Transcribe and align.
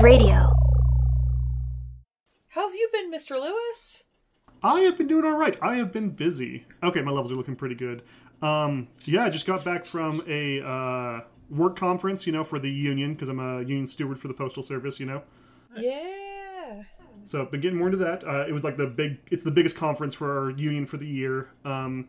Wave 0.00 0.20
Radio. 0.20 0.50
How 2.48 2.66
have 2.66 2.74
you 2.74 2.88
been, 2.90 3.12
Mr. 3.12 3.38
Lewis? 3.38 4.04
I 4.62 4.80
have 4.80 4.96
been 4.96 5.06
doing 5.06 5.26
all 5.26 5.36
right. 5.36 5.56
I 5.60 5.74
have 5.74 5.92
been 5.92 6.10
busy. 6.10 6.64
Okay, 6.82 7.02
my 7.02 7.10
levels 7.10 7.32
are 7.32 7.34
looking 7.34 7.56
pretty 7.56 7.74
good. 7.74 8.02
Um, 8.40 8.88
yeah, 9.04 9.24
I 9.24 9.30
just 9.30 9.46
got 9.46 9.62
back 9.62 9.84
from 9.84 10.22
a 10.26 10.62
uh, 10.62 11.20
work 11.50 11.76
conference, 11.76 12.26
you 12.26 12.32
know, 12.32 12.44
for 12.44 12.58
the 12.58 12.70
union 12.70 13.12
because 13.12 13.28
I'm 13.28 13.40
a 13.40 13.58
union 13.60 13.86
steward 13.86 14.18
for 14.18 14.28
the 14.28 14.34
postal 14.34 14.62
service, 14.62 14.98
you 15.00 15.06
know. 15.06 15.22
Yeah. 15.76 16.82
So 17.24 17.44
been 17.44 17.60
getting 17.60 17.78
more 17.78 17.88
into 17.88 17.98
that. 17.98 18.24
Uh, 18.24 18.46
it 18.48 18.52
was 18.52 18.64
like 18.64 18.78
the 18.78 18.86
big, 18.86 19.18
it's 19.30 19.44
the 19.44 19.50
biggest 19.50 19.76
conference 19.76 20.14
for 20.14 20.44
our 20.44 20.50
union 20.50 20.86
for 20.86 20.96
the 20.96 21.06
year. 21.06 21.50
Um, 21.64 22.08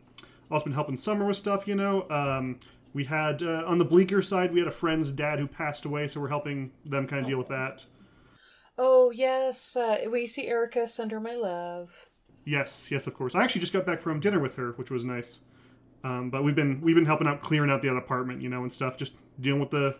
also 0.50 0.66
been 0.66 0.74
helping 0.74 0.96
Summer 0.96 1.26
with 1.26 1.38
stuff, 1.38 1.68
you 1.68 1.76
know. 1.76 2.10
Um, 2.10 2.60
we 2.94 3.06
had 3.06 3.44
uh, 3.44 3.64
on 3.66 3.78
the 3.78 3.86
bleaker 3.86 4.22
side, 4.22 4.54
we 4.54 4.60
had 4.60 4.68
a 4.68 4.72
friend's 4.72 5.12
dad 5.12 5.40
who 5.40 5.48
passed 5.48 5.86
away, 5.86 6.08
so 6.08 6.20
we're 6.22 6.30
helping 6.30 6.72
them 6.86 7.08
kind 7.08 7.22
of 7.22 7.26
deal 7.28 7.38
with 7.38 7.48
that. 7.50 7.86
Oh, 8.78 9.12
yes. 9.12 9.78
Uh, 9.78 10.08
we 10.10 10.28
see 10.28 10.48
Erica 10.48 10.86
send 10.88 11.12
her 11.14 11.22
my 11.22 11.36
love. 11.36 12.06
Yes, 12.46 12.90
yes, 12.92 13.08
of 13.08 13.14
course. 13.16 13.36
I 13.36 13.44
actually 13.44 13.62
just 13.62 13.74
got 13.74 13.86
back 13.86 14.00
from 14.00 14.20
dinner 14.20 14.40
with 14.40 14.56
her, 14.56 14.72
which 14.74 14.90
was 14.90 15.04
nice. 15.06 15.42
Um, 16.04 16.30
but 16.32 16.44
we've 16.44 16.56
been 16.56 16.82
we've 16.82 16.96
been 16.96 17.06
helping 17.06 17.28
out 17.28 17.42
clearing 17.44 17.72
out 17.72 17.82
the 17.82 17.96
apartment, 17.96 18.42
you 18.42 18.50
know, 18.50 18.64
and 18.64 18.74
stuff, 18.74 18.98
just 18.98 19.16
dealing 19.42 19.62
with 19.62 19.72
the, 19.72 19.96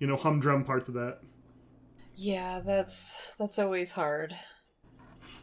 you 0.00 0.06
know, 0.06 0.16
humdrum 0.16 0.64
parts 0.64 0.88
of 0.88 0.94
that. 0.94 1.20
Yeah, 2.16 2.58
that's 2.60 3.34
that's 3.38 3.58
always 3.58 3.92
hard. 3.92 4.36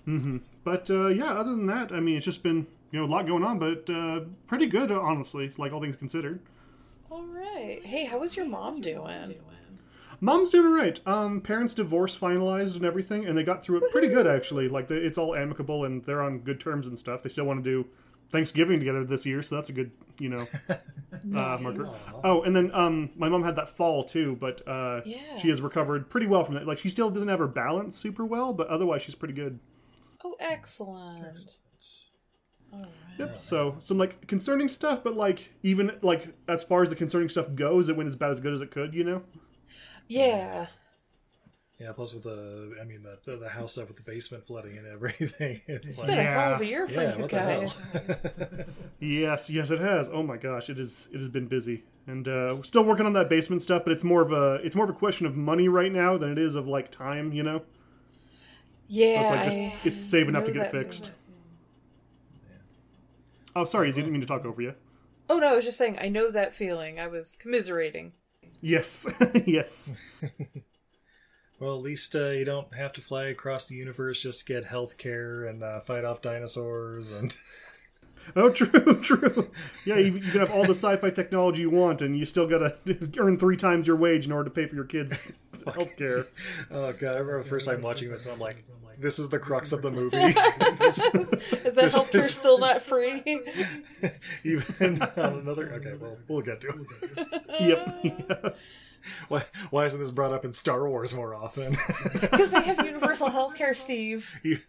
hmm 0.06 0.38
But 0.64 0.90
uh, 0.90 1.08
yeah, 1.08 1.34
other 1.34 1.52
than 1.52 1.66
that, 1.68 1.92
I 1.92 2.00
mean, 2.00 2.16
it's 2.18 2.26
just 2.26 2.44
been 2.44 2.68
you 2.92 3.00
know 3.00 3.06
a 3.06 3.08
lot 3.12 3.28
going 3.28 3.44
on, 3.44 3.60
but 3.60 3.90
uh, 3.90 4.22
pretty 4.48 4.68
good, 4.68 4.92
honestly, 4.92 5.52
like 5.58 5.72
all 5.74 5.82
things 5.82 5.96
considered. 5.96 6.40
All 7.12 7.28
right. 7.28 7.86
Hey, 7.86 8.06
how 8.06 8.18
was 8.18 8.36
your 8.36 8.48
mom 8.48 8.82
doing? 8.82 9.36
Mom's 10.20 10.50
doing 10.52 10.66
all 10.68 10.74
right. 10.78 11.00
Um, 11.08 11.42
parents' 11.42 11.74
divorce 11.74 12.18
finalized 12.18 12.76
and 12.76 12.86
everything, 12.86 13.26
and 13.26 13.38
they 13.38 13.44
got 13.44 13.64
through 13.66 13.78
it 13.80 13.90
pretty 13.90 14.08
good 14.08 14.28
actually. 14.28 14.70
Like 14.70 14.88
they, 14.88 14.96
it's 14.96 15.18
all 15.18 15.36
amicable 15.36 15.86
and 15.86 16.04
they're 16.06 16.22
on 16.22 16.40
good 16.40 16.60
terms 16.60 16.88
and 16.88 16.98
stuff. 16.98 17.24
They 17.24 17.30
still 17.30 17.46
want 17.46 17.64
to 17.64 17.70
do 17.70 17.88
Thanksgiving 18.30 18.78
together 18.80 19.04
this 19.04 19.26
year, 19.26 19.42
so 19.42 19.56
that's 19.56 19.70
a 19.70 19.74
good 19.74 19.92
you 20.20 20.30
know 20.30 20.50
uh, 21.36 21.58
marker. 21.60 21.90
Oh, 22.24 22.44
and 22.44 22.56
then 22.56 22.72
um, 22.74 23.10
my 23.16 23.30
mom 23.30 23.44
had 23.44 23.56
that 23.56 23.70
fall 23.70 24.04
too, 24.04 24.38
but 24.40 24.68
uh, 24.68 25.02
Yeah. 25.06 25.18
she 25.36 25.50
has 25.50 25.62
recovered 25.62 26.10
pretty 26.10 26.28
well 26.28 26.44
from 26.46 26.56
that. 26.56 26.68
Like 26.68 26.78
she 26.78 26.90
still 26.90 27.10
doesn't 27.10 27.28
have 27.30 27.40
her 27.40 27.48
balance 27.48 27.98
super 27.98 28.26
well, 28.26 28.54
but 28.54 28.68
otherwise 28.68 29.02
she's 29.02 29.16
pretty 29.16 29.34
good. 29.34 29.60
Oh, 30.24 30.36
excellent. 30.40 31.58
All 32.74 32.80
right. 32.80 32.92
Yep. 33.28 33.42
So 33.42 33.76
some 33.80 33.98
like 33.98 34.28
concerning 34.28 34.68
stuff, 34.68 35.04
but 35.04 35.16
like 35.16 35.50
even 35.64 35.98
like 36.02 36.28
as 36.48 36.64
far 36.64 36.82
as 36.82 36.90
the 36.90 36.96
concerning 36.96 37.30
stuff 37.30 37.54
goes, 37.56 37.90
it 37.90 37.96
went 37.96 38.08
as 38.08 38.16
bad 38.16 38.32
as 38.32 38.40
good 38.40 38.54
as 38.54 38.62
it 38.62 38.72
could. 38.72 38.94
You 38.94 39.04
know. 39.04 39.24
Yeah. 40.08 40.68
Yeah, 41.80 41.94
plus 41.94 42.14
with 42.14 42.22
the, 42.26 42.76
I 42.80 42.84
mean, 42.84 43.02
the, 43.02 43.18
the, 43.26 43.38
the 43.38 43.50
house 43.50 43.72
stuff 43.72 43.88
with 43.88 43.98
the 43.98 44.04
basement 44.04 44.46
flooding 44.46 44.78
and 44.78 44.86
everything. 44.86 45.62
It's, 45.68 45.88
It's 45.88 45.98
like, 45.98 46.10
been 46.10 46.20
a 46.20 46.24
hell 46.24 46.54
of 46.54 46.62
a 46.62 46.66
year 46.68 46.88
for 46.88 47.02
yeah, 47.02 47.16
you 47.16 47.22
what 47.24 47.32
the 47.32 47.40
hell? 47.40 47.62
guys. 47.62 47.96
Yes, 49.00 49.50
yes, 49.50 49.72
it 49.72 49.80
has. 49.80 50.08
Oh 50.08 50.22
my 50.22 50.38
gosh, 50.38 50.70
it 50.70 50.78
is. 50.78 51.08
It 51.12 51.18
has 51.18 51.30
been 51.30 51.48
busy, 51.48 51.84
and 52.06 52.28
uh, 52.28 52.54
we're 52.56 52.62
still 52.64 52.84
working 52.84 53.08
on 53.08 53.14
that 53.14 53.30
basement 53.30 53.64
stuff. 53.64 53.84
But 53.84 53.94
it's 53.94 54.04
more 54.04 54.22
of 54.22 54.32
a 54.32 54.56
it's 54.64 54.76
more 54.76 54.86
of 54.86 54.92
a 54.92 54.94
question 54.94 55.26
of 55.26 55.36
money 55.36 55.68
right 55.70 55.92
now 55.92 56.18
than 56.18 56.32
it 56.32 56.38
is 56.38 56.54
of 56.56 56.68
like 56.68 56.92
time. 56.92 57.34
You 57.34 57.42
know, 57.42 57.58
so 57.60 57.66
Yeah. 58.90 59.22
it's 59.22 59.32
like 59.32 59.46
just 59.46 59.58
I 59.60 59.88
it's 59.88 60.00
saving 60.02 60.36
up 60.36 60.46
to 60.46 60.52
get 60.52 60.66
that 60.66 60.72
fixed. 60.72 61.06
feeling. 61.06 61.16
Oh, 63.56 63.66
sorry, 63.66 63.90
I 63.90 63.92
didn't 63.92 64.12
mean 64.12 64.22
to 64.22 64.28
talk 64.28 64.46
over 64.46 64.62
you. 64.62 64.76
Oh 65.30 65.40
no, 65.40 65.54
I 65.54 65.56
was 65.56 65.66
just 65.66 65.78
saying 65.78 65.98
I 66.00 66.10
know 66.10 66.32
that 66.32 66.54
feeling. 66.54 67.00
I 67.00 67.08
was 67.08 67.36
commiserating. 67.36 68.14
Yes, 68.62 69.08
yes, 69.46 69.96
Well, 71.60 71.76
at 71.76 71.84
least 71.84 72.16
uh, 72.16 72.30
you 72.30 72.44
don't 72.44 72.74
have 72.74 72.92
to 72.94 73.02
fly 73.02 73.26
across 73.26 73.68
the 73.68 73.76
universe 73.76 74.22
just 74.24 74.40
to 74.40 74.46
get 74.46 74.66
health 74.66 74.98
care 74.98 75.46
and 75.46 75.62
uh, 75.64 75.80
fight 75.80 76.04
off 76.04 76.22
dinosaurs. 76.22 77.12
And 77.12 77.38
oh, 78.36 78.50
true, 78.50 78.96
true. 79.02 79.50
Yeah, 79.86 79.98
you, 79.98 80.14
you 80.14 80.20
can 80.32 80.40
have 80.40 80.52
all 80.52 80.64
the 80.64 80.72
sci-fi 80.76 81.10
technology 81.10 81.62
you 81.62 81.70
want, 81.70 82.02
and 82.02 82.18
you 82.18 82.26
still 82.26 82.48
gotta 82.48 82.76
earn 83.18 83.38
three 83.38 83.58
times 83.58 83.88
your 83.88 83.96
wage 83.96 84.26
in 84.26 84.32
order 84.32 84.46
to 84.50 84.54
pay 84.54 84.66
for 84.68 84.76
your 84.76 84.86
kids' 84.86 85.32
healthcare. 85.66 86.28
oh 86.70 86.92
god, 86.94 87.16
I 87.16 87.20
remember 87.20 87.44
the 87.44 87.50
first 87.50 87.66
time 87.66 87.82
watching 87.82 88.10
this, 88.10 88.24
and 88.26 88.34
I'm 88.34 88.40
like, 88.40 88.64
this 89.00 89.18
is 89.20 89.30
the 89.30 89.40
crux 89.40 89.72
of 89.72 89.82
the 89.82 89.90
movie. 89.92 90.18
Is 90.18 90.36
that 90.36 91.72
This 91.76 91.96
healthcare 91.96 92.16
is- 92.16 92.34
still 92.36 92.60
not 92.60 92.82
free? 92.84 93.24
Even 94.44 95.02
on 95.18 95.40
another. 95.40 95.72
Okay, 95.74 95.96
well, 96.00 96.18
we'll 96.28 96.42
get 96.42 96.62
to 96.62 96.68
it. 96.68 97.44
Yep. 97.60 98.00
Yeah. 98.04 98.50
Why, 99.30 99.44
why 99.70 99.86
isn't 99.86 100.00
this 100.00 100.12
brought 100.12 100.32
up 100.34 100.46
in 100.46 100.54
Star 100.54 100.88
Wars 100.88 101.14
more 101.14 101.34
often? 101.36 101.78
Because 102.14 102.52
they 102.52 102.62
have 102.62 102.86
universal 102.86 103.30
healthcare, 103.30 103.76
Steve. 103.76 104.28
You- 104.44 104.60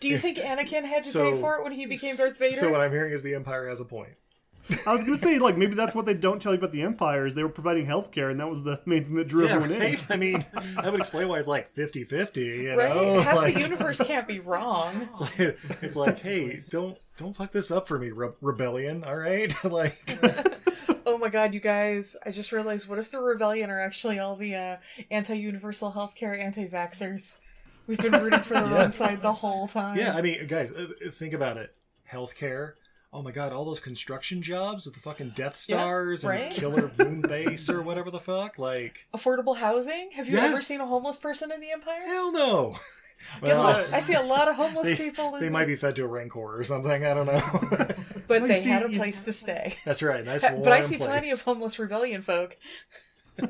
Do 0.00 0.08
you 0.08 0.18
think 0.18 0.38
Anakin 0.38 0.84
had 0.84 1.04
to 1.04 1.10
So- 1.10 1.32
pay 1.32 1.40
for 1.40 1.58
it 1.58 1.64
when 1.64 1.72
he 1.72 1.86
became 1.86 2.16
Darth 2.16 2.38
Vader? 2.38 2.56
So 2.56 2.70
what 2.70 2.80
I'm 2.80 2.90
hearing 2.92 3.12
is 3.12 3.22
the 3.22 3.34
Empire 3.34 3.68
has 3.68 3.80
a 3.80 3.84
point. 3.84 4.10
I 4.86 4.94
was 4.94 5.02
gonna 5.04 5.18
say 5.18 5.40
like 5.40 5.58
maybe 5.58 5.74
that's 5.74 5.92
what 5.92 6.06
they 6.06 6.14
don't 6.14 6.40
tell 6.40 6.52
you 6.52 6.58
about 6.58 6.70
the 6.70 6.82
Empire 6.82 7.26
is 7.26 7.34
they 7.34 7.42
were 7.42 7.48
providing 7.48 7.84
healthcare, 7.84 8.30
and 8.30 8.38
that 8.38 8.48
was 8.48 8.62
the 8.62 8.80
main 8.86 9.04
thing 9.04 9.16
that 9.16 9.26
drew 9.26 9.46
everyone 9.48 9.72
in. 9.72 9.80
right? 9.80 10.04
I 10.08 10.16
mean, 10.16 10.46
that 10.76 10.90
would 10.92 11.00
explain 11.00 11.26
why 11.26 11.40
it's 11.40 11.48
like 11.48 11.74
50-50, 11.74 12.36
you 12.36 12.74
right? 12.76 12.94
know? 12.94 13.20
Half 13.20 13.36
Like- 13.36 13.54
the 13.54 13.60
universe 13.60 13.98
can't 13.98 14.28
be 14.28 14.38
wrong. 14.38 15.08
It's 15.12 15.20
like, 15.20 15.58
it's 15.82 15.96
like, 15.96 16.18
hey, 16.20 16.62
don't 16.70 16.96
don't 17.16 17.34
fuck 17.36 17.50
this 17.50 17.72
up 17.72 17.88
for 17.88 17.98
me, 17.98 18.10
Re- 18.12 18.30
rebellion. 18.40 19.02
All 19.02 19.16
right, 19.16 19.52
like, 19.64 19.98
Oh 21.04 21.18
my 21.18 21.28
god, 21.28 21.54
you 21.54 21.60
guys! 21.60 22.16
I 22.24 22.30
just 22.30 22.52
realized. 22.52 22.88
What 22.88 22.98
if 22.98 23.10
the 23.10 23.20
rebellion 23.20 23.70
are 23.70 23.80
actually 23.80 24.18
all 24.18 24.36
the 24.36 24.54
uh, 24.54 24.76
anti-universal 25.10 25.92
healthcare 25.92 26.38
anti-vaxxers? 26.38 27.36
We've 27.86 27.98
been 27.98 28.12
rooting 28.12 28.40
for 28.40 28.54
the 28.54 28.60
Yeah. 28.66 28.74
wrong 28.74 28.92
side 28.92 29.22
the 29.22 29.32
whole 29.32 29.66
time. 29.66 29.98
yeah. 29.98 30.16
I 30.16 30.22
mean, 30.22 30.46
guys, 30.46 30.70
uh, 30.72 30.86
think 31.12 31.32
about 31.34 31.56
it. 31.56 31.74
Healthcare. 32.10 32.72
Oh 33.12 33.20
my 33.22 33.30
god, 33.32 33.52
all 33.52 33.64
those 33.64 33.80
construction 33.80 34.40
jobs 34.40 34.86
with 34.86 34.94
the 34.94 35.00
fucking 35.00 35.32
Death 35.34 35.62
Yeah, 35.68 35.76
Stars 35.76 36.24
and 36.24 36.30
right? 36.30 36.52
Killer 36.52 36.90
Moon 36.98 37.20
Base 37.28 37.68
or 37.68 37.82
whatever 37.82 38.10
the 38.10 38.20
fuck. 38.20 38.58
Like, 38.58 39.06
Affordable 39.14 39.56
housing? 39.56 40.10
Have 40.14 40.28
you 40.28 40.36
Yeah. 40.38 40.44
ever 40.46 40.60
seen 40.62 40.80
a 40.80 40.86
homeless 40.86 41.16
person 41.18 41.52
in 41.52 41.60
the 41.60 41.70
Empire? 41.72 42.00
hell 42.06 42.32
no. 42.32 42.76
Guess 43.42 43.58
Well, 43.58 43.64
what? 43.64 43.92
I 43.92 44.00
see 44.00 44.14
a 44.14 44.22
lot 44.22 44.48
of 44.48 44.56
homeless 44.56 44.84
They, 44.88 44.96
people. 44.96 45.34
In 45.34 45.40
they 45.40 45.46
the- 45.46 45.52
might 45.52 45.66
be 45.66 45.76
fed 45.76 45.94
to 45.96 46.04
a 46.04 46.08
rancor 46.08 46.56
or 46.58 46.64
something. 46.64 47.04
I 47.04 47.12
don't 47.14 47.26
know. 47.26 47.88
But 48.40 48.40
Well, 48.42 48.48
they 48.48 48.62
see- 48.62 48.68
had 48.70 48.82
a 48.82 48.88
place 48.88 49.18
s- 49.18 49.24
to 49.26 49.32
stay. 49.32 49.76
That's 49.84 50.02
right. 50.02 50.24
Nice. 50.24 50.42
warm 50.42 50.56
but 50.62 50.72
I 50.72 50.76
warm 50.78 50.84
see 50.84 50.96
plenty 50.96 51.30
of 51.30 51.40
homeless 51.42 51.78
rebellion 51.78 52.22
folk. 52.22 52.56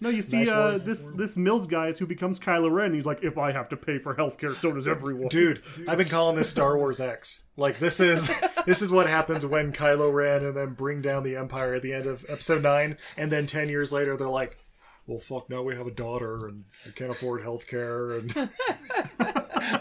No, 0.00 0.10
you 0.10 0.20
see, 0.22 0.38
Nice 0.40 0.48
uh, 0.50 0.78
this 0.82 1.08
this 1.10 1.36
Mills 1.36 1.66
guy 1.66 1.86
is 1.86 1.98
who 1.98 2.06
becomes 2.06 2.38
Kylo 2.38 2.70
Ren. 2.70 2.92
He's 2.92 3.06
like, 3.06 3.22
if 3.22 3.38
I 3.38 3.52
have 3.52 3.68
to 3.70 3.76
pay 3.76 3.96
for 3.98 4.14
healthcare, 4.14 4.54
so 4.54 4.72
does 4.72 4.86
everyone. 4.86 5.28
Dude, 5.28 5.62
I've 5.88 5.96
been 5.96 6.08
calling 6.08 6.36
this 6.36 6.50
Star 6.50 6.76
Wars 6.76 7.00
X. 7.00 7.44
Like 7.56 7.78
this 7.78 8.00
is 8.00 8.30
this 8.66 8.82
is 8.82 8.90
what 8.90 9.08
happens 9.08 9.46
when 9.46 9.72
Kylo 9.72 10.12
Ren 10.12 10.44
and 10.44 10.54
then 10.54 10.74
bring 10.74 11.00
down 11.00 11.22
the 11.22 11.36
Empire 11.36 11.72
at 11.74 11.82
the 11.82 11.94
end 11.94 12.06
of 12.06 12.26
Episode 12.28 12.62
Nine, 12.62 12.98
and 13.16 13.32
then 13.32 13.46
ten 13.46 13.68
years 13.70 13.92
later 13.92 14.16
they're 14.16 14.28
like, 14.28 14.58
"Well, 15.06 15.18
fuck, 15.20 15.50
now 15.50 15.62
we 15.62 15.74
have 15.76 15.86
a 15.86 15.90
daughter 15.90 16.46
and 16.48 16.64
I 16.86 16.90
can't 16.90 17.10
afford 17.10 17.42
health 17.42 17.66
care, 17.66 18.12
and 18.12 18.34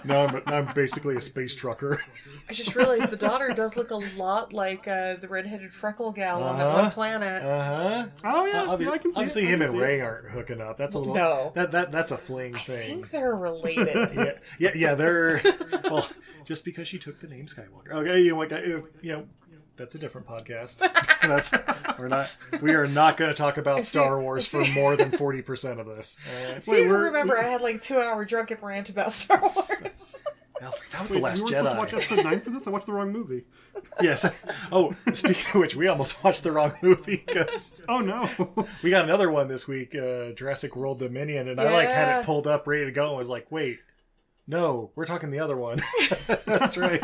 now 0.05 0.25
I'm 0.27 0.33
now 0.35 0.41
I'm 0.47 0.73
basically 0.73 1.15
a 1.15 1.21
space 1.21 1.55
trucker." 1.55 2.01
I 2.49 2.53
just 2.53 2.75
realized 2.75 3.09
the 3.09 3.15
daughter 3.15 3.49
does 3.55 3.75
look 3.77 3.91
a 3.91 3.95
lot 4.17 4.51
like 4.53 4.87
uh, 4.87 5.15
the 5.15 5.27
redheaded 5.29 5.73
freckle 5.73 6.11
gal 6.11 6.43
on 6.43 6.57
that 6.57 6.67
Uh-huh. 6.67 6.81
one 6.83 6.91
planet. 6.91 7.43
Uh 7.43 7.63
huh. 7.63 8.05
Oh 8.25 8.45
yeah, 8.45 8.65
Obviously, 8.67 8.85
yeah, 8.85 8.91
I 8.91 8.97
can 8.97 9.13
see. 9.13 9.17
obviously 9.19 9.41
it. 9.43 9.45
I 9.45 9.49
him 9.49 9.59
can 9.59 9.61
and 9.67 9.71
see 9.71 9.77
it. 9.77 9.81
Rey 9.81 10.01
aren't 10.01 10.29
hooking 10.29 10.61
up. 10.61 10.77
That's 10.77 10.95
a 10.95 10.99
little 10.99 11.15
No. 11.15 11.51
That 11.55 11.71
that 11.71 11.91
that's 11.91 12.11
a 12.11 12.17
fling 12.17 12.53
thing. 12.53 12.75
I 12.75 12.79
thing. 12.79 12.87
think 12.89 13.09
they're 13.11 13.35
related. 13.35 14.13
yeah, 14.15 14.31
yeah, 14.59 14.71
yeah. 14.75 14.95
They're 14.95 15.41
well, 15.85 16.05
just 16.45 16.65
because 16.65 16.87
she 16.87 16.99
took 16.99 17.19
the 17.19 17.27
name 17.27 17.45
Skywalker. 17.45 17.91
Okay, 17.93 18.21
you 18.21 18.31
know, 18.31 18.37
like, 18.39 18.51
uh, 18.51 18.59
you 19.01 19.11
know, 19.13 19.25
that's 19.75 19.95
a 19.95 19.99
different 19.99 20.27
podcast. 20.27 20.77
that's 21.21 21.51
we're 21.97 22.07
not. 22.07 22.29
We 22.61 22.73
are 22.73 22.87
not 22.87 23.17
going 23.17 23.29
to 23.31 23.35
talk 23.37 23.57
about 23.57 23.79
see- 23.79 23.97
Star 23.99 24.19
Wars 24.21 24.47
for 24.47 24.63
more 24.73 24.95
than 24.95 25.11
forty 25.17 25.41
percent 25.41 25.79
of 25.79 25.85
this. 25.87 26.19
All 26.27 26.51
right? 26.53 26.63
See, 26.63 26.71
you 26.79 26.87
we're- 26.87 27.05
remember 27.05 27.37
I 27.37 27.43
had 27.43 27.61
like 27.61 27.81
two 27.81 27.99
hour 27.99 28.25
drunken 28.25 28.57
rant 28.61 28.89
about 28.89 29.11
Star 29.11 29.39
Wars. 29.41 30.21
That 30.61 30.71
was 31.01 31.09
Wait, 31.11 31.17
the 31.17 31.23
Last 31.23 31.37
you 31.37 31.43
were 31.43 31.49
supposed 31.49 31.71
to 31.71 31.77
watch 31.77 31.93
episode 31.93 32.23
nine 32.23 32.39
for 32.39 32.49
this? 32.51 32.67
I 32.67 32.69
watched 32.69 32.85
the 32.85 32.93
wrong 32.93 33.11
movie. 33.11 33.43
yes. 34.01 34.25
Oh, 34.71 34.95
speaking 35.11 35.45
of 35.49 35.55
which, 35.55 35.75
we 35.75 35.87
almost 35.87 36.23
watched 36.23 36.43
the 36.43 36.53
wrong 36.53 36.71
movie 36.81 37.21
because 37.25 37.83
Oh 37.89 37.99
no. 37.99 38.29
we 38.81 38.89
got 38.89 39.03
another 39.03 39.29
one 39.29 39.49
this 39.49 39.67
week, 39.67 39.93
uh, 39.93 40.31
Jurassic 40.31 40.77
World 40.77 40.99
Dominion, 40.99 41.49
and 41.49 41.59
I 41.59 41.69
like 41.73 41.89
had 41.89 42.21
it 42.21 42.25
pulled 42.25 42.47
up, 42.47 42.65
ready 42.65 42.85
to 42.85 42.91
go, 42.91 43.09
and 43.09 43.17
was 43.17 43.29
like, 43.29 43.47
wait. 43.51 43.79
No, 44.45 44.91
we're 44.95 45.05
talking 45.05 45.31
the 45.31 45.39
other 45.39 45.55
one. 45.55 45.81
That's 46.45 46.75
right. 46.77 47.01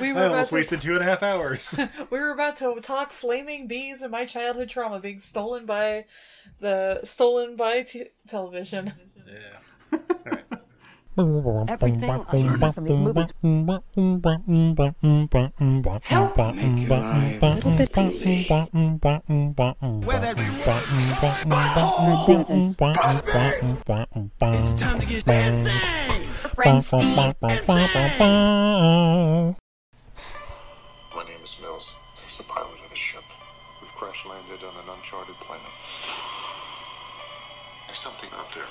We 0.00 0.10
I 0.10 0.12
were 0.12 0.20
about 0.20 0.30
almost 0.30 0.50
to, 0.50 0.54
wasted 0.54 0.80
two 0.80 0.94
and 0.94 1.02
a 1.02 1.04
half 1.04 1.22
hours. 1.22 1.78
we 2.10 2.18
were 2.18 2.30
about 2.30 2.56
to 2.56 2.78
talk 2.80 3.12
flaming 3.12 3.66
bees 3.66 4.02
and 4.02 4.10
my 4.10 4.24
childhood 4.24 4.68
trauma 4.68 5.00
being 5.00 5.18
stolen 5.18 5.66
by 5.66 6.06
the 6.60 7.00
stolen 7.04 7.56
by 7.56 7.82
t- 7.82 8.06
television. 8.26 8.92
Yeah. 9.26 9.98
Everything 11.16 12.10
I 12.10 12.24
from 12.72 12.84
these 12.84 12.98
movies 12.98 13.32
help 16.02 16.36
make 16.36 16.88
your 16.88 16.98
a 16.98 17.44
little 17.54 17.70
bit 17.70 17.88
Where 20.00 20.18
that 20.18 20.36
It's 24.56 24.74
time 24.74 24.98
to 24.98 25.06
get 25.06 25.24
dancing. 25.24 25.80
Friend 26.54 26.82
Steve. 26.82 27.16
Crash 34.14 34.26
landed 34.26 34.64
on 34.64 34.74
an 34.74 34.96
uncharted 34.96 35.34
planet. 35.36 35.66
There's 37.86 37.98
something 37.98 38.30
out 38.32 38.52
there. 38.54 38.64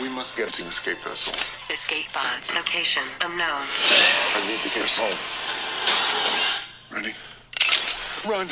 We 0.00 0.08
must 0.08 0.36
get 0.36 0.52
to 0.54 0.62
escape 0.62 0.98
vessel. 0.98 1.34
Escape 1.70 2.06
pods. 2.12 2.54
Location 2.54 3.02
unknown. 3.20 3.66
I 4.34 4.46
need 4.46 4.60
to 4.60 4.74
get 4.74 4.88
home. 4.90 5.18
Ready? 6.90 7.14
Run! 8.26 8.48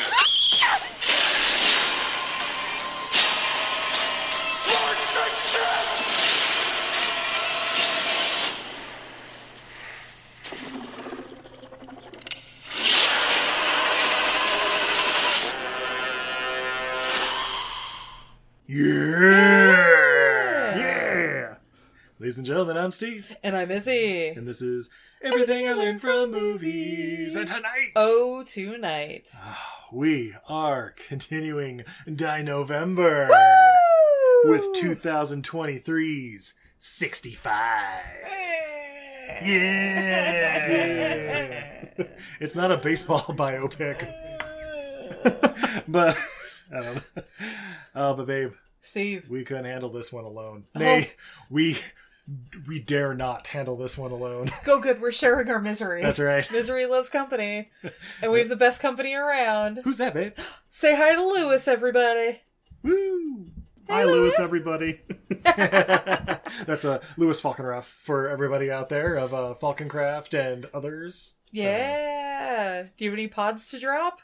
Ladies 22.21 22.39
and 22.39 22.47
gentlemen, 22.47 22.77
I'm 22.77 22.91
Steve, 22.91 23.33
And 23.45 23.57
I'm 23.57 23.71
Izzy. 23.71 24.29
and 24.29 24.47
this 24.47 24.61
is 24.61 24.91
Everything 25.23 25.69
I 25.69 25.73
Learned 25.75 26.01
from 26.01 26.31
Movies. 26.33 27.37
And 27.37 27.47
tonight, 27.47 27.91
Oh, 27.95 28.43
tonight. 28.45 29.29
Ah, 29.37 29.87
we 29.93 30.35
are 30.49 30.95
continuing 31.09 31.85
DINOvember 32.09 33.29
with 34.45 34.63
2023's 34.77 36.55
65. 36.79 37.53
Yeah! 39.45 40.59
it's 42.41 42.55
not 42.57 42.73
a 42.73 42.77
baseball 42.79 43.21
biopic, 43.29 44.13
but 45.89 46.17
I 46.75 46.81
don't 46.83 46.95
know. 46.97 47.03
Oh, 47.95 48.15
but 48.15 48.27
babe, 48.27 48.53
Steve. 48.81 49.29
we 49.29 49.45
couldn't 49.45 49.67
handle 49.67 49.91
this 49.91 50.13
one 50.13 50.25
alone. 50.25 50.65
Oh. 50.75 50.79
Nay, 50.81 51.11
we 51.51 51.77
we 52.67 52.79
dare 52.79 53.15
not 53.15 53.49
handle 53.49 53.77
this 53.77 53.97
one 53.97 54.11
alone. 54.11 54.51
Go 54.65 54.81
good. 54.81 55.01
We're 55.01 55.13
sharing 55.13 55.49
our 55.51 55.61
misery. 55.61 56.03
That's 56.03 56.19
right. 56.19 56.51
Misery 56.53 56.87
loves 56.87 57.09
company. 57.09 57.71
And 58.23 58.31
we 58.33 58.41
have 58.41 58.49
the 58.49 58.57
best 58.57 58.81
company 58.81 59.15
around. 59.15 59.81
Who's 59.85 59.97
that, 59.99 60.15
babe? 60.15 60.35
Say 60.69 60.97
hi 60.97 61.15
to 61.15 61.23
Lewis, 61.23 61.67
everybody. 61.67 62.43
Woo! 62.83 63.47
Hi, 63.89 64.05
Lewis. 64.05 64.39
Lewis, 64.39 64.41
everybody. 64.41 65.01
That's 66.67 66.85
a 66.85 66.93
uh, 66.93 66.99
Lewis 67.17 67.41
Falkenrath 67.41 67.85
for 67.85 68.29
everybody 68.29 68.71
out 68.71 68.91
there 68.91 69.15
of 69.15 69.33
uh, 69.33 69.55
Falkencraft 69.61 70.35
and 70.39 70.67
others. 70.75 71.37
Yeah. 71.51 72.83
Do 72.97 73.05
you 73.05 73.11
have 73.11 73.19
any 73.19 73.29
pods 73.29 73.69
to 73.71 73.79
drop? 73.81 74.21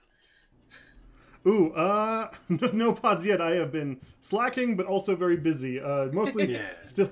Ooh, 1.47 1.73
uh, 1.73 2.31
no 2.49 2.93
pods 2.93 3.25
yet. 3.25 3.41
I 3.41 3.55
have 3.57 3.71
been 3.73 4.01
slacking, 4.21 4.77
but 4.77 4.87
also 4.87 5.15
very 5.17 5.37
busy. 5.37 5.81
Uh, 5.81 6.09
mostly 6.13 6.53
Yeah. 6.53 6.67
still 6.87 7.11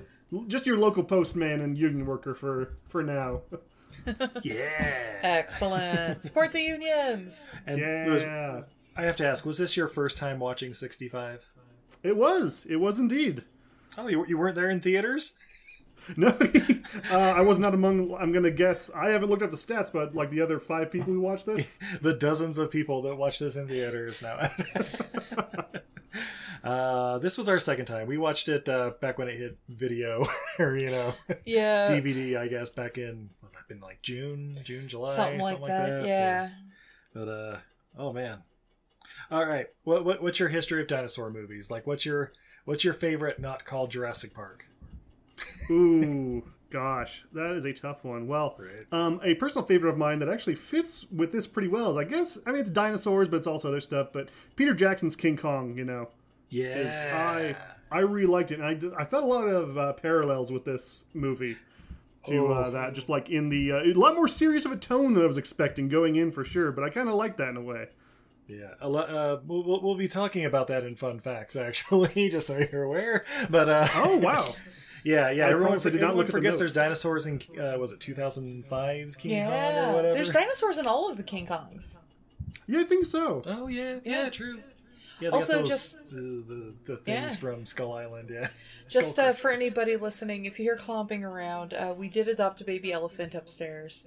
just 0.48 0.66
your 0.66 0.78
local 0.78 1.04
postman 1.04 1.60
and 1.60 1.76
union 1.76 2.06
worker 2.06 2.34
for 2.34 2.74
for 2.88 3.02
now. 3.02 3.42
Yeah. 4.42 5.18
Excellent. 5.22 6.22
Support 6.22 6.52
the 6.52 6.62
unions. 6.62 7.46
And 7.66 7.78
Yeah, 7.78 8.04
Lewis, 8.06 8.64
I 8.96 9.02
have 9.02 9.16
to 9.18 9.26
ask, 9.26 9.44
was 9.44 9.58
this 9.58 9.76
your 9.76 9.86
first 9.86 10.16
time 10.16 10.38
watching 10.38 10.72
65? 10.72 11.46
it 12.02 12.16
was. 12.16 12.66
It 12.68 12.76
was 12.76 12.98
indeed. 12.98 13.44
Oh, 13.98 14.08
you, 14.08 14.24
you 14.26 14.38
weren't 14.38 14.56
there 14.56 14.70
in 14.70 14.80
theaters? 14.80 15.34
No, 16.16 16.28
uh, 17.12 17.14
I 17.16 17.42
was 17.42 17.60
not 17.60 17.74
among. 17.74 18.12
I'm 18.18 18.32
gonna 18.32 18.50
guess. 18.50 18.90
I 18.90 19.10
haven't 19.10 19.30
looked 19.30 19.44
up 19.44 19.52
the 19.52 19.56
stats, 19.56 19.92
but 19.92 20.16
like 20.16 20.30
the 20.30 20.40
other 20.40 20.58
five 20.58 20.90
people 20.90 21.12
who 21.12 21.20
watched 21.20 21.46
this. 21.46 21.78
the 22.00 22.12
dozens 22.12 22.58
of 22.58 22.72
people 22.72 23.02
that 23.02 23.14
watched 23.14 23.38
this 23.38 23.54
in 23.54 23.68
theaters 23.68 24.20
now. 24.20 24.50
Uh, 26.64 27.18
this 27.18 27.36
was 27.38 27.48
our 27.48 27.58
second 27.58 27.86
time. 27.86 28.06
We 28.06 28.18
watched 28.18 28.48
it 28.48 28.68
uh, 28.68 28.92
back 29.00 29.18
when 29.18 29.28
it 29.28 29.36
hit 29.36 29.58
video, 29.68 30.26
or 30.58 30.76
you 30.76 30.90
know, 30.90 31.14
Yeah. 31.44 31.88
DVD. 31.90 32.36
I 32.38 32.48
guess 32.48 32.70
back 32.70 32.98
in 32.98 33.30
what 33.40 33.52
that 33.52 33.68
been 33.68 33.80
like 33.80 34.00
June, 34.02 34.52
June, 34.62 34.88
July, 34.88 35.14
Something 35.14 35.40
like 35.40 35.64
that. 35.64 36.04
Yeah. 36.06 36.50
But 37.14 37.28
uh, 37.28 37.56
oh 37.98 38.12
man. 38.12 38.38
All 39.30 39.46
right, 39.46 39.66
what, 39.84 40.04
what 40.04 40.22
what's 40.22 40.38
your 40.38 40.50
history 40.50 40.82
of 40.82 40.88
dinosaur 40.88 41.30
movies? 41.30 41.70
Like, 41.70 41.86
what's 41.86 42.04
your 42.04 42.32
what's 42.66 42.84
your 42.84 42.92
favorite 42.94 43.40
not 43.40 43.64
called 43.64 43.90
Jurassic 43.90 44.34
Park? 44.34 44.66
Ooh, 45.70 46.42
gosh, 46.70 47.24
that 47.32 47.52
is 47.52 47.64
a 47.64 47.72
tough 47.72 48.04
one. 48.04 48.26
Well, 48.26 48.56
Right. 48.58 48.86
um, 48.92 49.20
a 49.24 49.34
personal 49.36 49.64
favorite 49.66 49.90
of 49.90 49.96
mine 49.98 50.18
that 50.18 50.28
actually 50.28 50.54
fits 50.56 51.06
with 51.10 51.32
this 51.32 51.46
pretty 51.46 51.68
well 51.68 51.90
is, 51.90 51.96
I 51.96 52.04
guess, 52.04 52.38
I 52.46 52.50
mean, 52.52 52.60
it's 52.60 52.70
dinosaurs, 52.70 53.28
but 53.28 53.36
it's 53.38 53.46
also 53.46 53.68
other 53.68 53.80
stuff. 53.80 54.08
But 54.12 54.28
Peter 54.56 54.74
Jackson's 54.74 55.16
King 55.16 55.36
Kong, 55.36 55.76
you 55.78 55.84
know, 55.84 56.08
Yeah, 56.52 57.56
I 57.90 57.96
I 57.96 58.00
really 58.00 58.26
liked 58.26 58.50
it, 58.50 58.58
and 58.60 58.64
I 58.66 58.74
did- 58.74 58.94
I 58.94 59.04
felt 59.04 59.24
a 59.24 59.26
lot 59.26 59.44
of 59.48 59.76
uh, 59.78 59.92
parallels 59.94 60.50
with 60.52 60.64
this 60.64 61.04
movie. 61.14 61.56
To 62.26 62.52
uh, 62.52 62.64
Oh. 62.66 62.70
that, 62.70 62.94
just 62.94 63.08
like 63.08 63.30
in 63.30 63.48
the 63.48 63.72
uh, 63.72 63.76
a 63.82 63.92
lot 63.94 64.14
more 64.14 64.28
serious 64.28 64.64
of 64.64 64.70
a 64.70 64.76
tone 64.76 65.14
than 65.14 65.24
I 65.24 65.26
was 65.26 65.38
expecting 65.38 65.88
going 65.88 66.14
in 66.14 66.30
for 66.30 66.44
sure, 66.44 66.70
but 66.70 66.84
I 66.84 66.88
kind 66.90 67.08
of 67.08 67.14
like 67.16 67.36
that 67.38 67.48
in 67.48 67.56
a 67.56 67.60
way. 67.60 67.88
Yeah, 68.46 68.74
a 68.80 68.88
lo- 68.88 69.00
uh, 69.00 69.40
we'll, 69.44 69.64
we'll- 69.64 69.80
we'll 69.82 69.94
be 69.96 70.06
talking 70.06 70.44
about 70.44 70.68
that 70.68 70.84
in 70.84 70.94
fun 70.94 71.18
facts, 71.18 71.56
actually, 71.68 72.28
just 72.28 72.46
so 72.46 72.58
you're 72.70 72.84
aware. 72.84 73.24
But 73.50 73.68
uh, 73.68 73.88
Oh 73.96 74.18
wow, 74.18 74.46
yeah, 75.04 75.30
yeah. 75.30 75.46
I 75.46 75.50
everyone, 75.50 75.62
promise 75.70 75.86
I 75.86 75.90
did 75.90 76.00
not 76.00 76.10
everyone 76.10 76.26
look 76.26 76.44
at 76.44 76.52
the 76.52 76.58
there's 76.58 76.74
dinosaurs 76.74 77.26
in 77.26 77.40
uh, 77.60 77.76
was 77.78 77.90
it 77.90 77.98
2005's 77.98 79.16
King 79.16 79.44
Kong 79.44 79.52
or 79.52 79.92
whatever. 79.94 80.14
There's 80.14 80.30
dinosaurs 80.30 80.78
in 80.78 80.86
all 80.86 81.10
of 81.10 81.16
the 81.16 81.22
King 81.24 81.46
Kongs. 81.48 81.96
yeah, 82.68 82.80
I 82.80 82.84
think 82.84 83.06
so. 83.06 83.42
oh 83.46 83.66
yeah, 83.66 83.98
Yeah. 84.04 84.24
yeah, 84.24 84.28
true. 84.30 84.60
Yeah, 85.22 85.28
Also, 85.30 85.58
those, 85.60 85.68
just- 85.68 86.08
the, 86.08 86.20
the, 86.46 86.74
the 86.84 86.96
things 86.98 87.06
Yeah. 87.34 87.38
from 87.40 87.64
Skull 87.66 87.92
Island. 87.92 88.30
Yeah, 88.32 88.48
Just 88.88 89.18
uh, 89.18 89.32
for 89.32 89.50
anybody 89.50 89.96
listening, 89.96 90.44
if 90.44 90.58
you 90.58 90.64
hear 90.64 90.76
clomping 90.76 91.24
around, 91.24 91.72
uh, 91.74 91.94
we 91.96 92.08
did 92.08 92.28
adopt 92.28 92.60
a 92.60 92.64
baby 92.64 92.92
elephant 92.92 93.34
upstairs. 93.34 94.06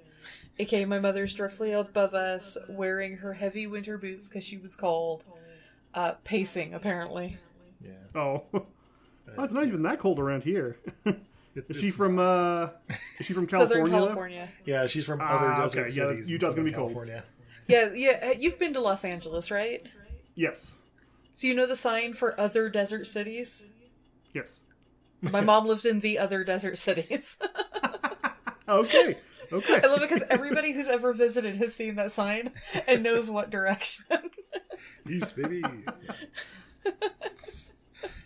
AKA, 0.58 0.84
my 0.84 0.98
mother's 1.00 1.32
directly 1.32 1.72
above 1.72 2.14
us, 2.14 2.56
wearing 2.68 3.16
her 3.18 3.32
heavy 3.34 3.66
winter 3.66 3.98
boots 3.98 4.28
because 4.28 4.44
she 4.44 4.56
was 4.56 4.76
cold. 4.76 5.24
Uh, 5.94 6.12
pacing, 6.24 6.74
apparently. 6.74 7.38
Yeah, 7.82 7.90
Oh, 8.14 8.42
oh, 8.54 8.66
it's 9.38 9.54
not 9.54 9.66
even 9.66 9.82
that 9.82 9.98
cold 9.98 10.18
around 10.18 10.44
here. 10.44 10.76
Is 11.68 11.78
she 11.80 11.88
from 11.88 12.18
uh 12.18 12.68
is 13.18 13.24
she 13.24 13.32
from 13.32 13.46
California? 13.48 13.86
Southern 13.86 13.90
though? 13.90 13.98
California. 14.06 14.48
Yeah, 14.66 14.86
she's 14.86 15.06
from 15.06 15.20
Ah, 15.22 15.38
other 15.38 15.52
okay, 15.52 15.62
desert 15.62 15.88
yeah, 15.96 16.08
cities. 16.10 16.26
in 16.26 16.32
Utah's 16.32 16.54
gonna 16.54 16.70
Southern 16.70 16.86
be 16.86 16.94
cold. 16.94 17.08
Yeah, 17.66 17.92
yeah. 17.94 18.28
uh, 18.28 18.34
You've 18.38 18.58
been 18.58 18.74
to 18.74 18.80
Los 18.80 19.04
Angeles, 19.06 19.50
right? 19.50 19.86
Yes. 20.34 20.76
So 21.36 21.46
you 21.48 21.52
know 21.54 21.66
the 21.66 21.76
sign 21.76 22.14
for 22.14 22.40
other 22.40 22.70
desert 22.70 23.06
cities? 23.06 23.66
Yes. 24.32 24.62
My 25.20 25.42
mom 25.42 25.66
lived 25.66 25.84
in 25.84 26.00
the 26.00 26.18
other 26.18 26.44
desert 26.44 26.78
cities. 26.78 27.36
Okay. 28.68 29.16
Okay. 29.52 29.80
I 29.80 29.86
love 29.86 30.02
it 30.02 30.08
because 30.08 30.24
everybody 30.28 30.72
who's 30.72 30.88
ever 30.88 31.12
visited 31.12 31.54
has 31.58 31.72
seen 31.72 31.94
that 31.96 32.10
sign 32.10 32.50
and 32.88 33.04
knows 33.04 33.30
what 33.30 33.48
direction. 33.48 34.04
East, 35.08 35.36
baby. 35.36 35.62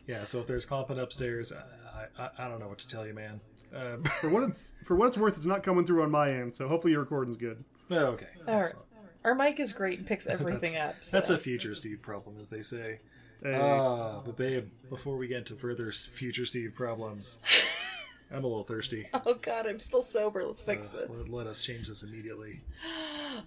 yeah, 0.06 0.24
so 0.24 0.40
if 0.40 0.46
there's 0.46 0.64
clomping 0.64 0.98
upstairs, 0.98 1.52
I, 1.52 2.04
I, 2.22 2.30
I 2.38 2.48
don't 2.48 2.58
know 2.58 2.68
what 2.68 2.78
to 2.78 2.88
tell 2.88 3.06
you, 3.06 3.12
man. 3.12 3.38
Uh, 3.76 3.96
For 4.22 4.30
what 4.30 4.44
it's 4.44 4.72
for 4.86 4.96
what 4.96 5.08
it's 5.08 5.18
worth, 5.18 5.36
it's 5.36 5.44
not 5.44 5.62
coming 5.62 5.84
through 5.84 6.04
on 6.04 6.10
my 6.10 6.32
end, 6.32 6.54
so 6.54 6.66
hopefully 6.66 6.92
your 6.92 7.00
recording's 7.00 7.36
good. 7.36 7.62
okay. 7.90 8.26
All 8.48 8.60
right. 8.62 8.74
Excellent. 9.22 9.40
Our 9.40 9.46
mic 9.46 9.60
is 9.60 9.72
great 9.72 9.98
and 9.98 10.06
picks 10.06 10.26
everything 10.28 10.76
up. 10.76 10.96
So. 11.00 11.16
That's 11.16 11.30
a 11.30 11.38
future 11.38 11.74
Steve 11.74 12.00
problem, 12.02 12.36
as 12.40 12.48
they 12.48 12.62
say. 12.62 12.98
Hey, 13.42 13.54
Ah, 13.54 14.20
but 14.24 14.36
babe, 14.36 14.68
before 14.90 15.16
we 15.16 15.26
get 15.26 15.46
to 15.46 15.54
further 15.54 15.90
future 15.92 16.44
Steve 16.44 16.72
problems, 16.74 17.40
I'm 18.32 18.44
a 18.44 18.46
little 18.46 18.64
thirsty. 18.64 19.08
Oh 19.26 19.34
god, 19.34 19.66
I'm 19.66 19.78
still 19.80 20.02
sober. 20.02 20.44
Let's 20.44 20.60
fix 20.60 20.92
Uh, 20.92 21.06
this. 21.08 21.18
let, 21.18 21.28
let 21.30 21.46
us 21.46 21.62
change 21.62 21.88
this 21.88 22.02
immediately. 22.02 22.60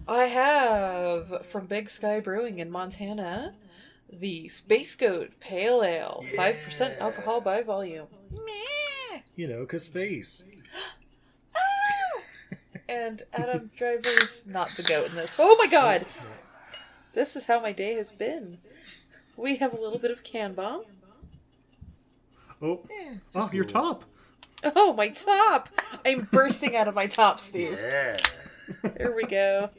I 0.08 0.24
have 0.24 1.46
from 1.46 1.66
Big 1.66 1.88
Sky 1.90 2.18
Brewing 2.20 2.58
in 2.58 2.70
Montana 2.70 3.54
the 4.12 4.46
Space 4.48 4.94
Goat 4.96 5.30
Pale 5.40 5.82
Ale, 5.84 6.24
five 6.36 6.56
percent 6.64 6.98
alcohol 7.00 7.40
by 7.40 7.62
volume. 7.62 8.06
Meh. 8.32 9.20
You 9.36 9.46
know, 9.48 9.64
cause 9.66 9.84
space. 9.84 10.44
And 12.88 13.22
Adam 13.32 13.70
Driver's 13.76 14.46
not 14.46 14.68
the 14.70 14.82
goat 14.82 15.08
in 15.08 15.16
this. 15.16 15.36
Oh 15.38 15.56
my 15.58 15.66
god! 15.66 16.06
This 17.12 17.36
is 17.36 17.46
how 17.46 17.60
my 17.60 17.72
day 17.72 17.94
has 17.94 18.10
been. 18.10 18.58
We 19.36 19.56
have 19.56 19.72
a 19.72 19.80
little 19.80 19.98
bit 19.98 20.10
of 20.10 20.24
can 20.24 20.54
bomb. 20.54 20.84
Oh, 22.62 22.80
off 23.34 23.50
oh, 23.50 23.50
your 23.52 23.64
top. 23.64 24.04
Oh, 24.64 24.94
my 24.94 25.08
top! 25.08 25.68
I'm 26.04 26.28
bursting 26.32 26.76
out 26.76 26.88
of 26.88 26.94
my 26.94 27.06
top, 27.06 27.38
Steve. 27.38 27.78
Yeah. 27.80 28.16
There 28.82 29.12
we 29.14 29.24
go. 29.24 29.70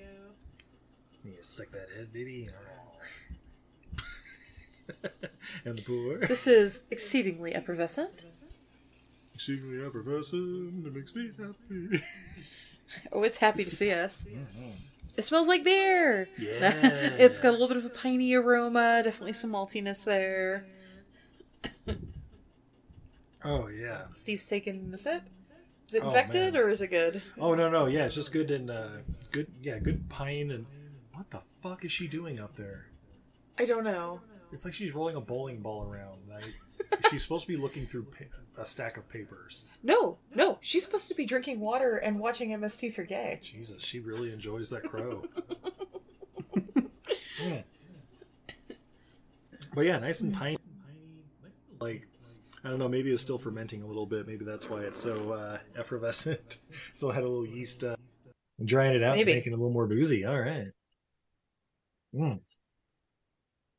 You 1.24 1.34
suck 1.42 1.72
that 1.72 1.90
head, 1.96 2.14
baby. 2.14 2.48
and 5.66 5.80
the 5.80 5.82
poor. 5.82 6.20
This 6.20 6.46
is 6.46 6.84
exceedingly 6.92 7.56
effervescent. 7.56 8.26
Exceedingly 9.34 9.84
effervescent. 9.84 10.86
It 10.86 10.96
makes 10.96 11.16
me 11.16 11.32
happy. 11.38 12.04
Oh, 13.12 13.24
it's 13.24 13.38
happy 13.40 13.64
to 13.66 13.72
see 13.72 13.92
us. 13.92 14.26
It 15.18 15.24
smells 15.24 15.48
like 15.48 15.64
beer. 15.64 16.28
Yeah. 16.38 16.72
it's 17.18 17.40
got 17.40 17.50
a 17.50 17.52
little 17.52 17.68
bit 17.68 17.78
of 17.78 17.86
a 17.86 17.90
piney 17.90 18.34
aroma, 18.34 19.02
definitely 19.04 19.34
some 19.34 19.52
maltiness 19.52 20.04
there. 20.04 20.66
Oh 23.44 23.68
yeah. 23.68 24.06
Steve's 24.16 24.48
taking 24.48 24.90
the 24.92 24.98
sip. 24.98 25.22
Is 25.88 25.94
it 25.94 26.04
Oh, 26.04 26.08
infected 26.08 26.56
man. 26.56 26.64
or 26.64 26.70
is 26.70 26.82
it 26.82 26.88
good? 26.88 27.22
Oh 27.38 27.54
no 27.54 27.70
no 27.70 27.86
yeah, 27.86 28.06
it's 28.06 28.16
just 28.16 28.32
good 28.34 28.50
and 28.50 28.72
uh, 28.72 28.88
good 29.32 29.48
yeah 29.62 29.78
good 29.78 30.10
pine 30.10 30.50
and 30.52 30.66
what 31.14 31.30
the 31.30 31.42
fuck 31.62 31.86
is 31.86 31.92
she 31.92 32.08
doing 32.08 32.40
up 32.40 32.56
there? 32.56 32.88
I 33.60 33.66
don't 33.66 33.84
know. 33.84 34.22
It's 34.52 34.66
like 34.66 34.74
she's 34.74 34.94
rolling 34.96 35.16
a 35.16 35.22
bowling 35.22 35.60
ball 35.62 35.84
around. 35.84 36.22
I, 36.34 36.42
she's 37.10 37.22
supposed 37.24 37.46
to 37.46 37.52
be 37.52 37.58
looking 37.58 37.86
through 37.86 38.04
pa- 38.04 38.62
a 38.62 38.66
stack 38.66 38.98
of 38.98 39.08
papers. 39.10 39.66
No, 39.84 40.18
no, 40.34 40.58
she's 40.62 40.84
supposed 40.84 41.08
to 41.10 41.16
be 41.16 41.26
drinking 41.26 41.60
water 41.60 41.98
and 41.98 42.20
watching 42.20 42.50
MST 42.52 42.94
through 42.94 43.06
gay. 43.06 43.40
Jesus, 43.42 43.84
she 43.84 44.00
really 44.00 44.32
enjoys 44.32 44.70
that 44.70 44.84
crow. 44.84 45.24
Mm. 47.42 47.64
But 49.74 49.86
yeah, 49.86 50.00
nice 50.00 50.22
and 50.22 50.34
piney. 50.34 50.58
Like, 51.82 52.08
I 52.64 52.70
don't 52.70 52.80
know, 52.80 52.88
maybe 52.88 53.12
it's 53.12 53.22
still 53.22 53.38
fermenting 53.38 53.82
a 53.84 53.86
little 53.86 54.06
bit. 54.06 54.26
Maybe 54.26 54.46
that's 54.46 54.70
why 54.70 54.80
it's 54.82 55.00
so 55.00 55.34
uh, 55.34 55.58
effervescent. 55.78 56.58
still 56.94 57.12
had 57.12 57.24
a 57.24 57.28
little 57.28 57.46
yeast. 57.46 57.84
Uh, 57.84 57.96
drying 58.64 58.96
it 58.96 59.04
out, 59.04 59.18
Maybe. 59.18 59.34
making 59.34 59.52
it 59.52 59.56
a 59.56 59.60
little 59.60 59.74
more 59.74 59.86
boozy. 59.86 60.26
All 60.26 60.40
right. 60.40 60.68
Mm. 62.16 62.40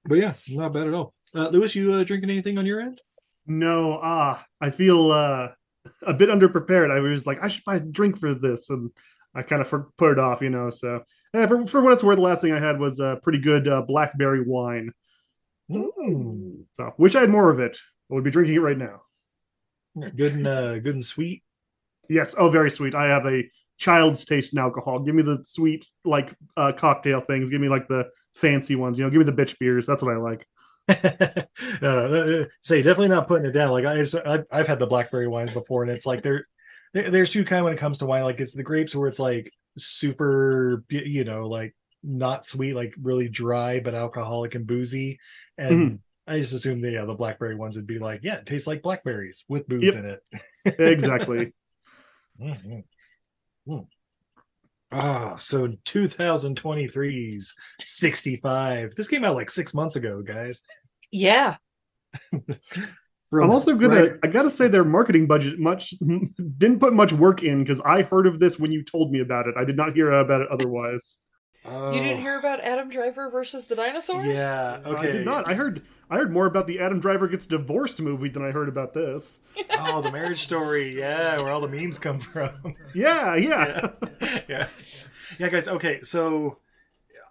But 0.05 0.19
yeah, 0.19 0.35
not 0.51 0.75
bad 0.75 0.87
at 0.87 0.95
all. 0.95 1.15
Uh, 1.37 1.49
Lewis, 1.49 1.75
you 1.75 1.93
uh, 1.93 2.03
drinking 2.03 2.31
anything 2.31 2.57
on 2.57 2.65
your 2.65 2.81
end? 2.81 3.01
No, 3.47 4.01
ah, 4.03 4.45
I 4.61 4.71
feel 4.71 5.13
uh, 5.13 5.49
a 6.07 6.15
bit 6.15 6.31
underprepared. 6.31 6.91
I 6.91 7.01
was 7.01 7.27
like, 7.27 7.43
I 7.43 7.49
should 7.49 7.65
buy 7.65 7.77
a 7.77 7.81
drink 7.81 8.19
for 8.19 8.35
this, 8.35 8.71
and 8.71 8.91
I 9.35 9.43
kind 9.43 9.61
of 9.61 9.69
for- 9.69 9.91
put 9.99 10.13
it 10.13 10.19
off, 10.19 10.41
you 10.41 10.51
know. 10.51 10.71
So, 10.71 11.03
eh, 11.35 11.47
for, 11.47 11.67
for 11.67 11.83
what 11.83 11.93
it's 11.93 12.03
worth, 12.03 12.17
the 12.17 12.23
last 12.23 12.41
thing 12.41 12.53
I 12.53 12.61
had 12.61 12.79
was 12.79 13.01
a 13.01 13.19
pretty 13.23 13.39
good 13.39 13.69
uh, 13.69 13.83
blackberry 13.83 14.45
wine. 14.47 14.93
Mm. 15.71 16.65
So, 16.73 16.95
wish 16.97 17.15
I 17.15 17.21
had 17.21 17.31
more 17.31 17.51
of 17.51 17.61
it. 17.61 17.77
I 18.11 18.15
would 18.15 18.25
be 18.25 18.31
drinking 18.31 18.55
it 18.55 18.61
right 18.61 18.79
now. 18.79 19.03
Good 20.17 20.35
and 20.35 20.47
uh, 20.47 20.79
good 20.79 20.95
and 20.95 21.05
sweet. 21.05 21.43
Yes, 22.09 22.35
oh, 22.35 22.49
very 22.49 22.71
sweet. 22.71 22.95
I 22.95 23.07
have 23.07 23.27
a 23.27 23.43
child's 23.79 24.25
taste 24.25 24.53
in 24.53 24.59
alcohol. 24.59 25.01
Give 25.01 25.15
me 25.15 25.23
the 25.23 25.41
sweet, 25.45 25.87
like 26.05 26.35
uh, 26.57 26.73
cocktail 26.73 27.21
things. 27.21 27.51
Give 27.51 27.61
me 27.61 27.69
like 27.69 27.89
the 27.89 28.05
fancy 28.35 28.77
ones. 28.77 28.99
You 28.99 29.05
know, 29.05 29.11
give 29.11 29.19
me 29.19 29.25
the 29.25 29.33
bitch 29.33 29.59
beers. 29.59 29.87
That's 29.87 30.03
what 30.03 30.15
I 30.15 30.19
like. 30.19 30.47
No, 30.89 31.47
no, 31.83 32.09
no, 32.09 32.47
say 32.63 32.79
definitely 32.83 33.09
not 33.09 33.29
putting 33.29 33.47
it 33.47 33.53
down. 33.53 33.71
Like 33.71 33.85
I, 33.85 34.05
I've, 34.25 34.45
I've 34.51 34.67
had 34.69 34.79
the 34.79 34.87
blackberry 34.87 35.29
wines 35.29 35.53
before, 35.53 35.83
and 35.83 35.91
it's 35.91 36.07
like 36.07 36.23
there, 36.23 36.47
there- 36.95 37.11
there's 37.11 37.31
two 37.31 37.45
kind 37.45 37.65
when 37.65 37.73
it 37.75 37.79
comes 37.79 37.99
to 37.99 38.07
wine. 38.07 38.23
Like 38.23 38.41
it's 38.41 38.55
the 38.55 38.63
grapes 38.63 38.95
where 38.95 39.09
it's 39.09 39.19
like 39.19 39.51
super, 39.79 40.85
you 40.89 41.25
know, 41.25 41.47
like 41.49 41.75
not 42.03 42.47
sweet, 42.47 42.75
like 42.75 42.95
really 43.03 43.29
dry 43.29 43.81
but 43.81 43.95
alcoholic 43.95 44.55
and 44.55 44.67
boozy. 44.67 45.19
And 45.59 45.99
I 46.27 46.39
just 46.41 46.53
assumed 46.53 46.83
the 46.85 46.91
yeah, 46.93 47.05
the 47.05 47.15
blackberry 47.15 47.57
ones 47.57 47.77
would 47.77 47.87
be 47.87 47.99
like, 47.99 48.21
yeah, 48.23 48.37
it 48.37 48.47
tastes 48.47 48.67
like 48.67 48.83
blackberries 48.83 49.45
with 49.49 49.69
booze 49.69 49.95
Yep. 49.95 49.95
in 49.95 50.05
it. 50.07 50.23
Exactly. 50.79 51.53
Mhm. 52.41 52.85
Mm. 53.69 53.87
Ah, 54.93 55.35
so 55.37 55.69
2023's 55.85 57.55
65. 57.81 58.95
This 58.95 59.09
came 59.09 59.25
out 59.25 59.35
like 59.35 59.51
six 59.51 59.75
months 59.75 59.97
ago, 59.97 60.23
guys. 60.23 60.63
Yeah. 61.11 61.57
I'm 63.33 63.51
also 63.51 63.75
gonna. 63.75 64.03
Right- 64.03 64.19
I 64.23 64.29
gotta 64.29 64.51
say, 64.51 64.69
their 64.69 64.85
marketing 64.85 65.27
budget 65.27 65.59
much 65.59 65.91
didn't 66.59 66.79
put 66.79 66.95
much 66.95 67.13
work 67.13 67.43
in 67.43 67.59
because 67.59 67.81
I 67.81 68.03
heard 68.03 68.27
of 68.27 68.39
this 68.39 68.59
when 68.59 68.71
you 68.73 68.85
told 68.85 69.11
me 69.11 69.21
about 69.21 69.49
it. 69.49 69.55
I 69.59 69.65
did 69.65 69.77
not 69.77 69.95
hear 69.95 70.13
about 70.13 70.43
it 70.43 70.49
otherwise. 70.51 71.19
You 71.69 72.01
didn't 72.01 72.21
hear 72.21 72.39
about 72.39 72.61
Adam 72.61 72.89
Driver 72.89 73.29
versus 73.31 73.67
the 73.67 73.75
dinosaurs? 73.75 74.27
Oh. 74.27 74.31
Yeah. 74.31 74.81
Okay. 74.85 75.09
I 75.09 75.13
did 75.13 75.25
not. 75.25 75.49
I 75.49 75.55
heard. 75.55 75.83
I 76.09 76.17
heard 76.17 76.33
more 76.33 76.47
about 76.47 76.69
the 76.69 76.79
Adam 76.79 77.01
Driver 77.01 77.27
gets 77.27 77.47
divorced 77.47 78.01
movie 78.01 78.29
than 78.29 78.45
I 78.45 78.53
heard 78.53 78.69
about 78.69 78.95
this. 78.95 79.41
Oh, 79.79 80.01
the 80.01 80.11
marriage 80.11 80.43
story. 80.43 80.99
Yeah, 80.99 81.37
where 81.37 81.51
all 81.53 81.61
the 81.61 81.69
memes 81.69 81.99
come 81.99 82.19
from. 82.19 82.75
Yeah, 82.95 83.37
yeah. 83.37 83.91
yeah. 84.49 84.69
Yeah, 85.39 85.49
guys. 85.49 85.69
Okay, 85.69 86.01
so 86.03 86.59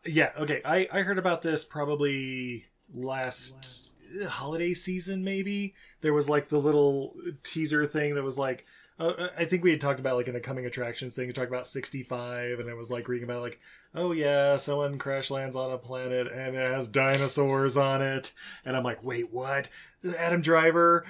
yeah, 0.05 0.31
okay. 0.37 0.61
I 0.63 0.87
I 0.91 1.01
heard 1.01 1.17
about 1.17 1.41
this 1.41 1.63
probably 1.63 2.65
last 2.93 3.89
uh, 4.21 4.27
holiday 4.27 4.73
season. 4.73 5.23
Maybe 5.23 5.73
there 6.01 6.13
was 6.13 6.29
like 6.29 6.49
the 6.49 6.59
little 6.59 7.15
teaser 7.43 7.85
thing 7.85 8.15
that 8.15 8.23
was 8.23 8.37
like. 8.37 8.65
Uh, 8.97 9.27
I 9.37 9.43
think 9.43 9.61
we 9.63 9.71
had 9.71 9.81
talked 9.81 9.99
about 9.99 10.15
like 10.15 10.29
in 10.29 10.37
a 10.37 10.39
coming 10.39 10.65
attractions 10.65 11.15
thing. 11.15 11.27
We 11.27 11.33
talked 11.33 11.49
about 11.49 11.67
sixty 11.67 12.03
five, 12.03 12.59
and 12.59 12.69
it 12.69 12.77
was 12.77 12.89
like 12.91 13.07
reading 13.09 13.27
about 13.27 13.41
like, 13.41 13.59
oh 13.95 14.11
yeah, 14.11 14.57
someone 14.57 14.97
crash 14.97 15.31
lands 15.31 15.55
on 15.55 15.71
a 15.71 15.77
planet 15.77 16.27
and 16.27 16.55
it 16.55 16.73
has 16.73 16.87
dinosaurs 16.87 17.77
on 17.77 18.01
it, 18.01 18.33
and 18.63 18.75
I'm 18.75 18.83
like, 18.83 19.03
wait, 19.03 19.31
what? 19.31 19.69
Adam 20.17 20.41
Driver, 20.41 21.05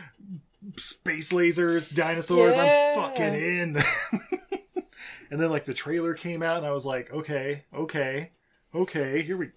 space 0.77 1.31
lasers, 1.31 1.93
dinosaurs. 1.93 2.55
Yeah. 2.55 2.95
I'm 2.97 3.01
fucking 3.01 3.33
in. 3.33 3.83
and 5.31 5.41
then 5.41 5.49
like 5.49 5.65
the 5.65 5.73
trailer 5.73 6.13
came 6.13 6.41
out, 6.41 6.57
and 6.57 6.65
I 6.65 6.71
was 6.71 6.85
like, 6.85 7.11
okay, 7.11 7.65
okay, 7.73 8.31
okay, 8.73 9.21
here 9.21 9.37
we, 9.37 9.51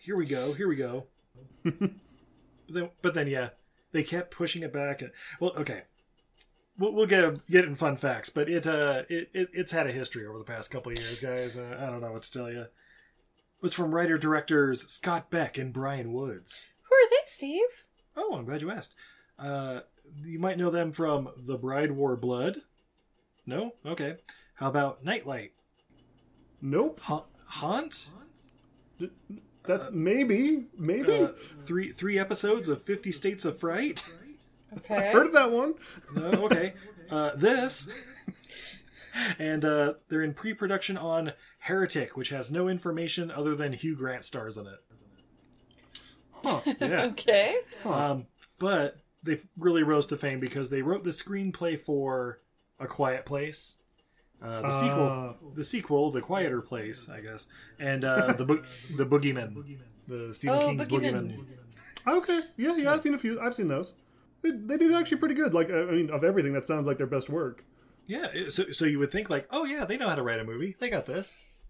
here 0.00 0.16
we 0.16 0.26
go, 0.26 0.52
here 0.52 0.68
we 0.68 0.76
go. 0.76 1.06
but 1.64 1.90
then, 2.68 2.90
but 3.02 3.14
then, 3.14 3.28
yeah, 3.28 3.50
they 3.92 4.02
kept 4.02 4.30
pushing 4.30 4.62
it 4.62 4.72
back, 4.72 5.02
and 5.02 5.10
well, 5.38 5.52
okay. 5.56 5.82
We'll, 6.80 6.92
we'll 6.94 7.06
get 7.06 7.46
get 7.48 7.64
it 7.64 7.68
in 7.68 7.74
fun 7.76 7.96
facts, 7.98 8.30
but 8.30 8.48
it 8.48 8.66
uh 8.66 9.02
it, 9.10 9.28
it 9.34 9.50
it's 9.52 9.70
had 9.70 9.86
a 9.86 9.92
history 9.92 10.26
over 10.26 10.38
the 10.38 10.44
past 10.44 10.70
couple 10.70 10.90
of 10.90 10.98
years, 10.98 11.20
guys. 11.20 11.58
Uh, 11.58 11.76
I 11.78 11.86
don't 11.90 12.00
know 12.00 12.10
what 12.10 12.22
to 12.22 12.32
tell 12.32 12.50
you. 12.50 12.64
It's 13.62 13.74
from 13.74 13.94
writer 13.94 14.16
directors 14.16 14.90
Scott 14.90 15.30
Beck 15.30 15.58
and 15.58 15.74
Bryan 15.74 16.14
Woods. 16.14 16.64
Who 16.88 16.94
are 16.96 17.10
they, 17.10 17.16
Steve? 17.26 17.84
Oh, 18.16 18.34
I'm 18.34 18.46
glad 18.46 18.62
you 18.62 18.70
asked. 18.70 18.94
Uh, 19.38 19.80
you 20.24 20.38
might 20.38 20.56
know 20.56 20.70
them 20.70 20.92
from 20.92 21.28
The 21.36 21.58
Bride 21.58 21.92
Wore 21.92 22.16
Blood. 22.16 22.62
No? 23.46 23.74
Okay. 23.84 24.16
How 24.54 24.68
about 24.68 25.04
Nightlight? 25.04 25.52
Nope. 26.62 27.00
Ha- 27.00 27.24
Haunt? 27.44 28.08
That 29.64 29.92
maybe, 29.92 30.64
maybe. 30.78 31.12
Uh, 31.12 31.28
three 31.64 31.92
three 31.92 32.18
episodes 32.18 32.70
of 32.70 32.82
Fifty 32.82 33.12
States 33.12 33.44
of 33.44 33.58
Fright? 33.58 34.04
Okay. 34.78 35.12
heard 35.12 35.26
of 35.26 35.32
that 35.32 35.50
one. 35.50 35.74
No, 36.14 36.22
okay. 36.46 36.74
Uh, 37.10 37.32
this. 37.36 37.88
and 39.38 39.64
uh, 39.64 39.94
they're 40.08 40.22
in 40.22 40.32
pre 40.34 40.54
production 40.54 40.96
on 40.96 41.32
Heretic, 41.58 42.16
which 42.16 42.28
has 42.30 42.50
no 42.50 42.68
information 42.68 43.30
other 43.30 43.54
than 43.54 43.72
Hugh 43.72 43.96
Grant 43.96 44.24
stars 44.24 44.56
in 44.58 44.66
it. 44.66 44.78
Huh. 46.32 46.60
Yeah. 46.80 47.04
Okay. 47.10 47.56
Um, 47.84 48.26
but 48.58 48.98
they 49.22 49.40
really 49.58 49.82
rose 49.82 50.06
to 50.06 50.16
fame 50.16 50.40
because 50.40 50.70
they 50.70 50.82
wrote 50.82 51.04
the 51.04 51.10
screenplay 51.10 51.78
for 51.78 52.40
A 52.78 52.86
Quiet 52.86 53.26
Place, 53.26 53.76
uh, 54.42 54.60
the 54.62 54.66
Ah. 54.68 54.80
sequel, 54.80 55.36
the 55.54 55.64
sequel, 55.64 56.10
The 56.10 56.20
Quieter 56.22 56.62
Place, 56.62 57.08
I 57.10 57.20
guess, 57.20 57.46
and 57.78 58.04
uh, 58.04 58.32
the 58.32 58.44
book, 58.44 58.64
the 58.96 59.04
Boogeyman, 59.04 59.78
the 60.08 60.32
Stephen 60.32 60.56
Oh, 60.62 60.66
King's 60.68 60.88
Boogeyman. 60.88 61.36
Boogeyman. 61.36 62.16
Okay. 62.16 62.40
Yeah, 62.56 62.76
yeah. 62.76 62.92
I've 62.94 63.02
seen 63.02 63.12
a 63.14 63.18
few. 63.18 63.38
I've 63.40 63.54
seen 63.54 63.68
those. 63.68 63.94
They, 64.42 64.50
they 64.50 64.76
did 64.76 64.92
actually 64.94 65.18
pretty 65.18 65.34
good. 65.34 65.54
Like, 65.54 65.70
I 65.70 65.84
mean, 65.84 66.10
of 66.10 66.24
everything, 66.24 66.52
that 66.54 66.66
sounds 66.66 66.86
like 66.86 66.98
their 66.98 67.06
best 67.06 67.28
work. 67.28 67.64
Yeah, 68.06 68.28
so 68.48 68.70
so 68.72 68.86
you 68.86 68.98
would 68.98 69.12
think 69.12 69.30
like, 69.30 69.46
oh 69.50 69.64
yeah, 69.64 69.84
they 69.84 69.96
know 69.96 70.08
how 70.08 70.16
to 70.16 70.22
write 70.22 70.40
a 70.40 70.44
movie. 70.44 70.76
They 70.78 70.90
got 70.90 71.06
this. 71.06 71.62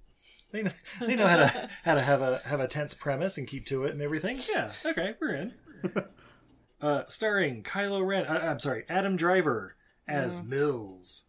They 0.53 0.63
know, 0.63 0.71
they 1.01 1.17
know 1.17 1.27
how 1.27 1.37
to 1.37 1.69
how 1.85 1.95
to 1.95 2.01
have 2.01 2.23
a 2.23 2.39
have 2.47 2.61
a 2.61 2.69
tense 2.69 2.95
premise 2.95 3.37
and 3.39 3.47
keep 3.47 3.67
to 3.67 3.85
it 3.85 3.93
and 3.93 4.01
everything. 4.01 4.39
Yeah, 4.49 4.73
okay, 4.87 5.17
we're 5.21 5.35
in. 5.35 5.55
uh, 6.81 7.03
starring 7.09 7.63
Kylo 7.63 8.07
Ren. 8.07 8.25
Uh, 8.25 8.41
I'm 8.43 8.59
sorry, 8.59 8.85
Adam 8.89 9.17
Driver 9.17 9.77
as 10.09 10.43
Mills. 10.43 11.23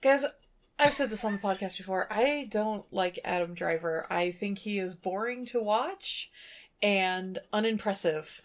Guys, 0.00 0.24
I've 0.78 0.92
said 0.92 1.10
this 1.10 1.24
on 1.24 1.32
the 1.32 1.38
podcast 1.38 1.76
before. 1.78 2.06
I 2.10 2.48
don't 2.50 2.84
like 2.92 3.18
Adam 3.24 3.54
Driver. 3.54 4.06
I 4.10 4.32
think 4.32 4.58
he 4.58 4.78
is 4.78 4.94
boring 4.94 5.46
to 5.46 5.62
watch 5.62 6.30
and 6.82 7.38
unimpressive. 7.52 8.42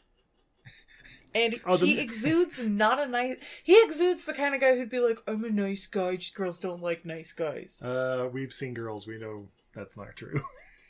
And 1.36 1.60
Oh, 1.66 1.78
the- 1.78 1.86
he 1.86 2.00
exudes 2.00 2.64
not 2.64 3.00
a 3.00 3.06
nice. 3.08 3.38
He 3.64 3.82
exudes 3.84 4.26
the 4.26 4.34
kind 4.34 4.56
of 4.56 4.62
guy 4.62 4.76
who'd 4.76 4.90
be 4.90 5.00
like, 5.00 5.20
"I'm 5.28 5.44
a 5.44 5.50
nice 5.50 5.86
guy. 5.88 6.16
Just 6.16 6.34
girls 6.34 6.58
don't 6.58 6.82
like 6.82 7.06
nice 7.06 7.32
guys." 7.34 7.82
Uh, 7.82 8.28
we've 8.32 8.52
seen 8.54 8.74
girls. 8.74 9.06
We 9.06 9.18
know 9.20 9.48
that's 9.76 9.96
not 9.96 10.16
true. 10.16 10.42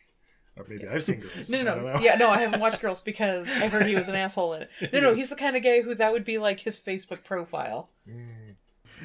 or 0.57 0.65
maybe 0.69 0.87
I've 0.87 1.03
seen 1.03 1.19
girls. 1.19 1.49
No, 1.49 1.59
I 1.59 1.61
no, 1.63 1.75
don't 1.75 1.85
no. 1.85 1.93
know. 1.95 1.99
Yeah, 2.01 2.15
no, 2.15 2.29
I 2.29 2.37
haven't 2.39 2.59
watched 2.61 2.79
Girls 2.81 3.01
because 3.01 3.51
I 3.51 3.67
heard 3.67 3.85
he 3.85 3.95
was 3.95 4.07
an 4.07 4.15
asshole 4.15 4.53
in 4.53 4.61
it. 4.63 4.93
No, 4.93 4.99
no, 5.01 5.13
he's 5.19 5.29
the 5.29 5.35
kind 5.35 5.57
of 5.57 5.63
guy 5.63 5.81
who 5.81 5.93
that 5.95 6.11
would 6.13 6.23
be 6.25 6.37
like 6.37 6.61
his 6.61 6.77
Facebook 6.77 7.23
profile. 7.25 7.89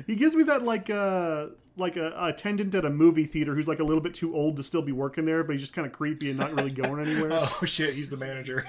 He 0.07 0.15
gives 0.17 0.35
me 0.35 0.43
that 0.45 0.63
like 0.65 0.91
uh 0.91 1.47
like 1.77 1.97
a, 1.97 2.11
a 2.17 2.27
attendant 2.29 2.75
at 2.77 2.85
a 2.85 2.91
movie 2.91 3.25
theater 3.25 3.55
who's 3.55 3.67
like 3.69 3.81
a 3.81 3.85
little 3.85 4.01
bit 4.01 4.15
too 4.15 4.35
old 4.37 4.57
to 4.57 4.63
still 4.63 4.83
be 4.83 4.93
working 4.93 5.25
there, 5.25 5.43
but 5.43 5.53
he's 5.53 5.63
just 5.63 5.73
kind 5.73 5.87
of 5.87 5.93
creepy 5.93 6.31
and 6.31 6.39
not 6.39 6.53
really 6.53 6.71
going 6.71 7.05
anywhere. 7.05 7.31
Oh 7.33 7.65
shit, 7.65 7.95
he's 7.95 8.11
the 8.11 8.17
manager. 8.17 8.65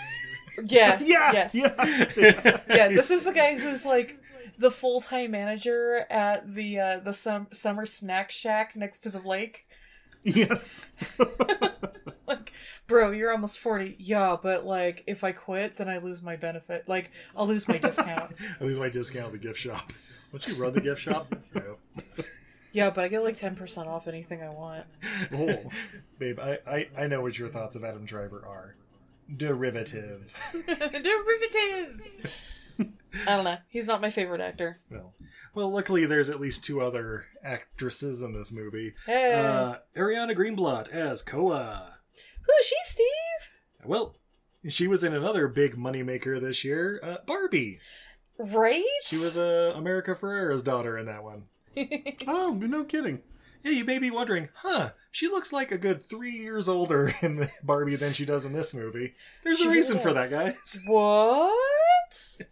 Yeah. 0.64 1.00
yeah, 1.02 1.32
Yes. 1.34 1.56
yeah. 1.56 2.60
Yeah. 2.70 2.88
This 2.90 3.12
is 3.12 3.24
the 3.24 3.32
guy 3.34 3.58
who's 3.58 3.86
like 3.86 4.20
the 4.58 4.72
full 4.72 5.02
time 5.02 5.32
manager 5.32 6.06
at 6.10 6.54
the 6.56 6.80
uh, 6.80 7.00
the 7.00 7.14
sum- 7.14 7.48
summer 7.52 7.86
snack 7.86 8.32
shack 8.32 8.76
next 8.76 9.00
to 9.00 9.10
the 9.10 9.20
lake. 9.20 9.68
yes. 10.24 10.86
Like, 12.28 12.54
bro, 12.88 13.12
you're 13.12 13.32
almost 13.32 13.60
forty. 13.60 13.96
Yeah, 14.00 14.36
but 14.42 14.66
like, 14.66 15.04
if 15.06 15.24
I 15.24 15.32
quit, 15.32 15.78
then 15.78 15.88
I 15.88 16.00
lose 16.00 16.24
my 16.24 16.36
benefit. 16.36 16.90
Like, 16.90 17.12
I'll 17.36 17.46
lose 17.46 17.68
my 17.68 17.78
discount. 17.78 18.34
I 18.60 18.64
lose 18.64 18.80
my 18.80 18.90
discount 18.90 19.28
at 19.28 19.32
the 19.34 19.38
gift 19.38 19.60
shop. 19.60 19.94
Don't 20.32 20.48
you 20.48 20.56
run 20.56 20.74
the 20.74 20.82
gift 20.82 21.02
shop? 21.02 21.32
No. 21.54 21.78
yeah, 22.72 22.90
but 22.90 23.04
I 23.04 23.10
get 23.10 23.22
like 23.24 23.38
ten 23.38 23.56
percent 23.56 23.88
off 23.88 24.08
anything 24.08 24.42
I 24.42 24.50
want. 24.50 24.86
Oh, 25.34 25.70
babe, 26.18 26.40
I, 26.40 26.58
I, 26.66 26.88
I 26.98 27.06
know 27.08 27.22
what 27.22 27.38
your 27.38 27.48
thoughts 27.48 27.76
of 27.76 27.84
Adam 27.84 28.06
Driver 28.06 28.44
are. 28.48 28.74
Derivative. 29.36 30.34
Derivative. 30.68 32.52
I 33.28 33.36
don't 33.36 33.46
know. 33.46 33.58
He's 33.70 33.88
not 33.88 34.02
my 34.02 34.10
favorite 34.10 34.42
actor. 34.42 34.80
Well, 34.90 35.14
well, 35.54 35.70
luckily 35.70 36.06
there's 36.06 36.30
at 36.30 36.42
least 36.42 36.64
two 36.64 36.82
other 36.82 37.26
actresses 37.44 38.22
in 38.22 38.34
this 38.34 38.52
movie. 38.52 38.94
Hey. 39.06 39.34
Uh, 39.34 39.76
Ariana 39.96 40.36
Greenblatt 40.36 40.90
as 40.90 41.22
Koa. 41.22 41.98
Who's 42.14 42.66
she, 42.66 42.76
Steve? 42.86 43.86
Well, 43.86 44.16
she 44.68 44.88
was 44.88 45.04
in 45.04 45.14
another 45.14 45.48
big 45.48 45.76
moneymaker 45.76 46.40
this 46.42 46.64
year, 46.64 47.00
uh, 47.02 47.18
Barbie. 47.26 47.80
Right? 48.38 48.84
She 49.04 49.18
was 49.18 49.38
uh, 49.38 49.74
America 49.76 50.16
Ferrera's 50.16 50.64
daughter 50.64 50.98
in 50.98 51.06
that 51.06 51.24
one. 51.24 51.44
Oh, 52.28 52.54
no 52.54 52.84
kidding. 52.86 53.22
Yeah, 53.66 53.72
you 53.72 53.84
may 53.84 53.98
be 53.98 54.12
wondering, 54.12 54.50
huh? 54.54 54.92
She 55.10 55.28
looks 55.28 55.52
like 55.52 55.72
a 55.72 55.78
good 55.80 56.00
three 56.00 56.38
years 56.38 56.70
older 56.70 57.12
in 57.24 57.38
the 57.38 57.50
Barbie 57.64 57.96
than 57.96 58.14
she 58.14 58.24
does 58.24 58.46
in 58.46 58.54
this 58.54 58.76
movie. 58.76 59.16
There's 59.44 59.58
She 59.58 59.66
a 59.66 59.72
reason 59.72 59.98
for 59.98 60.14
that, 60.14 60.30
guys. 60.30 60.80
What? 60.86 62.46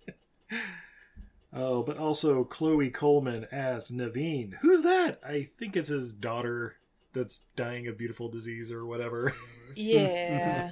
Oh, 1.53 1.83
but 1.83 1.97
also 1.97 2.43
Chloe 2.43 2.89
Coleman 2.89 3.45
as 3.51 3.91
Nevine. 3.91 4.57
Who's 4.61 4.81
that? 4.81 5.19
I 5.23 5.43
think 5.43 5.77
it's 5.77 5.89
his 5.89 6.15
daughter 6.15 6.77
that's 7.13 7.41
dying 7.55 7.87
of 7.87 7.95
beautiful 7.95 8.27
disease 8.27 8.71
or 8.71 8.85
whatever. 8.85 9.33
Yeah. 9.75 10.69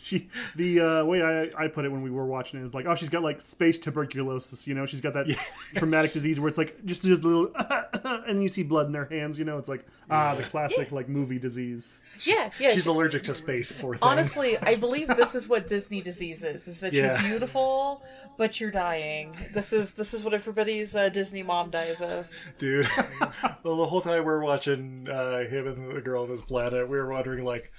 She 0.00 0.28
the 0.54 0.80
uh, 0.80 1.04
way 1.04 1.22
I, 1.22 1.64
I 1.64 1.66
put 1.66 1.84
it 1.84 1.90
when 1.90 2.02
we 2.02 2.10
were 2.10 2.24
watching 2.24 2.60
it 2.60 2.62
is 2.62 2.72
like, 2.72 2.86
oh, 2.86 2.94
she's 2.94 3.08
got 3.08 3.24
like 3.24 3.40
space 3.40 3.80
tuberculosis. 3.80 4.68
You 4.68 4.74
know, 4.74 4.86
she's 4.86 5.00
got 5.00 5.14
that 5.14 5.26
traumatic 5.74 6.12
disease 6.12 6.38
where 6.38 6.48
it's 6.48 6.56
like 6.56 6.84
just 6.84 7.02
just 7.02 7.24
a 7.24 7.99
and 8.26 8.42
you 8.42 8.48
see 8.48 8.62
blood 8.62 8.86
in 8.86 8.92
their 8.92 9.04
hands. 9.06 9.38
You 9.38 9.44
know, 9.44 9.58
it's 9.58 9.68
like 9.68 9.84
ah, 10.10 10.34
the 10.34 10.42
classic 10.44 10.92
like 10.92 11.08
movie 11.08 11.38
disease. 11.38 12.00
yeah, 12.20 12.50
yeah. 12.58 12.72
She's 12.72 12.84
she- 12.84 12.90
allergic 12.90 13.22
to 13.24 13.34
space, 13.34 13.72
poor 13.72 13.94
thing. 13.94 14.08
Honestly, 14.08 14.58
I 14.58 14.76
believe 14.76 15.08
this 15.08 15.34
is 15.34 15.48
what 15.48 15.66
Disney 15.68 16.00
disease 16.00 16.42
is: 16.42 16.66
is 16.68 16.80
that 16.80 16.92
Yeah. 16.92 17.20
you're 17.20 17.30
beautiful, 17.30 18.02
but 18.36 18.60
you're 18.60 18.70
dying. 18.70 19.36
This 19.54 19.72
is 19.72 19.94
this 19.94 20.14
is 20.14 20.22
what 20.24 20.34
everybody's 20.34 20.94
uh, 20.96 21.08
Disney 21.08 21.42
mom 21.42 21.70
dies 21.70 22.00
of. 22.02 22.28
dude. 22.58 22.88
well, 23.62 23.76
the 23.76 23.86
whole 23.86 24.00
time 24.00 24.24
we're 24.24 24.40
watching 24.42 25.08
uh, 25.08 25.44
him 25.44 25.66
and 25.66 25.94
the 25.96 26.00
girl 26.00 26.22
on 26.24 26.28
this 26.28 26.42
planet, 26.42 26.88
we 26.88 26.96
were 26.96 27.08
wondering, 27.10 27.44
like, 27.44 27.72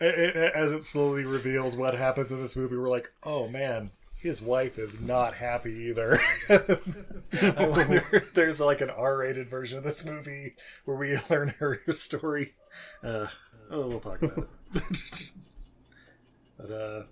a- 0.00 0.06
a- 0.06 0.56
as 0.56 0.72
it 0.72 0.84
slowly 0.84 1.24
reveals 1.24 1.76
what 1.76 1.94
happens 1.94 2.30
in 2.32 2.40
this 2.40 2.56
movie, 2.56 2.76
we're 2.76 2.88
like, 2.88 3.10
oh 3.24 3.48
man, 3.48 3.90
his 4.20 4.42
wife 4.42 4.78
is 4.78 5.00
not 5.00 5.34
happy 5.34 5.72
either. 5.72 6.20
I 6.50 7.66
wonder 7.68 8.04
if 8.12 8.34
there's 8.34 8.60
like 8.60 8.80
an 8.80 8.90
R-rated 8.90 9.48
version 9.48 9.78
of 9.78 9.84
this 9.84 10.04
movie 10.04 10.54
where 10.84 10.96
we 10.96 11.18
learn 11.30 11.54
her 11.58 11.80
story. 11.92 12.54
Uh, 13.02 13.26
oh, 13.70 13.86
we'll 13.86 14.00
talk 14.00 14.20
about 14.22 14.48
it. 14.74 15.30
but 16.58 16.70
uh, 16.70 17.02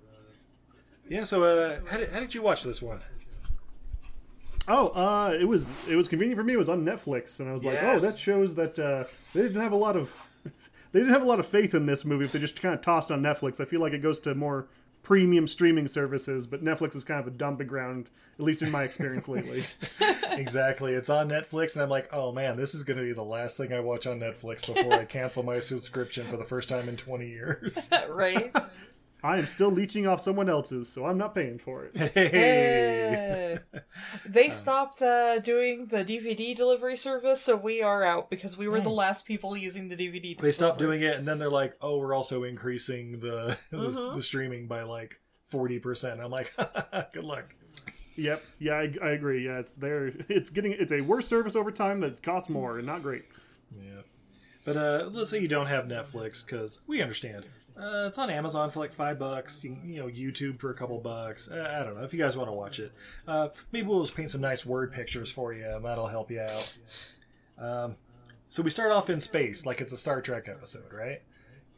yeah. 1.08 1.24
So, 1.24 1.44
uh, 1.44 1.78
how 1.88 1.96
did, 1.98 2.10
how 2.10 2.20
did 2.20 2.34
you 2.34 2.42
watch 2.42 2.62
this 2.64 2.82
one? 2.82 3.00
Oh, 4.68 4.88
uh, 4.88 5.36
it 5.38 5.44
was 5.44 5.72
it 5.88 5.94
was 5.94 6.08
convenient 6.08 6.36
for 6.38 6.44
me. 6.44 6.54
It 6.54 6.58
was 6.58 6.68
on 6.68 6.84
Netflix, 6.84 7.38
and 7.38 7.48
I 7.48 7.52
was 7.52 7.64
like, 7.64 7.74
Yes. 7.74 8.02
oh, 8.02 8.06
that 8.10 8.18
shows 8.18 8.56
that 8.56 8.78
uh, 8.78 9.04
they 9.32 9.42
didn't 9.42 9.62
have 9.62 9.72
a 9.72 9.76
lot 9.76 9.96
of 9.96 10.12
they 10.92 10.98
didn't 10.98 11.12
have 11.12 11.22
a 11.22 11.26
lot 11.26 11.38
of 11.38 11.46
faith 11.46 11.72
in 11.74 11.86
this 11.86 12.04
movie. 12.04 12.24
If 12.24 12.32
they 12.32 12.40
just 12.40 12.60
kind 12.60 12.74
of 12.74 12.80
tossed 12.80 13.12
on 13.12 13.22
Netflix, 13.22 13.60
I 13.60 13.64
feel 13.64 13.80
like 13.80 13.92
it 13.92 14.02
goes 14.02 14.18
to 14.20 14.34
more 14.34 14.66
premium 15.06 15.46
streaming 15.46 15.86
services. 15.86 16.48
But 16.48 16.64
Netflix 16.64 16.96
is 16.96 17.04
kind 17.04 17.20
of 17.20 17.28
a 17.28 17.30
dumping 17.30 17.68
ground, 17.68 18.10
at 18.40 18.44
least 18.44 18.62
in 18.62 18.72
my 18.72 18.82
experience 18.82 19.28
lately. 19.28 19.62
Exactly. 20.36 20.92
It's 20.92 21.08
on 21.08 21.30
Netflix, 21.30 21.74
and 21.74 21.82
I'm 21.82 21.88
like, 21.88 22.12
oh 22.12 22.30
man, 22.30 22.58
this 22.58 22.74
is 22.74 22.84
going 22.84 22.98
to 22.98 23.02
be 23.02 23.14
the 23.14 23.22
last 23.24 23.56
thing 23.56 23.72
I 23.72 23.80
watch 23.80 24.06
on 24.06 24.20
Netflix 24.20 24.66
before 24.66 24.92
I 24.92 25.06
cancel 25.06 25.42
my 25.42 25.60
subscription 25.60 26.26
for 26.26 26.36
the 26.36 26.44
first 26.44 26.68
time 26.68 26.90
in 26.90 26.96
20 26.96 27.26
years. 27.26 27.88
right? 28.10 28.54
I 29.22 29.38
am 29.38 29.46
still 29.46 29.70
leeching 29.70 30.06
off 30.06 30.20
someone 30.20 30.48
else's, 30.48 30.88
so 30.88 31.06
I'm 31.06 31.18
not 31.18 31.34
paying 31.34 31.58
for 31.58 31.84
it. 31.84 31.96
Hey. 31.96 33.58
Eh. 33.72 33.78
They 34.26 34.50
stopped 34.50 35.02
uh, 35.02 35.38
doing 35.40 35.86
the 35.86 36.04
DVD 36.04 36.54
delivery 36.54 36.96
service, 36.96 37.40
so 37.40 37.56
we 37.56 37.82
are 37.82 38.04
out 38.04 38.30
because 38.30 38.56
we 38.56 38.68
were 38.68 38.80
the 38.80 38.90
last 38.90 39.24
people 39.24 39.56
using 39.56 39.88
the 39.88 39.96
DVD. 39.96 40.38
They 40.38 40.52
stopped 40.52 40.78
doing 40.78 41.02
it, 41.02 41.16
and 41.16 41.26
then 41.26 41.38
they're 41.38 41.48
like, 41.48 41.74
oh, 41.80 41.98
we're 41.98 42.14
also 42.14 42.44
increasing 42.44 43.18
the 43.20 43.56
the, 43.70 43.76
Mm-hmm. 43.78 44.16
the 44.16 44.22
streaming 44.22 44.66
by 44.66 44.82
like 44.82 45.18
40%. 45.52 46.20
I'm 46.22 46.30
like, 46.30 46.52
good 47.12 47.24
luck. 47.24 47.54
Yep, 48.16 48.42
yeah, 48.58 48.74
I, 48.74 48.94
I 49.02 49.10
agree. 49.10 49.44
Yeah, 49.44 49.58
it's 49.58 49.74
there. 49.74 50.12
It's 50.28 50.50
getting 50.50 50.72
it's 50.72 50.92
a 50.92 51.00
worse 51.02 51.26
service 51.26 51.54
over 51.56 51.70
time 51.70 52.00
that 52.00 52.22
costs 52.22 52.48
more 52.48 52.78
and 52.78 52.86
not 52.86 53.02
great. 53.02 53.24
Yeah. 53.78 54.02
But 54.64 54.76
uh, 54.76 55.10
let's 55.12 55.30
say 55.30 55.38
you 55.38 55.48
don't 55.48 55.66
have 55.66 55.84
Netflix, 55.84 56.44
because 56.44 56.80
we 56.86 57.00
understand. 57.02 57.46
Uh, 57.78 58.06
it's 58.08 58.16
on 58.16 58.30
Amazon 58.30 58.70
for 58.70 58.78
like 58.78 58.92
five 58.92 59.18
bucks. 59.18 59.62
You, 59.62 59.76
you 59.84 59.98
know, 59.98 60.06
YouTube 60.08 60.58
for 60.60 60.70
a 60.70 60.74
couple 60.74 60.98
bucks. 60.98 61.50
Uh, 61.50 61.74
I 61.78 61.84
don't 61.84 61.96
know 61.96 62.04
if 62.04 62.12
you 62.14 62.18
guys 62.18 62.36
want 62.36 62.48
to 62.48 62.52
watch 62.52 62.78
it. 62.78 62.92
Uh, 63.28 63.48
maybe 63.70 63.86
we'll 63.86 64.02
just 64.02 64.14
paint 64.16 64.30
some 64.30 64.40
nice 64.40 64.64
word 64.64 64.92
pictures 64.92 65.30
for 65.30 65.52
you, 65.52 65.66
and 65.66 65.84
that'll 65.84 66.06
help 66.06 66.30
you 66.30 66.40
out. 66.40 66.76
Um, 67.58 67.96
so 68.48 68.62
we 68.62 68.70
start 68.70 68.92
off 68.92 69.10
in 69.10 69.20
space, 69.20 69.66
like 69.66 69.80
it's 69.80 69.92
a 69.92 69.98
Star 69.98 70.22
Trek 70.22 70.48
episode, 70.48 70.92
right? 70.92 71.20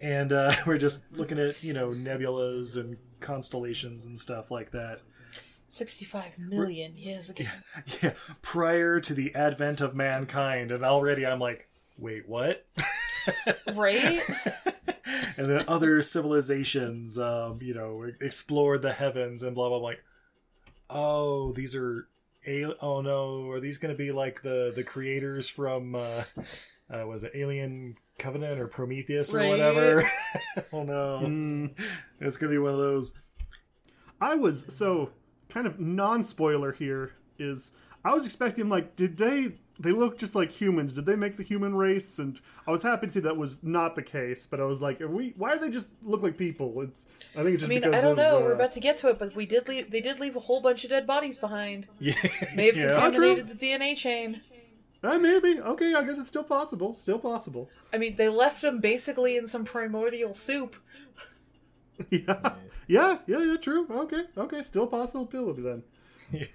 And 0.01 0.33
uh, 0.33 0.53
we're 0.67 0.79
just 0.79 1.03
looking 1.13 1.39
at 1.39 1.63
you 1.65 1.73
know 1.73 1.91
nebulas 1.91 2.77
and 2.77 2.97
constellations 3.21 4.07
and 4.07 4.19
stuff 4.19 4.51
like 4.51 4.71
that. 4.71 5.01
65 5.71 6.39
million 6.39 6.97
years 6.97 7.29
ago. 7.29 7.45
Yeah, 7.45 7.83
Yeah, 8.03 8.13
prior 8.41 9.01
to 9.01 9.13
the 9.15 9.35
advent 9.35 9.81
of 9.81 9.95
mankind, 9.95 10.71
and 10.71 10.85
already 10.85 11.27
I'm 11.27 11.41
like, 11.41 11.69
wait, 11.99 12.29
what? 12.29 12.67
Right? 13.75 14.21
and 15.37 15.49
then 15.51 15.65
other 15.69 16.03
civilizations, 16.03 17.19
um, 17.19 17.59
you 17.61 17.75
know, 17.75 18.11
explored 18.21 18.83
the 18.83 18.93
heavens 18.93 19.43
and 19.43 19.55
blah 19.55 19.69
blah. 19.69 19.79
blah. 19.79 19.89
Like, 19.89 20.03
oh, 20.91 21.53
these 21.53 21.75
are, 21.75 22.09
al- 22.47 22.75
oh 22.81 23.01
no, 23.01 23.49
are 23.51 23.61
these 23.61 23.79
going 23.79 23.95
to 23.95 23.99
be 23.99 24.13
like 24.13 24.43
the 24.43 24.73
the 24.75 24.85
creators 24.85 25.49
from, 25.49 25.95
uh, 25.95 26.25
uh, 26.91 27.07
was 27.07 27.25
it 27.25 27.33
Alien 27.35 27.97
Covenant 28.19 28.59
or 28.61 28.67
Prometheus 28.69 29.33
or 29.33 29.39
Right. 29.39 29.49
whatever? 29.51 30.11
oh 30.73 30.83
no, 30.83 31.21
Mm. 31.25 31.71
it's 32.21 32.37
going 32.37 32.51
to 32.51 32.55
be 32.55 32.59
one 32.59 32.73
of 32.73 32.79
those. 32.79 33.13
I 34.21 34.35
was 34.35 34.67
so 34.69 35.11
kind 35.49 35.67
of 35.67 35.79
non-spoiler 35.79 36.73
here 36.73 37.13
is 37.39 37.71
I 38.05 38.13
was 38.15 38.27
expecting 38.27 38.69
like 38.69 38.97
did 38.97 39.17
they 39.17 39.53
they 39.81 39.93
look 39.93 40.19
just 40.19 40.35
like 40.35 40.51
humans 40.51 40.93
did 40.93 41.07
they 41.07 41.15
make 41.17 41.37
the 41.37 41.43
human 41.43 41.75
race 41.75 42.19
and 42.19 42.41
I 42.67 42.71
was 42.73 42.83
happy 42.83 43.07
to 43.07 43.13
see 43.13 43.21
that 43.21 43.37
was 43.37 43.63
not 43.63 43.95
the 43.95 44.03
case 44.03 44.47
but 44.51 44.61
I 44.61 44.65
was 44.65 44.83
like 44.83 45.01
are 45.01 45.09
we 45.09 45.35
why 45.37 45.55
do 45.55 45.61
they 45.61 45.71
just 45.71 45.89
look 46.03 46.23
like 46.23 46.37
people 46.37 46.81
it's 46.83 47.07
I 47.37 47.43
think 47.45 47.55
it's 47.55 47.65
I 47.65 47.69
mean, 47.69 47.81
because 47.81 47.95
I 47.95 48.01
don't 48.01 48.13
of, 48.13 48.17
know. 48.19 48.39
uh, 48.39 48.41
We're 48.41 48.53
about 48.55 48.73
to 48.73 48.81
get 48.81 48.97
to 48.99 49.09
it, 49.09 49.19
but 49.19 49.35
we 49.37 49.47
did 49.47 49.69
leave. 49.69 49.91
They 49.91 50.01
did 50.01 50.19
leave 50.19 50.35
a 50.37 50.41
whole 50.41 50.61
bunch 50.61 50.83
of 50.85 50.91
dead 50.91 51.07
bodies 51.07 51.37
behind. 51.39 51.87
Yeah, 52.01 52.15
May 52.57 52.67
have 52.67 52.77
yeah. 52.77 52.89
contaminated 52.89 53.49
the 53.49 53.55
DNA 53.55 53.97
chain. 53.97 54.41
uh, 55.05 55.17
maybe 55.19 55.61
okay 55.61 55.95
I 55.95 56.03
guess 56.03 56.19
it's 56.19 56.29
still 56.29 56.43
possible 56.45 56.97
still 56.97 57.19
possible 57.21 57.69
I 57.93 57.99
mean, 57.99 58.17
they 58.17 58.29
left 58.29 58.63
them 58.63 58.81
basically 58.81 59.37
in 59.37 59.47
some 59.47 59.65
primordial 59.65 60.35
soup. 60.35 60.75
yeah 62.11 62.53
yeah 62.87 63.19
yeah 63.27 63.39
yeah 63.45 63.57
true 63.57 63.87
okay 63.91 64.23
okay 64.37 64.63
still 64.63 64.87
possibility 64.87 65.63
then 65.63 65.83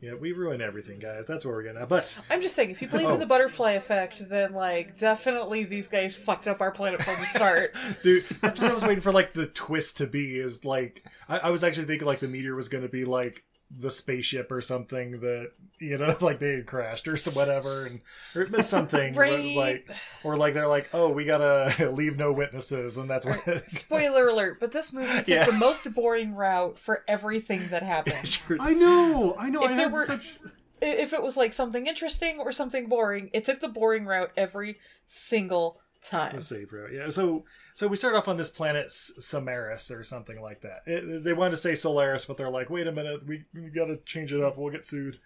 yeah. 0.00 0.14
We 0.14 0.32
ruin 0.32 0.60
everything, 0.60 0.98
guys. 0.98 1.26
That's 1.26 1.44
where 1.44 1.54
we're 1.54 1.66
at. 1.68 1.88
But 1.88 2.16
I'm 2.30 2.40
just 2.42 2.54
saying, 2.54 2.70
if 2.70 2.80
you 2.82 2.88
believe 2.88 3.08
Oh. 3.08 3.14
in 3.14 3.20
the 3.20 3.26
butterfly 3.26 3.72
effect, 3.72 4.28
then 4.28 4.52
like 4.52 4.98
definitely 4.98 5.64
these 5.64 5.88
guys 5.88 6.14
fucked 6.14 6.46
up 6.48 6.60
our 6.60 6.70
planet 6.70 7.02
from 7.02 7.18
the 7.20 7.26
start. 7.26 7.74
Dude, 8.02 8.24
that's 8.40 8.60
what 8.60 8.70
I 8.70 8.74
was 8.74 8.84
waiting 8.84 9.00
for. 9.02 9.12
Like 9.12 9.32
the 9.32 9.46
twist 9.46 9.98
to 9.98 10.06
be 10.06 10.36
is 10.38 10.64
like 10.64 11.04
I, 11.28 11.38
I 11.38 11.50
was 11.50 11.64
actually 11.64 11.86
thinking 11.86 12.06
like 12.06 12.20
the 12.20 12.28
meteor 12.28 12.54
was 12.54 12.68
going 12.68 12.82
to 12.82 12.88
be 12.88 13.04
like 13.04 13.44
the 13.76 13.90
spaceship 13.90 14.50
or 14.50 14.60
something 14.62 15.20
that 15.20 15.52
you 15.78 15.98
know 15.98 16.16
like 16.22 16.38
they 16.38 16.52
had 16.54 16.66
crashed 16.66 17.06
or 17.06 17.16
some 17.18 17.34
whatever 17.34 17.84
and 17.84 18.00
or 18.34 18.42
it 18.42 18.50
missed 18.50 18.70
something 18.70 19.14
Right. 19.14 19.54
like 19.54 19.90
or 20.24 20.36
like 20.38 20.54
they're 20.54 20.66
like 20.66 20.88
oh 20.94 21.10
we 21.10 21.24
gotta 21.26 21.90
leave 21.94 22.16
no 22.16 22.32
witnesses 22.32 22.96
and 22.96 23.10
that's 23.10 23.26
what 23.26 23.46
it's 23.46 23.78
Spoiler 23.80 24.28
alert, 24.28 24.58
but 24.58 24.72
this 24.72 24.92
movie 24.92 25.12
took 25.18 25.28
Yeah. 25.28 25.44
the 25.44 25.52
most 25.52 25.92
boring 25.94 26.34
route 26.34 26.78
for 26.78 27.04
everything 27.06 27.68
that 27.68 27.82
happened. 27.94 28.40
I 28.58 28.72
know, 28.72 29.36
I 29.38 29.50
know. 29.50 29.62
If 29.64 29.70
I 29.72 29.76
there 29.76 29.88
were- 29.90 30.06
such. 30.06 30.38
If 30.80 31.12
it 31.12 31.22
was 31.22 31.36
like 31.36 31.52
something 31.52 31.88
interesting 31.88 32.38
or 32.38 32.52
something 32.52 32.86
boring, 32.88 33.30
it 33.32 33.42
took 33.44 33.58
the 33.60 33.68
boring 33.68 34.06
route 34.06 34.30
every 34.36 34.78
single 35.08 35.80
time. 36.02 36.36
the 36.36 36.40
safe 36.40 36.72
route 36.72 36.92
yeah 36.92 37.08
so 37.08 37.44
so 37.78 37.86
we 37.86 37.94
start 37.94 38.16
off 38.16 38.26
on 38.26 38.36
this 38.36 38.50
planet 38.50 38.86
S- 38.86 39.12
Somaris 39.20 39.96
or 39.96 40.02
something 40.02 40.42
like 40.42 40.62
that. 40.62 40.82
It- 40.84 41.22
they 41.22 41.32
wanted 41.32 41.52
to 41.52 41.56
say 41.58 41.76
Solaris 41.76 42.24
but 42.24 42.36
they're 42.36 42.50
like 42.50 42.70
wait 42.70 42.88
a 42.88 42.92
minute 42.92 43.24
we, 43.24 43.44
we 43.54 43.68
gotta 43.68 43.98
change 43.98 44.32
it 44.32 44.40
up. 44.40 44.58
We'll 44.58 44.72
get 44.72 44.84
sued. 44.84 45.20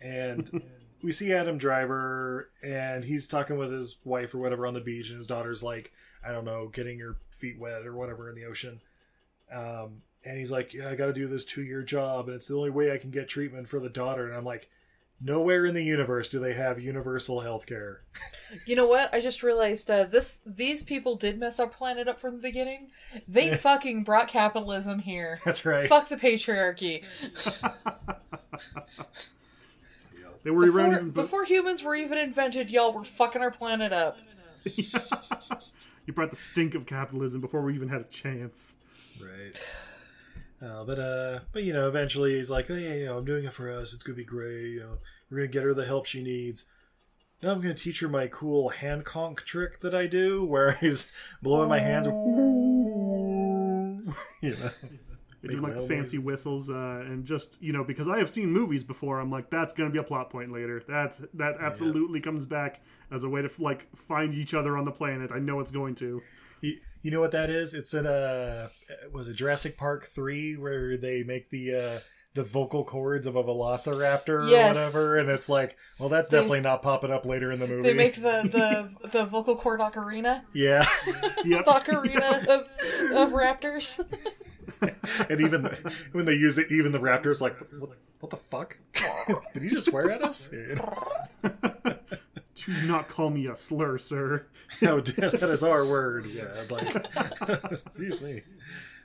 And 0.00 0.62
we 1.02 1.12
see 1.12 1.34
Adam 1.34 1.58
Driver 1.58 2.48
and 2.62 3.04
he's 3.04 3.28
talking 3.28 3.58
with 3.58 3.70
his 3.70 3.98
wife 4.02 4.34
or 4.34 4.38
whatever 4.38 4.66
on 4.66 4.72
the 4.72 4.80
beach 4.80 5.10
and 5.10 5.18
his 5.18 5.26
daughter's 5.26 5.62
like 5.62 5.92
I 6.26 6.32
don't 6.32 6.46
know 6.46 6.68
getting 6.68 6.98
your 6.98 7.18
feet 7.28 7.58
wet 7.58 7.84
or 7.84 7.94
whatever 7.94 8.30
in 8.30 8.34
the 8.34 8.46
ocean. 8.46 8.80
Um, 9.52 10.00
and 10.24 10.38
he's 10.38 10.50
like 10.50 10.72
yeah 10.72 10.88
I 10.88 10.94
gotta 10.94 11.12
do 11.12 11.26
this 11.26 11.44
two 11.44 11.64
year 11.64 11.82
job 11.82 12.28
and 12.28 12.36
it's 12.36 12.48
the 12.48 12.56
only 12.56 12.70
way 12.70 12.92
I 12.92 12.96
can 12.96 13.10
get 13.10 13.28
treatment 13.28 13.68
for 13.68 13.78
the 13.78 13.90
daughter. 13.90 14.26
And 14.26 14.34
I'm 14.34 14.46
like 14.46 14.70
nowhere 15.20 15.64
in 15.64 15.74
the 15.74 15.82
universe 15.82 16.28
do 16.28 16.38
they 16.38 16.54
have 16.54 16.80
universal 16.80 17.40
health 17.40 17.66
care 17.66 18.02
You 18.66 18.76
know 18.76 18.86
what? 18.86 19.12
I 19.12 19.20
just 19.20 19.42
realized 19.42 19.90
uh, 19.90 20.04
this. 20.04 20.40
These 20.46 20.82
people 20.82 21.16
did 21.16 21.38
mess 21.38 21.58
our 21.58 21.66
planet 21.66 22.06
up 22.06 22.20
from 22.20 22.36
the 22.36 22.42
beginning. 22.42 22.90
They 23.26 23.54
fucking 23.56 24.04
brought 24.04 24.28
capitalism 24.28 25.00
here. 25.00 25.40
that's 25.44 25.64
right 25.64 25.88
Fuck 25.88 26.08
the 26.08 26.16
patriarchy. 26.16 27.04
They 30.44 30.50
were 30.50 30.70
around 30.70 30.72
Before, 30.74 30.92
even 30.92 31.10
before 31.10 31.44
humans 31.44 31.82
were 31.82 31.94
even 31.94 32.18
invented, 32.18 32.70
y'all 32.70 32.92
were 32.92 33.02
fucking 33.02 33.42
our 33.42 33.50
planet 33.50 33.92
up. 33.92 34.18
You 36.06 36.12
brought 36.12 36.28
the 36.28 36.36
stink 36.36 36.74
of 36.74 36.84
capitalism 36.84 37.40
before 37.40 37.62
we 37.62 37.74
even 37.74 37.88
had 37.88 38.02
a 38.02 38.04
chance. 38.04 38.76
Right. 39.22 39.58
Uh, 40.62 40.84
but 40.84 40.98
uh, 40.98 41.40
but 41.52 41.62
you 41.62 41.72
know, 41.72 41.88
eventually 41.88 42.36
he's 42.36 42.50
like, 42.50 42.70
oh 42.70 42.74
yeah, 42.74 42.94
you 42.94 43.06
know, 43.06 43.18
I'm 43.18 43.24
doing 43.24 43.44
it 43.44 43.52
for 43.52 43.70
us. 43.70 43.92
It's 43.92 44.02
gonna 44.02 44.16
be 44.16 44.24
great. 44.24 44.70
You 44.70 44.80
know, 44.80 44.98
we're 45.30 45.38
gonna 45.38 45.48
get 45.48 45.64
her 45.64 45.74
the 45.74 45.84
help 45.84 46.06
she 46.06 46.22
needs. 46.22 46.64
Now 47.42 47.52
I'm 47.52 47.60
gonna 47.60 47.74
teach 47.74 48.00
her 48.00 48.08
my 48.08 48.28
cool 48.28 48.70
hand 48.70 49.04
conch 49.04 49.44
trick 49.44 49.80
that 49.80 49.94
I 49.94 50.06
do, 50.06 50.44
where 50.44 50.72
he's 50.80 51.10
blowing 51.42 51.68
my 51.68 51.80
hands. 51.80 52.06
you 54.40 54.56
know, 54.56 54.70
do 55.42 55.60
like 55.60 55.74
the 55.74 55.86
fancy 55.86 56.18
whistles, 56.18 56.70
uh, 56.70 57.04
and 57.06 57.24
just 57.24 57.60
you 57.60 57.72
know, 57.72 57.84
because 57.84 58.08
I 58.08 58.18
have 58.18 58.30
seen 58.30 58.50
movies 58.50 58.84
before, 58.84 59.20
I'm 59.20 59.30
like, 59.30 59.50
that's 59.50 59.72
gonna 59.72 59.90
be 59.90 59.98
a 59.98 60.04
plot 60.04 60.30
point 60.30 60.52
later. 60.52 60.82
That's 60.86 61.20
that 61.34 61.56
absolutely 61.60 62.20
comes 62.20 62.46
back 62.46 62.80
as 63.10 63.24
a 63.24 63.28
way 63.28 63.42
to 63.42 63.50
like 63.58 63.94
find 63.96 64.34
each 64.34 64.54
other 64.54 64.76
on 64.76 64.84
the 64.84 64.92
planet. 64.92 65.30
I 65.32 65.38
know 65.38 65.60
it's 65.60 65.72
going 65.72 65.94
to. 65.96 66.22
You, 66.64 66.78
you 67.02 67.10
know 67.10 67.20
what 67.20 67.32
that 67.32 67.50
is? 67.50 67.74
It's 67.74 67.92
in 67.94 68.06
a 68.06 68.68
was 69.12 69.28
it 69.28 69.34
Jurassic 69.34 69.76
Park 69.76 70.06
three 70.06 70.56
where 70.56 70.96
they 70.96 71.22
make 71.22 71.50
the 71.50 71.74
uh, 71.74 71.98
the 72.34 72.42
vocal 72.44 72.82
cords 72.84 73.26
of 73.28 73.36
a 73.36 73.44
Velociraptor 73.44 74.50
Yes. 74.50 74.74
or 74.76 74.80
whatever, 74.80 75.18
and 75.18 75.28
it's 75.30 75.48
like, 75.48 75.76
well, 76.00 76.08
that's 76.08 76.28
They- 76.30 76.38
definitely 76.38 76.62
not 76.62 76.82
popping 76.82 77.12
up 77.12 77.24
later 77.24 77.52
in 77.52 77.60
the 77.60 77.66
movie. 77.68 77.82
They 77.82 77.94
make 77.94 78.14
the 78.16 78.90
the 79.02 79.08
the 79.08 79.24
vocal 79.26 79.54
cord 79.56 79.80
ocarina, 79.80 80.42
yeah. 80.52 80.86
Yep. 81.44 81.64
ocarina 81.66 82.46
of 82.48 82.62
of 83.12 83.32
raptors. 83.32 84.04
and 85.28 85.40
even 85.40 85.62
the, 85.62 85.92
when 86.12 86.24
they 86.24 86.34
use 86.34 86.58
it, 86.58 86.72
even 86.72 86.90
the 86.92 86.98
Raptors 86.98 87.40
like, 87.40 87.56
what, 87.78 87.90
what 88.20 88.30
the 88.30 88.36
fuck? 88.36 88.78
Did 89.54 89.62
you 89.62 89.70
just 89.70 89.86
swear 89.88 90.10
at 90.10 90.22
us? 90.22 90.50
Do 92.54 92.72
not 92.86 93.08
call 93.08 93.30
me 93.30 93.46
a 93.46 93.56
slur, 93.56 93.98
sir. 93.98 94.46
no, 94.82 95.00
that 95.00 95.50
is 95.50 95.62
our 95.62 95.84
word. 95.84 96.26
Yeah, 96.26 96.54
like, 96.70 97.06
excuse 97.70 98.20
me. 98.20 98.42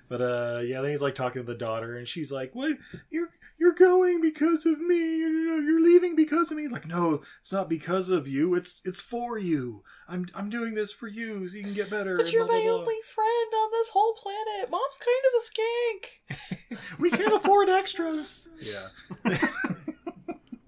But 0.08 0.22
uh, 0.22 0.62
yeah, 0.64 0.82
then 0.82 0.92
he's 0.92 1.02
like 1.02 1.16
talking 1.16 1.42
to 1.42 1.48
the 1.48 1.58
daughter, 1.58 1.98
and 1.98 2.08
she's 2.08 2.32
like, 2.32 2.54
"What? 2.54 2.78
You're 3.10 3.30
you're 3.60 3.74
going 3.74 4.22
because 4.22 4.66
of 4.66 4.80
me? 4.80 5.18
You're, 5.18 5.62
you're 5.62 5.82
leaving 5.82 6.16
because 6.16 6.52
of 6.52 6.58
me?" 6.58 6.68
Like, 6.68 6.88
no, 6.88 7.22
it's 7.42 7.52
not 7.52 7.70
because 7.70 8.10
of 8.10 8.28
you. 8.28 8.56
It's 8.56 8.82
it's 8.86 9.02
for 9.02 9.38
you. 9.38 9.84
I'm 10.08 10.28
I'm 10.34 10.50
doing 10.50 10.74
this 10.74 10.92
for 10.92 11.08
you, 11.08 11.48
so 11.48 11.58
you 11.58 11.64
can 11.64 11.74
get 11.74 11.90
better. 11.90 12.18
But 12.18 12.32
you're 12.32 12.46
blah, 12.46 12.56
my 12.56 12.62
blah, 12.62 12.72
blah." 12.72 12.80
only 12.82 12.96
friend 13.14 13.54
on 13.54 13.72
this 13.72 13.90
whole 13.90 14.14
planet. 14.14 14.72
Mom's 14.72 15.00
kind 15.00 15.24
of 15.28 15.42
a 15.42 15.44
skank. 15.52 16.80
We 17.00 17.10
can't 17.10 17.34
afford 17.34 17.70
extras. 17.70 18.48
Yeah. 18.58 19.38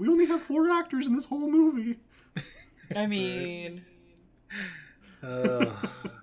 We 0.01 0.07
only 0.07 0.25
have 0.25 0.41
four 0.41 0.67
actors 0.71 1.05
in 1.05 1.13
this 1.13 1.25
whole 1.25 1.47
movie. 1.49 1.99
I 2.97 3.07
mean, 3.07 3.83
Uh, 5.23 5.75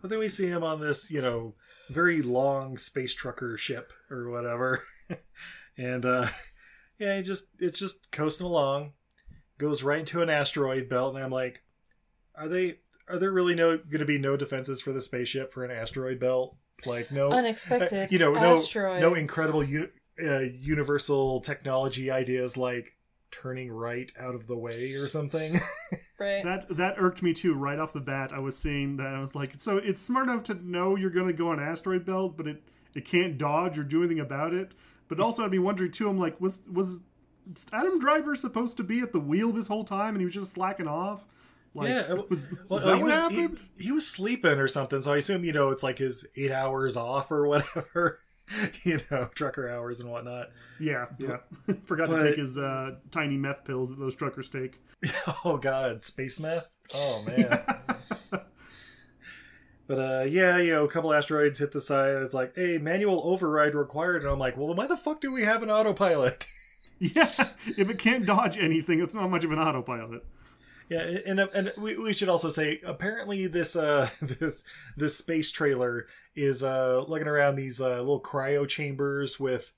but 0.02 0.10
then 0.10 0.18
we 0.18 0.28
see 0.28 0.46
him 0.46 0.62
on 0.64 0.80
this, 0.80 1.10
you 1.10 1.22
know, 1.22 1.54
very 1.90 2.20
long 2.20 2.76
space 2.76 3.14
trucker 3.14 3.56
ship 3.56 3.92
or 4.10 4.28
whatever, 4.30 4.82
and 5.78 6.04
uh, 6.04 6.26
yeah, 6.98 7.16
he 7.16 7.22
just 7.22 7.44
it's 7.60 7.78
just 7.78 8.10
coasting 8.10 8.46
along, 8.46 8.92
goes 9.58 9.82
right 9.84 10.00
into 10.00 10.20
an 10.20 10.28
asteroid 10.30 10.88
belt, 10.88 11.14
and 11.14 11.22
I'm 11.24 11.30
like, 11.30 11.62
are 12.34 12.48
they 12.48 12.78
are 13.08 13.18
there 13.18 13.32
really 13.32 13.54
no 13.54 13.76
going 13.78 14.00
to 14.00 14.04
be 14.04 14.18
no 14.18 14.36
defenses 14.36 14.82
for 14.82 14.92
the 14.92 15.00
spaceship 15.00 15.52
for 15.52 15.64
an 15.64 15.70
asteroid 15.70 16.18
belt? 16.18 16.56
Like 16.84 17.10
no 17.12 17.30
unexpected. 17.30 18.04
uh, 18.04 18.06
you 18.10 18.18
know, 18.18 18.32
no 18.34 18.56
asteroids. 18.56 19.00
no 19.00 19.14
incredible 19.14 19.64
u- 19.64 19.90
uh, 20.22 20.40
universal 20.40 21.40
technology 21.40 22.10
ideas 22.10 22.56
like 22.56 22.92
turning 23.30 23.70
right 23.70 24.10
out 24.18 24.34
of 24.34 24.46
the 24.48 24.56
way 24.56 24.92
or 24.94 25.06
something. 25.08 25.60
Right. 26.18 26.42
That 26.44 26.76
that 26.76 26.96
irked 26.98 27.22
me 27.22 27.32
too. 27.32 27.54
Right 27.54 27.78
off 27.78 27.92
the 27.92 28.00
bat, 28.00 28.32
I 28.32 28.40
was 28.40 28.58
seeing 28.58 28.96
that 28.96 29.14
I 29.14 29.20
was 29.20 29.34
like, 29.34 29.54
so 29.58 29.76
it's 29.78 30.02
smart 30.02 30.28
enough 30.28 30.44
to 30.44 30.54
know 30.54 30.96
you're 30.96 31.10
going 31.10 31.28
to 31.28 31.32
go 31.32 31.50
on 31.50 31.60
asteroid 31.60 32.04
belt, 32.04 32.36
but 32.36 32.46
it 32.48 32.62
it 32.94 33.04
can't 33.04 33.38
dodge 33.38 33.78
or 33.78 33.84
do 33.84 34.00
anything 34.02 34.20
about 34.20 34.52
it. 34.54 34.72
But 35.08 35.20
also, 35.20 35.44
I'd 35.44 35.50
be 35.50 35.58
wondering 35.58 35.92
too. 35.92 36.08
I'm 36.08 36.18
like, 36.18 36.40
was 36.40 36.60
was 36.70 37.00
Adam 37.72 37.98
Driver 37.98 38.34
supposed 38.36 38.76
to 38.78 38.82
be 38.82 39.00
at 39.00 39.12
the 39.12 39.20
wheel 39.20 39.52
this 39.52 39.66
whole 39.68 39.84
time, 39.84 40.10
and 40.14 40.20
he 40.20 40.24
was 40.24 40.34
just 40.34 40.52
slacking 40.52 40.88
off? 40.88 41.26
Like, 41.74 41.88
Yeah, 41.90 42.00
uh, 42.00 42.22
was, 42.28 42.48
Well, 42.68 42.80
that 42.80 42.96
he 42.96 43.02
what 43.02 43.10
was, 43.10 43.14
happened? 43.14 43.60
He, 43.78 43.84
he 43.84 43.92
was 43.92 44.06
sleeping 44.06 44.58
or 44.58 44.68
something, 44.68 45.00
so 45.02 45.12
I 45.12 45.18
assume 45.18 45.44
you 45.44 45.52
know 45.52 45.70
it's 45.70 45.82
like 45.82 45.98
his 45.98 46.26
eight 46.36 46.50
hours 46.50 46.96
off 46.96 47.30
or 47.30 47.46
whatever, 47.48 48.20
you 48.84 48.98
know, 49.10 49.24
trucker 49.34 49.68
hours 49.68 50.00
and 50.00 50.10
whatnot. 50.10 50.48
Yeah, 50.80 51.06
yeah. 51.18 51.38
Forgot 51.84 52.08
But- 52.08 52.18
to 52.22 52.28
take 52.30 52.38
his 52.38 52.58
uh, 52.58 52.96
tiny 53.10 53.36
meth 53.36 53.64
pills 53.64 53.88
that 53.90 53.98
those 53.98 54.14
truckers 54.16 54.48
take. 54.50 54.80
Oh 55.44 55.56
God, 55.56 56.04
space 56.04 56.40
meth. 56.40 56.70
Oh 56.94 57.22
man. 57.26 57.62
but 59.86 59.98
uh, 59.98 60.24
yeah, 60.28 60.58
you 60.58 60.72
know, 60.72 60.84
a 60.84 60.88
couple 60.88 61.12
asteroids 61.14 61.58
hit 61.58 61.72
the 61.72 61.80
side. 61.80 62.14
And 62.16 62.24
it's 62.24 62.34
like, 62.34 62.54
hey, 62.56 62.78
manual 62.78 63.22
override 63.24 63.74
required, 63.74 64.22
and 64.22 64.30
I'm 64.30 64.38
like, 64.38 64.56
well, 64.56 64.74
why 64.74 64.86
the 64.86 64.96
fuck 64.96 65.20
do 65.20 65.32
we 65.32 65.44
have 65.44 65.62
an 65.62 65.70
autopilot? 65.70 66.46
Yeah, 67.00 67.30
if 67.76 67.88
it 67.88 67.98
can't 67.98 68.26
dodge 68.26 68.58
anything, 68.58 69.00
it's 69.00 69.14
not 69.14 69.30
much 69.30 69.44
of 69.44 69.52
an 69.52 69.58
autopilot. 69.60 70.24
Yeah, 70.88 71.02
and 71.26 71.38
and 71.38 71.72
we, 71.78 71.96
we 71.96 72.12
should 72.12 72.28
also 72.28 72.50
say 72.50 72.80
apparently 72.84 73.46
this 73.46 73.76
uh 73.76 74.10
this 74.20 74.64
this 74.96 75.16
space 75.16 75.52
trailer 75.52 76.06
is 76.38 76.62
uh 76.62 77.04
looking 77.08 77.26
around 77.28 77.56
these 77.56 77.80
uh, 77.80 77.98
little 77.98 78.20
cryo 78.20 78.66
chambers 78.68 79.38
with 79.40 79.72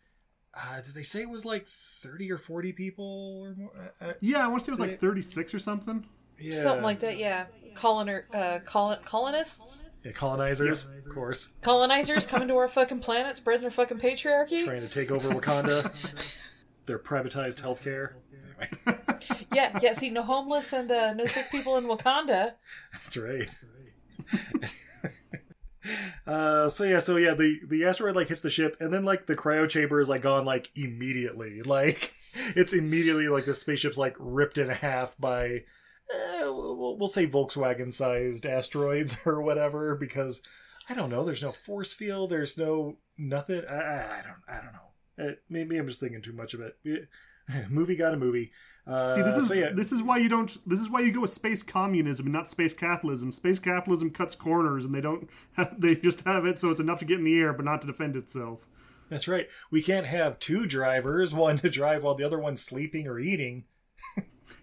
uh 0.55 0.81
did 0.83 0.94
they 0.94 1.03
say 1.03 1.20
it 1.23 1.29
was 1.31 1.44
like 1.44 1.64
30 1.66 2.31
or 2.31 2.38
40 2.38 2.73
people 2.73 3.40
or 3.44 3.55
more? 3.57 3.70
Uh, 4.01 4.05
uh, 4.05 4.12
Yeah, 4.20 4.44
I 4.44 4.49
want 4.49 4.61
to 4.61 4.64
say 4.64 4.70
it 4.70 4.73
was 4.73 4.81
like 4.81 5.01
36 5.01 5.55
or 5.55 5.59
something. 5.59 6.07
yeah. 6.38 6.62
Something 6.62 6.83
like 6.85 7.01
that, 7.01 7.18
yeah. 7.18 7.46
Colonor, 7.75 8.27
uh, 8.35 8.59
col- 8.64 8.96
colonists, 9.05 9.85
Yeah, 10.05 10.11
colonizers, 10.12 10.87
of 10.87 11.14
course, 11.14 11.51
colonizers 11.61 12.27
coming 12.27 12.49
to 12.49 12.57
our 12.57 12.66
fucking 12.68 12.99
planet, 13.01 13.37
spreading 13.37 13.62
their 13.62 13.70
fucking 13.70 13.99
patriarchy. 13.99 14.64
trying 14.64 14.81
to 14.83 14.88
take 14.88 15.11
over 15.11 15.29
Wakanda. 15.31 15.92
Their 16.87 16.99
privatized 16.99 17.61
healthcare. 17.62 18.14
Yeah, 19.55 19.79
yeah. 19.83 19.92
See, 19.92 20.09
no 20.11 20.23
homeless 20.23 20.73
and 20.73 20.90
uh, 20.90 21.12
no 21.14 21.27
sick 21.27 21.51
people 21.51 21.77
in 21.77 21.85
Wakanda. 21.85 22.55
That's 22.92 23.16
right. 23.16 23.49
Uh 26.27 26.69
so 26.69 26.85
yeah 26.85 26.99
so 26.99 27.16
yeah 27.16 27.35
the 27.35 27.61
the 27.66 27.85
asteroid 27.85 28.14
like 28.14 28.29
hits 28.29 28.43
the 28.43 28.51
ship 28.51 28.77
and 28.81 28.93
then 28.93 29.05
like 29.05 29.27
the 29.27 29.35
cryo 29.35 29.69
chamber 29.69 30.01
is 30.01 30.09
like 30.09 30.23
gone 30.23 30.45
like 30.45 30.71
immediately. 30.75 31.62
Like 31.71 32.12
it's 32.35 32.73
immediately 32.73 33.29
like 33.29 33.45
the 33.45 33.55
spaceship's 33.55 33.99
like 33.99 34.14
ripped 34.19 34.59
in 34.59 34.69
half 34.69 35.16
by 35.19 35.47
eh, 36.12 36.43
we'll, 36.43 36.97
we'll 36.97 37.09
say 37.09 37.27
volkswagen 37.27 37.93
sized 37.93 38.47
asteroids 38.47 39.16
or 39.25 39.40
whatever 39.43 39.95
because 39.97 40.43
i 40.88 40.95
don't 40.95 41.11
know 41.11 41.25
there's 41.25 41.43
no 41.43 41.53
force 41.53 41.93
field 41.93 42.31
there's 42.31 42.57
no 42.57 42.97
nothing 43.19 43.62
i, 43.69 43.75
I 43.75 44.23
don't 44.25 44.57
i 44.57 44.62
don't 44.62 44.73
know. 44.73 45.31
Uh, 45.31 45.35
maybe 45.49 45.77
i'm 45.77 45.87
just 45.87 46.01
thinking 46.01 46.23
too 46.23 46.33
much 46.33 46.55
of 46.55 46.61
it. 46.61 46.77
Eh, 46.87 47.62
movie 47.69 47.97
got 47.97 48.14
a 48.14 48.16
movie 48.16 48.53
uh, 48.90 49.14
See, 49.14 49.22
this 49.22 49.37
is 49.37 49.48
so 49.48 49.55
yeah. 49.55 49.70
this 49.72 49.92
is 49.92 50.03
why 50.03 50.18
you 50.18 50.29
don't. 50.29 50.59
This 50.66 50.81
is 50.81 50.90
why 50.90 51.00
you 51.00 51.12
go 51.12 51.20
with 51.20 51.31
space 51.31 51.62
communism 51.62 52.26
and 52.26 52.33
not 52.33 52.48
space 52.48 52.74
capitalism. 52.74 53.31
Space 53.31 53.61
capitalism 53.61 54.11
cuts 54.11 54.35
corners, 54.35 54.85
and 54.85 54.92
they 54.94 55.00
don't. 55.00 55.31
Have, 55.53 55.74
they 55.81 55.94
just 55.94 56.24
have 56.24 56.44
it 56.44 56.59
so 56.59 56.70
it's 56.70 56.81
enough 56.81 56.98
to 56.98 57.05
get 57.05 57.18
in 57.18 57.24
the 57.24 57.38
air, 57.38 57.53
but 57.53 57.64
not 57.64 57.81
to 57.83 57.87
defend 57.87 58.16
itself. 58.16 58.66
That's 59.09 59.29
right. 59.29 59.48
We 59.70 59.81
can't 59.81 60.07
have 60.07 60.40
two 60.40 60.66
drivers, 60.66 61.33
one 61.35 61.59
to 61.59 61.70
drive 61.70 62.03
while 62.03 62.16
the 62.16 62.24
other 62.24 62.38
one's 62.38 62.62
sleeping 62.62 63.07
or 63.07 63.20
eating. 63.20 63.64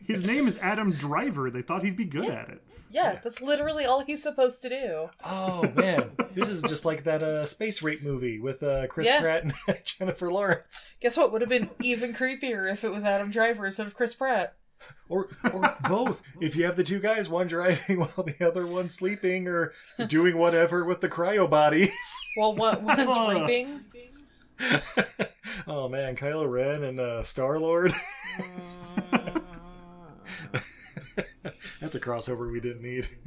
His 0.05 0.25
name 0.25 0.47
is 0.47 0.57
Adam 0.59 0.91
Driver. 0.91 1.49
They 1.49 1.61
thought 1.61 1.83
he'd 1.83 1.97
be 1.97 2.05
good 2.05 2.29
at 2.29 2.49
it. 2.49 2.63
Yeah, 2.89 3.19
that's 3.23 3.41
literally 3.41 3.85
all 3.85 4.01
he's 4.03 4.23
supposed 4.23 4.61
to 4.61 4.69
do. 4.69 5.09
Oh 5.25 5.69
man, 5.75 6.11
this 6.33 6.47
is 6.49 6.61
just 6.63 6.85
like 6.85 7.03
that 7.03 7.21
uh, 7.21 7.45
space 7.45 7.81
rape 7.81 8.01
movie 8.03 8.39
with 8.39 8.63
uh, 8.63 8.87
Chris 8.87 9.07
Yeah. 9.07 9.19
Pratt 9.21 9.43
and 9.43 9.53
Jennifer 9.83 10.31
Lawrence, 10.31 10.95
Guess 11.01 11.17
what? 11.17 11.31
Would 11.31 11.41
have 11.41 11.49
been 11.49 11.69
even 11.81 12.13
creepier 12.13 12.71
if 12.71 12.83
it 12.83 12.89
was 12.91 13.03
Adam 13.03 13.29
Driver 13.31 13.65
instead 13.65 13.87
of 13.87 13.93
Chris 13.95 14.13
Pratt. 14.15 14.55
or 15.09 15.27
or 15.53 15.75
both. 15.89 16.21
If 16.39 16.55
you 16.55 16.65
have 16.65 16.75
the 16.75 16.83
two 16.83 16.99
guys, 16.99 17.27
one 17.27 17.47
driving 17.47 17.99
while 17.99 18.23
the 18.25 18.35
other 18.47 18.65
one's 18.65 18.93
sleeping 18.93 19.47
or 19.47 19.73
doing 20.07 20.37
whatever 20.37 20.85
with 20.85 21.01
the 21.01 21.09
cryo 21.09 21.49
bodies. 21.49 21.89
Well, 22.37 22.55
what 22.55 22.81
one's 22.83 22.99
raping. 23.41 23.81
oh 25.67 25.89
man, 25.89 26.15
Kylo 26.15 26.49
Ren 26.49 26.83
and 26.83 26.99
uh, 26.99 27.23
Star 27.23 27.59
Lord. 27.59 27.93
That's 31.79 31.95
a 31.95 31.99
crossover 31.99 32.51
we 32.51 32.59
didn't 32.59 32.83
need. 32.83 33.07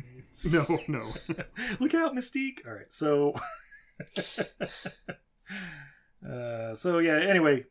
No, 0.43 0.65
no. 0.89 1.13
Look 1.81 1.95
out, 1.95 2.15
Mystique! 2.15 2.67
All 2.67 2.73
right, 2.73 2.91
so, 2.91 3.35
uh, 6.27 6.75
so 6.75 6.99
yeah. 6.99 7.19
Anyway, 7.19 7.67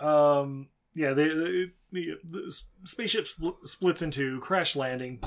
um, 0.00 0.68
yeah, 0.94 1.12
the, 1.12 1.24
the, 1.24 1.70
the, 1.92 2.14
the 2.24 2.60
spaceship 2.84 3.26
spl- 3.26 3.66
splits 3.66 4.00
into 4.00 4.40
crash 4.40 4.74
landing, 4.74 5.20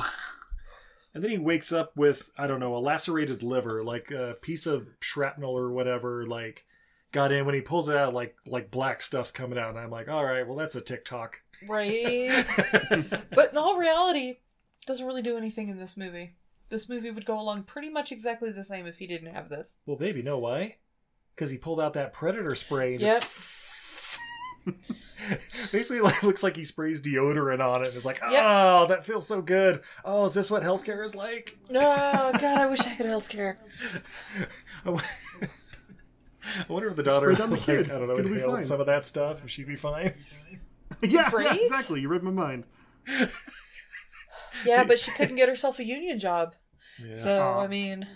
and 1.13 1.23
then 1.23 1.30
he 1.30 1.38
wakes 1.38 1.71
up 1.71 1.95
with 1.95 2.32
I 2.36 2.47
don't 2.47 2.60
know 2.60 2.75
a 2.75 2.80
lacerated 2.80 3.43
liver, 3.43 3.84
like 3.84 4.10
a 4.10 4.38
piece 4.41 4.65
of 4.65 4.88
shrapnel 5.01 5.56
or 5.56 5.71
whatever, 5.71 6.25
like 6.25 6.65
got 7.12 7.32
in. 7.32 7.45
When 7.45 7.54
he 7.54 7.62
pulls 7.62 7.89
it 7.89 7.95
out, 7.95 8.15
like 8.15 8.36
like 8.47 8.71
black 8.71 9.01
stuff's 9.01 9.30
coming 9.30 9.60
out, 9.60 9.69
and 9.69 9.80
I'm 9.80 9.91
like, 9.91 10.10
all 10.10 10.25
right, 10.25 10.47
well 10.47 10.58
that's 10.58 10.75
a 10.75 10.82
TikTok. 10.82 11.39
Right. 11.67 12.43
but 13.36 13.51
in 13.51 13.58
all 13.58 13.77
reality, 13.77 14.39
doesn't 14.86 15.06
really 15.06 15.22
do 15.22 15.38
anything 15.38 15.70
in 15.70 15.78
this 15.78 15.96
movie. 15.98 16.36
This 16.70 16.88
movie 16.88 17.12
would 17.12 17.26
go 17.26 17.39
along 17.39 17.63
pretty 17.63 17.89
much 17.89 18.12
exactly 18.12 18.52
the 18.52 18.63
same 18.63 18.88
if 18.88 18.98
he 18.98 19.08
didn't 19.08 19.34
have 19.34 19.50
this. 19.50 19.78
Well, 19.86 19.98
baby, 19.98 20.22
know 20.22 20.38
why? 20.38 20.78
Because 21.36 21.52
he 21.52 21.58
pulled 21.58 21.80
out 21.80 21.94
that 21.94 22.13
predator 22.13 22.56
spray. 22.56 22.94
And 22.94 23.02
Yep. 23.02 23.24
Basically, 25.72 26.02
like 26.02 26.24
looks 26.24 26.44
like 26.44 26.56
he 26.56 26.63
sprays 26.63 27.02
deodorant 27.02 27.60
on 27.60 27.84
it. 27.84 27.89
And 27.89 27.96
it's 27.96 28.06
like, 28.06 28.20
oh, 28.24 28.32
Yep. 28.82 28.89
that 28.89 29.06
feels 29.06 29.28
so 29.28 29.41
good. 29.41 29.82
Oh, 30.06 30.26
is 30.26 30.34
this 30.34 30.50
what 30.50 30.63
healthcare 30.63 31.04
is 31.04 31.13
like? 31.15 31.58
No, 31.70 31.80
God, 31.80 32.44
I 32.44 32.67
wish 32.67 32.82
I 32.82 32.89
had 32.89 33.06
healthcare. 33.06 33.58
I 34.86 36.65
wonder 36.67 36.89
if 36.89 36.96
the 36.96 37.04
daughter, 37.04 37.34
Spray 37.34 37.44
down 37.44 37.50
the 37.52 37.58
like, 37.58 37.65
kid. 37.65 37.91
I 37.91 38.00
don't 38.00 38.08
know, 38.08 38.17
It'll 38.17 38.34
inhaled 38.34 38.63
some 38.63 38.80
of 38.80 38.88
that 38.88 39.06
stuff. 39.06 39.44
If 39.44 39.50
she'd 39.52 39.67
be 39.67 39.76
fine. 39.76 40.13
yeah, 41.02 41.30
yeah, 41.38 41.54
exactly. 41.54 42.02
You 42.02 42.08
read 42.08 42.24
my 42.24 42.32
mind. 42.32 42.63
Yeah, 44.66 44.84
but 44.84 45.00
she 45.00 45.12
couldn't 45.12 45.36
get 45.36 45.50
herself 45.50 45.80
a 45.80 45.86
union 45.86 46.20
job. 46.20 46.56
Yeah. 47.04 47.16
So, 47.16 47.42
Aw. 47.42 47.64
I 47.64 47.68
mean, 47.68 48.08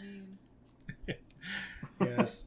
yes. 2.02 2.46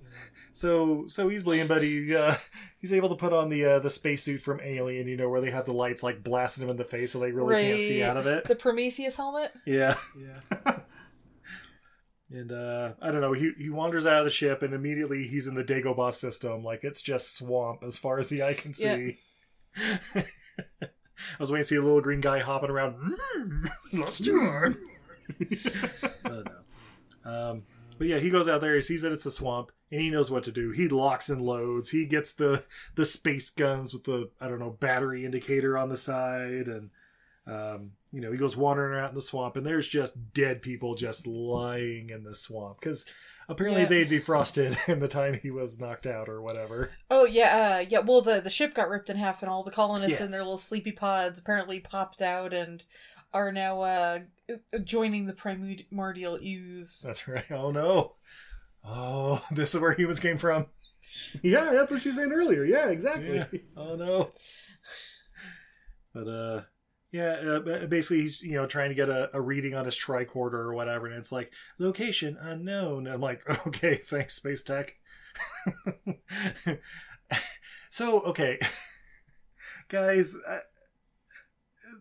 So 0.53 1.07
so 1.09 1.31
easily, 1.31 1.65
but 1.67 1.83
he 1.83 2.17
uh, 2.17 2.35
he's 2.79 2.93
able 2.93 3.09
to 3.11 3.15
put 3.15 3.33
on 3.33 3.49
the 3.49 3.65
uh, 3.65 3.79
the 3.79 3.91
spacesuit 3.91 4.43
from 4.43 4.61
Alien. 4.61 5.07
You 5.07 5.17
know 5.17 5.29
where 5.29 5.41
they 5.41 5.51
have 5.51 5.67
the 5.67 5.73
lights 5.73 6.03
like 6.03 6.25
blasting 6.25 6.65
him 6.65 6.71
in 6.71 6.77
the 6.77 6.85
face, 6.85 7.13
so 7.13 7.21
they 7.21 7.31
really 7.31 7.63
can't 7.63 7.81
see 7.81 8.03
out 8.03 8.17
of 8.17 8.27
it. 8.27 8.45
The 8.45 8.57
Prometheus 8.57 9.17
helmet? 9.17 9.53
Yeah. 9.65 9.97
Yeah. 10.19 10.79
and 12.31 12.53
uh 12.53 12.93
I 13.01 13.11
don't 13.11 13.21
know, 13.21 13.33
he 13.33 13.53
he 13.57 13.71
wanders 13.71 14.05
out 14.05 14.19
of 14.19 14.25
the 14.25 14.31
ship 14.31 14.63
and 14.63 14.75
immediately 14.75 15.27
he's 15.27 15.47
in 15.47 15.55
the 15.55 15.65
Dagobah 15.65 16.13
system. 16.13 16.65
Like 16.65 16.83
it's 16.83 17.03
just 17.03 17.37
swamp 17.37 17.85
as 17.85 17.97
far 17.97 18.19
as 18.19 18.29
the 18.29 18.43
eye 18.43 18.55
can 18.55 18.73
see. 18.73 19.19
I 19.77 20.25
was 21.39 21.51
waiting 21.51 21.63
to 21.63 21.69
see 21.69 21.77
a 21.77 21.83
little 21.83 22.01
green 22.01 22.21
guy 22.21 22.41
hopping 22.41 22.71
around. 22.71 22.97
Mm, 23.37 23.71
let's 23.93 24.19
do 24.19 24.41
it. 24.43 24.77
I 26.25 26.29
don't 26.29 26.45
know. 26.45 26.53
Um, 27.25 27.63
but 27.99 28.07
yeah, 28.07 28.19
he 28.19 28.31
goes 28.31 28.49
out 28.49 28.61
there. 28.61 28.75
He 28.75 28.81
sees 28.81 29.03
that 29.03 29.13
it's 29.13 29.27
a 29.27 29.31
swamp, 29.31 29.73
and 29.91 30.01
he 30.01 30.11
knows 30.11 30.31
what 30.31 30.45
to 30.45 30.53
do. 30.53 30.71
He 30.71 30.89
locks 30.89 31.29
and 31.29 31.43
loads. 31.43 31.91
He 31.91 32.07
gets 32.07 32.33
the 32.33 32.63
the 32.95 33.05
space 33.05 33.51
guns 33.51 33.93
with 33.93 34.05
the 34.05 34.31
I 34.41 34.49
don't 34.49 34.61
know 34.61 34.71
battery 34.71 35.25
indicator 35.25 35.77
on 35.77 35.89
the 35.89 35.97
side, 35.97 36.69
and 36.69 36.91
um, 37.47 37.93
you 38.13 38.21
know 38.21 38.31
he 38.31 38.39
goes 38.39 38.57
wandering 38.57 38.95
around 38.95 39.11
in 39.11 39.15
the 39.17 39.21
swamp, 39.21 39.57
and 39.57 39.67
there's 39.67 39.89
just 39.89 40.33
dead 40.33 40.63
people 40.63 40.95
just 40.95 41.27
lying 41.27 42.11
in 42.11 42.23
the 42.23 42.35
swamp 42.35 42.81
because 42.81 43.05
apparently 43.49 43.83
Yeah. 43.83 43.89
they 43.89 44.05
defrosted 44.05 44.77
in 44.89 45.01
the 45.01 45.09
time 45.09 45.35
he 45.43 45.51
was 45.51 45.79
knocked 45.81 46.07
out 46.07 46.29
or 46.29 46.41
whatever. 46.43 46.91
Oh, 47.11 47.25
yeah, 47.25 47.79
uh, 47.81 47.87
yeah. 47.89 48.01
Well, 48.01 48.21
the, 48.23 48.41
the 48.41 48.51
ship 48.51 48.75
got 48.75 48.89
ripped 48.89 49.11
in 49.11 49.17
half, 49.17 49.43
and 49.43 49.51
all 49.51 49.63
the 49.63 49.71
colonists 49.71 50.21
Yeah. 50.21 50.27
in 50.27 50.31
their 50.33 50.43
little 50.43 50.59
sleepy 50.59 50.93
pods 50.93 51.39
apparently 51.41 51.81
popped 51.81 52.21
out 52.23 52.53
and 52.53 52.85
are 53.35 53.53
now 53.53 53.81
uh, 53.83 54.19
joining 54.85 55.27
the 55.27 55.33
primordial 55.35 56.39
ooze. 56.43 57.03
That's 57.05 57.29
right. 57.29 57.45
Oh 57.51 57.71
no. 57.71 58.15
Oh, 58.85 59.45
this 59.51 59.75
is 59.75 59.81
where 59.81 59.93
humans 59.93 60.21
came 60.21 60.39
from. 60.39 60.67
Yeah, 61.43 61.71
that's 61.73 61.91
what 61.91 62.03
she 62.03 62.11
was 62.11 62.17
saying 62.17 62.33
earlier. 62.33 62.65
Yeah, 62.65 62.89
exactly. 62.89 63.37
Yeah. 63.37 63.47
Oh 63.79 63.97
no. 63.97 64.31
But 66.13 66.29
uh 66.29 66.61
yeah, 67.11 67.33
uh, 67.33 67.87
basically 67.87 68.23
he's 68.23 68.43
you 68.43 68.53
know 68.53 68.67
trying 68.67 68.91
to 68.91 68.95
get 68.95 69.09
a, 69.09 69.31
a 69.35 69.41
reading 69.41 69.75
on 69.75 69.87
his 69.87 69.97
tricorder 69.97 70.55
or 70.55 70.75
whatever, 70.75 71.07
and 71.07 71.17
it's 71.17 71.33
like 71.33 71.53
location 71.79 72.37
unknown. 72.41 73.07
I'm 73.07 73.21
like, 73.21 73.43
okay, 73.67 73.95
thanks, 73.95 74.35
space 74.35 74.63
tech. 74.63 74.95
so 77.91 78.21
okay, 78.21 78.59
guys, 79.89 80.37
uh, 80.47 80.59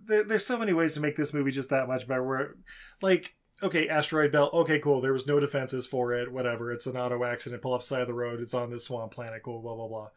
there, 0.06 0.24
there's 0.24 0.46
so 0.46 0.58
many 0.58 0.74
ways 0.74 0.94
to 0.96 1.00
make 1.00 1.16
this 1.16 1.34
movie 1.34 1.52
just 1.52 1.70
that 1.70 1.88
much 1.88 2.06
better. 2.06 2.24
Where, 2.24 2.56
like, 3.02 3.34
okay, 3.64 3.88
asteroid 3.88 4.34
belt, 4.34 4.54
okay, 4.54 4.80
cool. 4.80 5.00
There 5.00 5.14
was 5.14 5.28
no 5.28 5.40
defenses 5.40 5.88
for 5.88 6.12
it, 6.14 6.30
whatever. 6.30 6.74
It's 6.74 6.86
an 6.86 6.98
auto 6.98 7.24
accident. 7.24 7.62
Pull 7.62 7.74
off 7.74 7.84
side 7.84 8.02
of 8.02 8.08
the 8.08 8.14
road. 8.14 8.42
It's 8.42 8.54
on 8.54 8.72
this 8.72 8.84
swamp 8.84 9.14
planet. 9.14 9.42
Cool, 9.42 9.62
blah 9.62 9.76
blah 9.76 9.88
blah. 9.88 10.10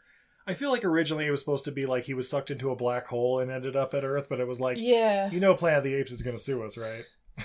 I 0.46 0.54
feel 0.54 0.70
like 0.70 0.84
originally 0.84 1.26
it 1.26 1.30
was 1.30 1.40
supposed 1.40 1.66
to 1.66 1.72
be 1.72 1.86
like 1.86 2.04
he 2.04 2.14
was 2.14 2.28
sucked 2.28 2.50
into 2.50 2.70
a 2.70 2.76
black 2.76 3.06
hole 3.06 3.38
and 3.40 3.50
ended 3.50 3.76
up 3.76 3.94
at 3.94 4.04
Earth, 4.04 4.26
but 4.28 4.40
it 4.40 4.48
was 4.48 4.60
like, 4.60 4.78
Yeah. 4.80 5.30
you 5.30 5.38
know, 5.40 5.54
Planet 5.54 5.78
of 5.78 5.84
the 5.84 5.94
Apes 5.94 6.10
is 6.12 6.22
going 6.22 6.36
to 6.36 6.42
sue 6.42 6.62
us, 6.64 6.76
right? 6.76 7.04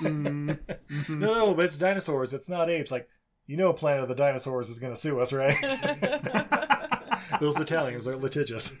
Mm, 0.00 0.58
mhm. 0.90 1.18
No, 1.18 1.34
no, 1.34 1.54
but 1.54 1.66
it's 1.66 1.76
dinosaurs. 1.78 2.32
It's 2.34 2.48
not 2.48 2.70
apes. 2.70 2.90
Like, 2.90 3.06
you 3.46 3.56
know, 3.56 3.72
Planet 3.72 4.02
of 4.04 4.08
the 4.08 4.14
Dinosaurs 4.14 4.68
is 4.70 4.78
going 4.78 4.94
to 4.94 4.98
sue 4.98 5.20
us, 5.20 5.32
right? 5.32 5.54
Those 7.40 7.58
Italians, 7.60 8.04
they're 8.04 8.16
litigious. 8.16 8.72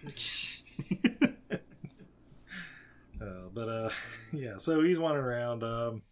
uh, 3.20 3.48
but 3.52 3.68
uh, 3.68 3.90
yeah, 4.32 4.56
so 4.56 4.82
he's 4.82 4.98
wandering 4.98 5.26
around, 5.26 5.62
um, 5.64 6.02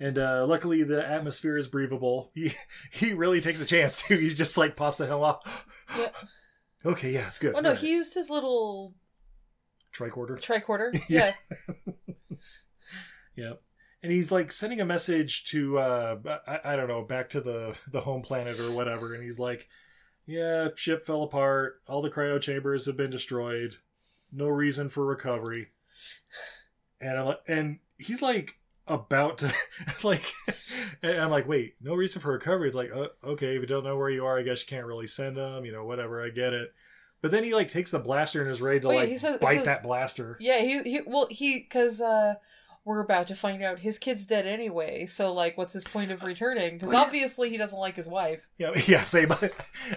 and 0.00 0.18
uh, 0.18 0.46
luckily 0.46 0.82
the 0.82 1.06
atmosphere 1.06 1.56
is 1.56 1.66
breathable. 1.66 2.30
He 2.34 2.52
he 2.92 3.12
really 3.12 3.40
takes 3.40 3.60
a 3.60 3.66
chance 3.66 4.02
too. 4.02 4.16
He 4.16 4.28
just 4.30 4.56
like 4.58 4.76
pops 4.76 4.98
the 4.98 5.06
hell 5.06 5.24
off. 5.24 5.66
Okay, 6.86 7.12
yeah, 7.12 7.26
it's 7.28 7.38
good. 7.38 7.54
Oh 7.56 7.60
no, 7.60 7.70
Right. 7.70 7.78
he 7.78 7.90
used 7.92 8.14
his 8.14 8.30
little 8.30 8.94
tricorder. 9.92 10.40
tricorder. 10.40 11.00
Yeah. 11.08 11.32
Yeah. 11.88 12.36
Yeah. 13.36 13.52
And 14.02 14.12
he's 14.12 14.30
like 14.32 14.52
sending 14.52 14.80
a 14.80 14.84
message 14.84 15.44
to 15.46 15.78
uh 15.78 16.16
I, 16.46 16.72
I 16.72 16.76
don't 16.76 16.88
know, 16.88 17.02
back 17.02 17.30
to 17.30 17.40
the 17.40 17.76
the 17.90 18.00
home 18.00 18.22
planet 18.22 18.58
or 18.60 18.70
whatever 18.72 19.14
and 19.14 19.22
he's 19.24 19.38
like, 19.38 19.68
"Yeah, 20.26 20.68
ship 20.76 21.04
fell 21.06 21.22
apart. 21.22 21.80
All 21.88 22.02
the 22.02 22.10
cryo 22.10 22.40
chambers 22.40 22.86
have 22.86 22.96
been 22.96 23.10
destroyed. 23.10 23.76
No 24.32 24.48
reason 24.48 24.88
for 24.88 25.04
recovery." 25.06 25.68
And 27.00 27.18
I'm 27.18 27.26
like, 27.26 27.40
and 27.48 27.78
he's 27.98 28.22
like 28.22 28.57
about 28.88 29.38
to 29.38 29.52
like 30.02 30.24
and 31.02 31.18
I'm 31.18 31.30
like, 31.30 31.48
"Wait, 31.48 31.74
no 31.80 31.94
reason 31.94 32.20
for 32.20 32.32
recovery." 32.32 32.66
It's 32.66 32.76
like, 32.76 32.90
uh, 32.94 33.08
"Okay, 33.24 33.54
if 33.56 33.60
you 33.60 33.66
don't 33.66 33.84
know 33.84 33.96
where 33.96 34.10
you 34.10 34.24
are, 34.24 34.38
I 34.38 34.42
guess 34.42 34.62
you 34.62 34.68
can't 34.68 34.86
really 34.86 35.06
send 35.06 35.36
them, 35.36 35.64
you 35.64 35.72
know, 35.72 35.84
whatever. 35.84 36.24
I 36.24 36.30
get 36.30 36.52
it." 36.52 36.72
But 37.20 37.30
then 37.30 37.44
he 37.44 37.54
like 37.54 37.68
takes 37.68 37.90
the 37.90 37.98
blaster 37.98 38.42
and 38.42 38.50
is 38.50 38.60
ready 38.60 38.80
to 38.80 38.88
Wait, 38.88 39.10
like 39.10 39.18
says- 39.18 39.38
bite 39.38 39.56
says- 39.56 39.64
that 39.66 39.82
blaster. 39.82 40.36
Yeah, 40.40 40.60
he 40.60 40.82
he 40.82 41.00
well 41.06 41.26
he 41.30 41.60
because 41.60 42.00
uh 42.00 42.34
we're 42.88 43.00
about 43.00 43.26
to 43.26 43.34
find 43.36 43.62
out 43.62 43.78
his 43.78 43.98
kid's 43.98 44.24
dead 44.24 44.46
anyway. 44.46 45.04
So 45.04 45.34
like, 45.34 45.58
what's 45.58 45.74
his 45.74 45.84
point 45.84 46.10
of 46.10 46.22
returning? 46.22 46.78
Because 46.78 46.94
obviously 47.04 47.50
he 47.50 47.58
doesn't 47.58 47.78
like 47.78 47.94
his 47.94 48.08
wife. 48.08 48.48
Yeah, 48.56 48.70
yeah, 48.86 49.04
say 49.04 49.26
but 49.26 49.42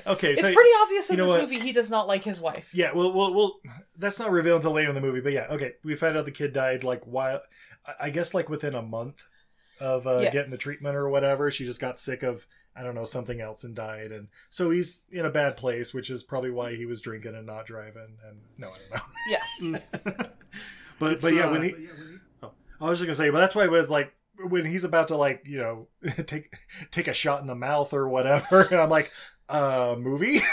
okay, 0.08 0.34
It's 0.34 0.41
so 0.41 0.54
pretty 0.54 0.69
obvious 0.82 1.10
in 1.10 1.15
this 1.15 1.30
what? 1.30 1.39
movie 1.41 1.58
he 1.60 1.71
does 1.71 1.89
not 1.89 2.06
like 2.08 2.25
his 2.25 2.41
wife. 2.41 2.69
Yeah, 2.73 2.91
well, 2.93 3.13
well, 3.13 3.34
well, 3.34 3.60
that's 3.97 4.19
not 4.19 4.30
revealed 4.30 4.58
until 4.58 4.73
later 4.73 4.89
in 4.89 4.95
the 4.95 5.01
movie. 5.01 5.21
But 5.21 5.32
yeah, 5.32 5.47
okay, 5.51 5.73
we 5.86 5.95
found 5.95 6.17
out 6.17 6.25
the 6.25 6.32
kid 6.32 6.51
died 6.51 6.84
like 6.84 7.06
while, 7.06 7.39
I- 7.86 7.95
I 8.08 8.10
guess 8.10 8.34
like 8.34 8.49
within 8.49 8.75
a 8.75 8.82
month 8.82 9.23
of 9.80 10.06
uh, 10.06 10.19
Yeah. 10.19 10.30
getting 10.32 10.51
the 10.51 10.58
treatment 10.58 10.97
or 10.97 11.08
whatever. 11.10 11.49
She 11.49 11.63
just 11.63 11.80
got 11.80 11.97
sick 11.97 12.23
of 12.23 12.45
I 12.75 12.84
don't 12.84 12.95
know 12.95 13.06
something 13.06 13.39
else 13.39 13.63
and 13.63 13.73
died, 13.73 14.12
and 14.12 14.27
so 14.49 14.69
he's 14.69 14.99
in 15.12 15.25
a 15.25 15.30
bad 15.30 15.56
place, 15.58 15.93
which 15.93 16.10
is 16.10 16.23
probably 16.23 16.51
why 16.51 16.75
he 16.75 16.86
was 16.86 16.99
drinking 17.01 17.36
and 17.36 17.45
not 17.47 17.65
driving. 17.65 18.17
And 18.27 18.38
no, 18.58 18.69
I 18.69 18.77
don't 18.89 19.63
know. 19.63 19.80
Yeah. 20.10 20.10
But 20.99 21.13
It's, 21.13 21.21
but 21.23 21.34
yeah, 21.34 21.47
uh, 21.47 21.51
when 21.51 21.63
he, 21.63 21.73
oh, 21.73 22.11
I 22.82 22.89
was 22.89 23.00
just 23.00 23.06
gonna 23.06 23.15
say, 23.15 23.30
but 23.30 23.39
that's 23.39 23.56
why 23.56 23.65
it 23.65 23.72
was 23.72 23.89
like 23.89 24.13
when 24.48 24.65
he's 24.65 24.84
about 24.84 25.10
to 25.10 25.17
like 25.17 25.44
you 25.46 25.60
know 25.60 25.88
take 26.26 26.54
take 26.91 27.08
a 27.08 27.13
shot 27.13 27.41
in 27.41 27.48
the 27.48 27.56
mouth 27.56 27.94
or 27.94 28.08
whatever, 28.08 28.62
and 28.72 28.80
I'm 28.80 28.89
like, 28.89 29.12
uh, 29.50 29.96
movie. 29.98 30.41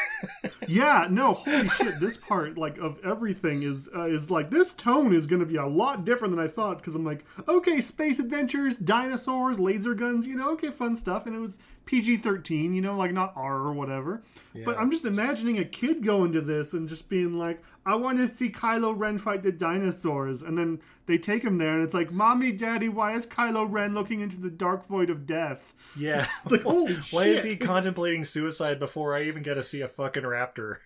Yeah, 0.67 1.07
no, 1.09 1.35
holy 1.35 1.69
shit! 1.69 1.99
This 1.99 2.17
part, 2.17 2.59
like, 2.59 2.77
of 2.77 2.99
everything 3.03 3.63
is 3.63 3.89
uh, 3.95 4.07
is 4.07 4.31
like 4.31 4.51
this 4.51 4.75
tone 4.75 5.15
is 5.15 5.27
to 5.27 5.47
be 5.47 5.57
a 5.57 5.67
lot 5.67 6.05
different 6.05 6.35
than 6.35 6.45
I 6.45 6.49
thought 6.49 6.79
because 6.79 6.95
I'm 6.95 7.05
like, 7.05 7.25
okay, 7.47 7.81
space 7.81 8.19
adventures, 8.19 8.77
dinosaurs, 8.77 9.59
laser 9.59 9.95
guns, 9.95 10.27
you 10.27 10.37
know, 10.37 10.51
okay, 10.51 10.71
fun 10.71 10.95
stuff, 10.95 11.27
and 11.27 11.35
it 11.35 11.39
was 11.39 11.59
PG-13, 11.89 12.75
you 12.75 12.83
know, 12.83 12.95
like 12.95 13.15
not 13.15 13.33
R 13.35 13.57
or 13.57 13.73
whatever. 13.73 14.23
But 14.63 14.77
I'm 14.77 14.91
just 14.91 15.07
imagining 15.07 15.59
a 15.59 15.65
kid 15.65 16.05
going 16.05 16.33
to 16.33 16.43
this 16.43 16.75
and 16.75 16.87
just 16.87 17.09
being 17.09 17.39
like, 17.39 17.63
I 17.87 17.95
want 17.95 18.19
to 18.19 18.29
see 18.29 18.51
Kylo 18.51 18.93
Ren 18.95 19.17
fight 19.17 19.43
the 19.43 19.53
dinosaurs, 19.53 20.43
and 20.43 20.59
then 20.59 20.81
they 21.07 21.17
take 21.17 21.43
him 21.43 21.57
there, 21.57 21.73
and 21.73 21.83
it's 21.83 21.95
like, 21.95 22.13
mommy, 22.13 22.53
daddy, 22.53 22.91
why 22.91 23.15
is 23.15 23.25
Kylo 23.25 23.67
Ren 23.71 23.95
looking 23.95 24.21
into 24.21 24.39
the 24.39 24.51
dark 24.51 24.87
void 24.87 25.09
of 25.09 25.27
death? 25.27 25.75
yeah. 25.97 26.27
It's 26.43 26.53
like, 26.53 26.65
holy 26.65 26.97
Why 27.11 27.25
is 27.25 27.43
he 27.43 27.57
contemplating 27.73 28.25
suicide 28.25 28.79
before 28.79 29.17
I 29.17 29.23
even 29.23 29.43
get 29.43 29.55
to 29.55 29.63
see 29.63 29.81
a 29.81 29.89
fucking 29.89 30.25
raptor? 30.25 30.77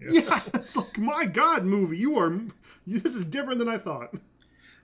Yeah, 0.00 0.40
it's 0.54 0.76
like, 0.76 0.96
my 0.96 1.24
God, 1.24 1.64
movie, 1.64 1.98
you 1.98 2.16
are. 2.18 2.32
This 2.86 3.16
is 3.16 3.24
different 3.24 3.58
than 3.58 3.68
I 3.68 3.78
thought. 3.78 4.14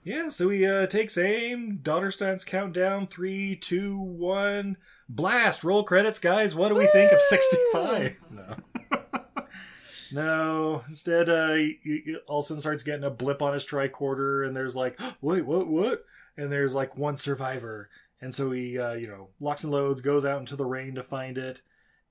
Yeah, 0.03 0.29
so 0.29 0.49
he 0.49 0.65
uh, 0.65 0.87
takes 0.87 1.17
aim. 1.17 1.79
Daughter 1.83 2.11
starts 2.11 2.43
countdown. 2.43 3.05
Three, 3.05 3.55
two, 3.55 3.97
one. 3.99 4.77
Blast! 5.09 5.63
Roll 5.63 5.83
credits, 5.83 6.19
guys. 6.19 6.55
What 6.55 6.69
do 6.69 6.75
we 6.75 6.87
think 6.87 7.11
of 7.11 7.21
65? 7.21 8.17
No. 8.31 8.55
no. 10.11 10.83
Instead, 10.87 11.29
uh, 11.29 11.53
he, 11.53 11.79
he 11.83 12.15
all 12.27 12.39
of 12.39 12.45
a 12.45 12.47
sudden 12.47 12.61
starts 12.61 12.83
getting 12.83 13.03
a 13.03 13.09
blip 13.09 13.41
on 13.41 13.53
his 13.53 13.65
tricorder, 13.65 14.47
and 14.47 14.55
there's 14.55 14.75
like, 14.75 14.99
wait, 15.21 15.45
what, 15.45 15.67
what? 15.67 16.05
And 16.37 16.51
there's 16.51 16.73
like 16.73 16.97
one 16.97 17.17
survivor. 17.17 17.89
And 18.21 18.33
so 18.33 18.51
he, 18.51 18.77
uh, 18.79 18.93
you 18.93 19.07
know, 19.07 19.29
locks 19.39 19.63
and 19.63 19.71
loads, 19.71 20.01
goes 20.01 20.25
out 20.25 20.39
into 20.39 20.55
the 20.55 20.65
rain 20.65 20.95
to 20.95 21.03
find 21.03 21.37
it. 21.37 21.61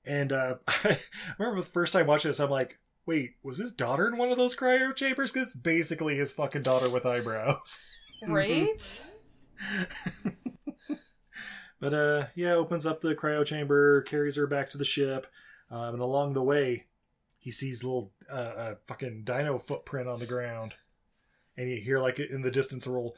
And 0.05 0.31
uh, 0.31 0.55
I 0.67 0.97
remember 1.37 1.61
the 1.61 1.67
first 1.67 1.93
time 1.93 2.07
watching 2.07 2.29
this, 2.29 2.39
I'm 2.39 2.49
like, 2.49 2.77
wait, 3.09 3.31
was 3.41 3.57
his 3.57 3.73
daughter 3.73 4.07
in 4.07 4.17
one 4.17 4.29
of 4.29 4.37
those 4.37 4.55
cryo 4.55 4.95
chambers? 4.95 5.31
Because 5.31 5.47
it's 5.47 5.55
basically 5.55 6.15
his 6.15 6.31
fucking 6.31 6.61
daughter 6.61 6.89
with 6.89 7.05
eyebrows. 7.05 7.79
Right? 8.27 9.01
But 11.79 11.93
uh, 11.93 12.25
yeah, 12.35 12.55
opens 12.55 12.85
up 12.85 12.99
the 12.99 13.15
cryo 13.15 13.45
chamber, 13.45 14.01
carries 14.01 14.35
her 14.35 14.47
back 14.47 14.69
to 14.71 14.77
the 14.77 14.83
ship, 14.83 15.27
um, 15.71 15.93
and 15.93 16.01
along 16.01 16.33
the 16.33 16.43
way, 16.43 16.83
he 17.37 17.51
sees 17.51 17.81
a 17.81 17.87
little 17.87 18.11
uh, 18.29 18.35
uh, 18.35 18.75
fucking 18.85 19.23
dino 19.23 19.57
footprint 19.57 20.09
on 20.09 20.19
the 20.19 20.25
ground, 20.25 20.73
and 21.55 21.69
you 21.69 21.77
hear 21.77 21.99
like 21.99 22.19
in 22.19 22.41
the 22.41 22.51
distance 22.51 22.85
a 22.85 22.91
roll. 22.91 23.15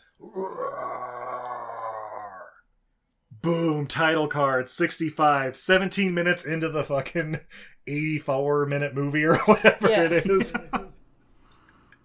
Boom! 3.41 3.88
Title 3.88 4.27
card 4.27 4.69
65, 4.69 5.56
17 5.56 6.13
minutes 6.13 6.45
into 6.45 6.69
the 6.69 6.84
fucking 6.84 7.39
84 7.88 8.65
minute 8.67 8.93
movie 8.93 9.23
or 9.25 9.38
whatever 9.45 9.89
Yeah. 9.89 10.04
it 10.04 10.30
is. 10.30 10.54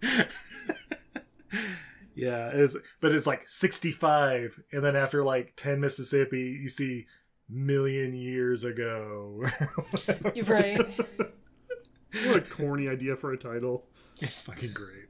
yeah, 2.15 2.49
it's 2.53 2.77
but 3.01 3.13
it's 3.13 3.27
like 3.27 3.47
65, 3.49 4.59
and 4.73 4.83
then 4.85 4.97
after 4.97 5.23
like 5.25 5.53
10 5.57 5.81
Mississippi, 5.81 6.59
you 6.63 6.69
see 6.69 7.07
million 7.49 8.15
years 8.15 8.65
ago. 8.65 9.45
You're 10.35 10.45
right. 10.47 10.81
What 12.25 12.37
a 12.37 12.41
corny 12.41 12.89
idea 12.89 13.15
for 13.17 13.33
a 13.33 13.37
title. 13.37 13.87
It's 14.21 14.41
fucking 14.41 14.73
great. 14.73 15.05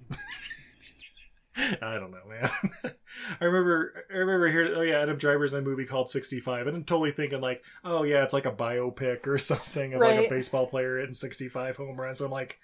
I 1.56 1.94
don't 1.94 2.10
know, 2.10 2.24
man. 2.28 2.50
I 3.40 3.44
remember, 3.44 4.04
I 4.12 4.18
remember 4.18 4.48
hearing, 4.48 4.72
oh 4.74 4.82
yeah, 4.82 5.00
Adam 5.00 5.16
Driver's 5.16 5.54
in 5.54 5.60
a 5.60 5.62
movie 5.62 5.86
called 5.86 6.10
65, 6.10 6.66
and 6.66 6.76
I'm 6.76 6.84
totally 6.84 7.12
thinking 7.12 7.40
like, 7.40 7.64
oh 7.84 8.02
yeah, 8.02 8.22
it's 8.24 8.34
like 8.34 8.46
a 8.46 8.52
biopic 8.52 9.26
or 9.26 9.38
something 9.38 9.94
of 9.94 10.00
like 10.00 10.26
a 10.26 10.28
baseball 10.28 10.66
player 10.66 10.98
hitting 10.98 11.14
65 11.14 11.76
home 11.76 12.00
runs. 12.00 12.20
I'm 12.20 12.30
like, 12.30 12.58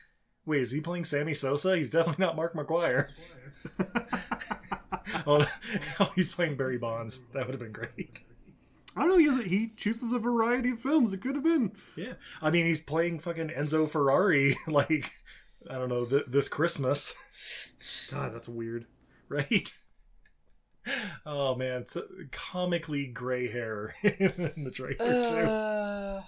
wait, 0.44 0.60
is 0.60 0.70
he 0.70 0.80
playing 0.80 1.04
Sammy 1.04 1.34
Sosa? 1.34 1.76
He's 1.76 1.90
definitely 1.90 2.24
not 2.24 2.36
Mark 2.36 2.54
McGwire. 2.54 3.10
oh, 5.26 5.46
oh, 6.00 6.12
he's 6.14 6.34
playing 6.34 6.56
Barry 6.56 6.78
Bonds. 6.78 7.20
That 7.32 7.46
would 7.46 7.54
have 7.54 7.60
been 7.60 7.72
great. 7.72 8.20
I 8.94 9.00
don't 9.00 9.10
know. 9.10 9.18
He 9.18 9.26
has 9.26 9.38
a, 9.38 9.42
he 9.42 9.70
chooses 9.76 10.12
a 10.12 10.18
variety 10.18 10.70
of 10.70 10.80
films. 10.80 11.14
It 11.14 11.22
could 11.22 11.34
have 11.34 11.44
been. 11.44 11.72
Yeah, 11.96 12.14
I 12.42 12.50
mean, 12.50 12.66
he's 12.66 12.82
playing 12.82 13.20
fucking 13.20 13.48
Enzo 13.48 13.88
Ferrari, 13.88 14.56
like, 14.66 15.10
I 15.70 15.74
don't 15.74 15.88
know, 15.88 16.04
th- 16.04 16.26
this 16.28 16.48
Christmas. 16.48 17.14
God, 18.10 18.34
that's 18.34 18.48
weird. 18.48 18.86
right? 19.28 19.72
Oh 21.24 21.54
man, 21.54 21.82
it's 21.82 21.96
comically 22.32 23.06
gray 23.06 23.48
hair 23.48 23.94
in 24.02 24.64
the 24.64 24.70
trailer 24.72 25.22
too. 25.24 25.48
Uh, 25.48 26.22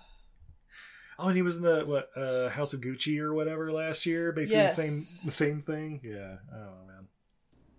Oh, 1.16 1.28
and 1.28 1.36
he 1.36 1.42
was 1.42 1.56
in 1.58 1.62
the 1.62 1.84
what 1.86 2.08
uh, 2.16 2.48
House 2.48 2.72
of 2.74 2.80
Gucci 2.80 3.20
or 3.20 3.32
whatever 3.34 3.70
last 3.70 4.04
year, 4.04 4.32
basically 4.32 4.62
Yes. 4.62 4.76
the 4.76 4.82
same 4.82 5.26
the 5.26 5.30
same 5.30 5.60
thing. 5.60 6.00
Yeah, 6.02 6.38
I 6.52 6.56
don't 6.56 6.64
know, 6.74 6.84
man. 6.88 7.06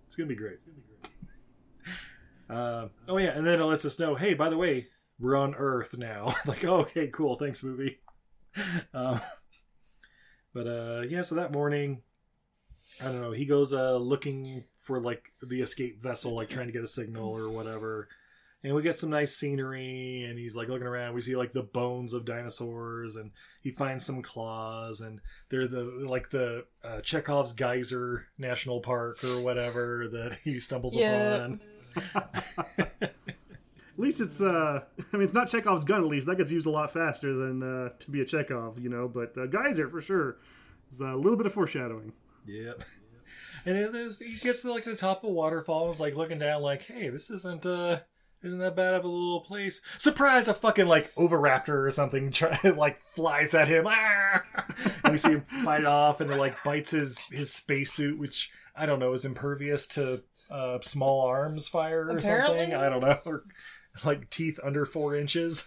It's 0.07 0.15
gonna 0.15 0.27
be 0.27 0.35
great. 0.35 0.59
Uh, 2.47 2.89
oh 3.09 3.17
yeah, 3.17 3.29
and 3.31 3.45
then 3.45 3.59
it 3.59 3.63
lets 3.65 3.85
us 3.85 3.97
know, 3.97 4.13
hey, 4.13 4.35
by 4.35 4.49
the 4.49 4.57
way, 4.57 4.85
we're 5.19 5.35
on 5.35 5.55
Earth 5.55 5.97
now. 5.97 6.35
like, 6.45 6.63
oh, 6.63 6.75
okay, 6.81 7.07
cool, 7.07 7.37
thanks, 7.37 7.63
movie. 7.63 7.97
Um, 8.93 9.19
but 10.53 10.67
uh, 10.67 11.01
yeah, 11.09 11.23
so 11.23 11.33
that 11.35 11.51
morning, 11.51 12.03
I 13.03 13.05
don't 13.05 13.21
know, 13.21 13.31
he 13.31 13.45
goes 13.45 13.73
uh, 13.73 13.97
looking 13.97 14.63
for 14.79 15.01
like 15.01 15.31
the 15.41 15.61
escape 15.61 16.01
vessel, 16.01 16.33
like 16.33 16.49
trying 16.49 16.67
to 16.67 16.73
get 16.73 16.83
a 16.83 16.87
signal 16.87 17.29
or 17.29 17.49
whatever. 17.49 18.07
And 18.63 18.73
we 18.73 18.81
get 18.81 18.97
some 18.97 19.11
nice 19.11 19.35
scenery, 19.35 20.23
and 20.27 20.39
he's 20.39 20.55
like 20.55 20.69
looking 20.69 20.87
around. 20.87 21.13
We 21.13 21.21
see 21.21 21.35
like 21.35 21.53
the 21.53 21.61
bones 21.61 22.13
of 22.15 22.25
dinosaurs, 22.25 23.15
and 23.15 23.29
he 23.61 23.69
finds 23.69 24.03
some 24.03 24.23
claws, 24.23 25.01
and 25.01 25.19
they're 25.49 25.67
the 25.67 25.83
like 25.83 26.31
the 26.31 26.65
uh, 26.83 27.01
Chekhov's 27.01 27.53
Geyser 27.53 28.25
National 28.39 28.79
Park 28.79 29.23
or 29.23 29.39
whatever 29.41 30.07
that 30.11 30.37
he 30.43 30.59
stumbles 30.59 30.95
Yeah. 30.95 31.35
upon. 31.35 31.61
At 33.01 33.13
least 33.97 34.19
it's. 34.19 34.41
uh 34.41 34.81
I 35.13 35.17
mean, 35.17 35.23
it's 35.23 35.33
not 35.33 35.47
Chekhov's 35.47 35.83
gun. 35.83 36.01
At 36.01 36.07
least 36.07 36.25
that 36.27 36.37
gets 36.37 36.51
used 36.51 36.65
a 36.65 36.71
lot 36.71 36.91
faster 36.91 37.33
than 37.35 37.61
uh, 37.61 37.89
to 37.99 38.11
be 38.11 38.21
a 38.21 38.25
Chekhov, 38.25 38.79
you 38.79 38.89
know. 38.89 39.07
But 39.07 39.37
uh, 39.37 39.45
Geyser 39.45 39.89
for 39.89 40.01
sure. 40.01 40.37
Is 40.91 40.99
a 41.01 41.15
little 41.15 41.37
bit 41.37 41.45
of 41.45 41.53
foreshadowing. 41.53 42.13
Yep. 42.45 42.83
And 43.67 43.75
then 43.75 43.91
there's, 43.91 44.19
he 44.19 44.37
gets 44.37 44.61
to 44.61 44.71
like 44.71 44.83
the 44.83 44.95
top 44.95 45.23
of 45.23 45.29
a 45.29 45.33
waterfall 45.33 45.85
and 45.85 45.93
is 45.93 45.99
like 45.99 46.15
looking 46.15 46.37
down, 46.37 46.61
like, 46.61 46.83
"Hey, 46.83 47.09
this 47.09 47.31
isn't 47.31 47.65
uh, 47.65 47.99
isn't 48.43 48.59
that 48.59 48.75
bad 48.75 48.93
of 48.93 49.03
a 49.03 49.07
little 49.07 49.41
place?" 49.41 49.81
Surprise! 49.97 50.47
A 50.47 50.53
fucking 50.53 50.85
like 50.85 51.11
Oviraptor 51.15 51.69
or 51.83 51.89
something 51.89 52.31
try, 52.31 52.59
like 52.77 52.99
flies 52.99 53.55
at 53.55 53.67
him, 53.67 53.85
ah! 53.87 54.43
and 55.03 55.11
we 55.11 55.17
see 55.17 55.31
him 55.31 55.41
fight 55.41 55.81
it 55.81 55.87
off, 55.87 56.21
and 56.21 56.29
it 56.29 56.37
like 56.37 56.63
bites 56.63 56.91
his 56.91 57.17
his 57.31 57.51
spacesuit, 57.51 58.19
which 58.19 58.51
I 58.75 58.85
don't 58.85 58.99
know 58.99 59.13
is 59.13 59.25
impervious 59.25 59.87
to 59.87 60.21
uh, 60.51 60.77
small 60.81 61.21
arms 61.21 61.67
fire 61.67 62.05
or 62.05 62.17
Apparently. 62.17 62.57
something. 62.59 62.75
I 62.75 62.89
don't 62.89 63.01
know, 63.01 63.17
or 63.25 63.45
like 64.03 64.29
teeth 64.29 64.59
under 64.63 64.85
four 64.85 65.15
inches. 65.15 65.65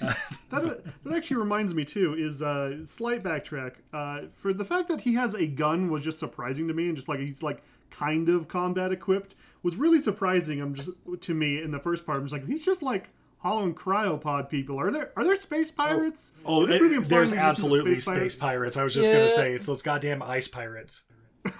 That, 0.00 0.82
that 1.04 1.14
actually 1.14 1.36
reminds 1.38 1.74
me 1.74 1.84
too. 1.84 2.14
Is 2.18 2.40
uh, 2.42 2.86
slight 2.86 3.22
backtrack 3.22 3.72
uh, 3.92 4.22
for 4.32 4.52
the 4.52 4.64
fact 4.64 4.88
that 4.88 5.00
he 5.00 5.14
has 5.14 5.34
a 5.34 5.46
gun 5.46 5.90
was 5.90 6.02
just 6.04 6.18
surprising 6.18 6.68
to 6.68 6.74
me, 6.74 6.86
and 6.88 6.96
just 6.96 7.08
like 7.08 7.20
he's 7.20 7.42
like 7.42 7.62
kind 7.90 8.28
of 8.28 8.48
combat 8.48 8.92
equipped 8.92 9.34
was 9.62 9.76
really 9.76 10.02
surprising. 10.02 10.60
I'm 10.60 10.74
just 10.74 10.90
to 11.20 11.34
me 11.34 11.60
in 11.62 11.70
the 11.70 11.78
first 11.80 12.06
part. 12.06 12.18
I'm 12.18 12.24
just 12.24 12.32
like 12.32 12.46
he's 12.46 12.64
just 12.64 12.82
like 12.82 13.08
hollow 13.38 13.64
and 13.64 13.76
cryopod 13.76 14.48
people. 14.48 14.78
Are 14.80 14.90
there 14.90 15.10
are 15.16 15.24
there 15.24 15.36
space 15.36 15.70
pirates? 15.70 16.32
Oh, 16.44 16.62
Is 16.62 16.68
this 16.68 16.80
movie 16.80 16.94
it- 16.94 16.98
implying 16.98 17.08
there's 17.10 17.30
we 17.32 17.36
just 17.36 17.44
need 17.46 17.50
absolutely 17.50 17.94
space 17.96 18.04
space, 18.04 18.14
pirates? 18.14 18.36
pirates. 18.36 18.76
I 18.76 18.84
was 18.84 18.94
just 18.94 19.10
gonna 19.10 19.28
say 19.28 19.52
it's 19.52 19.66
those 19.66 19.82
goddamn 19.82 20.22
ice 20.22 20.48
pirates. 20.48 21.04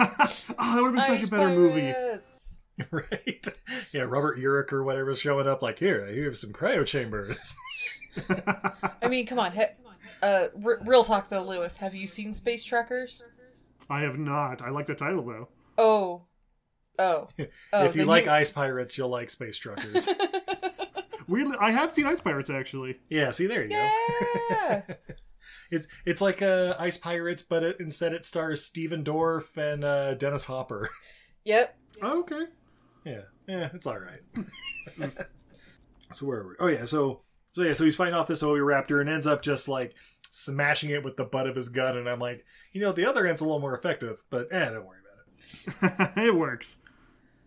Oh, 0.61 0.75
that 0.75 0.83
would 0.83 0.95
have 0.97 1.09
been 1.09 1.19
such 1.19 1.29
a 1.29 1.31
better 1.31 1.49
movie. 1.55 1.95
Pirates. 2.79 3.13
right? 3.27 3.49
Yeah, 3.93 4.03
Robert 4.03 4.39
Urich 4.39 4.73
or 4.73 4.85
whatever's 4.85 5.21
showing 5.21 5.47
up 5.47 5.63
like, 5.63 5.79
here, 5.79 6.07
I 6.09 6.25
have 6.25 6.37
some 6.37 6.53
cryo 6.53 6.87
chambers. 6.87 7.55
I 9.03 9.09
mean, 9.09 9.27
come 9.27 9.39
on. 9.39 9.53
He- 9.53 9.65
uh, 10.23 10.49
r- 10.65 10.81
real 10.85 11.05
talk 11.05 11.29
though, 11.29 11.45
Lewis. 11.45 11.77
Have 11.77 11.95
you 11.95 12.07
seen 12.07 12.35
Space 12.35 12.65
Truckers? 12.65 13.25
I 13.91 14.01
have 14.01 14.19
not. 14.19 14.63
I 14.63 14.71
like 14.71 14.87
the 14.87 14.95
title 14.95 15.25
though. 15.25 15.49
Oh, 15.77 16.23
oh, 16.99 17.29
oh. 17.73 17.85
if 17.85 17.95
you 17.95 18.01
then 18.03 18.07
like 18.09 18.27
ice 18.27 18.51
pirates, 18.51 18.99
you'll 18.99 19.09
like 19.09 19.31
space 19.31 19.57
truckers. 19.57 20.09
Weirdly, 21.29 21.57
I 21.61 21.71
have 21.73 21.93
seen 21.93 22.07
Ice 22.07 22.21
Pirates 22.21 22.49
actually. 22.51 22.99
yeah, 23.11 23.31
see, 23.31 23.47
there 23.47 23.63
you 23.63 23.69
go. 23.69 23.91
yeah. 24.51 24.83
It's 25.71 25.87
it's 26.07 26.23
like 26.23 26.41
uh, 26.41 26.75
Ice 26.79 26.97
Pirates, 26.97 27.43
but 27.43 27.63
it, 27.63 27.77
instead 27.81 28.15
it 28.15 28.25
stars 28.25 28.65
Stephen 28.65 29.05
Dorff 29.05 29.57
and 29.57 29.85
uh, 29.85 30.15
Dennis 30.15 30.45
Hopper. 30.45 30.89
yep. 31.45 31.77
Oh, 32.01 32.21
okay. 32.21 32.45
Yeah, 33.05 33.23
yeah, 33.47 33.69
it's 33.73 33.87
all 33.87 33.99
right. 33.99 34.21
so 36.13 36.27
where 36.27 36.41
are 36.41 36.49
we? 36.49 36.55
Oh 36.61 36.67
yeah, 36.67 36.85
so 36.85 37.21
so 37.53 37.63
yeah, 37.63 37.73
so 37.73 37.85
he's 37.85 37.97
fighting 37.97 38.15
off 38.15 38.27
this 38.27 38.43
Oviraptor 38.43 39.01
and 39.01 39.09
ends 39.09 39.27
up 39.27 39.43
just 39.43 39.69
like 39.69 39.95
smashing 40.31 40.91
it 40.91 41.05
with 41.05 41.17
the 41.17 41.25
butt 41.25 41.47
of 41.47 41.57
his 41.57 41.69
gun, 41.69 41.97
and 41.97 42.09
I'm 42.09 42.19
like, 42.19 42.45
you 42.73 42.81
know, 42.81 42.93
the 42.93 43.07
other 43.07 43.27
end's 43.27 43.41
a 43.41 43.45
little 43.45 43.61
more 43.61 43.77
effective, 43.77 44.23
but 44.31 44.53
eh, 44.53 44.71
don't 44.71 44.87
worry 44.87 44.99
about 45.81 46.13
it. 46.17 46.17
it 46.27 46.35
works. 46.35 46.79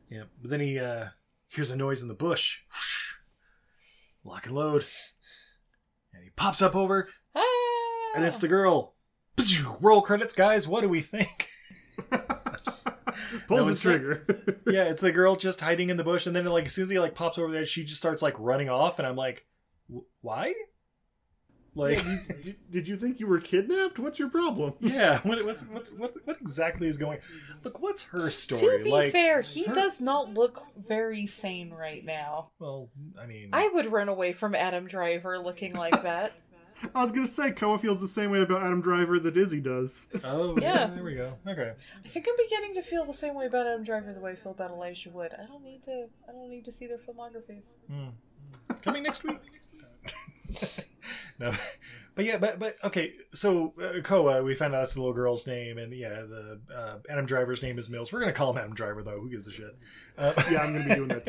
Yeah, 0.10 0.24
but 0.42 0.50
then 0.50 0.60
he 0.60 0.80
uh, 0.80 1.08
hears 1.48 1.72
a 1.72 1.76
noise 1.76 2.02
in 2.02 2.08
the 2.08 2.14
bush. 2.14 2.60
Lock 4.24 4.46
and 4.46 4.56
load. 4.56 4.86
And 6.14 6.24
he 6.24 6.30
pops 6.32 6.62
up 6.62 6.76
over. 6.76 7.08
Ah. 7.34 8.12
and 8.16 8.26
it's 8.26 8.40
the 8.40 8.48
girl. 8.48 8.96
Roll 9.80 10.02
credits, 10.02 10.34
guys. 10.34 10.68
What 10.68 10.82
do 10.82 10.90
we 10.90 11.02
think? 11.02 11.48
Pulls 13.48 13.60
No, 13.60 13.66
the 13.66 13.72
it's 13.72 13.86
not- 13.86 13.92
trigger. 13.92 14.62
yeah, 14.68 14.84
it's 14.86 15.02
the 15.02 15.12
girl 15.14 15.36
just 15.36 15.62
hiding 15.62 15.90
in 15.90 15.98
the 15.98 16.04
bush, 16.04 16.28
and 16.28 16.36
then 16.36 16.46
like 16.46 16.66
as 16.66 16.74
soon 16.74 16.84
as 16.84 16.90
he 16.90 17.00
like 17.00 17.16
pops 17.16 17.38
over 17.38 17.52
there, 17.52 17.66
she 17.66 17.84
just 17.84 18.00
starts 18.00 18.22
like 18.22 18.36
running 18.40 18.70
off, 18.70 19.00
and 19.00 19.08
I'm 19.08 19.16
like, 19.16 19.46
"Wh- 19.94 20.00
why? 20.22 20.54
Like, 21.74 22.04
did, 22.44 22.58
did 22.70 22.88
you 22.90 22.98
think 22.98 23.22
you 23.22 23.28
were 23.28 23.40
kidnapped? 23.40 23.98
What's 23.98 24.20
your 24.20 24.28
problem? 24.30 24.74
yeah, 24.82 25.20
what, 25.24 25.44
what's 25.46 25.64
what's 25.68 25.94
what 25.94 26.12
what 26.26 26.36
exactly 26.42 26.86
is 26.86 26.98
going? 26.98 27.20
Look, 27.64 27.82
what's 27.82 28.04
her 28.04 28.30
story? 28.30 28.80
To 28.80 28.84
be 28.84 28.90
like, 28.92 29.14
fair, 29.14 29.40
he 29.42 29.64
her- 29.64 29.74
does 29.74 30.02
not 30.02 30.34
look 30.34 30.62
very 30.76 31.26
sane 31.28 31.70
right 31.72 32.04
now. 32.04 32.50
Well, 32.60 32.90
I 33.18 33.26
mean, 33.26 33.52
I 33.54 33.70
would 33.74 33.90
run 33.90 34.10
away 34.10 34.34
from 34.34 34.54
Adam 34.54 34.86
Driver 34.86 35.40
looking 35.40 35.74
like 35.74 36.04
that. 36.04 36.34
I 36.96 37.04
was 37.04 37.12
gonna 37.12 37.28
say 37.28 37.52
Koa 37.52 37.78
feels 37.78 38.02
the 38.02 38.08
same 38.08 38.32
way 38.32 38.42
about 38.42 38.64
Adam 38.64 38.82
Driver 38.82 39.20
that 39.20 39.38
Izzy 39.38 39.62
does. 39.62 40.08
oh 40.24 40.58
Yeah. 40.60 40.74
yeah, 40.74 40.88
there 40.88 41.04
we 41.04 41.16
go. 41.16 41.34
Okay, 41.48 41.74
I 42.04 42.08
think 42.08 42.28
I'm 42.30 42.36
beginning 42.46 42.76
to 42.76 42.82
feel 42.82 43.06
the 43.06 43.14
same 43.14 43.36
way 43.36 43.46
about 43.46 43.68
Adam 43.68 43.84
Driver 43.84 44.14
the 44.14 44.20
way 44.20 44.32
I 44.32 44.36
feel 44.36 44.52
about 44.52 44.72
Elijah 44.72 45.10
Wood. 45.10 45.34
I 45.42 45.46
don't 45.46 45.64
need 45.64 45.84
to. 45.84 46.08
I 46.28 46.32
don't 46.32 46.50
need 46.50 46.66
to 46.66 46.72
see 46.72 46.88
their 46.88 46.98
filmographies. 46.98 47.74
Hmm. 47.88 48.08
Hmm. 48.68 48.74
coming 48.82 49.04
next 49.04 49.24
week. 49.24 49.40
no, 51.40 51.52
but 52.16 52.26
yeah, 52.26 52.38
but 52.38 52.60
but 52.60 52.76
okay. 52.84 53.14
So 53.34 53.74
uh, 53.82 54.02
Koa, 54.02 54.44
we 54.44 54.54
found 54.56 54.74
out 54.76 54.80
that's 54.82 54.94
the 54.96 55.00
little 55.00 55.14
girl's 55.14 55.48
name, 55.48 55.78
and 55.78 55.94
yeah, 55.94 56.10
the 56.22 56.60
uh, 56.76 56.98
Adam 57.10 57.26
Driver's 57.26 57.62
name 57.64 57.78
is 57.80 57.90
Mills. 57.90 58.12
We're 58.12 58.20
gonna 58.20 58.34
call 58.34 58.52
him 58.52 58.58
Adam 58.58 58.74
Driver 58.74 59.02
though. 59.04 59.20
Who 59.20 59.30
gives 59.30 59.48
a 59.48 59.52
shit? 59.52 59.76
Uh, 60.18 60.34
Yeah, 60.52 60.60
I'm 60.60 60.74
gonna 60.74 60.90
be 60.90 60.96
doing 60.96 61.08
that 61.10 61.26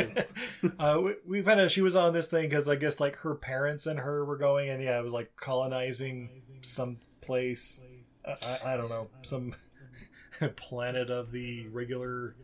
too. 0.60 0.72
uh, 0.78 1.00
we, 1.02 1.14
we 1.26 1.42
found 1.42 1.60
out 1.60 1.70
she 1.70 1.82
was 1.82 1.94
on 1.96 2.12
this 2.12 2.26
thing 2.28 2.48
because 2.48 2.68
I 2.68 2.76
guess 2.76 2.98
like 3.00 3.16
her 3.16 3.34
parents 3.34 3.86
and 3.86 3.98
her 4.00 4.24
were 4.24 4.36
going, 4.36 4.70
and 4.70 4.82
yeah, 4.82 4.98
it 4.98 5.02
was 5.04 5.12
like 5.12 5.34
colonizing 5.36 6.42
some 6.62 6.98
place. 7.20 7.80
I, 8.26 8.30
I, 8.64 8.74
I 8.74 8.76
don't 8.76 8.88
know, 8.90 9.08
some 9.22 9.52
planet 10.56 11.10
of 11.10 11.30
the 11.30 11.66
regular 11.68 12.34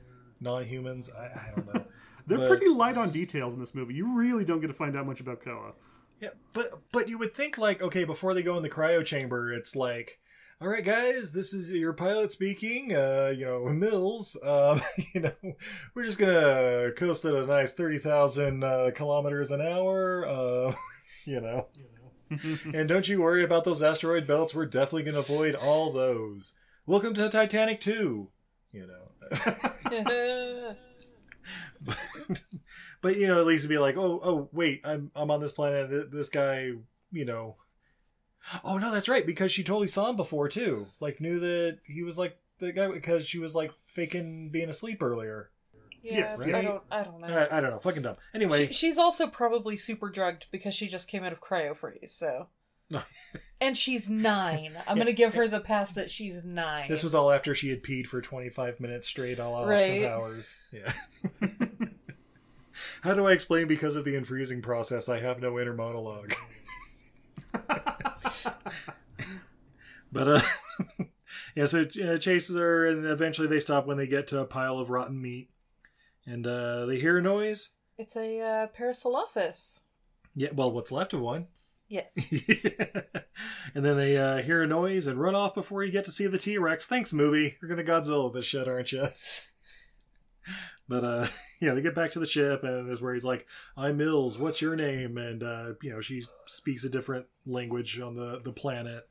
non-humans. 0.41 1.11
I, 1.17 1.25
I 1.25 1.53
don't 1.57 1.75
know. 1.75 1.85
They're 2.27 2.39
But- 2.39 2.49
pretty 2.49 2.69
light 2.69 2.97
on 2.97 3.11
details 3.11 3.55
in 3.55 3.61
this 3.61 3.75
movie. 3.75 3.95
You 3.95 4.15
really 4.17 4.45
don't 4.45 4.61
get 4.61 4.67
to 4.69 4.75
find 4.75 4.97
out 4.97 5.07
much 5.07 5.21
about 5.21 5.43
Koa. 5.43 5.73
Yeah, 6.21 6.31
but 6.53 6.81
but 6.93 7.09
you 7.09 7.19
would 7.19 7.33
think 7.35 7.59
like 7.59 7.81
okay, 7.81 8.05
before 8.05 8.35
they 8.35 8.43
go 8.43 8.57
in 8.57 8.63
the 8.63 8.71
cryo 8.71 9.05
chamber, 9.05 9.53
it's 9.53 9.77
like, 9.77 10.19
all 10.61 10.69
right, 10.69 10.85
guys, 10.85 11.33
this 11.33 11.55
is 11.55 11.71
your 11.73 11.93
pilot 11.93 12.33
speaking. 12.33 12.95
Uh, 12.95 13.33
you 13.37 13.47
know, 13.47 13.65
Mills. 13.69 14.37
Um, 14.43 14.81
you 15.15 15.21
know, 15.21 15.33
we're 15.95 16.05
just 16.05 16.19
gonna 16.19 16.91
coast 16.97 17.25
at 17.25 17.35
a 17.35 17.47
nice 17.47 17.75
thirty 17.75 17.99
thousand 17.99 18.65
uh, 18.65 18.91
kilometers 18.95 19.53
an 19.53 19.61
hour. 19.61 20.27
Uh, 20.27 20.73
you 21.25 21.41
know, 21.41 21.69
and 22.75 22.89
don't 22.89 23.09
you 23.09 23.23
worry 23.23 23.45
about 23.45 23.65
those 23.65 23.83
asteroid 23.83 24.27
belts. 24.27 24.55
We're 24.55 24.67
definitely 24.67 25.05
gonna 25.05 25.19
avoid 25.21 25.55
all 25.55 25.93
those. 25.93 26.55
Welcome 26.85 27.15
to 27.15 27.29
Titanic 27.29 27.81
two. 27.81 28.29
You 28.73 28.89
know. 28.89 29.05
but 31.81 31.97
you 33.05 33.27
know, 33.27 33.39
at 33.41 33.47
least 33.47 33.69
be 33.69 33.79
like, 33.79 33.97
oh, 33.97 34.21
oh, 34.23 34.49
wait, 34.53 34.81
I'm 34.85 35.11
I'm 35.15 35.31
on 35.31 35.41
this 35.41 35.53
planet. 35.53 35.91
Th- 35.91 36.07
This 36.11 36.29
guy, 36.29 36.73
you 37.13 37.25
know. 37.25 37.57
Oh 38.65 38.79
no, 38.79 38.93
that's 38.93 39.09
right, 39.09 39.27
because 39.27 39.51
she 39.53 39.65
totally 39.65 39.89
saw 39.89 40.09
him 40.09 40.17
before 40.17 40.49
too. 40.49 40.87
Like 41.01 41.21
knew 41.21 41.39
that 41.41 41.79
he 41.85 42.03
was 42.03 42.19
like 42.19 42.37
the 42.59 42.73
guy 42.73 42.89
because 42.89 43.27
she 43.27 43.39
was 43.39 43.55
like 43.55 43.73
faking 43.87 44.51
being 44.51 44.69
asleep 44.69 45.03
earlier. 45.03 45.51
yeah, 46.03 46.15
Yes, 46.19 46.39
but 46.39 46.49
yeah. 46.49 46.59
I 46.59 46.63
don't. 46.63 46.83
I 46.91 47.03
don't 47.03 47.21
know. 47.21 47.27
I, 47.29 47.59
I 47.59 47.61
don't 47.61 47.71
know, 47.71 47.79
fucking 47.81 48.03
dumb. 48.03 48.17
Anyway, 48.35 48.69
She, 48.69 48.73
she's 48.73 48.99
also 48.99 49.27
probably 49.27 49.77
super 49.77 50.09
drugged 50.09 50.47
because 50.51 50.75
she 50.75 50.87
just 50.89 51.09
came 51.09 51.25
out 51.25 51.33
of 51.33 51.41
cryo 51.41 51.77
freeze. 51.77 52.13
So, 52.13 52.47
and 53.61 53.77
she's 53.77 54.09
nine. 54.09 54.73
I'm 54.87 54.97
gonna 54.99 55.13
give 55.13 55.35
her 55.35 55.49
the 55.49 55.61
pass 55.61 55.93
that 55.93 56.09
she's 56.09 56.43
nine. 56.45 56.89
this 56.89 57.03
was 57.03 57.15
all 57.17 57.31
after 57.33 57.55
she 57.55 57.69
had 57.71 57.83
peed 57.83 58.07
for 58.07 58.23
25 58.23 58.81
minutes 58.81 59.09
straight, 59.09 59.41
all 59.41 59.55
Austin 59.55 59.69
Right. 59.69 60.07
Powers. 60.09 60.57
Yeah. 60.73 60.93
How 63.03 63.15
do 63.15 63.27
I 63.27 63.33
explain 63.33 63.67
because 63.69 63.97
of 63.97 64.05
the 64.05 64.15
unfreezing 64.15 64.63
process? 64.63 65.09
I 65.09 65.21
have 65.21 65.41
no 65.41 65.59
inner 65.59 65.75
monologue. 65.75 66.35
but 70.13 70.29
uh, 70.29 70.41
yeah. 71.55 71.67
So 71.67 71.87
uh, 72.05 72.19
chases 72.19 72.57
her, 72.57 72.87
and 72.87 73.05
eventually 73.05 73.49
they 73.49 73.61
stop 73.61 73.87
when 73.87 73.97
they 73.97 74.07
get 74.07 74.27
to 74.29 74.41
a 74.41 74.47
pile 74.47 74.79
of 74.79 74.91
rotten 74.91 75.21
meat, 75.21 75.51
and 76.27 76.47
uh, 76.47 76.87
they 76.87 76.99
hear 76.99 77.19
a 77.19 77.23
noise. 77.23 77.71
It's 77.97 78.17
a 78.17 78.41
uh, 78.41 78.67
Parasaurolophus. 78.69 79.81
Yeah, 80.35 80.51
well, 80.53 80.71
what's 80.71 80.93
left 80.93 81.13
of 81.15 81.21
one. 81.21 81.49
Yes. 81.89 82.15
and 83.75 83.85
then 83.85 83.97
they 83.97 84.17
uh, 84.17 84.43
hear 84.43 84.63
a 84.63 84.67
noise 84.67 85.07
and 85.07 85.19
run 85.19 85.35
off 85.35 85.55
before 85.55 85.83
you 85.83 85.91
get 85.91 86.05
to 86.05 86.13
see 86.13 86.27
the 86.27 86.39
T 86.39 86.59
Rex. 86.59 86.87
Thanks, 86.87 87.13
movie. 87.13 87.57
You're 87.61 87.69
gonna 87.69 87.83
Godzilla 87.83 88.33
this 88.33 88.45
shit, 88.45 88.69
aren't 88.69 88.93
you? 88.93 89.09
but 90.89 91.03
uh, 91.05 91.27
yeah, 91.61 91.75
they 91.75 91.81
get 91.83 91.95
back 91.95 92.13
to 92.13 92.19
the 92.19 92.27
ship, 92.27 92.63
and 92.65 92.91
is 92.91 93.01
where 93.01 93.15
he's 93.15 93.25
like, 93.25 93.47
"I'm 93.77 93.97
Mills. 93.97 94.39
What's 94.39 94.61
your 94.63 94.77
name?" 94.77 95.19
And 95.19 95.43
uh, 95.43 95.73
you 95.83 95.91
know, 95.91 96.01
she 96.01 96.25
speaks 96.47 96.85
a 96.85 96.89
different 96.91 97.27
language 97.47 97.99
on 98.01 98.15
the 98.15 98.41
the 98.43 98.53
planet. 98.53 99.07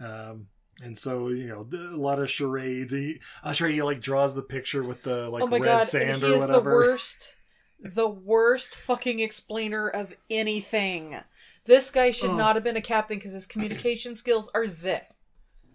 Um, 0.00 0.46
and 0.82 0.96
so 0.98 1.28
you 1.28 1.46
know, 1.48 1.66
a 1.92 1.96
lot 1.96 2.18
of 2.18 2.30
charades. 2.30 2.92
He, 2.92 3.20
I'm 3.44 3.54
sure 3.54 3.68
he 3.68 3.82
like 3.82 4.00
draws 4.00 4.34
the 4.34 4.42
picture 4.42 4.82
with 4.82 5.02
the 5.02 5.28
like 5.28 5.42
oh 5.42 5.48
red 5.48 5.62
god, 5.62 5.84
sand 5.84 6.22
or 6.22 6.26
is 6.26 6.32
the 6.32 6.38
whatever. 6.38 6.72
worst, 6.72 7.36
the 7.80 8.08
worst 8.08 8.74
fucking 8.74 9.20
explainer 9.20 9.88
of 9.88 10.14
anything. 10.30 11.16
This 11.64 11.90
guy 11.90 12.10
should 12.10 12.30
Oh. 12.30 12.36
not 12.36 12.56
have 12.56 12.64
been 12.64 12.76
a 12.76 12.80
captain 12.82 13.18
because 13.18 13.34
his 13.34 13.46
communication 13.46 14.16
skills 14.16 14.50
are 14.54 14.66
zip. 14.66 15.04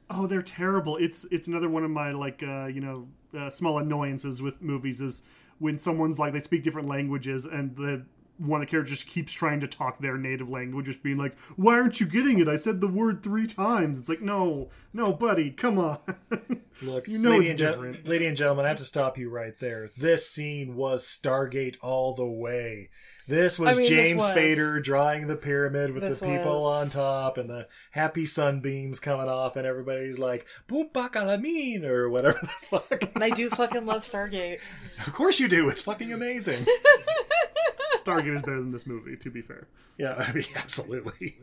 Oh, 0.10 0.26
they're 0.28 0.42
terrible. 0.42 0.98
It's 0.98 1.26
it's 1.32 1.48
another 1.48 1.70
one 1.70 1.84
of 1.84 1.92
my 1.92 2.12
like 2.12 2.42
uh, 2.44 2.66
you 2.66 2.82
know 2.82 3.08
uh, 3.38 3.50
small 3.50 3.78
annoyances 3.80 4.42
with 4.42 4.62
movies 4.62 5.00
is 5.00 5.22
when 5.60 5.80
someone's 5.80 6.20
like 6.20 6.34
they 6.34 6.40
speak 6.40 6.64
different 6.64 6.88
languages 6.88 7.46
and 7.46 7.76
the 7.76 8.06
one 8.40 8.62
of 8.62 8.68
the 8.68 8.70
characters 8.70 9.00
just 9.00 9.08
keeps 9.12 9.32
trying 9.34 9.60
to 9.62 9.68
talk 9.68 9.98
their 9.98 10.16
native 10.16 10.48
language, 10.48 10.86
just 10.86 11.02
being 11.02 11.18
like, 11.18 11.36
"Why 11.56 11.74
aren't 11.74 12.00
you 12.00 12.06
getting 12.06 12.38
it? 12.40 12.48
I 12.48 12.56
said 12.56 12.82
the 12.82 12.88
word 12.88 13.24
three 13.24 13.48
times." 13.48 13.98
It's 13.98 14.10
like, 14.10 14.22
no, 14.22 14.70
no, 14.94 15.12
buddy, 15.12 15.50
come 15.50 15.80
on. 15.80 15.98
Look, 16.84 17.08
You 17.08 17.18
know 17.18 17.32
lady, 17.32 17.48
it's 17.50 17.62
and 17.62 17.72
different. 17.72 18.08
lady 18.08 18.28
and 18.28 18.38
gentlemen, 18.38 18.66
I 18.66 18.70
have 18.70 18.78
to 18.78 18.84
stop 18.84 19.18
you 19.18 19.32
right 19.32 19.58
there. 19.60 19.90
This 19.98 20.30
scene 20.30 20.76
was 20.76 21.04
Stargate 21.04 21.78
all 21.82 22.14
the 22.14 22.28
way. 22.28 22.90
This 23.28 23.60
was 23.60 23.70
I 23.70 23.72
mean, 23.74 23.82
this 23.82 23.90
James 23.90 24.22
was. 24.22 24.32
Spader 24.32 24.82
drawing 24.82 25.28
the 25.28 25.36
pyramid 25.36 25.92
with 25.94 26.02
This 26.02 26.20
the 26.20 26.28
people 26.28 26.62
was. 26.62 26.84
on 26.86 26.90
top 26.90 27.38
and 27.38 27.50
the 27.50 27.68
happy 27.92 28.26
sunbeams 28.26 29.02
coming 29.02 29.28
off, 29.28 29.58
and 29.58 29.68
everybody's 29.68 30.18
like 30.18 30.48
"Boom 30.68 30.90
bakalamine" 30.94 31.84
or 31.84 32.10
whatever 32.10 32.40
the 32.42 32.48
fuck. 32.80 33.04
And 33.16 33.24
I 33.24 33.30
do 33.32 33.50
fucking 33.50 33.86
love 33.86 34.04
Stargate. 34.04 34.60
of 35.06 35.14
course 35.14 35.40
you 35.42 35.50
do. 35.50 35.68
It's 35.68 35.82
fucking 35.82 36.14
amazing. 36.14 36.66
Stargate 37.98 38.36
is 38.36 38.42
better 38.42 38.62
than 38.62 38.72
this 38.72 38.88
movie, 38.88 39.18
to 39.18 39.30
be 39.30 39.42
fair. 39.42 39.68
yeah, 39.98 40.14
I 40.16 40.32
mean, 40.32 40.46
absolutely. 40.56 41.38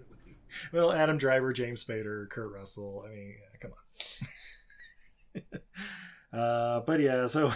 Well, 0.72 0.91
Adam 0.93 1.18
Driver, 1.18 1.53
James 1.53 1.85
Spader, 1.85 2.30
Kurt 2.30 2.51
Russell. 2.51 3.05
I 3.07 3.11
mean, 3.14 3.35
come 3.61 3.72
on. 6.32 6.39
uh, 6.41 6.80
but 6.80 7.01
yeah, 7.01 7.26
so 7.26 7.53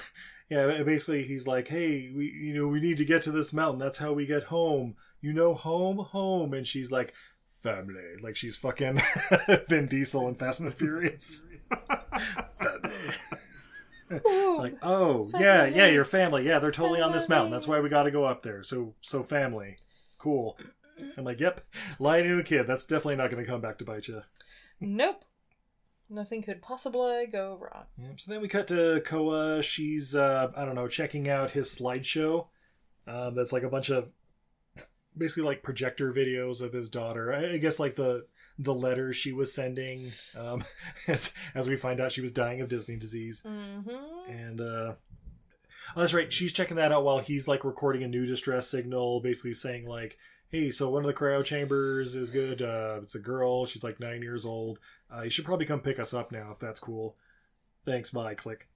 yeah, 0.51 0.83
basically 0.83 1.25
he's 1.25 1.47
like, 1.47 1.69
"Hey, 1.69 2.11
we 2.15 2.31
you 2.31 2.55
know 2.55 2.69
we 2.69 2.81
need 2.81 2.97
to 2.99 3.05
get 3.05 3.23
to 3.23 3.31
this 3.31 3.53
mountain. 3.53 3.79
That's 3.79 3.99
how 3.99 4.13
we 4.13 4.27
get 4.27 4.45
home. 4.45 4.97
You 5.21 5.33
know, 5.33 5.55
home, 5.55 5.99
home." 5.99 6.55
And 6.55 6.67
she's 6.67 6.91
like, 6.91 7.13
"Family," 7.47 8.17
like 8.23 8.37
she's 8.37 8.57
fucking 8.57 9.01
Vin 9.69 9.87
Diesel 9.87 10.27
and 10.27 10.39
Fast 10.39 10.61
and 10.61 10.71
the 10.71 10.75
Furious. 10.75 11.45
family. 12.59 12.95
like, 14.59 14.77
oh 14.83 15.31
yeah, 15.39 15.67
yeah, 15.67 15.87
your 15.87 16.05
family. 16.05 16.47
Yeah, 16.47 16.59
they're 16.59 16.71
totally 16.71 17.03
on 17.03 17.13
this 17.13 17.29
mountain. 17.29 17.51
That's 17.53 17.69
why 17.69 17.81
we 17.81 17.89
got 17.89 18.05
to 18.05 18.11
go 18.11 18.25
up 18.25 18.43
there. 18.43 18.63
So, 18.63 18.95
so 19.03 19.23
family, 19.23 19.77
cool. 20.19 20.59
I'm 21.17 21.25
like, 21.25 21.41
yep, 21.41 21.61
lying 21.99 22.25
to 22.25 22.39
a 22.39 22.43
kid. 22.43 22.67
That's 22.67 22.87
definitely 22.87 23.17
not 23.17 23.31
going 23.31 23.45
to 23.45 23.49
come 23.49 23.61
back 23.61 23.79
to 23.79 23.85
bite 23.85 24.09
you. 24.09 24.23
Nope. 24.81 25.25
Nothing 26.11 26.43
could 26.43 26.63
possibly 26.63 27.27
go 27.27 27.59
wrong. 27.61 27.85
Yep. 27.99 28.21
So 28.21 28.33
then 28.33 28.41
we 28.41 28.49
cut 28.49 28.69
to 28.69 29.03
Koa. 29.05 29.63
She's, 29.63 30.15
uh, 30.15 30.51
I 30.57 30.65
don't 30.65 30.75
know, 30.75 30.89
checking 30.89 31.29
out 31.29 31.51
his 31.51 31.69
slideshow. 31.69 32.47
Um, 33.07 33.35
that's 33.35 33.53
like 33.53 33.63
a 33.63 33.69
bunch 33.69 33.91
of 33.91 34.09
basically 35.17 35.43
like 35.43 35.63
projector 35.63 36.13
videos 36.13 36.63
of 36.63 36.73
his 36.73 36.89
daughter. 36.89 37.33
I, 37.33 37.55
I 37.55 37.59
guess 37.59 37.79
like 37.79 37.95
the 37.95 38.27
the 38.59 38.75
letters 38.75 39.17
she 39.17 39.33
was 39.33 39.53
sending. 39.53 40.11
Um, 40.37 40.65
as 41.09 41.33
as 41.55 41.69
we 41.69 41.77
find 41.77 42.01
out, 42.01 42.13
she 42.13 42.21
was 42.21 42.33
dying 42.33 42.61
of 42.61 42.69
Disney 42.69 42.97
disease. 42.97 43.43
Mm-hmm. 43.47 44.31
And 44.31 44.61
uh, 44.61 44.95
oh, 45.97 46.01
that's 46.01 46.15
right. 46.15 46.33
She's 46.33 46.53
checking 46.53 46.77
that 46.77 46.93
out 46.93 47.05
while 47.05 47.19
he's 47.19 47.49
like 47.49 47.65
recording 47.65 48.03
a 48.03 48.09
new 48.09 48.27
distress 48.27 48.69
signal, 48.69 49.21
basically 49.21 49.55
saying 49.55 49.87
like, 49.87 50.19
"Hey, 50.49 50.71
so 50.71 50.91
one 50.91 51.03
of 51.03 51.07
the 51.07 51.15
cryo 51.15 51.45
chambers 51.45 52.15
is 52.15 52.31
good. 52.31 52.63
Uh, 52.63 53.01
it's 53.03 53.15
a 53.15 53.21
girl. 53.21 53.67
She's 53.67 53.85
like 53.85 54.01
nine 54.01 54.23
years 54.23 54.45
old. 54.45 54.79
Uh, 55.15 55.23
you 55.23 55.31
should 55.31 55.45
probably 55.45 55.67
come 55.67 55.81
pick 55.81 55.99
us 55.99 56.13
up 56.13 56.33
now 56.33 56.51
if 56.53 56.59
that's 56.59 56.81
cool. 56.81 57.17
Thanks. 57.85 58.11
Bye. 58.11 58.35
Click." 58.35 58.69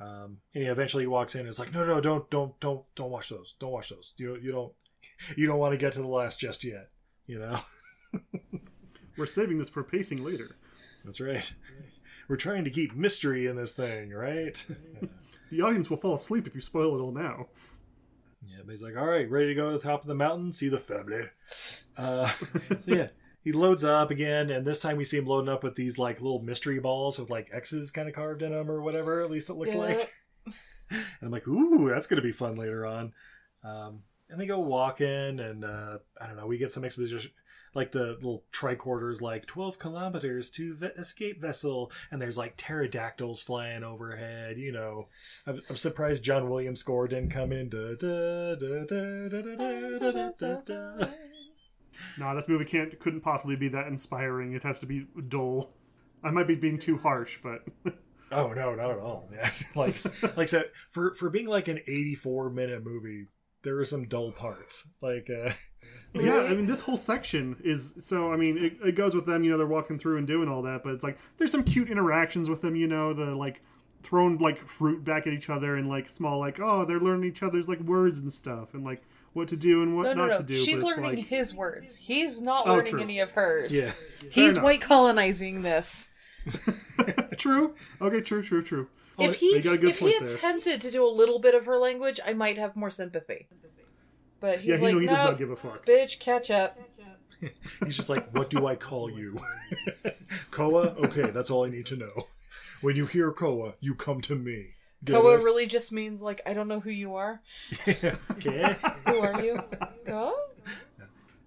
Um, 0.00 0.38
and 0.54 0.64
he 0.64 0.68
eventually 0.68 1.06
walks 1.06 1.34
in. 1.34 1.42
and 1.42 1.48
is 1.48 1.58
like, 1.58 1.72
"No, 1.72 1.86
no, 1.86 2.00
don't, 2.00 2.28
don't, 2.30 2.58
don't, 2.60 2.82
don't 2.94 3.10
watch 3.10 3.28
those. 3.28 3.54
Don't 3.58 3.70
watch 3.72 3.90
those. 3.90 4.14
You, 4.16 4.36
you 4.36 4.52
don't, 4.52 4.72
you 5.36 5.46
don't 5.46 5.58
want 5.58 5.72
to 5.72 5.78
get 5.78 5.92
to 5.94 6.00
the 6.00 6.06
last 6.06 6.40
just 6.40 6.64
yet. 6.64 6.88
You 7.26 7.38
know." 7.38 7.60
We're 9.16 9.26
saving 9.26 9.58
this 9.58 9.68
for 9.68 9.84
pacing 9.84 10.24
later. 10.24 10.56
That's 11.04 11.20
right. 11.20 11.52
We're 12.28 12.36
trying 12.36 12.64
to 12.64 12.70
keep 12.70 12.94
mystery 12.94 13.46
in 13.46 13.56
this 13.56 13.74
thing, 13.74 14.10
right? 14.10 14.64
The 15.50 15.60
audience 15.60 15.90
will 15.90 15.98
fall 15.98 16.14
asleep 16.14 16.46
if 16.46 16.54
you 16.54 16.62
spoil 16.62 16.96
it 16.96 17.02
all 17.02 17.12
now. 17.12 17.48
Yeah, 18.46 18.60
but 18.64 18.70
he's 18.70 18.82
like, 18.82 18.96
all 18.96 19.04
right, 19.04 19.30
ready 19.30 19.48
to 19.48 19.54
go 19.54 19.70
to 19.70 19.76
the 19.76 19.82
top 19.86 20.00
of 20.00 20.08
the 20.08 20.14
mountain, 20.14 20.50
see 20.50 20.70
the 20.70 20.78
family. 20.78 21.24
Uh, 21.94 22.30
so 22.78 22.94
yeah, 22.94 23.08
he 23.42 23.52
loads 23.52 23.84
up 23.84 24.10
again, 24.10 24.50
and 24.50 24.64
this 24.64 24.80
time 24.80 24.96
we 24.96 25.04
see 25.04 25.18
him 25.18 25.26
loading 25.26 25.52
up 25.52 25.64
with 25.64 25.74
these 25.74 25.98
like 25.98 26.20
little 26.20 26.42
mystery 26.42 26.78
balls 26.78 27.18
with 27.18 27.30
like 27.30 27.50
X's 27.52 27.90
kind 27.90 28.08
of 28.08 28.14
carved 28.14 28.42
in 28.42 28.52
them 28.52 28.70
or 28.70 28.80
whatever. 28.82 29.20
At 29.20 29.30
least 29.30 29.50
it 29.50 29.54
looks 29.54 29.74
Yeah. 29.74 29.80
like. 29.80 30.14
And 30.90 31.00
I'm 31.22 31.30
like, 31.30 31.48
ooh, 31.48 31.88
that's 31.88 32.06
gonna 32.06 32.20
be 32.22 32.32
fun 32.32 32.56
later 32.56 32.84
on. 32.84 33.12
Um, 33.64 34.00
and 34.28 34.40
they 34.40 34.46
go 34.46 34.58
walking, 34.58 35.40
and 35.40 35.64
uh, 35.64 35.98
I 36.20 36.26
don't 36.26 36.36
know, 36.36 36.46
we 36.46 36.58
get 36.58 36.70
some 36.72 36.84
exposition. 36.84 37.30
Like 37.74 37.90
the 37.92 38.08
little 38.16 38.44
tricorders, 38.52 39.22
like 39.22 39.46
12 39.46 39.78
kilometers 39.78 40.50
to 40.50 40.74
ve- 40.74 40.86
escape 40.98 41.40
vessel, 41.40 41.90
and 42.10 42.20
there's 42.20 42.36
like 42.36 42.58
pterodactyls 42.58 43.42
flying 43.42 43.82
overhead. 43.82 44.58
You 44.58 44.72
know, 44.72 45.08
I'm, 45.46 45.62
I'm 45.70 45.76
surprised 45.76 46.22
John 46.22 46.50
Williams' 46.50 46.80
score 46.80 47.08
didn't 47.08 47.30
come 47.30 47.50
in. 47.50 47.70
Da, 47.70 47.94
da, 47.94 48.56
da, 48.56 49.36
No, 52.18 52.34
this 52.34 52.48
movie 52.48 52.64
can't 52.64 52.98
couldn't 53.00 53.20
possibly 53.20 53.56
be 53.56 53.68
that 53.68 53.86
inspiring. 53.86 54.52
It 54.52 54.62
has 54.62 54.78
to 54.80 54.86
be 54.86 55.06
dull. 55.28 55.72
I 56.24 56.30
might 56.30 56.46
be 56.46 56.54
being 56.54 56.78
too 56.78 56.98
harsh, 56.98 57.38
but 57.42 57.64
Oh 58.32 58.52
no, 58.52 58.74
not 58.74 58.90
at 58.90 58.98
all. 58.98 59.28
Yeah, 59.32 59.50
like 59.74 59.94
like 60.22 60.38
I 60.38 60.44
said, 60.46 60.64
for 60.90 61.14
for 61.14 61.30
being 61.30 61.46
like 61.46 61.68
an 61.68 61.80
84 61.86 62.50
minute 62.50 62.84
movie, 62.84 63.26
there 63.62 63.78
are 63.78 63.84
some 63.84 64.06
dull 64.08 64.32
parts. 64.32 64.88
Like, 65.02 65.28
uh, 65.30 65.52
yeah, 66.14 66.40
I 66.40 66.54
mean, 66.54 66.66
this 66.66 66.80
whole 66.80 66.96
section 66.96 67.56
is 67.62 67.94
so. 68.00 68.32
I 68.32 68.36
mean, 68.36 68.58
it, 68.58 68.88
it 68.88 68.94
goes 68.94 69.14
with 69.14 69.26
them. 69.26 69.44
You 69.44 69.50
know, 69.50 69.58
they're 69.58 69.66
walking 69.66 69.98
through 69.98 70.18
and 70.18 70.26
doing 70.26 70.48
all 70.48 70.62
that, 70.62 70.82
but 70.82 70.94
it's 70.94 71.04
like 71.04 71.18
there's 71.36 71.52
some 71.52 71.62
cute 71.64 71.90
interactions 71.90 72.48
with 72.48 72.62
them. 72.62 72.74
You 72.74 72.88
know, 72.88 73.12
the 73.12 73.34
like 73.34 73.62
throwing 74.02 74.38
like 74.38 74.66
fruit 74.66 75.04
back 75.04 75.26
at 75.26 75.32
each 75.32 75.48
other 75.48 75.76
and 75.76 75.88
like 75.88 76.08
small 76.08 76.40
like 76.40 76.58
oh 76.58 76.84
they're 76.84 76.98
learning 76.98 77.30
each 77.30 77.44
other's 77.44 77.68
like 77.68 77.78
words 77.82 78.18
and 78.18 78.32
stuff 78.32 78.74
and 78.74 78.82
like 78.82 79.00
what 79.32 79.48
to 79.48 79.56
do 79.56 79.82
and 79.82 79.96
what 79.96 80.02
No, 80.04 80.12
no, 80.14 80.26
not 80.26 80.30
no. 80.30 80.36
to 80.38 80.42
do. 80.44 80.56
She's 80.56 80.80
but 80.80 80.88
learning 80.96 81.16
like, 81.16 81.26
his 81.26 81.54
words. 81.54 81.94
He's 81.96 82.40
not 82.40 82.66
Oh, 82.66 82.74
learning 82.74 82.92
true. 82.92 83.00
any 83.02 83.20
of 83.20 83.30
hers. 83.32 83.74
yeah, 83.74 83.92
He's 84.30 84.54
enough. 84.54 84.64
white 84.64 84.80
colonizing 84.80 85.62
this. 85.62 86.10
true. 87.38 87.74
Okay, 88.00 88.20
true, 88.20 88.42
true, 88.42 88.62
true. 88.62 88.88
if 89.18 89.36
he 89.36 89.60
got 89.60 89.74
a 89.74 89.78
good 89.78 89.90
if 89.90 89.98
he 89.98 90.12
point 90.12 90.24
there. 90.24 90.34
attempted 90.36 90.80
to 90.82 90.90
do 90.90 91.06
a 91.06 91.08
little 91.08 91.38
bit 91.38 91.54
of 91.54 91.66
her 91.66 91.78
language, 91.78 92.18
I 92.24 92.32
might 92.32 92.58
have 92.58 92.76
more 92.76 92.90
sympathy. 92.90 93.46
But 94.40 94.58
he's 94.58 94.68
Yeah, 94.70 94.76
he, 94.76 94.82
like, 94.82 94.94
no, 94.94 95.00
he 95.00 95.06
does 95.06 95.16
"Nope, 95.18 95.28
not 95.30 95.38
give 95.38 95.50
a 95.50 95.56
fuck. 95.56 95.86
bitch, 95.86 96.18
catch 96.18 96.50
up. 96.50 96.78
he's 97.84 97.96
just 97.96 98.08
like, 98.10 98.28
what 98.36 98.50
do 98.50 98.66
I 98.66 98.74
call 98.76 99.10
you? 99.10 99.38
Koa? 100.50 100.94
Okay, 101.04 101.30
that's 101.30 101.50
all 101.50 101.64
I 101.64 101.68
need 101.70 101.86
to 101.86 101.96
know. 101.96 102.26
When 102.80 102.96
you 102.96 103.06
hear 103.06 103.32
Koa, 103.32 103.74
you 103.80 103.94
come 103.94 104.20
to 104.22 104.34
me. 104.34 104.70
Koa 105.06 105.38
really 105.38 105.66
just 105.66 105.92
means 105.92 106.22
like 106.22 106.40
I 106.46 106.54
don't 106.54 106.68
know 106.68 106.80
who 106.80 106.90
you 106.90 107.16
are. 107.16 107.40
okay. 107.88 108.76
Who 109.06 109.18
are 109.20 109.42
you? 109.42 109.62
Go. 110.04 110.34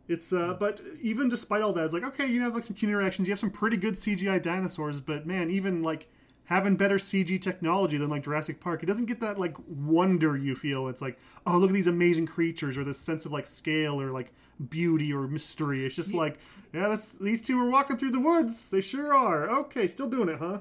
It's 0.08 0.34
uh, 0.34 0.53
but 0.60 0.82
even 1.01 1.30
despite 1.30 1.62
all 1.62 1.74
that, 1.74 1.86
it's 1.86 1.93
like 1.93 2.03
okay, 2.03 2.28
you 2.28 2.41
have 2.41 2.53
like 2.53 2.64
some 2.64 2.76
cute 2.76 2.89
interactions. 2.89 3.28
You 3.28 3.32
have 3.32 3.39
some 3.39 3.49
pretty 3.49 3.78
good 3.78 3.95
CGI 3.95 4.41
dinosaurs, 4.41 4.99
but 4.99 5.26
man, 5.26 5.49
even 5.49 5.82
like 5.82 6.08
having 6.45 6.76
better 6.76 6.97
CG 6.97 7.41
technology 7.41 7.97
than 7.97 8.10
like 8.10 8.24
Jurassic 8.24 8.60
Park, 8.60 8.84
it 8.84 8.86
doesn't 8.86 9.06
get 9.06 9.20
that 9.22 9.39
like 9.39 9.56
wonder 9.68 10.38
you 10.38 10.56
feel. 10.56 10.89
It's 10.89 11.01
like 11.01 11.18
oh, 11.47 11.58
look 11.58 11.70
at 11.70 11.74
these 11.74 11.88
amazing 11.88 12.28
creatures, 12.28 12.78
or 12.78 12.84
this 12.84 12.99
sense 12.99 13.26
of 13.26 13.32
like 13.32 13.47
scale, 13.47 13.99
or 13.99 14.12
like 14.12 14.32
beauty, 14.70 15.12
or 15.12 15.28
mystery. 15.28 15.86
It's 15.86 15.95
just 15.95 16.14
like 16.14 16.38
yeah, 16.74 16.89
that's 16.89 17.14
these 17.14 17.41
two 17.41 17.60
are 17.60 17.70
walking 17.70 17.97
through 17.97 18.12
the 18.12 18.20
woods. 18.20 18.70
They 18.70 18.82
sure 18.82 19.14
are. 19.14 19.49
Okay, 19.62 19.88
still 19.88 20.10
doing 20.10 20.30
it, 20.30 20.39
huh? 20.39 20.60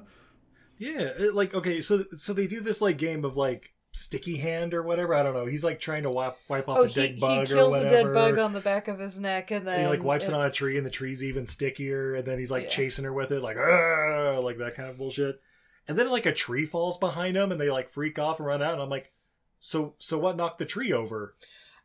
Yeah, 0.84 1.00
it, 1.18 1.34
like 1.34 1.54
okay, 1.54 1.80
so 1.80 2.04
so 2.16 2.32
they 2.32 2.46
do 2.46 2.60
this 2.60 2.80
like 2.80 2.98
game 2.98 3.24
of 3.24 3.36
like 3.36 3.72
sticky 3.92 4.36
hand 4.36 4.74
or 4.74 4.82
whatever. 4.82 5.14
I 5.14 5.22
don't 5.22 5.34
know. 5.34 5.46
He's 5.46 5.64
like 5.64 5.80
trying 5.80 6.02
to 6.02 6.10
wipe 6.10 6.36
wipe 6.48 6.68
off 6.68 6.78
Oh, 6.78 6.84
a 6.84 6.88
he, 6.88 6.94
dead 6.94 7.10
he 7.14 7.20
bug 7.20 7.44
or 7.50 7.54
kills 7.54 7.74
a 7.76 7.88
dead 7.88 8.12
bug 8.12 8.38
on 8.38 8.52
the 8.52 8.60
back 8.60 8.88
of 8.88 8.98
his 8.98 9.18
neck, 9.18 9.50
and 9.50 9.66
then 9.66 9.74
and 9.74 9.82
he 9.84 9.88
like 9.88 10.04
wipes 10.04 10.28
it 10.28 10.34
on 10.34 10.44
a 10.44 10.50
tree, 10.50 10.76
and 10.76 10.84
the 10.84 10.90
tree's 10.90 11.24
even 11.24 11.46
stickier. 11.46 12.14
And 12.14 12.24
then 12.26 12.38
he's 12.38 12.50
like 12.50 12.64
Yeah. 12.64 12.70
chasing 12.70 13.04
her 13.04 13.12
with 13.12 13.30
it, 13.32 13.40
like 13.40 13.56
"Argh!" 13.56 14.42
like 14.42 14.58
that 14.58 14.74
kind 14.74 14.88
of 14.88 14.98
bullshit. 14.98 15.40
And 15.86 15.98
then 15.98 16.08
like 16.10 16.26
a 16.26 16.32
tree 16.32 16.66
falls 16.66 16.98
behind 16.98 17.36
him, 17.36 17.52
and 17.52 17.60
they 17.60 17.70
like 17.70 17.88
freak 17.88 18.18
off 18.18 18.38
and 18.38 18.46
run 18.46 18.62
out. 18.62 18.74
And 18.74 18.82
I'm 18.82 18.90
like, 18.90 19.12
so 19.60 19.94
so 19.98 20.18
what 20.18 20.36
knocked 20.36 20.58
the 20.58 20.66
tree 20.66 20.92
over? 20.92 21.34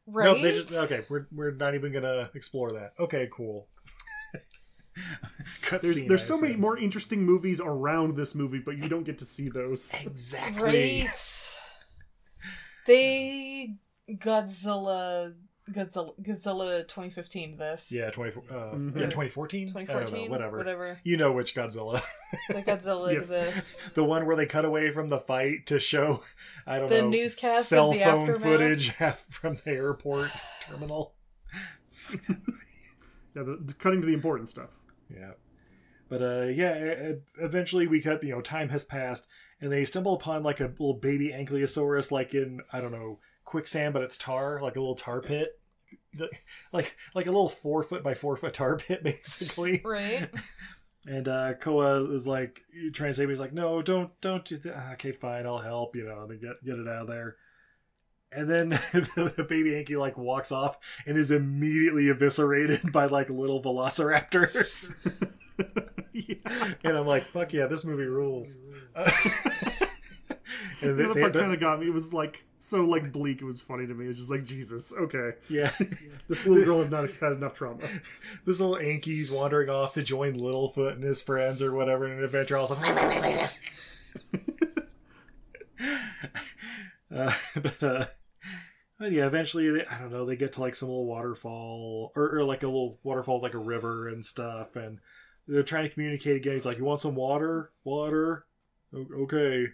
Right? 0.08 0.26
No, 0.26 0.42
they 0.42 0.52
just 0.52 0.74
okay. 0.74 1.02
We're 1.10 1.28
we're 1.32 1.52
not 1.52 1.76
even 1.76 1.92
gonna 1.92 2.32
explore 2.34 2.74
that. 2.74 2.94
Okay, 3.00 3.30
cool. 3.32 3.68
Cutscene, 5.62 5.82
There's 5.82 6.06
there's 6.08 6.32
I 6.32 6.36
so 6.36 6.42
many 6.42 6.56
more 6.56 6.78
interesting 6.78 7.24
movies 7.24 7.60
around 7.60 8.16
this 8.16 8.36
movie, 8.36 8.60
but 8.60 8.78
you 8.78 8.88
don't 8.90 9.04
get 9.04 9.18
to 9.20 9.26
see 9.26 9.48
those. 9.50 9.94
Exactly. 10.06 11.04
Right. 11.04 11.10
They 12.86 13.76
Godzilla 14.10 15.34
Godzilla 15.72 16.20
Godzilla 16.20 16.82
2015 16.88 17.58
this. 17.58 17.92
Yeah, 17.92 18.10
twenty. 18.10 18.32
Uh, 18.50 18.74
Mhm. 18.74 19.00
Yeah, 19.00 19.10
twenty 19.10 19.30
fourteen. 19.30 19.68
I 19.70 19.84
don't 19.84 20.08
2014, 20.08 20.26
know. 20.26 20.32
Whatever. 20.32 20.58
whatever. 20.58 21.00
You 21.04 21.18
know 21.18 21.32
which 21.32 21.54
Godzilla. 21.54 22.02
The 22.50 22.64
Godzilla 22.64 23.14
Yes. 23.14 23.30
exists. 23.32 23.90
the 23.92 24.04
one 24.04 24.26
where 24.26 24.36
they 24.36 24.48
cut 24.48 24.66
away 24.66 24.90
from 24.92 25.10
the 25.10 25.20
fight 25.20 25.68
to 25.68 25.78
show, 25.78 26.24
I 26.66 26.80
don't 26.80 26.90
The 26.90 27.02
know, 27.04 27.10
newscast 27.10 27.60
of 27.60 27.66
cell 27.66 27.92
the 27.92 28.00
phone 28.00 28.22
aftermath? 28.30 28.42
footage 28.42 28.92
from 29.30 29.56
the 29.64 29.72
airport 29.72 30.32
terminal. 30.62 31.14
Yeah, 33.36 33.44
the, 33.44 33.60
the- 33.64 33.74
cutting 33.76 34.02
to 34.02 34.08
the 34.08 34.14
important 34.14 34.50
stuff. 34.50 34.70
Yeah. 35.14 35.32
But 36.10 36.22
uh, 36.22 36.46
yeah, 36.48 37.14
eventually 37.40 37.88
we 37.88 38.02
cut. 38.02 38.24
You 38.24 38.32
know, 38.32 38.42
time 38.42 38.70
has 38.70 38.84
passed, 38.84 39.28
and 39.62 39.72
they 39.72 39.86
stumble 39.86 40.14
upon 40.14 40.44
like 40.44 40.60
a 40.60 40.66
little 40.66 40.96
baby 40.96 41.30
ankylosaurus, 41.30 42.12
like 42.12 42.34
in 42.34 42.62
I 42.74 42.82
don't 42.82 42.92
know 42.92 43.20
quicksand, 43.46 43.94
but 43.94 44.04
it's 44.04 44.18
tar, 44.18 44.60
like 44.62 44.76
a 44.76 44.80
little 44.80 44.96
tar 44.96 45.22
pit, 45.22 45.60
like 46.74 46.96
like 47.14 47.28
a 47.28 47.32
little 47.32 47.50
four 47.50 47.84
foot 47.84 48.04
by 48.04 48.14
four 48.14 48.36
foot 48.38 48.54
tar 48.54 48.78
pit, 48.78 49.04
basically. 49.04 49.82
Right? 49.84 50.30
And 51.08 51.30
uh, 51.30 51.54
Koa 51.54 52.04
is 52.12 52.28
like 52.28 52.62
trying 52.94 53.12
to 53.12 53.14
save 53.14 53.30
me. 53.30 53.32
He's 53.32 53.40
like, 53.40 53.54
"No, 53.54 53.82
don't, 53.82 54.12
don't 54.20 54.44
do 54.44 54.58
that." 54.58 54.74
"Ah, 54.76 54.94
Okay, 54.94 55.14
fine, 55.14 55.46
I'll 55.46 55.60
help. 55.60 55.96
You 55.96 56.06
know, 56.06 56.28
they 56.28 56.36
get 56.36 56.62
get 56.64 56.78
it 56.78 56.90
out 56.90 57.04
of 57.04 57.08
there. 57.08 57.38
And 58.32 58.48
then 58.50 58.70
the 58.94 59.46
baby 59.48 59.72
Anky 59.72 59.98
like 59.98 60.18
walks 60.18 60.52
off 60.52 60.78
and 61.08 61.18
is 61.18 61.32
immediately 61.32 62.10
eviscerated 62.10 62.92
by 62.92 63.06
like 63.06 63.30
little 63.30 63.62
velociraptors. 63.62 64.94
yeah. 66.14 66.36
and 66.84 66.98
I'm 66.98 67.08
like, 67.08 67.26
"Fuck 67.32 67.54
yeah, 67.54 67.66
this 67.66 67.84
movie 67.84 68.06
rules." 68.06 68.58
and 68.96 69.08
The 70.82 70.90
other 71.06 71.14
they- 71.14 71.22
part 71.22 71.34
kind 71.34 71.54
of 71.54 71.60
got 71.60 71.80
me. 71.80 71.88
It 71.88 71.94
was 71.94 72.14
like 72.14 72.44
so 72.60 72.86
like 72.86 73.12
bleak. 73.12 73.42
It 73.42 73.46
was 73.46 73.62
funny 73.62 73.88
to 73.88 73.94
me. 73.96 74.06
It's 74.08 74.20
just 74.20 74.30
like 74.30 74.44
Jesus. 74.44 74.94
Okay, 74.94 75.32
yeah, 75.50 75.72
this 76.28 76.46
little 76.46 76.64
girl 76.64 76.82
has 76.82 76.92
not 76.92 77.10
had 77.16 77.32
enough 77.38 77.54
trauma. 77.56 77.82
this 78.46 78.60
little 78.60 78.76
Anky's 78.76 79.32
wandering 79.32 79.70
off 79.70 79.94
to 79.94 80.04
join 80.04 80.36
Littlefoot 80.36 80.94
and 80.94 81.04
his 81.04 81.22
friends 81.22 81.62
or 81.62 81.74
whatever 81.76 82.06
in 82.06 82.12
an 82.18 82.24
adventure. 82.24 82.58
I 82.58 82.62
was 82.62 82.72
like, 82.72 83.50
uh, 87.16 87.34
but 87.56 87.84
uh, 87.84 88.06
but 89.00 89.14
yeah, 89.14 89.26
eventually 89.26 89.70
they, 89.70 89.86
I 89.86 89.98
don't 89.98 90.12
know. 90.12 90.26
They 90.26 90.36
get 90.36 90.54
to 90.54 90.62
like 90.62 90.76
some 90.76 90.90
little 90.90 91.06
waterfall 91.06 92.12
or, 92.16 92.38
or 92.38 92.44
like 92.44 92.64
a 92.64 92.68
little 92.68 93.00
waterfall, 93.02 93.40
like 93.40 93.54
a 93.54 93.60
river 93.60 94.10
and 94.10 94.24
stuff, 94.24 94.76
and 94.76 95.00
they're 95.48 95.64
trying 95.64 95.86
to 95.86 95.94
communicate 95.94 96.36
again. 96.36 96.54
He's 96.54 96.66
like, 96.66 96.78
"You 96.78 96.84
want 96.84 97.02
some 97.02 97.16
water? 97.16 97.72
Water? 97.86 98.46
Okay, 98.94 99.68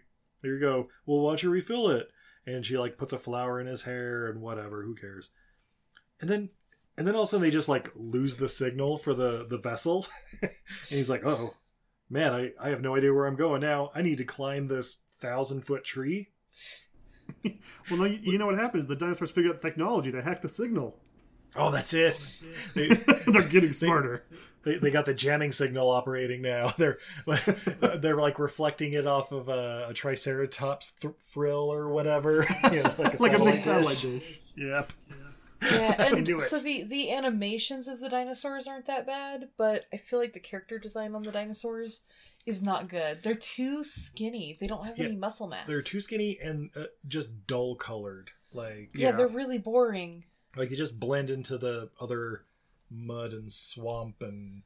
here 0.43 0.53
you 0.53 0.59
go. 0.59 0.89
Well, 1.05 1.21
why 1.21 1.31
don't 1.31 1.43
you 1.43 1.49
refill 1.49 1.89
it?" 1.89 2.07
And 2.45 2.63
she 2.63 2.77
like 2.77 2.99
puts 2.99 3.13
a 3.13 3.19
flower 3.19 3.59
in 3.59 3.65
his 3.65 3.81
hair 3.81 4.27
and 4.27 4.41
whatever. 4.41 4.83
Who 4.83 4.93
cares? 4.93 5.31
And 6.21 6.29
then 6.29 6.49
and 6.95 7.07
then 7.07 7.15
all 7.15 7.23
of 7.23 7.27
a 7.27 7.31
sudden 7.31 7.41
they 7.41 7.51
just 7.51 7.67
like 7.67 7.89
lose 7.95 8.37
the 8.37 8.47
signal 8.47 8.99
for 8.99 9.15
the 9.15 9.47
the 9.49 9.57
vessel, 9.57 10.05
and 10.43 10.51
he's 10.87 11.09
like, 11.09 11.25
"Oh 11.25 11.55
man, 12.11 12.31
I 12.31 12.51
I 12.61 12.69
have 12.69 12.81
no 12.81 12.95
idea 12.95 13.11
where 13.11 13.25
I'm 13.25 13.35
going 13.35 13.61
now. 13.61 13.89
I 13.95 14.03
need 14.03 14.19
to 14.19 14.23
climb 14.23 14.67
this 14.67 14.97
thousand 15.19 15.65
foot 15.65 15.83
tree." 15.83 16.29
Well, 17.89 17.99
no, 17.99 18.05
you, 18.05 18.19
you 18.23 18.37
know 18.39 18.47
what 18.47 18.57
happens? 18.57 18.87
The 18.87 18.95
dinosaurs 18.95 19.29
figure 19.31 19.51
out 19.51 19.61
the 19.61 19.67
technology 19.67 20.09
They 20.11 20.21
hack 20.21 20.41
the 20.41 20.49
signal. 20.49 20.97
Oh, 21.55 21.71
that's 21.71 21.93
it. 21.93 22.19
They, 22.73 22.87
They're 23.27 23.43
getting 23.47 23.73
smarter. 23.73 24.23
they, 24.63 24.77
they 24.77 24.89
got 24.91 25.05
the 25.05 25.13
jamming 25.13 25.51
signal 25.51 25.89
operating 25.89 26.41
now. 26.41 26.73
They're 26.77 26.97
they're 27.99 28.17
like 28.17 28.39
reflecting 28.39 28.93
it 28.93 29.05
off 29.07 29.31
of 29.31 29.47
a, 29.49 29.87
a 29.89 29.93
triceratops 29.93 30.91
th- 30.91 31.13
frill 31.31 31.71
or 31.71 31.89
whatever, 31.89 32.45
You 32.71 32.83
know, 32.83 32.93
like 32.97 33.19
a 33.19 33.21
like 33.21 33.33
a 33.33 33.43
big 33.43 33.57
satellite 33.59 33.59
satellite 33.59 33.97
dish. 34.01 34.21
dish. 34.21 34.39
Yep. 34.57 34.93
Yeah, 35.61 36.01
and 36.15 36.41
so 36.41 36.59
the 36.59 36.83
the 36.83 37.11
animations 37.11 37.87
of 37.87 37.99
the 37.99 38.09
dinosaurs 38.09 38.67
aren't 38.67 38.85
that 38.87 39.07
bad, 39.07 39.49
but 39.57 39.85
I 39.93 39.97
feel 39.97 40.19
like 40.19 40.33
the 40.33 40.39
character 40.39 40.77
design 40.79 41.15
on 41.15 41.23
the 41.23 41.31
dinosaurs 41.31 42.01
is 42.45 42.61
not 42.61 42.87
good. 42.89 43.23
They're 43.23 43.33
too 43.35 43.83
skinny. 43.83 44.55
They 44.59 44.67
don't 44.67 44.85
have 44.85 44.97
Yeah, 44.97 45.05
any 45.05 45.15
muscle 45.15 45.47
mass. 45.47 45.67
They're 45.67 45.81
too 45.81 45.99
skinny 45.99 46.37
and 46.41 46.69
uh, 46.75 46.85
just 47.07 47.47
dull 47.47 47.75
colored. 47.75 48.31
Like 48.53 48.91
yeah, 48.93 49.09
Yeah. 49.09 49.11
they're 49.13 49.27
really 49.27 49.57
boring. 49.57 50.25
like 50.55 50.69
they 50.69 50.75
just 50.75 50.99
blend 50.99 51.29
into 51.29 51.57
the 51.57 51.89
other 51.99 52.43
mud 52.89 53.33
and 53.33 53.51
swamp 53.51 54.21
and 54.21 54.61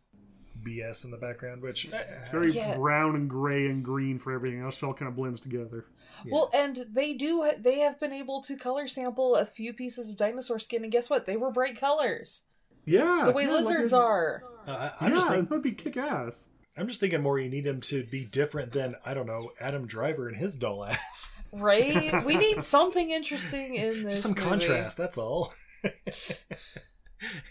BS 0.63 1.05
in 1.05 1.11
the 1.11 1.17
background, 1.17 1.61
which 1.61 1.91
uh, 1.91 1.97
It's 2.19 2.29
very 2.29 2.51
Yeah. 2.51 2.75
brown 2.75 3.15
and 3.15 3.29
gray 3.29 3.65
and 3.67 3.83
green 3.83 4.19
for 4.19 4.33
everything 4.33 4.61
else. 4.61 4.77
It 4.77 4.85
all 4.85 4.93
kind 4.93 5.07
of 5.09 5.15
blends 5.15 5.39
together. 5.39 5.85
Well, 6.29 6.49
and 6.53 6.85
they 6.91 7.13
do. 7.13 7.49
They 7.57 7.79
have 7.79 7.97
been 7.97 8.11
able 8.11 8.41
to 8.43 8.57
color 8.57 8.89
sample 8.89 9.35
a 9.37 9.45
few 9.45 9.71
pieces 9.73 10.09
of 10.09 10.17
dinosaur 10.17 10.59
skin, 10.59 10.83
and 10.83 10.91
guess 10.91 11.09
what? 11.09 11.25
They 11.25 11.37
were 11.37 11.49
bright 11.49 11.79
colors, 11.79 12.41
Yeah, 12.85 13.23
the 13.25 13.31
way 13.31 13.45
yeah, 13.45 13.51
lizards 13.53 13.93
a- 13.93 13.97
are. 13.97 14.43
uh, 14.67 14.71
I- 14.71 14.83
Yeah, 14.85 14.91
I'm 14.99 15.11
just 15.13 15.27
thinking, 15.29 15.45
that'd 15.45 15.63
be 15.63 15.71
kick 15.71 15.95
ass. 15.95 16.48
I'm 16.77 16.87
just 16.87 16.99
thinking 16.99 17.21
more. 17.21 17.39
You 17.39 17.49
need 17.49 17.65
him 17.65 17.81
to 17.81 18.03
be 18.05 18.25
different 18.25 18.71
than 18.71 18.95
I 19.05 19.13
don't 19.13 19.25
know 19.25 19.51
Adam 19.59 19.85
Driver 19.85 20.27
and 20.27 20.37
his 20.37 20.57
dull 20.57 20.85
ass. 20.85 21.31
Right? 21.51 22.23
we 22.25 22.37
need 22.37 22.63
something 22.63 23.09
interesting 23.09 23.73
in 23.73 24.03
this. 24.03 24.13
Just 24.13 24.21
some 24.21 24.33
movie. 24.33 24.41
contrast. 24.43 24.97
That's 24.97 25.17
all. 25.17 25.51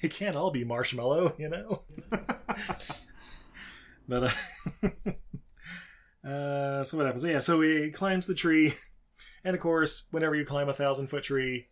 it 0.02 0.12
can't 0.12 0.36
all 0.36 0.52
be 0.52 0.62
marshmallow, 0.62 1.34
you 1.36 1.48
know. 1.48 1.82
but 4.08 4.22
uh, 4.22 4.30
uh, 6.24 6.84
so 6.84 6.96
what 6.96 7.06
happens? 7.06 7.24
Yeah, 7.24 7.40
so 7.40 7.60
he 7.60 7.90
climbs 7.90 8.28
the 8.28 8.34
tree, 8.34 8.72
and 9.42 9.56
of 9.56 9.60
course, 9.60 10.04
whenever 10.12 10.36
you 10.36 10.44
climb 10.44 10.68
a 10.68 10.72
thousand 10.72 11.08
foot 11.08 11.24
tree, 11.24 11.66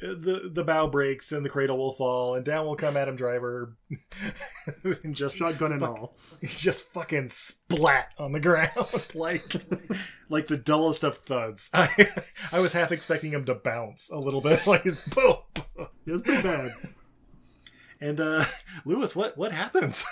the 0.00 0.50
the 0.52 0.64
bough 0.64 0.88
breaks 0.88 1.30
and 1.32 1.44
the 1.44 1.48
cradle 1.48 1.78
will 1.78 1.92
fall, 1.92 2.34
and 2.34 2.44
down 2.44 2.66
will 2.66 2.76
come 2.76 2.96
Adam 2.96 3.16
Driver, 3.16 3.76
and 5.04 5.14
just 5.14 5.36
Shotgun 5.36 5.72
and 5.72 5.80
fuck- 5.80 5.90
all. 5.90 6.16
he 6.40 6.46
just 6.48 6.84
fucking 6.86 7.28
splat 7.28 8.12
on 8.18 8.32
the 8.32 8.40
ground 8.40 8.70
like 9.14 9.52
like 10.28 10.46
the 10.48 10.56
dullest 10.56 11.04
of 11.04 11.18
thuds. 11.18 11.70
I 11.72 12.08
I 12.52 12.60
was 12.60 12.72
half 12.72 12.92
expecting 12.92 13.30
him 13.32 13.44
to 13.46 13.54
bounce 13.54 14.10
a 14.10 14.18
little 14.18 14.40
bit, 14.40 14.66
like 14.66 14.84
boom. 15.14 15.36
Yeah, 15.78 15.86
it's 16.06 16.22
pretty 16.22 16.42
bad. 16.42 16.70
And 18.00 18.20
uh 18.20 18.44
Lewis, 18.84 19.14
what 19.14 19.36
what 19.38 19.52
happens? 19.52 20.04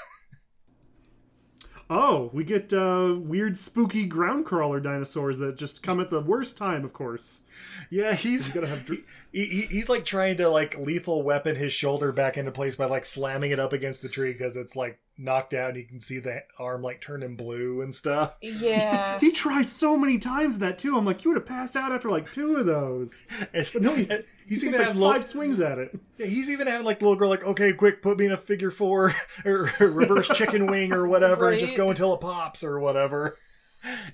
Oh, 1.95 2.31
we 2.33 2.43
get 2.43 2.73
uh, 2.73 3.17
weird, 3.19 3.59
spooky 3.59 4.07
ground 4.07 4.47
crawler 4.47 4.81
dinosaurs 4.81 5.37
that 5.39 5.59
just 5.59 5.83
come 5.83 6.01
at 6.01 6.09
the 6.09 6.21
worst 6.21 6.57
time. 6.57 6.87
Of 6.87 6.95
course, 6.95 7.43
Yeah, 7.91 8.15
he's 8.15 8.49
gotta 8.49 8.67
have 8.67 8.87
dr- 8.87 9.05
he, 9.31 9.45
he, 9.45 9.61
he's 9.63 9.91
like 9.91 10.07
trying 10.07 10.39
to 10.39 10.49
like 10.49 10.79
lethal 10.79 11.23
weapon 11.23 11.55
his 11.57 11.75
shoulder 11.75 12.11
back 12.11 12.39
into 12.39 12.51
place 12.51 12.77
by 12.77 12.87
like 12.87 13.05
slamming 13.05 13.51
it 13.51 13.61
up 13.61 13.75
against 13.75 14.01
the 14.01 14.09
tree 14.09 14.33
because 14.33 14.57
it's 14.57 14.75
like 14.75 15.01
knocked 15.19 15.55
out 15.55 15.71
and 15.71 15.79
you 15.79 15.85
can 15.87 16.01
see 16.01 16.19
the 16.19 16.43
arm 16.59 16.83
like 16.83 17.01
turning 17.01 17.37
blue 17.37 17.83
and 17.83 17.95
stuff. 17.95 18.37
Yeah. 18.41 19.19
he 19.19 19.31
tries 19.31 19.71
so 19.71 19.97
many 19.97 20.19
times 20.19 20.59
that 20.59 20.79
too. 20.79 20.97
I'm 20.97 21.05
like, 21.05 21.25
you 21.25 21.31
would 21.31 21.39
have 21.39 21.47
passed 21.47 21.77
out 21.77 21.93
after 21.93 22.11
like 22.11 22.33
two 22.33 22.57
of 22.57 22.67
those. 22.67 23.23
And, 23.55 23.69
No, 23.81 23.95
he, 23.95 24.09
he's 24.47 24.63
he 24.63 24.69
even 24.69 24.73
takes 24.73 24.79
like 24.79 24.87
having 24.87 25.03
five 25.03 25.17
little, 25.17 25.23
swings 25.23 25.61
at 25.61 25.79
it. 25.79 25.99
yeah, 26.19 26.27
he's 26.27 26.51
even 26.51 26.67
having 26.67 26.87
like 26.87 26.99
the 26.99 27.05
little 27.05 27.19
girl 27.19 27.29
like, 27.29 27.45
okay, 27.45 27.73
quick, 27.73 28.03
put 28.03 28.19
me 28.19 28.27
in 28.27 28.33
a 28.33 28.37
figure 28.37 28.71
four 28.71 29.15
or 29.45 29.71
reverse 29.79 30.29
chicken 30.29 30.67
wing 30.67 30.93
or 30.93 31.07
whatever, 31.07 31.51
and 31.51 31.61
just 31.61 31.77
go 31.77 31.91
until 31.91 32.15
it 32.15 32.21
pops 32.21 32.65
or 32.65 32.81
whatever. 32.81 33.37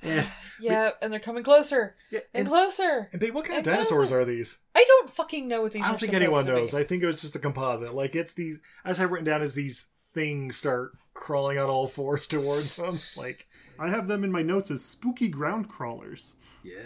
And, 0.02 0.26
Yeah, 0.58 0.92
and 1.02 1.12
they're 1.12 1.20
coming 1.20 1.42
closer 1.44 1.94
yeah, 2.10 2.20
and 2.32 2.40
and, 2.40 2.48
closer. 2.48 3.10
and 3.12 3.20
babe, 3.20 3.34
what 3.34 3.44
kind 3.44 3.58
of 3.58 3.64
dinosaurs 3.66 4.08
closer. 4.08 4.20
are 4.20 4.24
these? 4.24 4.56
I 4.74 4.82
don't 4.82 5.10
fucking 5.10 5.46
know 5.46 5.60
what 5.60 5.72
these. 5.72 5.82
I 5.82 5.84
are 5.84 5.88
I 5.88 5.90
don't 5.90 6.00
think 6.00 6.14
anyone 6.14 6.46
to 6.46 6.54
be. 6.54 6.58
knows. 6.58 6.72
I 6.72 6.84
think 6.84 7.02
it 7.02 7.06
was 7.06 7.20
just 7.20 7.36
a 7.36 7.38
composite. 7.38 7.94
Like 7.94 8.16
it's 8.16 8.32
these. 8.32 8.60
As 8.82 8.98
I've 8.98 9.10
written 9.10 9.26
down 9.26 9.42
as 9.42 9.54
these 9.54 9.88
things 10.14 10.56
start 10.56 10.92
crawling 11.14 11.58
on 11.58 11.68
all 11.68 11.86
fours 11.86 12.26
towards 12.26 12.76
them. 12.76 12.98
Like 13.16 13.46
I 13.78 13.88
have 13.88 14.08
them 14.08 14.24
in 14.24 14.32
my 14.32 14.42
notes 14.42 14.70
as 14.70 14.84
spooky 14.84 15.28
ground 15.28 15.68
crawlers. 15.68 16.36
yeah. 16.62 16.82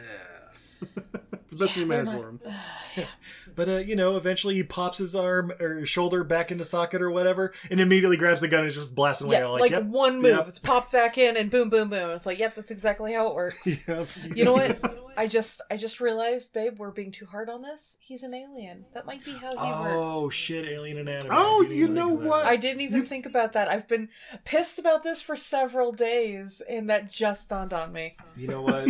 It's 1.53 1.61
the 1.61 1.67
best 1.67 1.77
Yeah, 1.77 1.85
name 1.85 1.93
I 1.93 1.95
they're 1.97 2.05
had 2.05 2.15
not- 2.15 2.43
for 2.43 2.49
them. 2.49 3.07
But 3.55 3.69
uh, 3.69 3.77
you 3.79 3.97
know, 3.97 4.17
eventually 4.17 4.55
he 4.55 4.63
pops 4.63 4.97
his 4.97 5.15
arm 5.15 5.53
or 5.61 5.85
shoulder 5.85 6.25
back 6.25 6.51
into 6.51 6.65
socket 6.65 7.03
or 7.03 7.11
whatever, 7.11 7.53
and 7.71 7.81
immediately 7.81 8.17
grabs 8.17 8.41
the 8.41 8.49
gun 8.49 8.61
and 8.61 8.69
is 8.69 8.77
just 8.77 8.95
blasting 8.95 9.27
away. 9.27 9.39
Yeah, 9.41 9.47
I'm 9.49 9.61
like, 9.61 9.71
yep, 9.73 9.83
one 9.85 10.23
move. 10.23 10.37
yep, 10.37 10.49
It's 10.49 10.59
popped 10.59 10.91
back 10.91 11.19
in 11.19 11.37
and 11.37 11.51
boom, 11.51 11.69
boom, 11.69 11.91
boom. 11.91 12.11
It's 12.13 12.25
like, 12.25 12.39
yep, 12.39 12.55
that's 12.55 12.71
exactly 12.71 13.13
how 13.13 13.29
it 13.29 13.35
works. 13.35 13.67
yep. 13.89 14.09
You 14.35 14.45
know 14.47 14.55
what? 14.55 14.81
I 15.19 15.27
just, 15.27 15.61
I 15.71 15.77
just 15.77 16.01
realized, 16.01 16.55
babe, 16.55 16.79
we're 16.79 16.91
being 16.93 17.13
too 17.13 17.27
hard 17.27 17.51
on 17.51 17.61
this. 17.61 17.99
He's 18.01 18.23
an 18.23 18.33
alien. 18.33 18.87
That 18.95 19.05
might 19.05 19.23
be 19.23 19.33
how 19.33 19.51
he 19.51 19.57
Oh 19.59 19.83
works. 19.83 19.93
Oh 19.95 20.31
shit! 20.31 20.65
Alien 20.67 20.97
anatomy. 20.97 21.31
Oh, 21.37 21.61
you 21.61 21.89
know 21.89 22.09
think 22.09 22.21
that. 22.23 22.29
what? 22.31 22.47
I 22.47 22.57
didn't 22.57 22.81
even 22.81 23.05
think 23.05 23.27
about 23.27 23.53
that. 23.53 23.69
I've 23.69 23.87
been 23.87 24.09
pissed 24.47 24.79
about 24.79 25.03
this 25.03 25.21
for 25.21 25.37
several 25.37 25.93
days, 25.93 26.63
and 26.67 26.89
that 26.89 27.11
just 27.11 27.51
dawned 27.51 27.75
on 27.75 27.93
me. 27.93 28.17
You 28.35 28.49
know 28.49 28.63
what? 28.63 28.89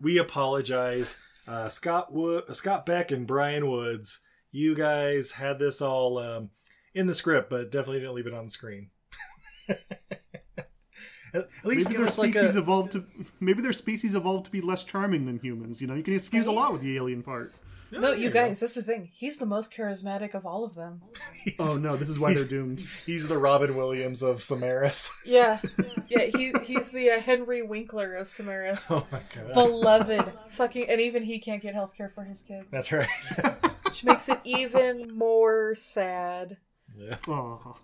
we 0.00 0.18
apologize, 0.18 1.16
uh, 1.50 1.68
Scott 1.68 2.12
Wood, 2.12 2.44
Scott 2.54 2.86
Beck, 2.86 3.10
and 3.10 3.26
Bryan 3.26 3.68
Woods. 3.68 4.20
You 4.52 4.74
guys 4.74 5.32
had 5.32 5.58
this 5.58 5.82
all 5.82 6.18
um, 6.18 6.50
in 6.94 7.06
the 7.06 7.14
script, 7.14 7.50
but 7.50 7.72
definitely 7.72 7.98
didn't 7.98 8.14
leave 8.14 8.28
it 8.28 8.34
on 8.34 8.44
the 8.44 8.50
screen. 8.50 8.90
at, 9.68 9.80
at 11.34 11.48
least 11.64 11.88
Maybe 11.88 11.96
give 11.96 11.98
their 11.98 12.06
us 12.06 12.18
like 12.18 12.34
species 12.34 12.54
a. 12.54 12.60
evolved 12.60 12.92
to 12.92 13.04
maybe 13.40 13.62
their 13.62 13.72
species 13.72 14.14
evolved 14.14 14.44
to 14.44 14.50
be 14.52 14.60
less 14.60 14.84
charming 14.84 15.26
than 15.26 15.38
humans. 15.38 15.80
You 15.80 15.88
know, 15.88 15.94
you 15.94 16.04
can 16.04 16.14
excuse 16.14 16.46
a 16.46 16.52
lot 16.52 16.72
with 16.72 16.82
the 16.82 16.96
alien 16.96 17.22
part. 17.22 17.52
No, 17.92 18.00
there 18.00 18.16
you 18.16 18.24
you 18.24 18.30
go. 18.30 18.46
guys, 18.46 18.60
that's 18.60 18.74
the 18.74 18.82
thing. 18.82 19.08
He's 19.12 19.38
the 19.38 19.46
most 19.46 19.72
charismatic 19.72 20.34
of 20.34 20.46
all 20.46 20.64
of 20.64 20.74
them. 20.74 21.02
Oh 21.58 21.76
no, 21.80 21.96
this 21.96 22.10
is 22.10 22.18
why 22.18 22.34
they're 22.34 22.44
doomed. 22.44 22.82
he's 23.06 23.26
the 23.26 23.38
Robin 23.38 23.74
Williams 23.76 24.22
of 24.22 24.38
Somaris. 24.38 25.10
Yeah, 25.24 25.58
yeah. 26.08 26.24
He 26.24 26.52
he's 26.64 26.92
the 26.92 27.10
uh, 27.10 27.20
Henry 27.20 27.62
Winkler 27.62 28.14
of 28.14 28.26
Somaris. 28.26 28.84
oh 28.90 29.06
my 29.10 29.20
god, 29.34 29.54
Beloved, 29.54 30.32
fucking, 30.48 30.88
and 30.90 31.00
even 31.00 31.22
he 31.22 31.38
can't 31.38 31.62
get 31.62 31.74
health 31.74 31.96
care 31.96 32.08
for 32.10 32.24
his 32.24 32.42
kids, 32.42 32.66
that's 32.70 32.92
right. 32.92 33.08
which 33.84 34.04
makes 34.04 34.28
it 34.28 34.38
even 34.44 35.16
more 35.16 35.74
sad. 35.74 36.58
yeah. 36.96 37.16
Aw. 37.28 37.74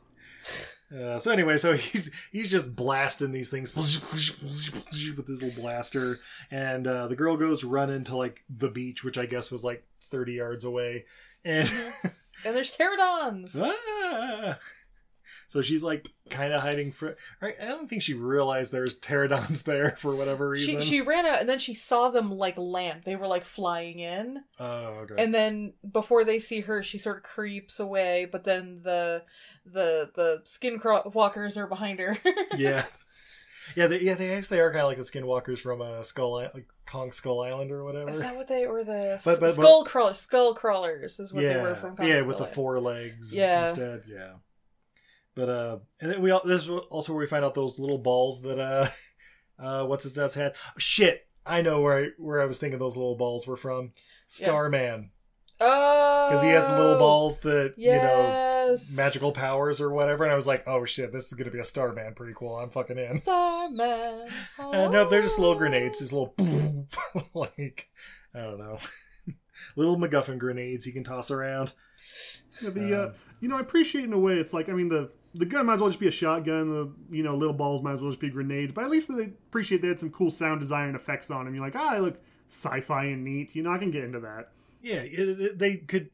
Uh, 0.96 1.18
so 1.18 1.32
anyway, 1.32 1.56
so 1.58 1.72
he's 1.72 2.12
he's 2.30 2.48
just 2.50 2.76
blasting 2.76 3.32
these 3.32 3.50
things 3.50 3.74
with 3.74 5.26
his 5.26 5.42
little 5.42 5.60
blaster, 5.62 6.20
and 6.50 6.86
uh, 6.86 7.08
the 7.08 7.16
girl 7.16 7.36
goes 7.36 7.64
running 7.64 8.04
to 8.04 8.16
like 8.16 8.44
the 8.48 8.68
beach, 8.68 9.02
which 9.02 9.18
I 9.18 9.26
guess 9.26 9.50
was 9.50 9.64
like 9.64 9.82
thirty 10.10 10.34
yards 10.34 10.64
away, 10.64 11.04
and 11.44 11.70
And 12.44 12.54
there's 12.54 12.76
pterodons. 12.76 13.60
ah! 13.60 14.58
so 15.48 15.62
she's 15.62 15.82
like 15.82 16.06
kind 16.30 16.52
of 16.52 16.62
hiding 16.62 16.92
for. 16.92 17.16
Right, 17.40 17.56
I 17.60 17.66
don't 17.66 17.88
think 17.88 18.02
she 18.02 18.14
realized 18.14 18.72
there's 18.72 18.98
pterodons 18.98 19.62
there 19.64 19.92
for 19.92 20.14
whatever 20.14 20.48
reason. 20.48 20.80
She 20.80 20.86
she 20.86 21.00
ran 21.00 21.26
out 21.26 21.40
and 21.40 21.48
then 21.48 21.58
she 21.58 21.74
saw 21.74 22.10
them 22.10 22.30
like 22.30 22.58
land. 22.58 23.02
They 23.04 23.16
were 23.16 23.26
like 23.26 23.44
flying 23.44 24.00
in, 24.00 24.42
oh, 24.58 25.04
okay. 25.04 25.22
and 25.22 25.32
then 25.32 25.74
before 25.90 26.24
they 26.24 26.38
see 26.38 26.60
her, 26.60 26.82
she 26.82 26.98
sort 26.98 27.18
of 27.18 27.22
creeps 27.22 27.80
away. 27.80 28.28
But 28.30 28.44
then 28.44 28.80
the 28.82 29.22
the 29.64 30.10
the 30.14 30.42
skinwalkers 30.44 31.56
are 31.56 31.66
behind 31.66 32.00
her. 32.00 32.16
yeah. 32.56 32.84
Yeah, 33.74 33.86
they, 33.88 34.00
yeah, 34.00 34.14
they 34.14 34.30
actually 34.34 34.60
are 34.60 34.70
kind 34.70 34.82
of 34.82 34.88
like 34.88 34.96
the 34.98 35.02
skinwalkers 35.02 35.58
from 35.58 35.82
uh, 35.82 36.02
Skull, 36.02 36.32
like 36.54 36.66
Kong 36.86 37.10
Skull 37.12 37.42
Island 37.42 37.72
or 37.72 37.84
whatever. 37.84 38.10
Is 38.10 38.20
that 38.20 38.36
what 38.36 38.46
they 38.48 38.64
or 38.66 38.84
the 38.84 39.20
But- 39.24 39.40
but- 39.40 39.54
skull 39.54 39.84
crawlers? 39.84 40.18
Skull 40.20 40.54
crawlers 40.54 41.18
is 41.18 41.32
what 41.32 41.42
yeah, 41.42 41.54
they 41.54 41.62
were 41.62 41.74
from. 41.74 41.96
Kong 41.96 42.06
yeah, 42.06 42.18
Skull 42.18 42.28
with 42.28 42.38
the 42.38 42.46
four 42.46 42.78
legs 42.80 43.34
Yeah. 43.34 43.68
instead. 43.68 44.04
Yeah, 44.08 44.32
but 45.34 45.48
uh, 45.48 45.78
and 46.00 46.12
then 46.12 46.22
we 46.22 46.30
al- 46.30 46.42
this 46.44 46.62
is 46.62 46.68
also 46.90 47.12
where 47.12 47.20
we 47.20 47.26
find 47.26 47.44
out 47.44 47.54
those 47.54 47.78
little 47.78 47.98
balls 47.98 48.42
that 48.42 48.58
uh, 48.58 48.88
uh, 49.58 49.86
what's 49.86 50.04
his 50.04 50.16
nuts 50.16 50.34
had. 50.36 50.54
shit, 50.78 51.26
I 51.44 51.62
know 51.62 51.80
where 51.80 52.04
I, 52.04 52.08
where 52.18 52.40
I 52.40 52.46
was 52.46 52.58
thinking 52.58 52.78
those 52.78 52.96
little 52.96 53.16
balls 53.16 53.46
were 53.46 53.56
from. 53.56 53.92
Starman, 54.28 55.10
Oh, 55.60 56.28
because 56.28 56.42
he 56.42 56.50
has 56.50 56.68
little 56.68 56.98
balls 56.98 57.40
that 57.40 57.74
you 57.76 57.92
know 57.92 58.76
magical 58.94 59.32
powers 59.32 59.80
or 59.80 59.90
whatever, 59.90 60.24
and 60.24 60.32
I 60.32 60.36
was 60.36 60.46
like, 60.46 60.64
oh 60.66 60.84
shit, 60.84 61.12
this 61.12 61.26
is 61.26 61.32
gonna 61.34 61.50
be 61.50 61.58
a 61.58 61.64
Starman 61.64 62.14
prequel. 62.14 62.62
I'm 62.62 62.70
fucking 62.70 62.98
in. 62.98 63.18
Starman. 63.18 64.28
Uh, 64.58 64.88
nope, 64.88 65.10
they're 65.10 65.22
just 65.22 65.38
little 65.38 65.54
grenades. 65.54 65.98
Just 66.00 66.12
little, 66.12 66.34
like, 67.34 67.88
I 68.34 68.40
don't 68.40 68.58
know, 68.58 68.78
little 69.76 69.96
MacGuffin 69.96 70.38
grenades 70.38 70.86
you 70.86 70.92
can 70.92 71.04
toss 71.04 71.30
around. 71.30 71.72
Yeah, 72.60 72.70
the 72.70 73.02
uh, 73.02 73.12
you 73.40 73.48
know, 73.48 73.56
I 73.56 73.60
appreciate 73.60 74.04
in 74.04 74.12
a 74.12 74.18
way. 74.18 74.34
It's 74.34 74.52
like 74.52 74.68
I 74.68 74.72
mean, 74.72 74.88
the 74.88 75.10
the 75.34 75.46
gun 75.46 75.66
might 75.66 75.74
as 75.74 75.80
well 75.80 75.90
just 75.90 76.00
be 76.00 76.08
a 76.08 76.12
shotgun. 76.12 76.70
The 76.70 77.16
you 77.16 77.22
know, 77.22 77.36
little 77.36 77.54
balls 77.54 77.82
might 77.82 77.92
as 77.92 78.00
well 78.00 78.10
just 78.10 78.20
be 78.20 78.30
grenades. 78.30 78.72
But 78.72 78.84
at 78.84 78.90
least 78.90 79.14
they 79.14 79.24
appreciate 79.24 79.82
they 79.82 79.88
had 79.88 80.00
some 80.00 80.10
cool 80.10 80.30
sound 80.30 80.60
design 80.60 80.88
and 80.88 80.96
effects 80.96 81.30
on 81.30 81.44
them. 81.44 81.54
You're 81.54 81.64
like, 81.64 81.76
ah, 81.76 81.92
they 81.94 82.00
look 82.00 82.18
sci-fi 82.48 83.04
and 83.04 83.24
neat. 83.24 83.54
You 83.54 83.62
know, 83.62 83.72
I 83.72 83.78
can 83.78 83.90
get 83.90 84.04
into 84.04 84.20
that. 84.20 84.50
Yeah, 84.86 85.04
they 85.54 85.76
could. 85.78 86.10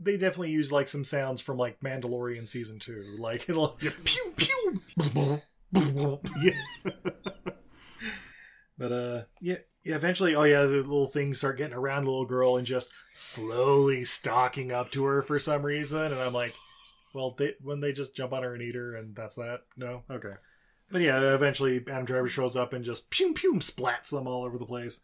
They 0.00 0.12
definitely 0.16 0.50
use 0.52 0.72
like 0.72 0.88
some 0.88 1.04
sounds 1.04 1.40
from 1.42 1.58
like 1.58 1.80
Mandalorian 1.80 2.48
season 2.48 2.78
two, 2.78 3.16
like 3.18 3.46
it'll 3.50 3.76
Yes. 3.80 4.04
pew 4.06 4.32
pew. 4.36 5.42
Yes. 6.40 6.86
But 8.78 8.92
uh, 8.92 9.22
yeah, 9.40 9.56
yeah. 9.84 9.94
Eventually, 9.96 10.34
oh 10.34 10.42
yeah, 10.42 10.62
the 10.62 10.68
little 10.82 11.06
things 11.06 11.38
start 11.38 11.56
getting 11.56 11.76
around 11.76 12.04
the 12.04 12.10
little 12.10 12.26
girl 12.26 12.58
and 12.58 12.66
just 12.66 12.92
slowly 13.12 14.04
stalking 14.04 14.70
up 14.70 14.90
to 14.90 15.04
her 15.04 15.22
for 15.22 15.38
some 15.38 15.62
reason, 15.64 15.98
and 16.12 16.20
I'm 16.20 16.34
like, 16.34 16.54
well, 17.14 17.30
they 17.30 17.54
when 17.62 17.80
they 17.80 17.92
just 17.92 18.14
jump 18.14 18.34
on 18.34 18.42
her 18.42 18.52
and 18.52 18.62
eat 18.62 18.74
her, 18.74 18.94
and 18.94 19.16
that's 19.16 19.36
that. 19.36 19.60
No, 19.78 20.02
okay. 20.10 20.34
But 20.90 21.00
yeah, 21.00 21.34
eventually 21.34 21.82
Adam 21.88 22.04
Driver 22.04 22.28
shows 22.28 22.54
up 22.54 22.74
and 22.74 22.84
just 22.84 23.08
pew 23.10 23.32
pew 23.32 23.54
splats 23.54 24.10
them 24.10 24.26
all 24.26 24.44
over 24.44 24.58
the 24.58 24.66
place. 24.66 25.00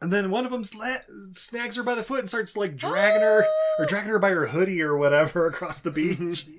And 0.00 0.12
then 0.12 0.30
one 0.30 0.44
of 0.44 0.52
them 0.52 0.62
sla- 0.62 1.02
snags 1.34 1.76
her 1.76 1.82
by 1.82 1.94
the 1.94 2.02
foot 2.02 2.20
and 2.20 2.28
starts 2.28 2.56
like 2.56 2.76
dragging 2.76 3.22
her 3.22 3.46
or 3.78 3.84
dragging 3.86 4.10
her 4.10 4.18
by 4.18 4.30
her 4.30 4.46
hoodie 4.46 4.82
or 4.82 4.96
whatever 4.96 5.46
across 5.48 5.80
the 5.80 5.90
beach. 5.90 6.46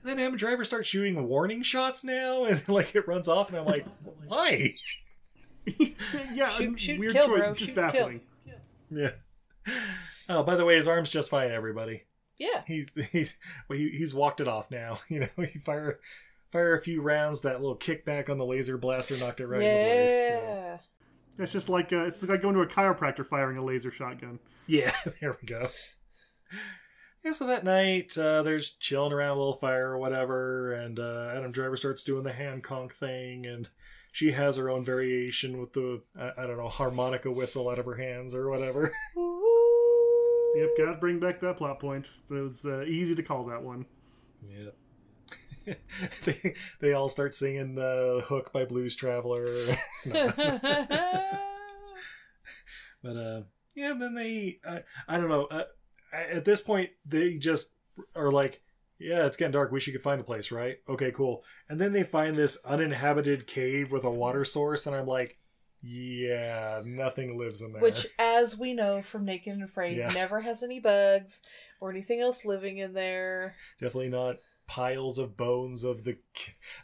And 0.00 0.16
then 0.16 0.24
Adam 0.24 0.36
Driver 0.38 0.64
starts 0.64 0.86
shooting 0.88 1.26
warning 1.26 1.60
shots 1.62 2.04
now, 2.04 2.44
and 2.46 2.66
like 2.68 2.94
it 2.94 3.08
runs 3.08 3.26
off, 3.26 3.48
and 3.48 3.58
I'm 3.58 3.66
like, 3.66 3.84
why? 4.26 4.74
yeah, 6.32 6.48
Shoot- 6.48 6.78
shoot 6.80 7.00
weird 7.00 7.12
kill, 7.12 7.26
choice, 7.26 7.38
bro. 7.40 7.54
just 7.54 7.58
Shoot 7.66 7.74
to 7.74 7.80
kill. 7.90 7.90
baffling. 7.92 8.20
Yeah. 8.90 9.10
Oh, 10.28 10.44
by 10.44 10.54
the 10.54 10.64
way, 10.64 10.76
his 10.76 10.86
arm's 10.86 11.10
just 11.10 11.28
fine. 11.30 11.50
Everybody, 11.50 12.04
Yeah. 12.38 12.62
he's 12.66 12.86
he's 13.10 13.36
well, 13.68 13.76
he, 13.78 13.88
he's 13.90 14.14
walked 14.14 14.40
it 14.40 14.48
off 14.48 14.70
now. 14.70 14.98
You 15.08 15.20
know, 15.20 15.44
he 15.44 15.58
fire 15.58 15.98
fire 16.52 16.74
a 16.74 16.80
few 16.80 17.02
rounds. 17.02 17.42
That 17.42 17.60
little 17.60 17.76
kickback 17.76 18.30
on 18.30 18.38
the 18.38 18.46
laser 18.46 18.78
blaster 18.78 19.16
knocked 19.18 19.40
it 19.40 19.46
right 19.48 19.60
in 19.60 19.66
the 19.66 19.84
place. 19.84 20.10
so- 20.10 20.46
yeah. 20.46 20.78
It's 21.38 21.52
just 21.52 21.68
like 21.68 21.92
uh, 21.92 22.04
it's 22.04 22.22
like 22.22 22.42
going 22.42 22.54
to 22.54 22.62
a 22.62 22.66
chiropractor 22.66 23.24
firing 23.24 23.58
a 23.58 23.64
laser 23.64 23.90
shotgun. 23.90 24.38
Yeah, 24.66 24.94
there 25.20 25.36
we 25.40 25.46
go. 25.46 25.68
Yeah, 27.24 27.32
so 27.32 27.46
that 27.46 27.64
night, 27.64 28.16
uh, 28.16 28.42
there's 28.42 28.70
chilling 28.70 29.12
around 29.12 29.36
a 29.36 29.38
little 29.38 29.52
fire 29.54 29.90
or 29.90 29.98
whatever, 29.98 30.72
and 30.72 30.98
uh, 30.98 31.32
Adam 31.34 31.52
Driver 31.52 31.76
starts 31.76 32.04
doing 32.04 32.22
the 32.22 32.32
hand 32.32 32.62
conch 32.62 32.92
thing, 32.92 33.46
and 33.46 33.68
she 34.12 34.32
has 34.32 34.56
her 34.56 34.70
own 34.70 34.84
variation 34.84 35.60
with 35.60 35.72
the, 35.72 36.02
I, 36.18 36.32
I 36.38 36.46
don't 36.46 36.58
know, 36.58 36.68
harmonica 36.68 37.30
whistle 37.30 37.68
out 37.68 37.78
of 37.78 37.86
her 37.86 37.96
hands 37.96 38.34
or 38.34 38.48
whatever. 38.48 38.92
Yep, 40.56 40.70
gotta 40.78 40.94
bring 40.94 41.20
back 41.20 41.40
that 41.40 41.58
plot 41.58 41.78
point. 41.78 42.08
It 42.30 42.34
was 42.34 42.64
uh, 42.64 42.82
easy 42.82 43.14
to 43.14 43.22
call 43.22 43.44
that 43.44 43.62
one. 43.62 43.84
Yeah. 44.42 44.70
they, 46.24 46.54
they 46.80 46.92
all 46.92 47.08
start 47.08 47.34
singing 47.34 47.74
the 47.74 48.22
hook 48.26 48.52
by 48.52 48.64
Blues 48.64 48.96
Traveler. 48.96 49.46
But 53.02 53.16
uh, 53.16 53.42
yeah, 53.76 53.94
then 53.94 54.14
they, 54.14 54.58
I, 54.66 54.82
I 55.06 55.18
don't 55.18 55.28
know. 55.28 55.44
Uh, 55.44 55.64
at 56.12 56.44
this 56.44 56.60
point, 56.60 56.90
they 57.06 57.34
just 57.34 57.70
are 58.16 58.30
like, 58.30 58.60
yeah, 58.98 59.26
it's 59.26 59.36
getting 59.36 59.52
dark. 59.52 59.70
We 59.70 59.80
should 59.80 60.00
find 60.02 60.20
a 60.20 60.24
place, 60.24 60.50
right? 60.50 60.78
Okay, 60.88 61.12
cool. 61.12 61.44
And 61.68 61.80
then 61.80 61.92
they 61.92 62.02
find 62.02 62.34
this 62.34 62.58
uninhabited 62.64 63.46
cave 63.46 63.92
with 63.92 64.04
a 64.04 64.10
water 64.10 64.44
source, 64.44 64.86
and 64.86 64.96
I'm 64.96 65.06
like, 65.06 65.38
yeah, 65.80 66.82
nothing 66.84 67.38
lives 67.38 67.62
in 67.62 67.72
there. 67.72 67.82
Which, 67.82 68.06
as 68.18 68.58
we 68.58 68.74
know 68.74 69.00
from 69.00 69.24
Naked 69.24 69.52
and 69.52 69.62
Afraid, 69.62 69.96
Yeah. 69.96 70.10
never 70.12 70.40
has 70.40 70.64
any 70.64 70.80
bugs 70.80 71.40
or 71.80 71.90
anything 71.90 72.20
else 72.20 72.44
living 72.44 72.78
in 72.78 72.92
there. 72.94 73.54
definitely 73.78 74.08
not 74.08 74.38
piles 74.68 75.18
of 75.18 75.36
bones 75.36 75.82
of 75.82 76.04
the 76.04 76.18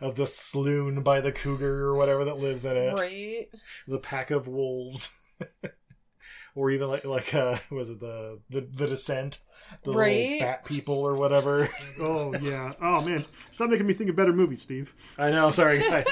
of 0.01 0.17
the 0.17 0.27
sloon 0.27 1.03
by 1.03 1.21
the 1.21 1.31
cougar 1.31 1.85
or 1.85 1.95
whatever 1.95 2.25
that 2.25 2.39
lives 2.39 2.65
in 2.65 2.77
it. 2.77 2.99
Right? 3.01 3.49
The 3.87 3.99
pack 4.01 4.31
of 4.33 4.49
wolves. 4.49 5.11
or 6.57 6.71
even 6.71 6.89
like 6.89 7.05
like 7.05 7.35
uh 7.35 7.57
was 7.71 7.91
it 7.91 8.01
the 8.01 8.41
the, 8.51 8.61
the 8.63 8.87
descent 8.89 9.41
the 9.83 9.93
Right. 9.93 10.17
little 10.33 10.39
bat 10.47 10.65
people 10.65 10.95
or 11.07 11.15
whatever 11.15 11.69
Oh 12.01 12.35
yeah. 12.35 12.73
Oh 12.81 13.01
man, 13.03 13.25
stop 13.51 13.71
making 13.71 13.87
me 13.87 13.95
think 13.95 14.11
of 14.11 14.17
better 14.17 14.33
movies, 14.33 14.63
Steve. 14.63 14.95
i 15.19 15.31
know 15.31 15.51
sorry 15.51 15.79
guys. 15.81 16.05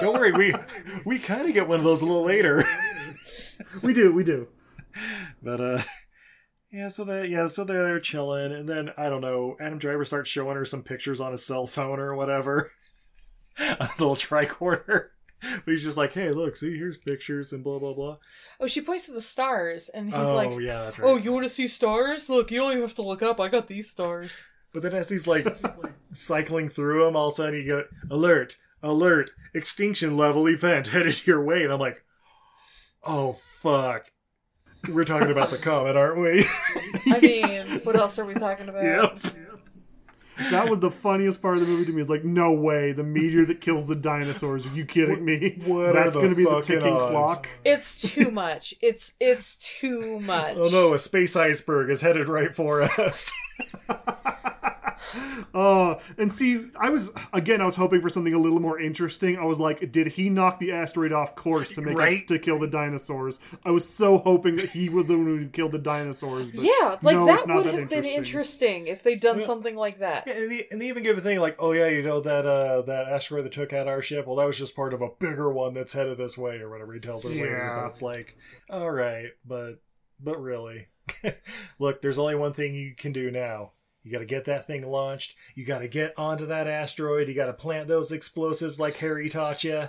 don't 0.00 0.14
worry 0.14 0.32
we 0.32 0.54
we 1.04 1.18
kind 1.18 1.46
of 1.48 1.54
get 1.54 1.66
one 1.68 1.78
of 1.78 1.84
those 1.84 2.02
a 2.02 2.06
little 2.06 2.24
later 2.24 2.64
We 3.82 3.92
do, 3.92 4.12
we 4.12 4.22
do. 4.24 4.48
but 5.42 5.60
uh 5.60 5.82
yeah 6.70 6.88
so 6.88 7.04
they 7.04 7.26
yeah 7.26 7.46
so 7.46 7.64
they're 7.64 7.84
there 7.84 8.00
chilling 8.00 8.52
and 8.52 8.68
then 8.68 8.90
i 8.96 9.08
don't 9.08 9.20
know 9.20 9.56
adam 9.60 9.78
driver 9.78 10.04
starts 10.04 10.30
showing 10.30 10.56
her 10.56 10.64
some 10.64 10.82
pictures 10.82 11.20
on 11.20 11.32
his 11.32 11.44
cell 11.44 11.66
phone 11.66 11.98
or 11.98 12.14
whatever 12.14 12.72
a 13.58 13.88
little 13.98 14.16
tricorder 14.16 15.08
but 15.40 15.64
he's 15.66 15.84
just 15.84 15.96
like 15.96 16.12
hey 16.12 16.30
look 16.30 16.56
see 16.56 16.76
here's 16.76 16.98
pictures 16.98 17.52
and 17.52 17.64
blah 17.64 17.78
blah 17.78 17.94
blah 17.94 18.16
Oh, 18.60 18.66
she 18.66 18.80
points 18.80 19.06
to 19.06 19.12
the 19.12 19.22
stars, 19.22 19.88
and 19.88 20.06
he's 20.06 20.14
oh 20.16 20.34
like, 20.34 20.50
yeah 20.60 20.84
that's 20.84 20.98
oh, 20.98 21.02
right 21.02 21.10
Oh, 21.10 21.16
you 21.16 21.32
want 21.32 21.44
to 21.44 21.48
see 21.48 21.68
stars? 21.68 22.28
Look, 22.28 22.50
you 22.50 22.60
only 22.60 22.80
have 22.80 22.94
to 22.94 23.02
look 23.02 23.22
up. 23.22 23.40
I 23.40 23.46
got 23.48 23.68
these 23.68 23.88
stars. 23.88 24.46
But 24.72 24.82
then 24.82 24.94
as 24.94 25.08
he's 25.08 25.26
like 25.28 25.56
cycling 26.12 26.68
through 26.68 27.04
them, 27.04 27.14
all 27.14 27.28
of 27.28 27.34
a 27.34 27.36
sudden 27.36 27.54
you 27.54 27.64
get 27.64 27.86
alert, 28.10 28.56
alert, 28.82 29.30
extinction 29.54 30.16
level 30.16 30.48
event 30.48 30.88
headed 30.88 31.24
your 31.26 31.42
way, 31.42 31.62
and 31.62 31.72
I'm 31.72 31.78
like, 31.78 32.02
oh 33.04 33.34
fuck, 33.34 34.10
we're 34.88 35.04
talking 35.04 35.30
about 35.30 35.50
the 35.50 35.58
comet, 35.58 35.96
aren't 35.96 36.18
we? 36.20 36.44
I 37.12 37.20
mean, 37.20 37.80
what 37.80 37.96
else 37.96 38.18
are 38.18 38.24
we 38.24 38.34
talking 38.34 38.68
about? 38.68 38.84
yep. 38.84 39.34
That 40.52 40.68
was 40.70 40.78
the 40.78 40.90
funniest 40.90 41.42
part 41.42 41.56
of 41.56 41.62
the 41.62 41.66
movie 41.66 41.86
to 41.86 41.92
me. 41.92 42.00
Is 42.00 42.08
like, 42.08 42.24
no 42.24 42.52
way, 42.52 42.92
the 42.92 43.02
meteor 43.02 43.44
that 43.46 43.60
kills 43.60 43.88
the 43.88 43.96
dinosaurs. 43.96 44.66
Are 44.66 44.74
you 44.74 44.84
kidding 44.86 45.24
me? 45.24 45.60
What 45.64 45.88
are 45.88 45.92
That's 46.04 46.14
going 46.14 46.30
to 46.30 46.36
be 46.36 46.44
the 46.44 46.60
ticking 46.60 46.92
odds? 46.92 47.10
clock. 47.10 47.48
It's 47.64 48.00
too 48.14 48.30
much. 48.30 48.72
It's 48.80 49.14
it's 49.18 49.56
too 49.58 50.20
much. 50.20 50.56
Oh 50.56 50.68
no, 50.68 50.92
a 50.94 50.98
space 51.00 51.34
iceberg 51.34 51.90
is 51.90 52.02
headed 52.02 52.28
right 52.28 52.54
for 52.54 52.82
us. 52.82 53.32
Oh, 55.54 56.00
and 56.18 56.32
see, 56.32 56.66
I 56.78 56.90
was 56.90 57.10
again, 57.32 57.60
I 57.60 57.64
was 57.64 57.76
hoping 57.76 58.00
for 58.00 58.08
something 58.08 58.34
a 58.34 58.38
little 58.38 58.60
more 58.60 58.78
interesting. 58.80 59.38
I 59.38 59.44
was 59.44 59.58
like, 59.60 59.90
did 59.92 60.06
he 60.08 60.28
knock 60.30 60.58
the 60.58 60.72
asteroid 60.72 61.12
off 61.12 61.34
course 61.34 61.72
to 61.72 61.82
make 61.82 61.96
Right? 61.96 62.22
it 62.22 62.28
to 62.28 62.38
kill 62.38 62.58
the 62.58 62.66
dinosaurs? 62.66 63.40
I 63.64 63.70
was 63.70 63.88
so 63.88 64.18
hoping 64.18 64.56
that 64.56 64.70
he 64.70 64.88
was 64.88 65.06
the 65.06 65.16
one 65.16 65.26
who 65.26 65.48
killed 65.48 65.72
the 65.72 65.78
dinosaurs. 65.78 66.50
But 66.50 66.64
Yeah, 66.64 66.96
like 67.02 67.16
no, 67.16 67.26
that 67.26 67.38
it's 67.40 67.46
not 67.48 67.56
would 67.56 67.66
that 67.66 67.74
have 67.74 67.88
been 67.88 68.04
interesting. 68.04 68.16
interesting 68.16 68.86
if 68.88 69.02
they'd 69.02 69.20
done 69.20 69.40
Yeah. 69.40 69.46
something 69.46 69.76
like 69.76 69.98
that. 70.00 70.26
Yeah, 70.26 70.34
and, 70.34 70.50
they, 70.50 70.66
and 70.70 70.80
they 70.80 70.88
even 70.88 71.02
give 71.02 71.16
a 71.16 71.20
thing 71.20 71.38
like, 71.40 71.56
oh 71.58 71.72
yeah, 71.72 71.88
you 71.88 72.02
know 72.02 72.20
that 72.20 72.46
uh, 72.46 72.82
that 72.82 73.08
asteroid 73.08 73.44
that 73.44 73.52
took 73.52 73.72
out 73.72 73.88
our 73.88 74.02
ship. 74.02 74.26
Well, 74.26 74.36
that 74.36 74.46
was 74.46 74.58
just 74.58 74.76
part 74.76 74.92
of 74.94 75.02
a 75.02 75.08
bigger 75.18 75.50
one 75.52 75.72
that's 75.74 75.92
headed 75.92 76.18
this 76.18 76.36
way, 76.36 76.56
or 76.60 76.68
whatever 76.70 76.92
he 76.92 77.00
tells 77.00 77.22
her 77.24 77.30
later. 77.30 77.46
Yeah. 77.56 77.80
But 77.82 77.88
it's 77.90 78.02
like, 78.02 78.36
all 78.70 78.90
right, 78.90 79.30
but 79.46 79.80
but 80.20 80.40
really, 80.40 80.88
look, 81.78 82.02
there's 82.02 82.18
only 82.18 82.34
one 82.34 82.52
thing 82.52 82.74
you 82.74 82.94
can 82.94 83.12
do 83.12 83.30
now. 83.30 83.72
You 84.02 84.12
got 84.12 84.20
to 84.20 84.24
get 84.26 84.44
that 84.46 84.66
thing 84.66 84.86
launched. 84.86 85.34
You 85.54 85.64
got 85.64 85.80
to 85.80 85.88
get 85.88 86.14
onto 86.16 86.46
that 86.46 86.66
asteroid. 86.66 87.28
You 87.28 87.34
got 87.34 87.46
to 87.46 87.52
plant 87.52 87.88
those 87.88 88.12
explosives 88.12 88.78
like 88.80 88.96
Harry 88.98 89.28
taught 89.28 89.64
you. 89.64 89.88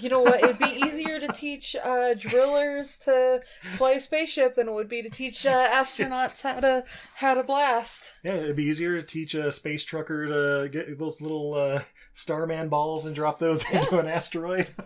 You 0.00 0.10
know 0.10 0.20
what? 0.20 0.42
It'd 0.42 0.58
be 0.58 0.82
easier 0.84 1.18
to 1.20 1.28
teach 1.28 1.74
uh, 1.76 2.14
drillers 2.14 2.98
to 2.98 3.40
fly 3.76 3.92
a 3.92 4.00
spaceship 4.00 4.54
than 4.54 4.68
it 4.68 4.72
would 4.72 4.88
be 4.88 5.02
to 5.02 5.08
teach 5.08 5.46
uh, 5.46 5.68
astronauts 5.72 6.42
how 6.42 6.60
to 6.60 6.84
how 7.14 7.34
to 7.34 7.42
blast. 7.42 8.12
Yeah, 8.22 8.34
it'd 8.34 8.56
be 8.56 8.64
easier 8.64 9.00
to 9.00 9.06
teach 9.06 9.34
a 9.34 9.50
space 9.50 9.84
trucker 9.84 10.26
to 10.26 10.68
get 10.68 10.98
those 10.98 11.20
little 11.20 11.54
uh, 11.54 11.82
Starman 12.12 12.68
balls 12.68 13.06
and 13.06 13.14
drop 13.14 13.38
those 13.38 13.64
into 13.70 13.98
an 13.98 14.06
asteroid. 14.06 14.68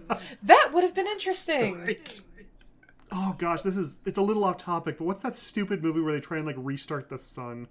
That 0.42 0.70
would 0.72 0.84
have 0.84 0.94
been 0.94 1.06
interesting. 1.06 1.96
Oh 3.12 3.34
gosh, 3.38 3.62
this 3.62 3.76
is 3.76 3.98
it's 4.04 4.18
a 4.18 4.22
little 4.22 4.44
off 4.44 4.58
topic, 4.58 4.98
but 4.98 5.04
what's 5.04 5.22
that 5.22 5.34
stupid 5.34 5.82
movie 5.82 6.00
where 6.00 6.12
they 6.12 6.20
try 6.20 6.38
and 6.38 6.46
like 6.46 6.56
restart 6.58 7.08
the 7.08 7.18
sun? 7.18 7.66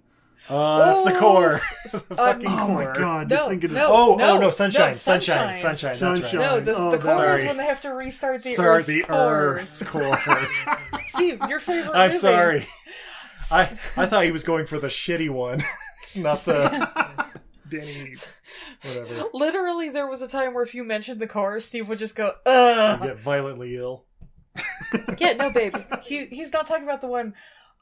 Uh, 0.48 0.86
that's 0.86 1.02
the 1.02 1.14
Oh, 1.14 1.18
core. 1.20 1.52
s- 1.54 1.74
the 1.92 1.98
um, 1.98 2.16
fucking 2.16 2.48
Oh 2.48 2.66
core. 2.66 2.74
my 2.92 2.98
god, 2.98 3.28
just 3.28 3.42
No, 3.42 3.48
thinking 3.50 3.72
no. 3.74 3.86
Oh, 3.92 4.14
No, 4.16 4.36
oh 4.36 4.38
no, 4.40 4.50
sunshine, 4.50 4.90
no, 4.90 4.94
sunshine, 4.94 5.58
sunshine. 5.58 5.58
sunshine, 5.58 5.90
that's 5.90 5.98
Sunshine. 6.00 6.40
right. 6.40 6.50
No, 6.50 6.60
the, 6.60 6.76
Oh, 6.76 6.90
the 6.90 6.98
core 6.98 7.12
sorry. 7.14 7.40
is 7.42 7.46
when 7.46 7.56
they 7.56 7.66
have 7.66 7.80
to 7.82 7.90
restart 7.90 8.42
the 8.42 8.54
Sorry, 8.54 8.78
Earth's 8.80 8.86
the 8.88 9.02
core. 9.02 9.58
Earth 9.60 9.86
core. 9.86 10.18
Steve, 11.08 11.40
your 11.48 11.60
favorite 11.60 11.94
I'm 11.94 12.08
movie. 12.08 12.18
sorry. 12.18 12.66
I 13.52 13.62
I 13.96 14.06
thought 14.06 14.24
he 14.24 14.32
was 14.32 14.44
going 14.44 14.66
for 14.66 14.78
the 14.78 14.86
shitty 14.88 15.30
one, 15.30 15.62
not 16.16 16.38
the 16.38 16.88
Danny. 17.68 18.14
Whatever. 18.82 19.24
Literally, 19.32 19.88
there 19.90 20.06
was 20.08 20.22
a 20.22 20.28
time 20.28 20.54
where 20.54 20.62
if 20.62 20.74
you 20.74 20.82
mentioned 20.84 21.20
the 21.20 21.26
car, 21.26 21.60
Steve 21.60 21.88
would 21.88 21.98
just 21.98 22.14
go, 22.16 22.32
"Ugh." 22.46 23.02
Get 23.02 23.18
violently 23.20 23.76
ill. 23.76 24.04
Yeah, 25.18 25.34
no, 25.34 25.50
baby. 25.50 25.84
He 26.02 26.26
he's 26.26 26.52
not 26.52 26.66
talking 26.66 26.84
about 26.84 27.00
the 27.00 27.08
one. 27.08 27.34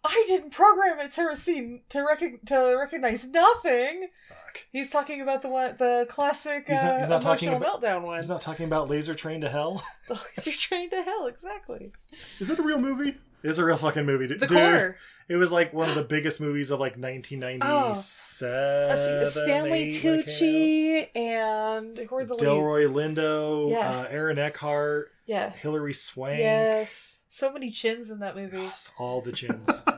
I 0.04 0.24
didn't 0.26 0.50
program 0.50 0.98
it 1.00 1.12
to 1.12 1.22
receive 1.24 1.80
to 1.90 2.02
rec- 2.04 2.44
to 2.46 2.76
recognize 2.78 3.26
nothing. 3.26 4.08
Fuck. 4.28 4.38
He's 4.72 4.90
talking 4.90 5.20
about 5.20 5.42
the 5.42 5.48
one, 5.48 5.76
the 5.78 6.06
classic 6.08 6.64
He's 6.68 6.82
not- 6.82 6.94
uh, 6.94 6.98
he's 7.00 7.08
not 7.08 7.22
talking 7.22 7.48
emotional 7.48 7.76
about- 7.76 8.02
meltdown 8.02 8.02
one. 8.02 8.16
He's 8.18 8.28
not 8.28 8.40
talking 8.40 8.66
about 8.66 8.88
Laser 8.88 9.14
Train 9.14 9.40
to 9.42 9.48
Hell. 9.48 9.82
The 10.08 10.14
Laser 10.36 10.52
Train 10.58 10.90
to 10.90 11.02
hell, 11.02 11.26
exactly. 11.26 11.92
Is 12.40 12.48
that 12.48 12.58
a 12.58 12.62
real 12.62 12.78
movie? 12.78 13.16
It's 13.42 13.58
a 13.58 13.64
real 13.64 13.76
fucking 13.76 14.06
movie, 14.06 14.26
dude. 14.26 14.40
The 14.40 14.48
core. 14.48 14.96
It 15.28 15.36
was 15.36 15.52
like 15.52 15.72
one 15.74 15.88
of 15.88 15.94
the 15.94 16.02
biggest 16.02 16.40
movies 16.40 16.70
of 16.70 16.80
like 16.80 16.96
1997. 16.96 19.20
Let's 19.20 19.34
Stanley 19.34 19.72
eight, 19.72 20.04
when 20.04 20.18
it 20.20 20.26
Tucci 20.26 21.08
and 21.16 21.98
who 21.98 22.16
are 22.16 22.24
the 22.24 22.34
out. 22.34 22.40
leads? 22.40 22.50
Delroy 22.50 22.88
Lindo, 22.90 23.70
Yeah. 23.70 24.00
uh, 24.00 24.06
Aaron 24.10 24.38
Eckhart, 24.38 25.12
Yeah. 25.26 25.50
Hilary 25.50 25.92
Swank. 25.92 26.38
Yes. 26.40 27.17
So 27.28 27.52
many 27.52 27.70
chins 27.70 28.10
in 28.10 28.20
that 28.20 28.34
movie. 28.36 28.68
All 28.98 29.20
the 29.20 29.32
chins. 29.32 29.68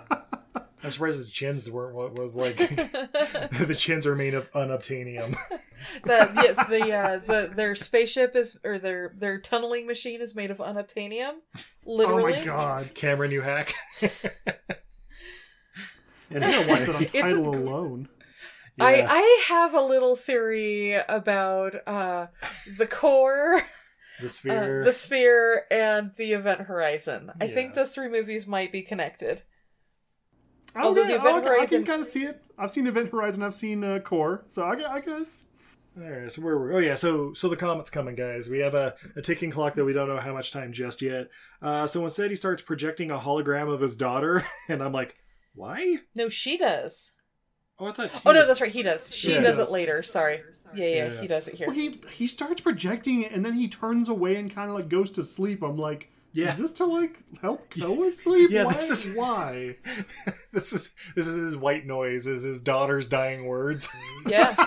I'm 0.83 0.91
surprised 0.91 1.27
the 1.27 1.31
chins 1.31 1.71
weren't 1.71 1.95
what 1.95 2.15
was 2.15 2.37
like. 2.37 2.57
the 2.57 3.77
chins 3.79 4.07
are 4.07 4.17
made 4.17 4.33
of 4.35 4.51
unobtainium. 4.53 5.37
the 6.03 6.31
yes, 6.37 6.57
the 6.69 6.93
uh, 6.93 7.19
the 7.19 7.53
their 7.55 7.75
spaceship 7.75 8.35
is 8.35 8.59
or 8.65 8.79
their 8.79 9.13
their 9.17 9.39
tunneling 9.39 9.87
machine 9.87 10.23
is 10.23 10.35
made 10.35 10.51
of 10.51 10.57
unobtainium. 10.59 11.35
Oh 11.87 12.23
my 12.23 12.43
god. 12.45 12.95
Cameron, 12.95 13.31
you 13.31 13.43
hack. 13.43 13.75
and 16.31 16.45
I 16.45 16.67
watched 16.67 16.83
it 16.83 16.89
on 16.89 17.03
It's 17.03 17.15
a 17.15 17.21
title 17.21 17.53
gr- 17.53 17.59
alone. 17.59 18.09
I 18.81 19.05
I 19.07 19.45
have 19.49 19.75
a 19.75 19.83
little 19.83 20.17
theory 20.17 20.95
about 20.95 21.77
uh 21.87 22.29
the 22.79 22.87
core, 22.87 23.61
the 24.21 24.27
uh, 24.27 24.29
sphere. 24.29 24.85
the 24.85 24.93
sphere, 24.93 25.67
and 25.71 26.13
the 26.17 26.33
event 26.33 26.63
horizon. 26.63 27.31
I 27.41 27.47
think 27.47 27.75
those 27.75 27.91
three 27.91 28.09
movies 28.09 28.47
might 28.47 28.73
be 28.73 28.83
connected. 28.83 29.43
Although 30.77 31.03
Okay, 31.03 31.11
the 31.11 31.17
Event 31.17 31.47
okay, 31.47 31.63
I 31.63 31.67
can 31.67 31.85
kind 31.85 32.03
of 32.03 32.09
see 32.09 32.25
it. 32.25 32.43
I've 32.59 32.71
seen 32.71 32.87
Event 32.87 33.11
Horizon. 33.11 33.43
I've 33.43 33.55
seen 33.55 33.83
uh, 33.83 33.99
Core. 33.99 34.45
So 34.49 34.63
I, 34.63 34.73
I 34.95 35.01
guess. 35.01 35.39
All 36.01 36.09
right, 36.09 36.31
so 36.31 36.43
where 36.43 36.57
were? 36.57 36.73
Oh 36.75 36.79
yeah, 36.79 36.95
so 36.95 37.33
so 37.33 37.49
the 37.49 37.57
comet's 37.57 37.91
coming, 37.91 38.15
guys. 38.15 38.49
We 38.49 38.61
have 38.61 38.75
a, 38.75 38.95
a 39.17 39.23
ticking 39.23 39.51
clock 39.51 39.75
that 39.75 39.85
we 39.85 39.93
don't 39.93 40.09
know 40.09 40.21
how 40.21 40.33
much 40.33 40.53
time 40.53 40.73
just 40.73 41.03
yet. 41.03 41.29
Uh, 41.61 41.87
so 41.87 42.05
instead, 42.05 42.31
he 42.31 42.37
starts 42.37 42.63
projecting 42.63 43.11
a 43.11 43.19
hologram 43.19 43.73
of 43.73 43.81
his 43.81 43.97
daughter, 43.97 44.45
and 44.69 44.83
I'm 44.83 44.93
like, 44.93 45.17
why? 45.55 45.99
No, 46.15 46.29
she 46.29 46.57
does. 46.57 47.13
Oh, 47.81 47.87
I 47.87 47.93
thought. 47.93 48.11
Oh 48.27 48.33
no, 48.33 48.47
that's 48.47 48.61
right. 48.61 48.71
He 48.71 48.83
does. 48.83 49.15
She 49.15 49.33
Yeah. 49.33 49.41
does 49.41 49.59
it 49.59 49.71
later. 49.71 50.03
Sorry. 50.03 50.43
Yeah, 50.75 50.85
yeah, 50.85 50.95
Yeah. 51.13 51.21
he 51.21 51.27
does 51.27 51.49
it 51.49 51.55
here. 51.55 51.67
Well, 51.67 51.75
he 51.77 51.95
he 52.13 52.27
starts 52.27 52.61
projecting 52.61 53.23
it, 53.23 53.33
and 53.33 53.45
then 53.45 53.55
he 53.55 53.67
turns 53.69 54.09
away 54.09 54.37
and 54.37 54.55
kind 54.55 54.69
of 54.71 54.77
like 54.77 54.89
goes 54.89 55.11
to 55.13 55.25
sleep. 55.25 55.63
I'm 55.63 55.77
like, 55.79 56.09
Yeah. 56.33 56.53
is 56.53 56.59
this 56.59 56.73
to 56.75 56.85
like 56.85 57.17
help 57.41 57.67
Noah 57.77 58.11
sleep? 58.13 58.51
Yeah, 58.53 58.65
why? 58.65 58.75
this 58.75 58.91
is- 59.07 59.17
why. 59.17 59.77
this 60.53 60.73
is 60.73 60.93
this 61.17 61.27
is 61.27 61.37
his 61.37 61.57
white 61.57 61.87
noise. 61.87 62.27
Is 62.27 62.43
his 62.43 62.61
daughter's 62.61 63.07
dying 63.07 63.47
words, 63.47 63.89
Yeah. 64.27 64.55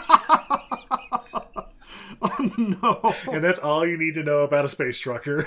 Oh 2.25 2.49
no! 2.57 3.13
and 3.33 3.43
that's 3.43 3.59
all 3.59 3.85
you 3.85 3.97
need 3.97 4.13
to 4.13 4.23
know 4.23 4.43
about 4.43 4.63
a 4.63 4.67
space 4.69 4.97
trucker. 4.97 5.45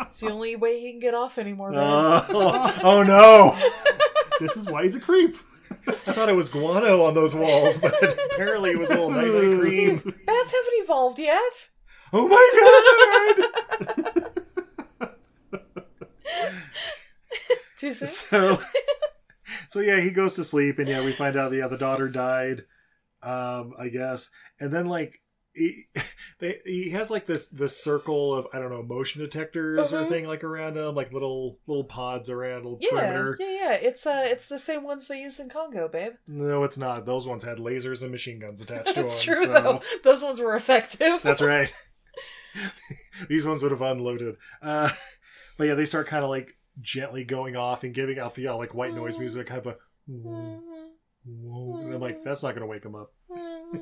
It's 0.00 0.18
the 0.20 0.30
only 0.30 0.56
way 0.56 0.80
he 0.80 0.90
can 0.90 0.98
get 1.00 1.14
off 1.14 1.38
anymore, 1.38 1.70
man. 1.70 1.80
oh, 1.80 2.80
oh 2.82 3.02
no! 3.04 3.56
this 4.40 4.56
is 4.56 4.66
why 4.68 4.82
he's 4.82 4.94
a 4.96 5.00
creep. 5.00 5.36
I 5.88 6.12
thought 6.12 6.28
it 6.28 6.36
was 6.36 6.48
guano 6.48 7.02
on 7.04 7.14
those 7.14 7.34
walls, 7.34 7.76
but 7.78 7.94
apparently 8.32 8.70
it 8.70 8.78
was 8.78 8.90
a 8.90 8.94
little 8.94 9.10
night 9.10 9.60
cream. 9.60 9.96
Bats 9.96 10.52
haven't 10.52 10.82
evolved 10.82 11.18
yet. 11.18 11.68
Oh 12.12 12.28
my 12.28 13.46
god! 14.10 14.32
So 17.94 18.58
so 19.68 19.80
yeah 19.80 20.00
he 20.00 20.10
goes 20.10 20.34
to 20.36 20.44
sleep 20.44 20.78
and 20.78 20.88
yeah 20.88 21.04
we 21.04 21.12
find 21.12 21.36
out 21.36 21.52
yeah 21.52 21.58
the 21.58 21.62
other 21.62 21.76
daughter 21.76 22.08
died 22.08 22.62
um 23.22 23.74
i 23.78 23.88
guess 23.88 24.30
and 24.58 24.72
then 24.72 24.86
like 24.86 25.20
he, 25.56 25.86
they, 26.38 26.58
he 26.64 26.90
has 26.90 27.10
like 27.10 27.26
this 27.26 27.48
this 27.48 27.76
circle 27.76 28.34
of 28.34 28.46
i 28.52 28.58
don't 28.58 28.70
know 28.70 28.82
motion 28.82 29.20
detectors 29.22 29.92
or 29.92 30.00
Uh-huh. 30.00 30.08
thing 30.08 30.26
like 30.26 30.44
around 30.44 30.76
him 30.76 30.94
like 30.94 31.12
little 31.12 31.58
little 31.66 31.84
pods 31.84 32.28
around 32.30 32.64
little 32.64 32.78
Yeah, 32.80 32.90
perimeter 32.90 33.36
yeah, 33.40 33.46
yeah. 33.46 33.72
It's 33.74 34.06
uh, 34.06 34.22
it's 34.26 34.46
the 34.46 34.58
same 34.58 34.84
ones 34.84 35.08
they 35.08 35.20
use 35.22 35.40
in 35.40 35.48
Congo, 35.48 35.88
babe. 35.88 36.12
no 36.28 36.62
it's 36.64 36.78
not 36.78 37.06
those 37.06 37.26
ones 37.26 37.42
had 37.44 37.58
lasers 37.58 38.02
and 38.02 38.10
machine 38.10 38.38
guns 38.38 38.60
attached 38.60 38.86
to 38.88 38.92
That's 38.94 39.24
them 39.24 39.34
true 39.34 39.44
so- 39.44 39.52
though. 39.52 39.80
Those 40.04 40.22
ones 40.22 40.38
were 40.40 40.54
effective. 40.54 41.22
That's 41.22 41.42
right. 41.54 41.72
These 43.28 43.46
ones 43.46 43.62
would 43.62 43.72
have 43.72 43.82
unloaded. 43.82 44.36
Uh, 44.62 44.90
but 45.58 45.64
yeah, 45.64 45.74
they 45.74 45.84
start 45.86 46.06
kind 46.06 46.24
of 46.24 46.30
like 46.30 46.56
gently 46.80 47.24
going 47.24 47.56
off 47.56 47.84
and 47.84 47.94
giving 47.94 48.18
off 48.18 48.38
yeah 48.38 48.52
like 48.52 48.74
white 48.74 48.94
noise 48.94 49.18
music, 49.18 49.46
kind 49.46 49.60
of 49.60 49.66
a 49.66 49.76
whoa, 50.06 50.60
whoa. 51.24 51.78
And 51.80 51.94
I'm 51.94 52.00
like, 52.00 52.22
that's 52.24 52.42
not 52.42 52.54
gonna 52.54 52.66
wake 52.66 52.84
him 52.84 52.94
up. 52.94 53.12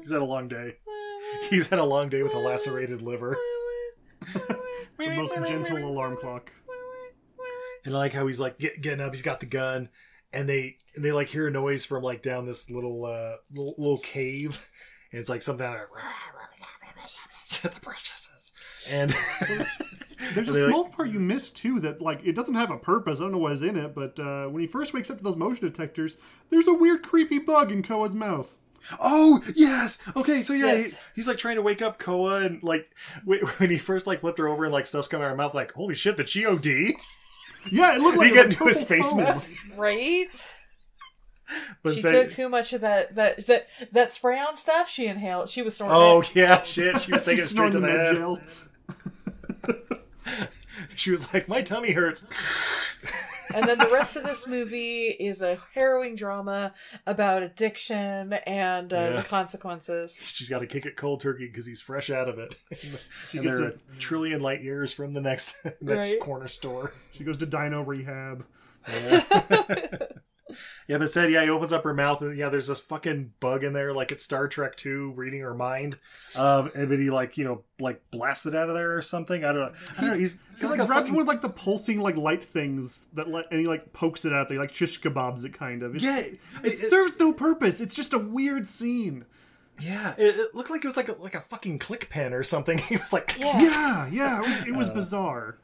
He's 0.00 0.10
had 0.12 0.22
a 0.22 0.24
long 0.24 0.48
day. 0.48 0.76
He's 1.50 1.68
had 1.68 1.78
a 1.78 1.84
long 1.84 2.08
day 2.08 2.22
with 2.22 2.34
a 2.34 2.38
lacerated 2.38 3.02
liver. 3.02 3.36
The 4.96 5.10
most 5.10 5.34
gentle 5.48 5.78
alarm 5.78 6.16
clock. 6.18 6.52
And 7.84 7.94
I 7.94 7.98
like 7.98 8.12
how 8.12 8.26
he's 8.28 8.38
like 8.40 8.58
get, 8.58 8.80
getting 8.80 9.00
up. 9.04 9.12
He's 9.12 9.22
got 9.22 9.40
the 9.40 9.46
gun, 9.46 9.88
and 10.32 10.48
they 10.48 10.76
and 10.94 11.04
they 11.04 11.10
like 11.12 11.28
hear 11.28 11.48
a 11.48 11.50
noise 11.50 11.84
from 11.84 12.02
like 12.04 12.22
down 12.22 12.46
this 12.46 12.70
little 12.70 13.04
uh 13.04 13.34
little, 13.52 13.74
little 13.76 13.98
cave, 13.98 14.70
and 15.10 15.18
it's 15.20 15.28
like 15.28 15.42
something 15.42 15.66
like 15.66 15.78
the 17.62 17.80
preciouses. 17.80 18.52
And 18.90 19.14
There's 20.34 20.48
a 20.48 20.52
They, 20.52 20.60
like- 20.62 20.70
small 20.70 20.84
part 20.88 21.10
you 21.10 21.18
miss 21.20 21.50
too 21.50 21.80
that 21.80 22.00
like 22.00 22.20
it 22.24 22.32
doesn't 22.34 22.54
have 22.54 22.70
a 22.70 22.78
purpose. 22.78 23.18
I 23.18 23.24
don't 23.24 23.32
know 23.32 23.38
what 23.38 23.52
is 23.52 23.62
in 23.62 23.76
it, 23.76 23.94
but 23.96 24.18
uh, 24.20 24.46
when 24.46 24.62
he 24.62 24.66
first 24.68 24.94
wakes 24.94 25.10
up 25.10 25.18
to 25.18 25.24
those 25.24 25.36
motion 25.36 25.66
detectors, 25.66 26.16
there's 26.50 26.68
a 26.68 26.74
weird 26.74 27.02
creepy 27.02 27.40
bug 27.40 27.72
in 27.72 27.82
Koa's 27.82 28.14
mouth. 28.14 28.56
Oh 29.00 29.42
yes. 29.54 29.98
Okay. 30.16 30.42
So 30.42 30.52
yeah, 30.52 30.66
Yes. 30.74 30.92
he, 30.92 30.98
he's 31.16 31.28
like 31.28 31.38
trying 31.38 31.56
to 31.56 31.62
wake 31.62 31.80
up 31.82 31.98
Koa, 31.98 32.42
and 32.42 32.62
like 32.62 32.90
wh- 33.26 33.60
when 33.60 33.70
he 33.70 33.78
first 33.78 34.06
like 34.06 34.20
flipped 34.20 34.38
her 34.38 34.48
over 34.48 34.64
and 34.64 34.72
like 34.72 34.86
stuff's 34.86 35.08
coming 35.08 35.24
out 35.24 35.28
of 35.28 35.32
her 35.32 35.36
mouth, 35.36 35.54
like 35.54 35.72
holy 35.72 35.94
shit, 35.94 36.16
the 36.16 36.24
God. 36.24 36.94
Yeah, 37.70 37.96
it 37.96 38.02
looked 38.02 38.18
like 38.18 38.28
he 38.28 38.34
got 38.34 38.46
into 38.46 38.66
his 38.66 38.84
purple 38.84 39.02
space 39.02 39.10
foam. 39.10 39.20
mouth. 39.22 39.50
right? 39.78 40.26
But 41.82 41.90
she 41.94 42.00
instead- 42.00 42.12
took 42.26 42.30
too 42.32 42.48
much 42.50 42.74
of 42.74 42.82
that 42.82 43.14
that 43.14 43.46
that 43.46 43.68
that 43.92 44.12
spray 44.12 44.38
on 44.38 44.56
stuff. 44.56 44.90
She 44.90 45.06
inhaled. 45.06 45.48
She 45.48 45.62
was 45.62 45.76
snorting. 45.76 45.96
Oh 45.96 46.20
it. 46.20 46.34
yeah, 46.34 46.62
shit. 46.62 47.00
She 47.00 47.12
was 47.12 47.22
taking 47.24 47.44
straight 47.44 47.72
to 47.72 47.80
the 47.80 47.86
the 47.86 47.92
head. 47.92 48.16
gel. 48.16 48.38
She 50.96 51.10
was 51.10 51.32
like, 51.32 51.48
my 51.48 51.62
tummy 51.62 51.92
hurts. 51.92 52.24
And 53.54 53.68
then 53.68 53.78
the 53.78 53.90
rest 53.92 54.16
of 54.16 54.22
this 54.24 54.46
movie 54.46 55.06
is 55.08 55.42
a 55.42 55.58
harrowing 55.74 56.14
drama 56.16 56.72
about 57.06 57.42
addiction 57.42 58.32
and 58.32 58.92
uh, 58.92 58.96
Yeah. 58.96 59.10
the 59.16 59.22
consequences. 59.22 60.18
She's 60.22 60.48
got 60.48 60.60
to 60.60 60.66
kick 60.66 60.86
it 60.86 60.96
cold 60.96 61.20
turkey 61.20 61.46
because 61.46 61.66
he's 61.66 61.80
fresh 61.80 62.10
out 62.10 62.28
of 62.28 62.38
it. 62.38 62.56
and 63.32 63.42
gets 63.42 63.58
a- 63.58 63.66
a 63.66 63.72
trillion 63.98 64.40
light 64.40 64.62
years 64.62 64.92
from 64.92 65.12
the 65.12 65.20
next 65.20 65.56
next 65.80 66.06
Right. 66.08 66.20
corner 66.20 66.48
store. 66.48 66.92
She 67.12 67.24
goes 67.24 67.36
to 67.38 67.46
Dino 67.46 67.82
Rehab. 67.82 68.44
Yeah, 68.88 69.22
but 70.88 71.10
said, 71.10 71.30
yeah, 71.30 71.42
he 71.42 71.50
opens 71.50 71.72
up 71.72 71.84
her 71.84 71.94
mouth 71.94 72.20
and 72.22 72.36
yeah, 72.36 72.48
there's 72.48 72.66
this 72.68 72.80
fucking 72.80 73.32
bug 73.40 73.64
in 73.64 73.72
there, 73.72 73.92
like 73.92 74.12
it's 74.12 74.24
Star 74.24 74.48
Trek 74.48 74.76
2 74.76 75.12
reading 75.16 75.40
her 75.40 75.54
mind. 75.54 75.98
Um, 76.36 76.70
and 76.74 76.88
but 76.88 76.98
he 76.98 77.10
like, 77.10 77.36
you 77.38 77.44
know, 77.44 77.62
like 77.80 78.00
blasted 78.10 78.54
out 78.54 78.68
of 78.68 78.74
there 78.74 78.96
or 78.96 79.02
something. 79.02 79.44
I 79.44 79.52
don't 79.52 79.72
know. 79.72 79.72
I 79.96 80.00
don't 80.00 80.10
know. 80.10 80.18
He's 80.18 80.38
He 80.58 80.66
like, 80.66 80.78
like 80.78 80.80
a 80.80 80.86
grabs 80.86 81.00
fucking, 81.02 81.14
one 81.14 81.26
with 81.26 81.28
like 81.28 81.42
the 81.42 81.48
pulsing 81.48 82.00
like 82.00 82.16
light 82.16 82.44
things 82.44 83.08
that 83.14 83.28
let 83.28 83.46
and 83.50 83.60
he 83.60 83.66
like 83.66 83.92
pokes 83.92 84.24
it 84.24 84.32
out 84.32 84.48
there, 84.48 84.58
like 84.58 84.72
shish 84.74 85.00
kebabs 85.00 85.44
it 85.44 85.52
kind 85.52 85.82
of. 85.82 85.94
It's, 85.94 86.04
yeah, 86.04 86.18
it, 86.18 86.38
it, 86.62 86.78
serves 86.78 87.18
no 87.18 87.32
purpose. 87.32 87.80
It's 87.80 87.94
just 87.94 88.12
a 88.12 88.18
weird 88.18 88.66
scene. 88.66 89.24
yeah. 89.80 90.14
It, 90.18 90.36
it 90.36 90.54
looked 90.54 90.70
like 90.70 90.84
it 90.84 90.88
was 90.88 90.96
like 90.96 91.08
a, 91.08 91.12
like 91.14 91.34
a 91.34 91.40
fucking 91.40 91.78
click 91.80 92.08
pen 92.10 92.32
or 92.32 92.42
something. 92.42 92.78
He 92.88 92.96
was 92.96 93.12
like, 93.12 93.36
Yeah. 93.38 93.58
Yeah, 93.58 94.06
yeah, 94.08 94.38
it 94.38 94.48
was, 94.48 94.66
it 94.68 94.74
was 94.76 94.90
bizarre. 94.90 95.58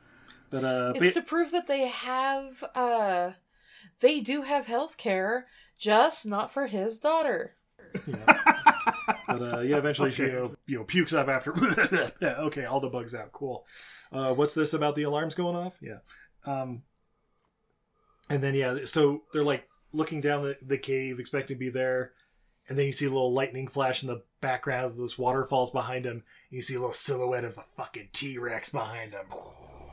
but 0.51 0.65
uh, 0.65 0.93
It's 0.97 1.15
but, 1.15 1.21
to 1.21 1.23
prove 1.23 1.53
that 1.53 1.67
they 1.69 1.87
have 1.89 2.65
uh 2.75 3.33
they 4.01 4.21
do 4.21 4.43
have 4.43 4.67
health 4.67 4.97
care, 4.97 5.47
just 5.79 6.27
not 6.27 6.53
for 6.53 6.67
his 6.67 6.99
daughter. 6.99 7.55
Yeah. 8.07 8.17
but 9.27 9.43
uh, 9.43 9.61
yeah, 9.61 9.77
eventually 9.79 10.11
she 10.11 10.23
Okay. 10.25 10.33
you 10.33 10.39
know, 10.39 10.57
you 10.67 10.79
know 10.79 10.85
pukes 10.85 11.13
up 11.13 11.29
after. 11.29 11.55
yeah, 12.21 12.35
okay, 12.39 12.65
all 12.65 12.81
the 12.81 12.89
bugs 12.89 13.15
out. 13.15 13.33
Cool. 13.33 13.67
Uh, 14.13 14.35
what's 14.35 14.55
this 14.55 14.75
about 14.75 14.95
the 14.95 15.03
alarms 15.05 15.35
going 15.35 15.57
off? 15.57 15.77
Yeah. 15.81 15.99
Um, 16.47 16.83
and 18.29 18.43
then 18.43 18.55
yeah, 18.55 18.79
so 18.85 19.23
they're 19.33 19.43
like 19.43 19.69
looking 19.93 20.21
down 20.21 20.43
the, 20.43 20.57
the 20.63 20.79
cave, 20.79 21.19
expecting 21.19 21.57
to 21.57 21.59
be 21.59 21.69
there, 21.69 22.13
and 22.69 22.79
then 22.79 22.87
you 22.87 22.93
see 22.93 23.07
a 23.07 23.11
little 23.11 23.33
lightning 23.33 23.67
flash 23.67 24.03
in 24.03 24.09
the 24.09 24.23
background 24.41 24.87
as 24.87 24.97
this 24.97 25.19
waterfalls 25.19 25.73
behind 25.73 26.07
him. 26.07 26.13
And 26.13 26.23
you 26.51 26.63
see 26.63 26.75
a 26.75 26.79
little 26.79 26.93
silhouette 26.93 27.45
of 27.45 27.59
a 27.59 27.65
fucking 27.77 28.11
T 28.13 28.39
Rex 28.39 28.71
behind 28.71 29.13
him. 29.13 29.27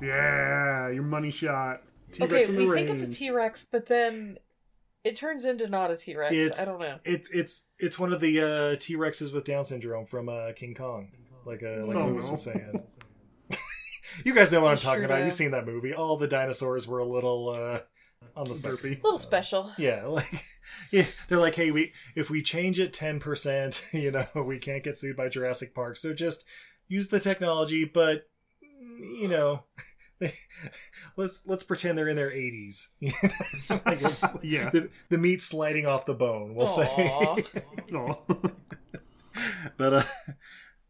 Yeah, 0.02 0.90
your 0.90 1.04
money 1.04 1.32
shot. 1.32 1.82
T-Rex 2.14 2.34
okay, 2.34 2.44
in 2.50 2.56
we 2.58 2.66
the 2.66 2.74
think 2.74 2.90
it's 2.90 3.04
a 3.04 3.12
T 3.12 3.30
Rex, 3.32 3.66
but 3.72 3.86
then 3.86 4.38
it 5.04 5.18
turns 5.18 5.46
into 5.46 5.68
not 5.68 5.92
a 5.92 5.98
T 5.98 6.16
Rex. 6.16 6.34
It's- 6.34 6.60
I 6.60 6.66
don't 6.66 6.80
know. 6.80 7.00
It's 7.06 7.30
it's 7.32 7.68
it's 7.80 8.00
one 8.00 8.14
of 8.14 8.20
the 8.22 8.42
uh, 8.42 8.76
T 8.80 8.96
Rexes 8.96 9.34
with 9.34 9.44
Down 9.46 9.64
syndrome 9.64 10.06
from 10.06 10.30
uh, 10.30 10.54
King 10.56 10.74
Kong, 10.76 11.12
like 11.46 11.64
uh, 11.64 11.86
like 11.86 11.98
Oh, 11.98 12.08
Lewis 12.08 12.26
no. 12.26 12.32
was 12.32 12.44
saying. 12.44 12.84
you 14.26 14.34
guys 14.34 14.52
know 14.52 14.62
what 14.62 14.70
I'm 14.70 14.74
I 14.74 14.76
talking 14.78 15.00
sure 15.00 15.06
about. 15.06 15.18
do. 15.20 15.24
You've 15.26 15.34
seen 15.34 15.52
that 15.52 15.66
movie. 15.66 15.94
All 15.94 16.18
the 16.18 16.28
dinosaurs 16.28 16.88
were 16.88 17.00
a 17.00 17.06
little 17.06 17.50
uh, 17.50 17.80
on 18.36 18.48
the 18.48 18.56
spectrum. 18.56 18.94
A 18.94 19.04
little 19.04 19.20
special. 19.20 19.72
Yeah, 19.78 20.06
like 20.06 20.46
yeah, 20.92 21.06
they're 21.28 21.40
like, 21.40 21.56
hey, 21.56 21.72
we 21.72 21.94
if 22.16 22.30
we 22.30 22.42
change 22.42 22.80
it 22.80 22.94
ten 22.94 23.20
percent, 23.20 23.84
you 23.92 24.12
know, 24.12 24.26
we 24.46 24.58
can't 24.60 24.84
get 24.84 24.98
sued 24.98 25.16
by 25.18 25.30
Jurassic 25.30 25.74
Park. 25.76 25.98
So 25.98 26.14
just 26.14 26.46
use 26.88 27.10
the 27.10 27.20
technology, 27.20 27.84
but 27.86 28.24
you 29.00 29.28
know, 29.28 29.64
let's 31.18 31.44
let's 31.46 31.64
pretend 31.64 31.98
they're 31.98 32.08
in 32.08 32.16
their 32.16 32.32
eighties. 32.32 32.90
like, 33.86 34.02
Yeah. 34.42 34.70
the, 34.70 34.90
the 35.10 35.18
meat 35.18 35.42
sliding 35.42 35.86
off 35.86 36.06
the 36.06 36.14
bone. 36.14 36.56
We'll 36.56 36.68
say. 36.68 36.88
Oh. 37.94 38.18
But 39.78 39.94
uh, 39.94 40.04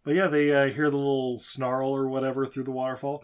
but 0.03 0.15
yeah, 0.15 0.27
they 0.27 0.53
uh, 0.53 0.67
hear 0.69 0.89
the 0.89 0.95
little 0.97 1.37
snarl 1.39 1.89
or 1.93 2.07
whatever 2.07 2.45
through 2.45 2.63
the 2.63 2.71
waterfall, 2.71 3.23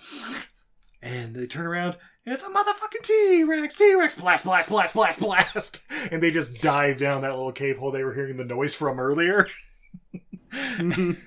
and 1.01 1.34
they 1.34 1.47
turn 1.47 1.66
around. 1.66 1.97
It's 2.26 2.43
a 2.43 2.49
motherfucking 2.49 3.04
T 3.04 3.43
Rex, 3.43 3.76
T 3.76 3.95
Rex, 3.95 4.16
blast, 4.16 4.43
blast, 4.45 4.70
blast, 4.70 4.93
blast, 4.93 5.20
blast, 5.20 5.84
and 6.12 6.22
they 6.22 6.32
just 6.32 6.62
dive 6.62 6.97
down 6.97 7.22
that 7.22 7.36
little 7.36 7.51
cave 7.54 7.78
hole 7.78 7.91
they 7.91 8.04
were 8.04 8.14
hearing 8.14 8.36
the 8.38 8.43
noise 8.45 8.76
from 8.76 8.99
earlier. 8.99 9.47
and 10.51 11.18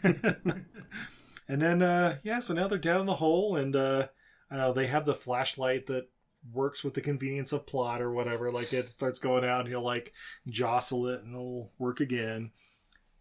then 1.48 1.82
uh, 1.82 2.16
yeah, 2.22 2.40
so 2.40 2.54
now 2.54 2.68
they're 2.68 2.78
down 2.78 3.00
in 3.00 3.06
the 3.06 3.14
hole, 3.16 3.56
and 3.56 3.74
uh, 3.76 4.08
I 4.50 4.56
know 4.56 4.72
they 4.72 4.86
have 4.86 5.06
the 5.06 5.14
flashlight 5.14 5.86
that 5.86 6.08
works 6.52 6.84
with 6.84 6.94
the 6.94 7.00
convenience 7.00 7.52
of 7.52 7.66
plot 7.66 8.00
or 8.00 8.12
whatever. 8.12 8.52
Like 8.52 8.72
it 8.72 8.88
starts 8.88 9.18
going 9.18 9.44
out, 9.44 9.60
and 9.60 9.68
he'll 9.68 9.82
like 9.82 10.12
jostle 10.48 11.08
it, 11.08 11.22
and 11.22 11.34
it'll 11.34 11.72
work 11.78 12.00
again 12.00 12.52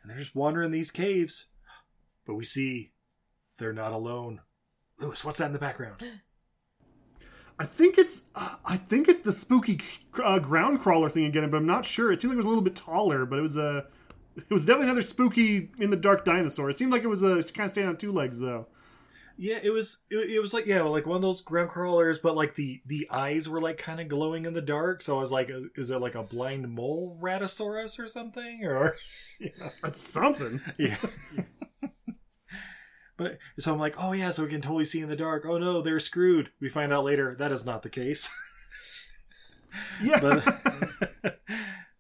and 0.06 0.12
they're 0.12 0.20
just 0.20 0.36
wandering 0.36 0.70
these 0.70 0.92
caves. 0.92 1.48
But 2.28 2.36
we 2.36 2.46
see 2.46 2.92
they're 3.58 3.74
not 3.74 3.92
alone. 3.92 4.42
Lewis, 5.00 5.26
what's 5.26 5.40
that 5.40 5.48
in 5.48 5.54
the 5.54 5.60
background? 5.60 6.04
I 7.58 7.66
think 7.66 7.98
it's 7.98 8.24
uh, 8.36 8.56
I 8.64 8.78
think 8.78 9.10
it's 9.10 9.22
the 9.22 9.32
spooky 9.32 9.80
uh, 10.24 10.38
ground 10.38 10.80
crawler 10.80 11.10
thing 11.10 11.26
again, 11.26 11.50
but 11.50 11.58
I'm 11.58 11.66
not 11.66 11.86
sure. 11.86 12.12
It 12.12 12.22
seemed 12.22 12.32
like 12.32 12.36
it 12.36 12.38
was 12.38 12.46
a 12.46 12.50
little 12.50 12.64
bit 12.64 12.76
taller, 12.76 13.26
but 13.26 13.40
it 13.40 13.42
was 13.42 13.58
a 13.58 13.88
it 14.38 14.52
was 14.52 14.64
definitely 14.64 14.88
another 14.88 15.02
spooky 15.02 15.72
in 15.80 15.90
the 15.90 15.96
dark 15.96 16.24
dinosaur. 16.24 16.70
It 16.70 16.78
seemed 16.78 16.92
like 16.92 17.04
it 17.04 17.08
was 17.08 17.24
a 17.24 17.42
kind 17.52 17.66
of 17.66 17.72
standing 17.72 17.90
on 17.90 17.98
two 17.98 18.12
legs 18.12 18.40
though. 18.40 18.68
Yeah, 19.38 19.60
it 19.62 19.70
was. 19.70 20.00
It, 20.10 20.32
it 20.32 20.40
was 20.40 20.54
like 20.54 20.66
yeah, 20.66 20.82
like 20.84 21.06
one 21.06 21.18
of 21.18 21.22
those 21.22 21.42
ground 21.42 21.70
crawlers, 21.70 22.20
but 22.20 22.36
like 22.36 22.56
the 22.56 22.82
the 22.86 23.08
eyes 23.12 23.50
were 23.50 23.60
like 23.60 23.78
kind 23.78 24.00
of 24.00 24.08
glowing 24.08 24.46
in 24.46 24.54
the 24.54 24.62
dark. 24.62 25.02
So 25.02 25.18
I 25.18 25.20
was 25.20 25.32
like, 25.32 25.50
is 25.76 25.92
it 25.92 26.00
like 26.00 26.16
a 26.16 26.24
blind 26.24 26.70
mole 26.74 27.20
ratosaurus 27.22 28.00
or 28.00 28.08
something? 28.08 28.64
Or 28.64 28.96
That's 29.82 30.08
something. 30.08 30.62
yeah. 30.80 30.98
But 33.18 33.38
so 33.60 33.72
I'm 33.74 33.80
like, 33.80 33.96
oh 33.98 34.12
yeah, 34.12 34.32
so 34.32 34.44
we 34.44 34.50
can 34.50 34.62
totally 34.62 34.86
see 34.86 35.00
in 35.02 35.10
the 35.10 35.16
dark. 35.16 35.46
Oh 35.46 35.58
no, 35.58 35.82
they're 35.82 36.00
screwed. 36.00 36.52
We 36.60 36.68
find 36.70 36.92
out 36.92 37.06
later 37.06 37.36
that 37.40 37.52
is 37.52 37.66
not 37.66 37.82
the 37.82 37.90
case. 37.90 38.30
Yeah. 40.02 40.20
but 40.22 41.40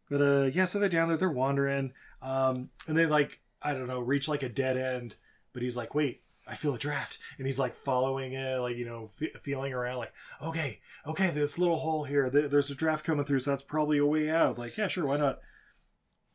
but 0.10 0.22
uh 0.22 0.44
yeah, 0.46 0.66
so 0.66 0.80
they're 0.80 0.90
down 0.90 1.10
there, 1.10 1.18
they're 1.18 1.30
wandering, 1.30 1.94
um, 2.22 2.70
and 2.88 2.96
they 2.96 3.06
like 3.06 3.42
I 3.62 3.74
don't 3.74 3.88
know, 3.88 4.00
reach 4.00 4.28
like 4.28 4.44
a 4.44 4.50
dead 4.50 4.78
end. 4.78 5.16
But 5.54 5.64
he's 5.64 5.78
like, 5.78 5.96
wait, 5.96 6.22
I 6.48 6.54
feel 6.56 6.76
a 6.76 6.78
draft, 6.80 7.18
and 7.38 7.48
he's 7.48 7.58
like 7.60 7.74
following 7.74 8.34
it, 8.34 8.60
like 8.60 8.76
you 8.76 8.86
know, 8.86 9.10
f- 9.22 9.42
feeling 9.42 9.74
around, 9.74 9.98
like 9.98 10.14
okay, 10.42 10.80
okay, 11.08 11.30
this 11.32 11.58
little 11.58 11.78
hole 11.78 12.04
here. 12.04 12.30
There- 12.30 12.48
There's 12.48 12.70
a 12.70 12.76
draft 12.76 13.04
coming 13.04 13.26
through, 13.26 13.40
so 13.40 13.52
that's 13.52 13.64
probably 13.64 13.98
a 13.98 14.06
way 14.06 14.30
out. 14.30 14.58
Like 14.60 14.78
yeah, 14.78 14.88
sure, 14.88 15.06
why 15.08 15.18
not? 15.18 15.40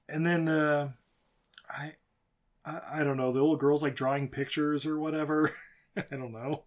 And 0.08 0.26
then 0.26 0.48
uh, 0.48 0.90
I, 1.68 1.92
I 2.64 2.80
I 2.94 3.04
don't 3.04 3.16
know, 3.16 3.30
the 3.32 3.38
little 3.40 3.56
girl's 3.56 3.82
like 3.82 3.94
drawing 3.94 4.28
pictures 4.28 4.84
or 4.84 4.98
whatever. 4.98 5.52
I 5.96 6.02
don't 6.11 6.32
know. 6.32 6.64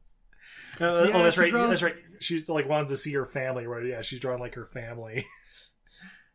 Uh, 0.80 1.08
Yeah, 1.10 1.18
oh, 1.18 1.24
that's 1.24 1.38
right. 1.38 1.50
draws- 1.50 1.70
That's 1.70 1.84
right. 1.84 1.96
She's 2.20 2.48
like 2.50 2.68
wanted 2.70 2.88
to 2.90 2.98
see 2.98 3.14
her 3.14 3.26
family, 3.26 3.68
right? 3.68 3.86
Yeah, 3.86 4.02
she's 4.02 4.20
drawing 4.22 4.40
like 4.40 4.56
her 4.56 4.66
family. 4.66 5.26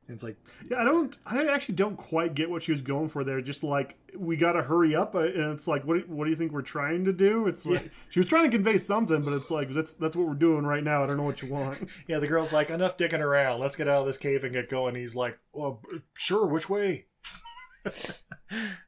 and 0.08 0.14
it's 0.14 0.24
like, 0.24 0.36
Yeah, 0.70 0.80
I 0.80 0.84
don't. 0.84 1.16
I 1.26 1.46
actually 1.46 1.74
don't 1.76 1.96
quite 1.96 2.34
get 2.34 2.48
what 2.50 2.62
she 2.62 2.72
was 2.72 2.80
going 2.82 3.08
for 3.10 3.22
there. 3.24 3.40
Just 3.42 3.62
like 3.62 3.96
we 4.16 4.36
got 4.36 4.52
to 4.52 4.62
hurry 4.62 4.96
up, 4.96 5.14
uh, 5.14 5.18
and 5.20 5.52
it's 5.52 5.68
like, 5.68 5.84
what? 5.84 5.98
do- 6.08 6.12
What 6.14 6.24
do 6.24 6.30
you 6.30 6.36
think 6.36 6.50
we're 6.52 6.62
trying 6.62 7.04
to 7.04 7.12
do? 7.12 7.46
It's 7.46 7.66
like 7.66 7.82
Yeah. 7.82 7.88
she 8.08 8.18
was 8.20 8.26
trying 8.26 8.44
to 8.44 8.56
convey 8.56 8.78
something, 8.78 9.22
but 9.22 9.34
it's 9.34 9.50
like 9.50 9.70
that's 9.72 9.92
that's 9.92 10.16
what 10.16 10.26
we're 10.26 10.34
doing 10.34 10.64
right 10.64 10.82
now. 10.82 11.04
I 11.04 11.06
don't 11.06 11.18
know 11.18 11.22
what 11.24 11.42
you 11.42 11.48
want. 11.52 11.86
yeah, 12.08 12.18
the 12.18 12.26
girl's 12.26 12.52
like, 12.52 12.70
enough 12.70 12.96
dicking 12.96 13.20
around. 13.20 13.60
Let's 13.60 13.76
get 13.76 13.86
out 13.86 14.00
of 14.00 14.06
this 14.06 14.16
cave 14.18 14.42
and 14.44 14.52
get 14.52 14.68
going. 14.68 14.94
He's 14.94 15.14
like, 15.14 15.38
oh, 15.54 15.80
sure, 16.14 16.46
which 16.46 16.68
way? 16.70 17.04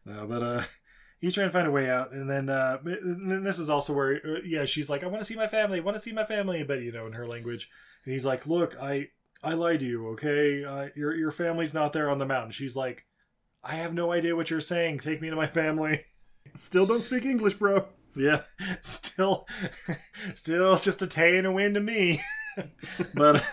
no, 0.05 0.27
but 0.27 0.43
uh, 0.43 0.63
he's 1.21 1.35
trying 1.35 1.49
to 1.49 1.53
find 1.53 1.67
a 1.69 1.71
way 1.71 1.89
out, 1.91 2.13
and 2.13 2.29
then 2.29 2.49
uh, 2.49 2.79
and 2.85 3.31
then 3.31 3.43
this 3.43 3.59
is 3.59 3.71
also 3.71 3.93
where, 3.93 4.15
uh, 4.25 4.41
yeah, 4.45 4.65
she's 4.65 4.91
like, 4.91 5.05
I 5.05 5.07
want 5.07 5.21
to 5.21 5.25
see 5.27 5.37
my 5.37 5.47
family, 5.47 5.79
I 5.79 5.83
want 5.83 5.97
to 5.97 6.03
see 6.03 6.13
my 6.13 6.25
family, 6.25 6.63
but 6.63 6.81
you 6.83 6.93
know, 6.93 7.05
in 7.07 7.13
her 7.13 7.27
language, 7.27 7.69
and 8.05 8.13
he's 8.13 8.25
like, 8.27 8.47
look, 8.47 8.77
I 8.81 9.09
I 9.43 9.55
lied 9.55 9.81
to 9.81 9.87
you, 9.87 10.09
okay? 10.11 10.65
Uh, 10.65 10.89
your 10.95 11.15
your 11.15 11.31
family's 11.31 11.75
not 11.75 11.93
there 11.93 12.11
on 12.11 12.19
the 12.19 12.27
mountain. 12.27 12.51
She's 12.51 12.77
like, 12.77 13.07
I 13.65 13.75
have 13.77 13.95
no 13.95 14.13
idea 14.13 14.37
what 14.37 14.51
you're 14.51 14.61
saying. 14.61 14.99
Take 14.99 15.21
me 15.23 15.31
to 15.31 15.37
my 15.37 15.47
family. 15.47 16.05
Still 16.59 16.87
don't 16.87 17.03
speak 17.03 17.25
English, 17.25 17.55
bro. 17.55 17.87
Yeah, 18.17 18.43
still, 18.81 19.47
still 20.35 20.77
just 20.79 21.01
a 21.03 21.07
tay 21.07 21.39
and 21.39 21.47
a 21.47 21.53
win 21.53 21.75
to 21.75 21.81
me. 21.81 22.21
but, 23.15 23.45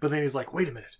but 0.00 0.10
then 0.10 0.22
he's 0.22 0.34
like, 0.34 0.54
"Wait 0.54 0.68
a 0.68 0.72
minute, 0.72 0.96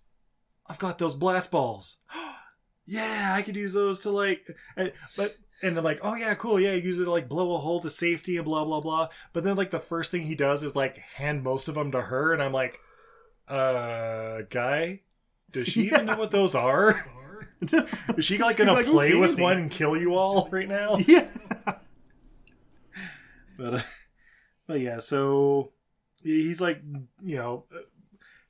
I've 0.68 0.78
got 0.78 0.98
those 0.98 1.14
blast 1.14 1.50
balls. 1.50 1.98
yeah, 2.86 3.32
I 3.34 3.40
could 3.40 3.56
use 3.56 3.72
those 3.72 4.00
to 4.00 4.10
like." 4.10 4.46
eh, 4.76 4.90
But 5.16 5.36
and 5.62 5.78
I'm 5.78 5.84
like, 5.84 6.00
"Oh 6.02 6.14
yeah, 6.16 6.34
cool. 6.34 6.60
Yeah, 6.60 6.74
use 6.74 7.00
it 7.00 7.04
to 7.04 7.10
like 7.10 7.30
blow 7.30 7.54
a 7.54 7.58
hole 7.58 7.80
to 7.80 7.88
safety 7.88 8.36
and 8.36 8.44
blah 8.44 8.64
blah 8.64 8.80
blah." 8.80 9.08
But 9.32 9.42
then 9.44 9.56
like 9.56 9.70
the 9.70 9.80
first 9.80 10.10
thing 10.10 10.22
he 10.22 10.34
does 10.34 10.62
is 10.62 10.76
like 10.76 10.96
hand 10.98 11.42
most 11.42 11.68
of 11.68 11.76
them 11.76 11.92
to 11.92 12.02
her, 12.02 12.34
and 12.34 12.42
I'm 12.42 12.52
like, 12.52 12.78
"Uh, 13.48 14.42
guy, 14.50 15.00
does 15.50 15.68
she 15.68 15.82
even 15.86 16.06
know 16.06 16.16
what 16.16 16.30
those 16.30 16.54
are?" 16.54 17.04
Is 18.16 18.24
she 18.24 18.38
like 18.38 18.56
gonna 18.58 18.74
Like, 18.74 18.86
play 18.86 19.14
with 19.14 19.38
one 19.38 19.56
and 19.58 19.70
kill 19.70 19.96
you 19.96 20.14
all 20.14 20.48
right 20.50 20.68
now? 20.68 20.98
Yeah. 21.06 21.26
but 23.56 23.74
uh, 23.74 23.80
but 24.66 24.80
yeah 24.80 24.98
so 24.98 25.72
he's 26.22 26.60
like 26.60 26.82
you 27.24 27.36
know 27.36 27.64
uh, 27.74 27.78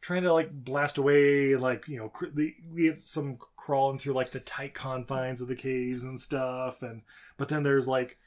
trying 0.00 0.22
to 0.24 0.32
like 0.32 0.50
blast 0.52 0.98
away 0.98 1.54
like 1.56 1.86
you 1.88 1.98
know 1.98 2.08
cr- 2.08 2.26
the, 2.34 2.54
we 2.72 2.82
get 2.84 2.98
some 2.98 3.38
crawling 3.56 3.98
through 3.98 4.12
like 4.14 4.30
the 4.32 4.40
tight 4.40 4.74
confines 4.74 5.40
of 5.40 5.48
the 5.48 5.54
caves 5.54 6.02
and 6.04 6.18
stuff 6.18 6.82
and 6.82 7.02
but 7.36 7.48
then 7.48 7.62
there's 7.62 7.86
like 7.86 8.18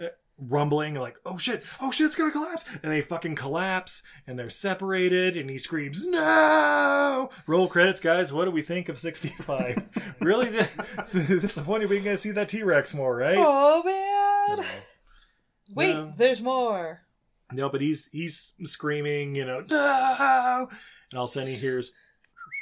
uh, 0.00 0.06
rumbling 0.38 0.94
like 0.94 1.16
oh 1.24 1.36
shit 1.38 1.62
oh 1.80 1.90
shit 1.92 2.06
it's 2.06 2.16
gonna 2.16 2.30
collapse 2.32 2.64
and 2.82 2.90
they 2.90 3.00
fucking 3.00 3.34
collapse 3.36 4.02
and 4.26 4.36
they're 4.38 4.50
separated 4.50 5.36
and 5.36 5.48
he 5.48 5.56
screams 5.58 6.04
no 6.04 7.30
roll 7.46 7.68
credits 7.68 8.00
guys 8.00 8.32
what 8.32 8.46
do 8.46 8.50
we 8.50 8.62
think 8.62 8.88
of 8.88 8.98
65 8.98 10.16
really 10.20 10.50
disappointed 10.50 11.40
disappointing 11.42 11.88
we 11.88 12.00
gonna 12.00 12.16
see 12.16 12.30
that 12.32 12.48
t-rex 12.48 12.92
more 12.94 13.14
right 13.16 13.36
Oh 13.38 13.82
man! 13.84 14.64
Wait, 15.74 15.94
No. 15.94 16.12
there's 16.16 16.42
more. 16.42 17.02
No, 17.52 17.68
but 17.68 17.80
he's 17.80 18.08
he's 18.12 18.54
screaming, 18.64 19.34
you 19.34 19.44
know, 19.44 19.62
no! 19.70 20.68
And 21.10 21.18
all 21.18 21.24
of 21.24 21.30
a 21.30 21.32
sudden 21.32 21.48
he 21.48 21.54
hears 21.54 21.92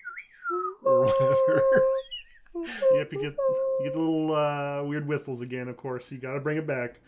or 0.85 1.07
whatever. 1.07 1.63
Yep. 2.95 3.13
You 3.13 3.21
get 3.23 3.33
you 3.33 3.81
get 3.85 3.93
the 3.95 3.99
little 3.99 4.35
uh, 4.35 4.83
weird 4.85 5.07
whistles 5.07 5.41
again. 5.41 5.69
Of 5.69 5.77
course, 5.77 6.11
you 6.13 6.19
got 6.19 6.35
to 6.35 6.41
bring 6.41 6.59
it 6.59 6.67
back. 6.67 7.01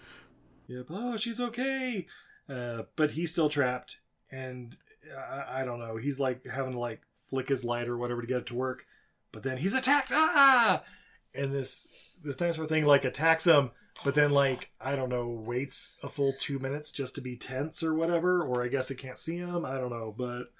Yep. 0.76 0.86
Oh, 0.90 1.16
she's 1.16 1.40
okay. 1.40 2.06
Uh, 2.48 2.82
but 2.96 3.12
he's 3.12 3.30
still 3.30 3.48
trapped, 3.48 3.98
and 4.30 4.76
I, 5.16 5.60
I 5.60 5.64
don't 5.64 5.78
know. 5.78 5.96
He's 5.96 6.18
like 6.18 6.46
having 6.46 6.72
to 6.72 6.78
like 6.78 7.02
flick 7.28 7.48
his 7.48 7.64
light 7.64 7.88
or 7.88 7.96
whatever 7.96 8.20
to 8.20 8.26
get 8.26 8.38
it 8.38 8.46
to 8.46 8.54
work. 8.54 8.86
But 9.30 9.42
then 9.42 9.58
he's 9.58 9.74
attacked. 9.74 10.10
Ah! 10.12 10.82
And 11.34 11.52
this 11.52 12.16
this 12.22 12.36
dinosaur 12.36 12.66
thing 12.66 12.84
like 12.84 13.04
attacks 13.04 13.46
him, 13.46 13.70
but 14.04 14.14
then 14.14 14.32
like 14.32 14.70
I 14.80 14.96
don't 14.96 15.08
know, 15.08 15.28
waits 15.28 15.96
a 16.02 16.08
full 16.08 16.34
two 16.38 16.58
minutes 16.58 16.92
just 16.92 17.14
to 17.14 17.20
be 17.20 17.36
tense 17.36 17.82
or 17.82 17.94
whatever, 17.94 18.42
or 18.42 18.62
I 18.62 18.68
guess 18.68 18.90
it 18.90 18.98
can't 18.98 19.18
see 19.18 19.36
him. 19.36 19.64
I 19.64 19.78
don't 19.78 19.90
know, 19.90 20.14
but 20.16 20.52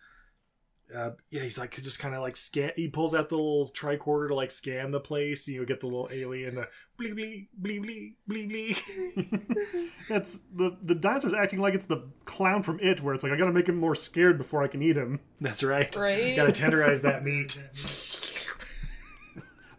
uh, 0.95 1.11
yeah, 1.31 1.43
he's 1.43 1.59
like 1.59 1.75
just 1.75 1.99
kind 1.99 2.15
of 2.15 2.23
like 2.23 2.37
scan. 2.37 2.73
He 2.77 2.89
pulls 2.89 3.15
out 3.15 3.29
the 3.29 3.37
little 3.37 3.71
tricorder 3.71 4.29
to 4.29 4.35
like 4.35 4.51
scan 4.51 4.91
the 4.91 5.01
place. 5.01 5.47
You 5.49 5.61
know, 5.61 5.67
get 5.67 5.81
the 5.81 5.87
little 5.87 6.09
alien, 6.13 6.55
the 6.55 6.69
blee 6.97 7.13
blee 7.13 7.49
blee 7.57 7.79
blee 7.79 8.17
blee 8.27 8.47
blee. 8.47 9.89
It's 10.09 10.39
the 10.55 10.77
the 10.83 10.95
dinosaur's 10.95 11.33
acting 11.33 11.61
like 11.61 11.75
it's 11.75 11.87
the 11.87 12.09
clown 12.25 12.63
from 12.63 12.81
It, 12.81 13.01
where 13.01 13.15
it's 13.15 13.23
like 13.23 13.33
I 13.33 13.37
got 13.37 13.47
to 13.47 13.53
make 13.53 13.69
him 13.69 13.79
more 13.79 13.95
scared 13.95 14.37
before 14.37 14.63
I 14.63 14.69
can 14.69 14.83
eat 14.83 14.97
him. 14.97 15.21
That's 15.41 15.63
right. 15.63 15.95
Right? 15.95 16.37
Got 16.37 16.53
to 16.53 16.63
tenderize 16.63 17.03
that 17.03 17.25
meat. 17.25 17.59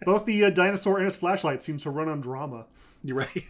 Both 0.06 0.26
the 0.26 0.46
uh, 0.46 0.50
dinosaur 0.50 0.98
and 0.98 1.06
his 1.06 1.16
flashlight 1.16 1.62
seems 1.62 1.84
to 1.84 1.90
run 1.90 2.10
on 2.10 2.22
drama. 2.22 2.66
You're 3.04 3.18
right. 3.18 3.46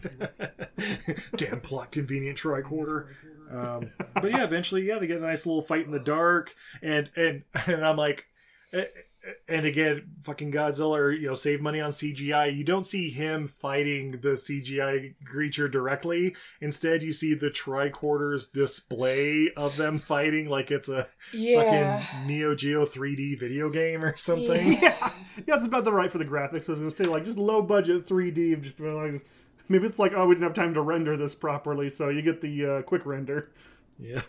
Damn 1.36 1.60
plot 1.60 1.92
convenient 1.92 2.38
tricorder. 2.38 3.06
Um, 3.50 3.92
but 4.14 4.30
yeah, 4.30 4.42
eventually, 4.44 4.82
yeah, 4.86 4.98
they 4.98 5.06
get 5.06 5.18
a 5.18 5.20
nice 5.26 5.46
little 5.46 5.62
fight 5.62 5.86
in 5.86 5.92
the 5.92 5.98
dark, 6.00 6.54
and 6.82 7.10
and 7.14 7.44
and 7.66 7.86
I'm 7.86 7.96
like, 7.96 8.26
eh, 8.72 8.78
eh, 8.80 9.30
and 9.48 9.64
again, 9.64 10.02
fucking 10.22 10.50
Godzilla, 10.52 10.98
or, 10.98 11.10
you 11.12 11.28
know, 11.28 11.34
save 11.34 11.60
money 11.62 11.80
on 11.80 11.90
CGI. 11.92 12.54
You 12.56 12.64
don't 12.64 12.84
see 12.86 13.10
him 13.10 13.46
fighting 13.46 14.12
the 14.12 14.30
CGI 14.36 15.14
creature 15.24 15.68
directly. 15.68 16.34
Instead, 16.60 17.02
you 17.02 17.12
see 17.12 17.32
the 17.34 17.50
tricorder's 17.50 18.48
display 18.48 19.50
of 19.56 19.76
them 19.76 19.98
fighting 19.98 20.48
like 20.48 20.70
it's 20.70 20.88
a 20.88 21.08
Yeah. 21.32 22.00
fucking 22.02 22.26
Neo 22.26 22.54
Geo 22.54 22.84
3D 22.84 23.38
video 23.38 23.70
game 23.70 24.04
or 24.04 24.16
something. 24.16 24.74
Yeah. 24.82 25.10
Yeah, 25.48 25.56
it's 25.56 25.66
about 25.66 25.84
the 25.84 25.92
right 25.92 26.12
for 26.12 26.18
the 26.18 26.24
graphics. 26.24 26.68
I 26.68 26.72
was 26.72 26.78
gonna 26.78 26.90
say 26.92 27.04
like 27.04 27.24
just 27.24 27.38
low 27.38 27.60
budget 27.60 28.06
3D. 28.06 28.60
Just 28.62 28.78
like 28.78 29.26
maybe 29.68 29.86
it's 29.86 29.98
like 29.98 30.12
oh 30.14 30.26
we 30.26 30.34
didn't 30.34 30.44
have 30.44 30.54
time 30.54 30.74
to 30.74 30.80
render 30.80 31.16
this 31.16 31.34
properly, 31.34 31.90
so 31.90 32.08
you 32.08 32.22
get 32.22 32.40
the 32.40 32.66
uh, 32.66 32.82
quick 32.82 33.06
render. 33.06 33.52
Yeah. 33.98 34.22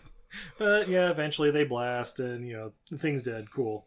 But 0.58 0.88
yeah, 0.88 1.10
eventually 1.10 1.50
they 1.50 1.64
blast 1.64 2.20
and, 2.20 2.46
you 2.46 2.52
know, 2.54 2.72
the 2.90 2.98
thing's 2.98 3.22
dead. 3.22 3.50
Cool. 3.50 3.86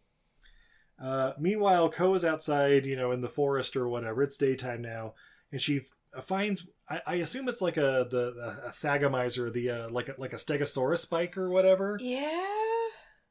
Uh, 1.01 1.33
meanwhile, 1.37 1.89
Koa 1.89 2.15
is 2.15 2.25
outside, 2.25 2.85
you 2.85 2.95
know, 2.95 3.11
in 3.11 3.21
the 3.21 3.29
forest 3.29 3.75
or 3.75 3.87
whatever. 3.87 4.23
It's 4.23 4.37
daytime 4.37 4.81
now. 4.81 5.13
And 5.51 5.61
she 5.61 5.77
f- 5.77 6.25
finds, 6.25 6.65
I, 6.89 7.01
I 7.05 7.15
assume 7.15 7.49
it's 7.49 7.61
like 7.61 7.77
a, 7.77 8.07
the, 8.09 8.61
a 8.65 8.71
thagomizer, 8.71 9.51
the, 9.53 9.69
uh, 9.69 9.89
like 9.89 10.09
a, 10.09 10.15
like 10.17 10.33
a 10.33 10.37
stegosaurus 10.37 10.99
spike 10.99 11.37
or 11.37 11.49
whatever. 11.49 11.97
Yeah. 12.01 12.87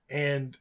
And, 0.09 0.57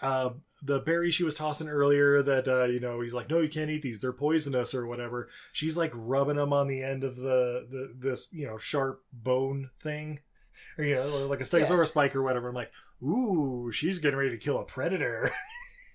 uh, 0.00 0.30
the 0.62 0.80
berry 0.80 1.10
she 1.10 1.24
was 1.24 1.34
tossing 1.34 1.68
earlier 1.68 2.22
that, 2.22 2.48
uh, 2.48 2.64
you 2.64 2.80
know, 2.80 3.00
he's 3.00 3.14
like, 3.14 3.30
no, 3.30 3.40
you 3.40 3.48
can't 3.48 3.70
eat 3.70 3.82
these. 3.82 4.00
They're 4.00 4.12
poisonous 4.12 4.74
or 4.74 4.86
whatever. 4.86 5.28
She's 5.52 5.76
like 5.76 5.92
rubbing 5.94 6.36
them 6.36 6.52
on 6.52 6.68
the 6.68 6.82
end 6.82 7.04
of 7.04 7.16
the, 7.16 7.66
the, 7.70 7.94
this, 7.98 8.28
you 8.32 8.46
know, 8.46 8.58
sharp 8.58 9.02
bone 9.12 9.70
thing. 9.80 10.20
Or, 10.78 10.84
you 10.84 10.94
know, 10.94 11.26
like 11.26 11.40
a 11.40 11.44
stegosaurus 11.44 11.88
spike 11.88 12.14
or 12.14 12.22
whatever. 12.22 12.48
I'm 12.48 12.54
like, 12.54 12.72
ooh, 13.02 13.70
she's 13.72 13.98
getting 13.98 14.18
ready 14.18 14.30
to 14.30 14.38
kill 14.38 14.58
a 14.58 14.64
predator. 14.64 15.32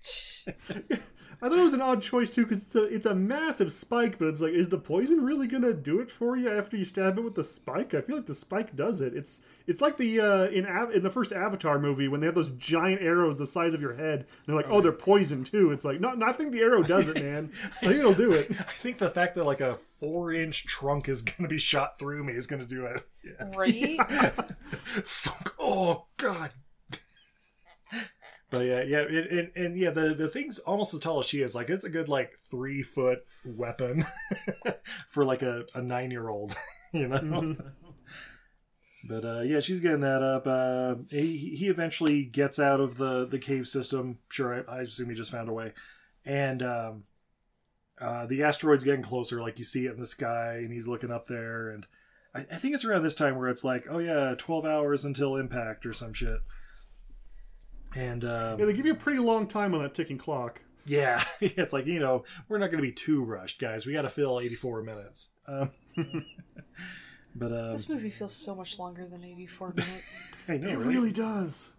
I 1.42 1.50
thought 1.50 1.58
it 1.60 1.64
was 1.64 1.74
an 1.74 1.82
odd 1.82 2.02
choice 2.02 2.30
too, 2.30 2.46
because 2.46 2.64
it's 2.64 2.76
a, 2.76 2.84
it's 2.84 3.06
a 3.06 3.16
massive 3.16 3.72
spike, 3.72 4.18
but 4.18 4.28
it's 4.28 4.42
like, 4.42 4.54
is 4.54 4.70
the 4.70 4.78
poison 4.78 5.24
really 5.24 5.48
gonna 5.48 5.74
do 5.74 6.00
it 6.00 6.10
for 6.10 6.36
you 6.36 6.50
after 6.50 6.78
you 6.78 6.86
stab 6.86 7.18
it 7.18 7.22
with 7.22 7.36
the 7.36 7.44
spike? 7.44 7.94
I 7.94 8.02
feel 8.02 8.16
like 8.16 8.26
the 8.26 8.34
spike 8.34 8.76
does 8.76 9.02
it. 9.02 9.16
It's 9.16 9.42
it's 9.68 9.82
like 9.82 9.98
the 9.98 10.20
uh, 10.20 10.44
in 10.46 10.66
Av- 10.66 10.92
in 10.92 11.04
the 11.04 11.10
first 11.10 11.34
Avatar 11.34 11.80
movie 11.80 12.08
when 12.08 12.20
they 12.22 12.28
have 12.28 12.36
those 12.36 12.52
giant 12.52 13.02
arrows 13.02 13.38
the 13.38 13.46
size 13.46 13.74
of 13.74 13.82
your 13.82 13.96
head. 13.96 14.20
And 14.20 14.28
they're 14.46 14.56
like, 14.56 14.70
oh, 14.70 14.80
they're 14.82 14.92
poison 14.92 15.44
too. 15.44 15.72
It's 15.72 15.84
like, 15.84 16.00
no, 16.00 16.14
no, 16.14 16.28
I 16.28 16.34
think 16.34 16.52
the 16.52 16.62
arrow 16.62 16.84
does 16.84 17.08
it, 17.08 17.16
man. 17.16 17.52
I 17.82 17.86
think 17.86 18.00
it'll 18.00 18.14
do 18.14 18.34
it. 18.34 18.52
I 18.60 18.64
think 18.64 19.00
the 19.00 19.10
fact 19.10 19.36
that 19.36 19.44
like 19.46 19.62
a 19.62 19.76
four 20.00 20.34
inch 20.34 20.66
trunk 20.66 21.10
is 21.10 21.22
going 21.22 21.44
to 21.44 21.48
be 21.48 21.58
shot 21.58 21.98
through 21.98 22.24
me 22.24 22.34
is 22.34 22.48
going 22.48 22.62
to 22.62 22.68
do 22.68 22.86
it. 22.86 23.02
Yeah. 23.26 23.52
Right? 23.58 23.98
Thunk. 25.02 25.56
oh 25.58 26.06
god. 26.18 26.52
But 28.50 28.66
yeah, 28.66 28.84
yeah, 28.84 29.00
and, 29.02 29.28
and, 29.28 29.52
and 29.56 29.78
yeah, 29.78 29.90
the 29.90 30.14
the 30.14 30.28
thing's 30.28 30.60
almost 30.60 30.94
as 30.94 31.00
tall 31.00 31.20
as 31.20 31.26
she 31.26 31.42
is. 31.42 31.56
Like 31.56 31.70
it's 31.70 31.84
a 31.84 31.90
good 31.90 32.08
like 32.08 32.36
three 32.36 32.84
foot 32.84 33.26
weapon 33.44 34.06
for 35.10 35.26
like 35.26 35.42
a, 35.42 35.66
a 35.74 35.82
nine 35.82 36.12
year 36.12 36.30
old, 36.30 36.56
you 36.94 37.08
know. 37.08 37.56
But 39.08 39.26
uh, 39.26 39.42
yeah, 39.42 39.60
she's 39.60 39.80
getting 39.80 40.02
that 40.02 40.22
up. 40.22 40.48
Uh, 40.48 40.96
he 41.10 41.38
he 41.38 41.68
eventually 41.68 42.24
gets 42.24 42.60
out 42.60 42.80
of 42.80 42.98
the 42.98 43.26
the 43.26 43.40
cave 43.40 43.68
system. 43.68 44.20
Sure, 44.30 44.64
I, 44.68 44.78
I 44.78 44.82
assume 44.82 45.10
he 45.10 45.16
just 45.16 45.32
found 45.32 45.50
a 45.50 45.54
way, 45.54 45.74
and 46.24 46.62
um, 46.62 47.04
uh, 48.00 48.26
the 48.26 48.44
asteroid's 48.44 48.84
getting 48.84 49.04
closer. 49.04 49.42
Like 49.42 49.58
you 49.60 49.66
see 49.66 49.86
it 49.86 49.94
in 49.94 50.00
the 50.00 50.08
sky, 50.08 50.58
and 50.58 50.72
he's 50.72 50.88
looking 50.88 51.12
up 51.12 51.28
there. 51.28 51.70
And 51.70 51.86
I, 52.34 52.42
I 52.52 52.58
think 52.58 52.76
it's 52.76 52.86
around 52.86 53.04
this 53.04 53.16
time 53.16 53.38
where 53.38 53.50
it's 53.50 53.64
like, 53.64 53.86
oh 53.90 54.00
yeah, 54.00 54.36
twelve 54.38 54.66
hours 54.66 55.06
until 55.06 55.36
impact 55.36 55.86
or 55.86 55.94
some 55.94 56.14
shit. 56.14 56.40
And 57.96 58.24
um, 58.26 58.60
Yeah, 58.60 58.66
they 58.66 58.74
give 58.74 58.86
you 58.86 58.92
a 58.92 58.96
pretty 58.96 59.20
long 59.20 59.48
time 59.48 59.74
on 59.74 59.82
that 59.84 59.94
ticking 59.96 60.18
clock. 60.18 60.62
yeah, 60.86 61.24
it's 61.42 61.74
like 61.74 61.86
you 61.86 62.00
know 62.00 62.24
we're 62.50 62.58
not 62.58 62.70
going 62.72 62.82
to 62.84 62.88
be 62.88 62.92
too 62.94 63.24
rushed, 63.24 63.60
guys. 63.60 63.86
We 63.86 63.94
got 63.94 64.04
to 64.04 64.10
fill 64.10 64.40
eighty 64.40 64.56
four 64.56 64.84
minutes. 64.84 65.30
Um, 65.48 65.72
but 67.36 67.52
um, 67.52 67.72
this 67.72 67.88
movie 67.90 68.10
feels 68.10 68.34
so 68.36 68.54
much 68.56 68.78
longer 68.80 69.06
than 69.08 69.24
84 69.24 69.74
minutes. 69.76 70.32
I 70.48 70.58
know, 70.58 70.68
It 70.70 70.78
right? 70.78 70.86
really 70.88 71.12
does. 71.12 71.70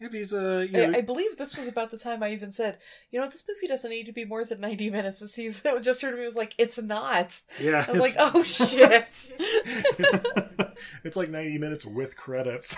Yeah, 0.00 0.06
but 0.10 0.12
he's 0.14 0.32
uh, 0.32 0.64
you 0.70 0.76
know, 0.86 0.92
I, 0.94 0.98
I 0.98 1.00
believe 1.00 1.36
this 1.36 1.56
was 1.56 1.66
about 1.66 1.90
the 1.90 1.98
time 1.98 2.22
I 2.22 2.30
even 2.32 2.52
said, 2.52 2.78
you 3.10 3.20
know 3.20 3.26
this 3.26 3.42
movie 3.48 3.66
doesn't 3.66 3.90
need 3.90 4.06
to 4.06 4.12
be 4.12 4.24
more 4.24 4.44
than 4.44 4.60
90 4.60 4.90
minutes. 4.90 5.20
It 5.22 5.28
seems 5.28 5.60
that 5.62 5.82
just 5.82 6.02
heard 6.02 6.16
me 6.16 6.24
was 6.24 6.36
like, 6.36 6.54
it's 6.58 6.80
not. 6.80 7.40
yeah, 7.60 7.84
I 7.86 7.90
was 7.92 8.00
like, 8.00 8.14
oh 8.18 8.42
shit. 8.44 8.90
it's, 9.40 10.20
it's 11.04 11.16
like 11.16 11.30
90 11.30 11.58
minutes 11.58 11.84
with 11.84 12.16
credits. 12.16 12.76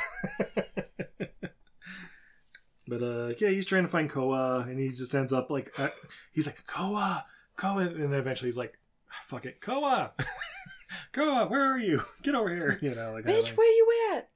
But 2.90 3.02
uh 3.02 3.32
yeah, 3.38 3.48
he's 3.48 3.64
trying 3.64 3.84
to 3.84 3.88
find 3.88 4.10
Koa 4.10 4.66
and 4.68 4.78
he 4.78 4.90
just 4.90 5.14
ends 5.14 5.32
up 5.32 5.50
like 5.50 5.70
uh, 5.78 5.88
he's 6.32 6.46
like 6.46 6.66
Koa, 6.66 7.24
Koa 7.56 7.86
and 7.86 8.12
then 8.12 8.20
eventually 8.20 8.48
he's 8.48 8.58
like 8.58 8.78
fuck 9.22 9.46
it, 9.46 9.60
Koa. 9.60 10.12
Koa, 11.12 11.46
where 11.46 11.72
are 11.72 11.78
you? 11.78 12.02
Get 12.22 12.34
over 12.34 12.50
here, 12.50 12.78
you 12.82 12.94
know, 12.94 13.12
like 13.12 13.24
Bitch, 13.24 13.56
where 13.56 13.66
you 13.66 14.14
at? 14.14 14.28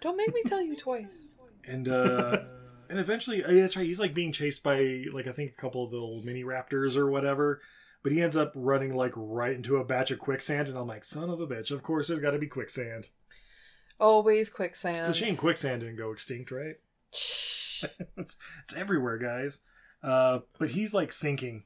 Don't 0.00 0.16
make 0.16 0.32
me 0.32 0.42
tell 0.44 0.62
you 0.62 0.76
twice. 0.76 1.32
and 1.66 1.88
uh 1.88 2.40
and 2.90 2.98
eventually 2.98 3.42
uh, 3.42 3.50
that's 3.50 3.76
right, 3.76 3.86
he's 3.86 4.00
like 4.00 4.14
being 4.14 4.32
chased 4.32 4.62
by 4.62 5.04
like 5.12 5.26
I 5.26 5.32
think 5.32 5.50
a 5.52 5.60
couple 5.60 5.82
of 5.82 5.90
the 5.90 5.96
little 5.96 6.22
mini 6.24 6.44
raptors 6.44 6.96
or 6.96 7.10
whatever. 7.10 7.60
But 8.02 8.12
he 8.12 8.20
ends 8.20 8.36
up 8.36 8.52
running 8.54 8.92
like 8.92 9.12
right 9.16 9.56
into 9.56 9.78
a 9.78 9.84
batch 9.84 10.10
of 10.10 10.18
quicksand, 10.18 10.68
and 10.68 10.76
I'm 10.76 10.86
like, 10.86 11.04
son 11.04 11.30
of 11.30 11.40
a 11.40 11.46
bitch! 11.46 11.70
Of 11.70 11.82
course, 11.82 12.08
there's 12.08 12.20
got 12.20 12.32
to 12.32 12.38
be 12.38 12.46
quicksand. 12.46 13.08
Always 13.98 14.50
quicksand. 14.50 14.98
It's 14.98 15.08
a 15.08 15.14
shame 15.14 15.38
quicksand 15.38 15.80
didn't 15.80 15.96
go 15.96 16.12
extinct, 16.12 16.50
right? 16.50 16.76
it's 18.16 18.36
it's 18.64 18.74
everywhere, 18.76 19.18
guys. 19.18 19.60
Uh, 20.02 20.40
but 20.58 20.70
he's 20.70 20.92
like 20.92 21.12
sinking, 21.12 21.64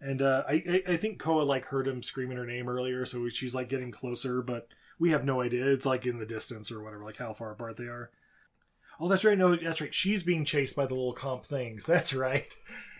and 0.00 0.20
uh, 0.22 0.44
I, 0.46 0.52
I 0.86 0.92
I 0.92 0.96
think 0.96 1.18
Koa 1.18 1.42
like 1.42 1.64
heard 1.66 1.88
him 1.88 2.02
screaming 2.02 2.36
her 2.36 2.46
name 2.46 2.68
earlier, 2.68 3.04
so 3.06 3.28
she's 3.28 3.54
like 3.54 3.68
getting 3.68 3.90
closer, 3.90 4.42
but 4.42 4.68
we 4.98 5.10
have 5.10 5.24
no 5.24 5.40
idea. 5.40 5.66
It's 5.66 5.86
like 5.86 6.04
in 6.06 6.18
the 6.18 6.26
distance 6.26 6.70
or 6.70 6.82
whatever, 6.82 7.04
like 7.04 7.16
how 7.16 7.32
far 7.32 7.50
apart 7.52 7.76
they 7.76 7.84
are. 7.84 8.10
Oh, 9.00 9.08
that's 9.08 9.24
right. 9.24 9.38
No, 9.38 9.54
that's 9.56 9.80
right. 9.80 9.94
She's 9.94 10.22
being 10.24 10.44
chased 10.44 10.74
by 10.76 10.86
the 10.86 10.94
little 10.94 11.12
comp 11.12 11.46
things. 11.46 11.86
That's 11.86 12.12
right. 12.12 12.52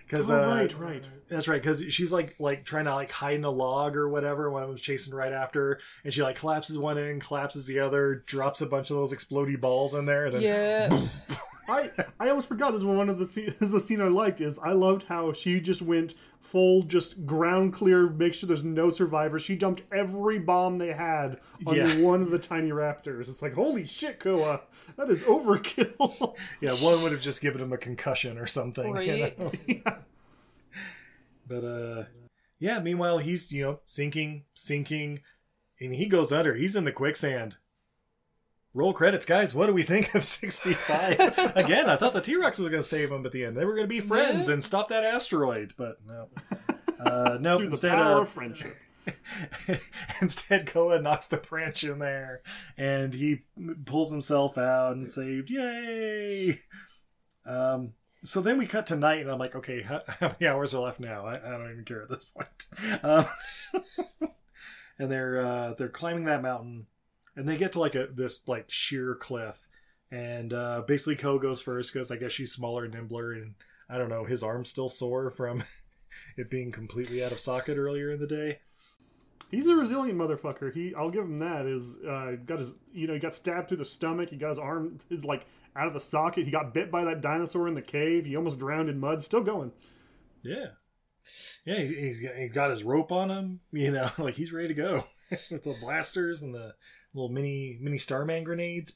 Because 0.07 0.31
Oh, 0.31 0.37
uh, 0.41 0.55
right, 0.55 0.79
right. 0.79 1.11
that's 1.29 1.49
right, 1.49 1.61
because 1.61 1.85
she's 1.93 2.11
like 2.13 2.35
like 2.39 2.65
trying 2.65 2.87
to 2.87 2.95
like 2.95 3.11
hide 3.11 3.35
in 3.35 3.45
a 3.45 3.51
log 3.51 3.95
or 3.95 4.09
whatever. 4.09 4.49
One 4.51 4.63
of 4.63 4.69
them's 4.71 4.81
chasing 4.81 5.13
right 5.13 5.33
after, 5.35 5.61
her, 5.61 5.81
and 6.05 6.15
she 6.15 6.23
like 6.23 6.37
collapses 6.37 6.79
one 6.79 6.97
end, 6.97 7.21
collapses 7.21 7.67
the 7.67 7.81
other, 7.81 8.23
drops 8.27 8.63
a 8.63 8.67
bunch 8.67 8.91
of 8.91 8.97
those 8.97 9.13
explody 9.13 9.61
balls 9.61 9.93
in 9.95 10.07
there, 10.07 10.27
and 10.27 10.35
then 10.37 10.41
Yeah. 10.41 10.89
I 11.69 11.91
I 12.19 12.29
almost 12.31 12.49
forgot 12.49 12.73
this 12.73 12.83
was 12.83 12.97
one 12.97 13.09
of 13.09 13.19
the 13.19 13.27
scene, 13.27 13.47
this 13.61 13.69
is 13.69 13.73
the 13.73 13.81
scene 13.81 14.01
I 14.01 14.09
liked 14.09 14.41
is 14.41 14.59
I 14.59 14.73
loved 14.73 15.03
how 15.05 15.33
she 15.33 15.61
just 15.61 15.83
went 15.83 16.14
full 16.41 16.83
just 16.83 17.27
ground 17.27 17.75
clear, 17.75 18.09
make 18.09 18.33
sure 18.33 18.47
there's 18.47 18.64
no 18.64 18.91
survivors. 18.91 19.43
She 19.43 19.57
dumped 19.57 19.83
every 19.93 20.39
bomb 20.39 20.79
they 20.79 20.93
had 20.93 21.41
on 21.66 21.75
Yeah. 21.77 22.01
one 22.01 22.23
of 22.23 22.31
the 22.31 22.39
tiny 22.39 22.71
raptors. 22.71 23.29
It's 23.29 23.43
like 23.43 23.55
holy 23.55 23.85
shit, 23.87 24.19
Koa, 24.21 24.61
that 24.97 25.11
is 25.11 25.23
overkill. 25.25 26.37
yeah, 26.61 26.71
one 26.75 27.03
would 27.03 27.12
have 27.12 27.21
just 27.21 27.43
given 27.43 27.61
him 27.61 27.73
a 27.73 27.79
concussion 27.79 28.39
or 28.39 28.47
something. 28.47 28.87
you 28.87 28.93
Right. 28.95 29.39
know? 29.39 29.53
But 31.47 31.64
uh, 31.64 32.05
yeah. 32.59 32.79
Meanwhile, 32.81 33.19
he's 33.19 33.51
you 33.53 33.62
know 33.62 33.81
sinking, 33.87 34.45
sinking, 34.55 35.21
and 35.81 35.95
he 35.95 36.07
goes 36.07 36.33
under. 36.33 36.55
He's 36.55 36.77
in 36.77 36.85
the 36.85 36.93
quicksand. 36.93 37.57
Roll 38.75 38.93
credits, 38.93 39.25
guys. 39.27 39.55
What 39.55 39.66
do 39.66 39.73
we 39.73 39.83
think 39.83 40.14
of 40.14 40.23
65? 40.25 41.19
Again, 41.57 41.89
I 41.91 41.97
thought 41.97 42.12
the 42.12 42.21
T 42.21 42.37
Rex 42.37 42.59
was 42.59 42.69
going 42.69 42.83
to 42.83 42.89
save 42.89 43.11
them 43.11 43.25
at 43.27 43.33
the 43.33 43.45
end. 43.45 43.57
They 43.57 43.64
were 43.64 43.75
going 43.75 43.85
to 43.85 43.89
be 43.89 44.01
friends 44.01 44.49
Yeah. 44.49 44.55
and 44.55 44.64
stop 44.64 44.89
that 44.89 45.05
asteroid, 45.05 45.75
but 45.77 45.99
no. 46.07 46.29
Uh, 47.01 47.39
no, 47.41 47.57
Through 47.57 47.66
the 47.66 47.73
instead 47.73 47.93
power 47.93 48.19
uh, 48.19 48.21
of 48.23 48.29
friendship. 48.29 48.77
Instead, 50.21 50.66
Koa 50.66 51.01
knocks 51.01 51.29
the 51.29 51.39
branch 51.39 51.83
in 51.83 51.99
there, 51.99 52.43
and 52.77 53.14
he 53.14 53.43
pulls 53.87 54.11
himself 54.11 54.59
out 54.59 54.97
and 54.97 55.09
saved. 55.09 55.49
Yay! 55.51 56.61
Um, 57.47 57.95
so 58.23 58.43
then 58.43 58.59
we 58.59 58.66
cut 58.66 58.87
to 58.89 58.97
night, 58.97 59.23
and 59.23 59.31
I'm 59.31 59.39
like, 59.39 59.57
okay, 59.57 59.81
how, 59.81 60.03
how 60.07 60.29
many 60.39 60.47
hours 60.47 60.75
are 60.75 60.83
left 60.83 61.01
now? 61.01 61.25
I, 61.25 61.37
I 61.37 61.51
don't 61.57 61.71
even 61.71 61.85
care 61.85 62.03
at 62.03 62.11
this 62.11 62.27
point. 62.27 63.03
Um, 63.03 63.25
and 64.99 65.11
they're 65.11 65.41
uh, 65.41 65.73
they're 65.79 65.89
climbing 65.89 66.25
that 66.25 66.43
mountain, 66.43 66.87
and 67.39 67.49
they 67.49 67.57
get 67.57 67.72
to 67.72 67.80
like 67.80 67.95
a 67.95 68.09
this 68.09 68.41
like 68.47 68.66
sheer 68.68 69.14
cliff, 69.14 69.68
and 70.11 70.53
uh, 70.53 70.82
basically 70.86 71.16
Koa 71.16 71.39
goes 71.41 71.61
first 71.62 71.93
because 71.93 72.11
I 72.11 72.16
guess 72.16 72.32
she's 72.32 72.53
smaller 72.53 72.84
and 72.84 72.93
nimbler, 72.95 73.32
and 73.32 73.55
I 73.89 73.97
don't 73.99 74.09
know, 74.09 74.24
his 74.24 74.43
arm's 74.43 74.68
still 74.68 74.89
sore 74.89 75.30
from 75.30 75.62
it 76.36 76.51
being 76.51 76.72
completely 76.72 77.22
out 77.24 77.32
of 77.32 77.41
socket 77.41 77.78
earlier 77.78 78.11
in 78.11 78.20
the 78.20 78.26
day. 78.26 78.59
He's 79.51 79.66
a 79.66 79.74
resilient 79.74 80.18
motherfucker. 80.18 80.74
He, 80.74 80.95
I'll 80.95 81.11
give 81.11 81.24
him 81.24 81.39
that. 81.39 81.64
Is 81.64 81.97
uh, 82.07 82.36
got 82.45 82.59
his, 82.59 82.74
you 82.93 83.07
know, 83.07 83.14
he 83.14 83.18
got 83.20 83.34
stabbed 83.34 83.68
through 83.68 83.78
the 83.78 83.84
stomach. 83.84 84.28
He 84.28 84.36
got 84.36 84.51
his 84.51 84.59
arm, 84.59 84.99
his 85.09 85.24
like 85.24 85.47
out 85.74 85.86
of 85.86 85.95
the 85.95 86.01
socket. 86.01 86.45
He 86.45 86.51
got 86.51 86.74
bit 86.74 86.91
by 86.91 87.05
that 87.05 87.22
dinosaur 87.22 87.66
in 87.66 87.74
the 87.74 87.80
cave. 87.80 88.26
He 88.26 88.36
almost 88.36 88.59
drowned 88.59 88.91
in 88.91 89.01
mud. 89.01 89.22
Still 89.22 89.43
going. 89.43 89.72
Yeah. 90.43 90.66
Yeah, 91.64 91.78
he- 91.80 91.95
he's 92.01 92.20
got, 92.20 92.34
he 92.34 92.49
got 92.49 92.70
his 92.70 92.84
rope 92.84 93.12
on 93.12 93.30
him, 93.30 93.61
you 93.72 93.91
know, 93.91 94.11
like 94.18 94.34
he's 94.34 94.53
ready 94.53 94.68
to 94.68 94.74
go 94.74 95.05
with 95.30 95.64
the 95.64 95.76
blasters 95.80 96.43
and 96.43 96.55
the 96.55 96.74
little 97.15 97.29
mini 97.29 97.79
mini 97.81 97.99
Starman 97.99 98.45
grenades. 98.45 98.93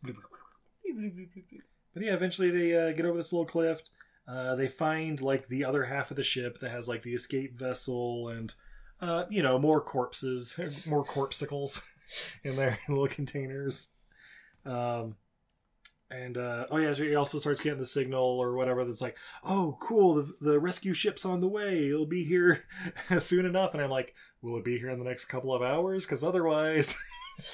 But 1.94 2.02
yeah, 2.02 2.14
eventually 2.14 2.50
they 2.50 2.74
uh, 2.76 2.92
get 2.92 3.04
over 3.06 3.16
this 3.16 3.32
little 3.32 3.46
cliff. 3.46 3.82
Uh, 4.26 4.54
they 4.54 4.68
find 4.68 5.20
like 5.20 5.48
the 5.48 5.64
other 5.64 5.84
half 5.84 6.10
of 6.10 6.16
the 6.16 6.22
ship 6.22 6.58
that 6.58 6.70
has 6.70 6.88
like 6.88 7.02
the 7.02 7.14
escape 7.14 7.58
vessel 7.58 8.28
and 8.28 8.54
uh, 9.00 9.24
you 9.28 9.42
know 9.42 9.58
more 9.58 9.80
corpses, 9.80 10.56
more 10.86 11.04
corpsicles 11.04 11.82
in 12.44 12.56
their 12.56 12.78
little 12.88 13.08
containers. 13.08 13.88
Um, 14.64 15.16
and 16.12 16.36
uh, 16.36 16.66
oh 16.70 16.76
yeah, 16.76 16.92
so 16.92 17.02
he 17.02 17.14
also 17.14 17.38
starts 17.38 17.60
getting 17.60 17.78
the 17.80 17.86
signal 17.86 18.22
or 18.22 18.54
whatever 18.54 18.84
that's 18.84 19.00
like, 19.00 19.16
oh 19.44 19.76
cool, 19.80 20.14
the, 20.14 20.32
the 20.40 20.60
rescue 20.60 20.92
ship's 20.92 21.24
on 21.24 21.40
the 21.40 21.48
way. 21.48 21.88
It'll 21.88 22.06
be 22.06 22.24
here 22.24 22.64
soon 23.18 23.46
enough. 23.46 23.74
And 23.74 23.82
I'm 23.82 23.90
like, 23.90 24.14
will 24.42 24.56
it 24.58 24.64
be 24.64 24.78
here 24.78 24.90
in 24.90 24.98
the 24.98 25.04
next 25.04 25.26
couple 25.26 25.54
of 25.54 25.62
hours? 25.62 26.04
Because 26.04 26.22
otherwise, 26.22 26.96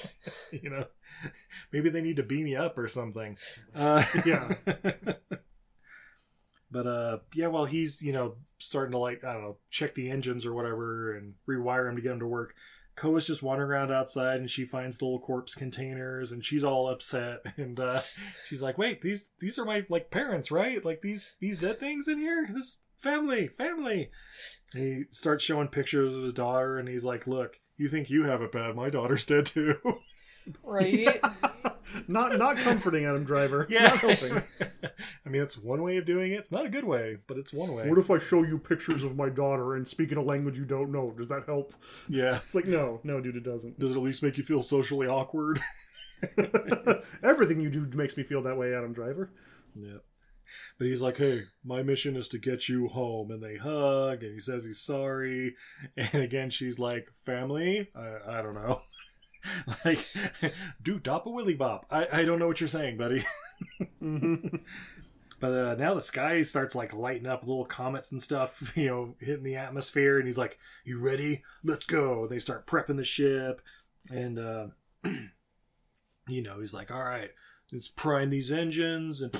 you 0.51 0.69
know, 0.69 0.85
maybe 1.71 1.89
they 1.89 2.01
need 2.01 2.17
to 2.17 2.23
beam 2.23 2.43
me 2.43 2.55
up 2.55 2.77
or 2.77 2.87
something. 2.87 3.37
Uh, 3.73 4.03
Yeah. 4.25 4.53
but 6.71 6.85
uh, 6.87 7.17
yeah, 7.33 7.47
while 7.47 7.65
he's 7.65 8.01
you 8.01 8.13
know 8.13 8.35
starting 8.59 8.91
to 8.91 8.97
like 8.97 9.23
I 9.23 9.33
don't 9.33 9.41
know 9.41 9.57
check 9.69 9.95
the 9.95 10.09
engines 10.11 10.45
or 10.45 10.53
whatever 10.53 11.15
and 11.15 11.33
rewire 11.47 11.87
them 11.87 11.95
to 11.95 12.01
get 12.01 12.09
them 12.09 12.19
to 12.19 12.27
work. 12.27 12.53
Koa's 12.99 13.25
just 13.25 13.41
wandering 13.41 13.71
around 13.71 13.93
outside 13.93 14.41
and 14.41 14.49
she 14.49 14.65
finds 14.65 15.01
little 15.01 15.19
corpse 15.19 15.55
containers 15.55 16.33
and 16.33 16.43
she's 16.43 16.65
all 16.65 16.89
upset 16.89 17.39
and 17.57 17.79
uh, 17.79 18.01
she's 18.45 18.61
like, 18.61 18.77
"Wait, 18.77 19.01
these 19.01 19.25
these 19.39 19.57
are 19.57 19.63
my 19.63 19.85
like 19.87 20.11
parents, 20.11 20.51
right? 20.51 20.83
Like 20.83 20.99
these 20.99 21.37
these 21.39 21.57
dead 21.57 21.79
things 21.79 22.09
in 22.09 22.19
here? 22.19 22.49
This 22.53 22.79
family, 22.97 23.47
family." 23.47 24.11
He 24.73 25.05
starts 25.11 25.45
showing 25.45 25.69
pictures 25.69 26.13
of 26.13 26.23
his 26.23 26.33
daughter 26.33 26.77
and 26.77 26.89
he's 26.89 27.05
like, 27.05 27.25
"Look, 27.25 27.61
you 27.77 27.87
think 27.87 28.09
you 28.09 28.23
have 28.25 28.41
it 28.41 28.51
bad? 28.51 28.75
My 28.75 28.89
daughter's 28.89 29.23
dead 29.23 29.45
too." 29.45 29.77
Right? 30.63 31.07
Not 32.07 32.37
not 32.37 32.57
comforting, 32.57 33.05
Adam 33.05 33.23
Driver. 33.23 33.67
Yeah. 33.69 33.83
Not 33.83 33.97
helping. 33.97 34.43
I 35.25 35.29
mean, 35.29 35.41
it's 35.41 35.57
one 35.57 35.81
way 35.81 35.97
of 35.97 36.05
doing 36.05 36.31
it. 36.31 36.35
It's 36.35 36.51
not 36.51 36.65
a 36.65 36.69
good 36.69 36.83
way, 36.83 37.17
but 37.27 37.37
it's 37.37 37.51
one 37.51 37.73
way. 37.73 37.89
What 37.89 37.97
if 37.97 38.09
I 38.11 38.17
show 38.17 38.43
you 38.43 38.57
pictures 38.57 39.03
of 39.03 39.15
my 39.15 39.29
daughter 39.29 39.75
and 39.75 39.87
speak 39.87 40.11
in 40.11 40.17
a 40.17 40.21
language 40.21 40.57
you 40.57 40.65
don't 40.65 40.91
know? 40.91 41.11
Does 41.17 41.27
that 41.29 41.45
help? 41.45 41.73
yeah. 42.07 42.37
It's 42.37 42.55
like 42.55 42.65
no, 42.65 42.99
no, 43.03 43.19
dude, 43.19 43.35
it 43.35 43.43
doesn't. 43.43 43.79
Does 43.79 43.91
it 43.91 43.97
at 43.97 44.03
least 44.03 44.23
make 44.23 44.37
you 44.37 44.43
feel 44.43 44.61
socially 44.61 45.07
awkward? 45.07 45.59
Everything 47.23 47.59
you 47.59 47.69
do 47.69 47.87
makes 47.97 48.17
me 48.17 48.23
feel 48.23 48.43
that 48.43 48.57
way, 48.57 48.73
Adam 48.73 48.93
Driver. 48.93 49.31
Yeah. 49.75 49.97
But 50.77 50.87
he's 50.87 51.01
like, 51.01 51.17
hey, 51.17 51.43
my 51.63 51.83
mission 51.83 52.15
is 52.15 52.27
to 52.29 52.39
get 52.39 52.67
you 52.67 52.87
home. 52.87 53.29
And 53.31 53.41
they 53.41 53.57
hug, 53.57 54.23
and 54.23 54.33
he 54.33 54.39
says 54.39 54.63
he's 54.63 54.81
sorry. 54.81 55.55
And 55.95 56.23
again, 56.23 56.49
she's 56.49 56.79
like, 56.79 57.09
family? 57.25 57.89
I, 57.95 58.39
I 58.39 58.41
don't 58.41 58.55
know. 58.55 58.81
like, 59.85 60.05
do 60.81 60.99
dop 60.99 61.25
a 61.25 61.29
willy 61.29 61.53
bop. 61.53 61.85
I, 61.89 62.07
I 62.11 62.25
don't 62.25 62.39
know 62.39 62.47
what 62.47 62.59
you're 62.61 62.67
saying, 62.67 62.97
buddy. 62.97 63.23
but 65.39 65.51
uh, 65.51 65.75
now 65.75 65.93
the 65.93 66.01
sky 66.01 66.41
starts 66.43 66.75
like 66.75 66.93
lighting 66.93 67.27
up 67.27 67.45
little 67.45 67.65
comets 67.65 68.11
and 68.11 68.21
stuff, 68.21 68.73
you 68.77 68.87
know, 68.87 69.15
hitting 69.19 69.43
the 69.43 69.55
atmosphere. 69.55 70.17
And 70.17 70.27
he's 70.27 70.37
like, 70.37 70.57
you 70.83 70.99
ready? 70.99 71.43
Let's 71.63 71.85
go. 71.85 72.27
They 72.27 72.39
start 72.39 72.67
prepping 72.67 72.97
the 72.97 73.03
ship. 73.03 73.61
And, 74.11 74.39
uh, 74.39 74.67
you 76.27 76.41
know, 76.41 76.59
he's 76.59 76.73
like, 76.73 76.91
all 76.91 77.03
right, 77.03 77.31
let's 77.71 77.87
prime 77.87 78.29
these 78.29 78.51
engines. 78.51 79.21
And 79.21 79.35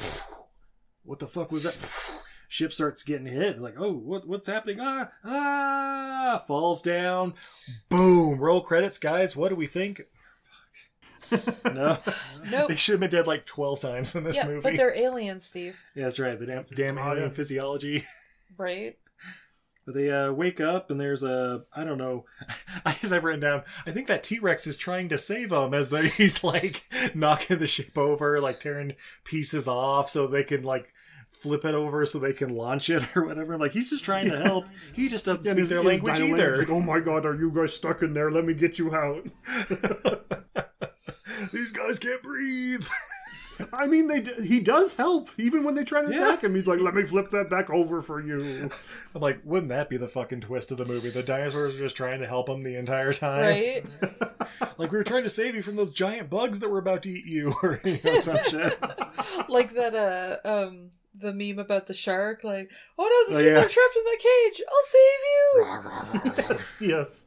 what 1.04 1.20
the 1.20 1.28
fuck 1.28 1.52
was 1.52 1.64
that? 1.64 1.78
Ship 2.52 2.74
starts 2.74 3.04
getting 3.04 3.28
hit. 3.28 3.60
Like, 3.60 3.76
oh, 3.78 3.94
what 3.94 4.28
what's 4.28 4.48
happening? 4.48 4.80
Ah, 4.82 5.12
ah, 5.24 6.44
falls 6.48 6.82
down. 6.82 7.36
Boom. 7.90 8.40
Roll 8.40 8.62
credits, 8.62 8.98
guys. 8.98 9.36
What 9.36 9.50
do 9.50 9.56
we 9.56 9.68
think? 9.68 10.02
no, 11.64 12.00
Nope. 12.50 12.70
they 12.70 12.76
should 12.76 12.94
have 12.94 13.00
been 13.02 13.12
dead 13.12 13.28
like 13.28 13.46
twelve 13.46 13.82
times 13.82 14.16
in 14.16 14.24
this 14.24 14.38
yeah, 14.38 14.48
movie. 14.48 14.62
but 14.62 14.76
they're 14.76 14.96
aliens, 14.96 15.46
Steve. 15.46 15.80
Yeah, 15.94 16.06
that's 16.06 16.18
right. 16.18 16.40
The 16.40 16.48
damn, 16.48 16.66
damn 16.74 16.98
alien 16.98 17.32
physiology. 17.32 18.04
Right? 18.58 18.98
But 19.86 19.96
they 19.96 20.12
uh, 20.12 20.32
wake 20.32 20.60
up 20.60 20.92
and 20.92 21.00
there's 21.00 21.24
a 21.24 21.64
I 21.74 21.84
don't 21.84 21.98
know. 22.00 22.26
I 22.86 22.94
guess 22.94 23.12
I've 23.12 23.24
written 23.24 23.42
down. 23.42 23.64
I 23.86 23.92
think 23.92 24.08
that 24.08 24.24
T 24.24 24.40
Rex 24.40 24.66
is 24.66 24.76
trying 24.76 25.10
to 25.10 25.18
save 25.18 25.50
them 25.50 25.74
as 25.74 25.92
they, 25.92 26.08
he's 26.10 26.44
like 26.44 26.84
knocking 27.14 27.60
the 27.60 27.68
ship 27.68 27.98
over, 27.98 28.42
like 28.42 28.60
tearing 28.60 28.96
pieces 29.24 29.68
off 29.68 30.10
so 30.10 30.26
they 30.26 30.44
can 30.44 30.64
like 30.64 30.92
flip 31.30 31.64
it 31.66 31.74
over 31.74 32.06
so 32.06 32.20
they 32.20 32.34
can 32.34 32.50
launch 32.56 32.90
it 32.90 33.04
or 33.16 33.26
whatever. 33.26 33.54
I'm 33.54 33.60
like 33.62 33.72
he's 33.72 33.90
just 33.90 34.04
trying 34.04 34.30
to 34.30 34.40
help. 34.40 34.66
He 34.94 35.08
just 35.08 35.26
doesn't 35.26 35.46
Yeah, 35.46 35.52
speak 35.52 35.60
his- 35.60 35.70
their 35.70 35.78
his 35.80 35.86
language 35.88 36.20
either. 36.20 36.58
like, 36.58 36.70
oh 36.70 36.82
my 36.82 37.00
god, 37.00 37.26
are 37.26 37.36
you 37.36 37.52
guys 37.52 37.74
stuck 37.74 38.02
in 38.04 38.14
there? 38.14 38.30
Let 38.32 38.46
me 38.46 38.54
get 38.54 38.78
you 38.80 38.94
out. 38.94 39.26
These 41.54 41.72
guys 41.72 42.00
can't 42.00 42.22
breathe. 42.22 42.86
I 43.74 43.88
mean, 43.88 44.08
they 44.08 44.22
d- 44.22 44.48
he 44.48 44.60
does 44.62 44.94
help 44.96 45.30
even 45.38 45.64
when 45.66 45.76
they 45.76 45.84
try 45.84 46.02
to 46.02 46.10
Yeah. 46.12 46.18
attack 46.30 46.44
him. 46.46 46.56
He's 46.56 46.68
like, 46.68 46.80
let 46.80 46.94
me 46.96 47.04
flip 47.04 47.30
that 47.32 47.50
back 47.50 47.70
over 47.70 48.02
for 48.02 48.22
you. 48.22 48.70
I'm 49.14 49.22
like, 49.22 49.40
wouldn't 49.44 49.70
that 49.70 49.90
be 49.90 49.98
the 49.98 50.08
fucking 50.08 50.42
twist 50.42 50.72
of 50.72 50.78
the 50.78 50.86
movie? 50.86 51.10
The 51.10 51.24
dinosaurs 51.24 51.76
are 51.76 51.80
just 51.80 51.96
trying 51.98 52.22
to 52.22 52.28
help 52.28 52.48
him 52.48 52.64
the 52.64 52.76
entire 52.78 53.14
time. 53.14 53.42
Right? 53.42 53.86
Like 54.78 54.92
we 54.94 54.98
were 54.98 55.04
trying 55.04 55.24
to 55.24 55.30
save 55.30 55.56
you 55.56 55.62
from 55.62 55.76
those 55.76 55.92
giant 55.92 56.30
bugs 56.30 56.62
that 56.62 56.70
were 56.70 56.80
about 56.80 57.04
to 57.04 57.10
eat 57.10 57.26
you, 57.26 57.54
or 57.62 57.82
you 57.84 58.00
know, 58.04 58.20
some 58.20 58.40
shit. 58.46 58.78
like 59.50 59.74
that 59.74 59.94
uh 59.94 60.38
um 60.48 60.90
the 61.20 61.34
meme 61.34 61.60
about 61.60 61.88
the 61.88 61.94
shark, 61.94 62.44
like, 62.44 62.72
oh 62.98 63.04
no, 63.28 63.34
these 63.34 63.38
Oh, 63.38 63.40
people 63.40 63.60
yeah. 63.60 63.66
are 63.66 63.70
trapped 63.70 63.96
in 63.96 64.04
that 64.06 64.20
cage. 64.20 64.62
I'll 64.70 66.36
save 66.46 66.80
you. 66.80 66.80
yes. 66.82 67.26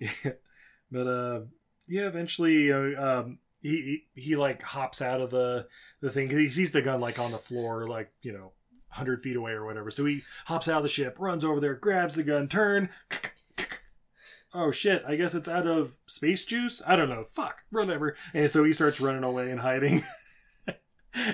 yes. 0.00 0.34
but 0.90 1.06
uh 1.06 1.40
yeah 1.88 2.06
eventually 2.06 2.72
uh, 2.72 3.00
um 3.20 3.38
he, 3.60 4.02
he 4.14 4.20
he 4.20 4.36
like 4.36 4.60
hops 4.62 5.00
out 5.00 5.20
of 5.20 5.30
the 5.30 5.66
the 6.00 6.10
thing. 6.10 6.28
he 6.28 6.48
sees 6.48 6.72
the 6.72 6.82
gun 6.82 7.00
like 7.00 7.18
on 7.18 7.30
the 7.30 7.38
floor 7.38 7.86
like 7.86 8.10
you 8.20 8.32
know 8.32 8.52
100 8.88 9.22
feet 9.22 9.36
away 9.36 9.52
or 9.52 9.64
whatever 9.64 9.90
so 9.90 10.04
he 10.04 10.22
hops 10.46 10.68
out 10.68 10.78
of 10.78 10.82
the 10.82 10.88
ship 10.88 11.16
runs 11.20 11.44
over 11.44 11.60
there 11.60 11.74
grabs 11.74 12.14
the 12.16 12.22
gun 12.24 12.48
turn 12.48 12.88
oh 14.54 14.70
shit 14.70 15.02
i 15.06 15.14
guess 15.16 15.34
it's 15.34 15.48
out 15.48 15.66
of 15.66 15.96
space 16.06 16.44
juice 16.44 16.82
i 16.86 16.94
don't 16.96 17.08
know 17.08 17.24
fuck 17.32 17.62
whatever 17.70 18.16
and 18.34 18.50
so 18.50 18.64
he 18.64 18.72
starts 18.72 19.00
running 19.00 19.24
away 19.24 19.50
and 19.50 19.60
hiding 19.60 20.02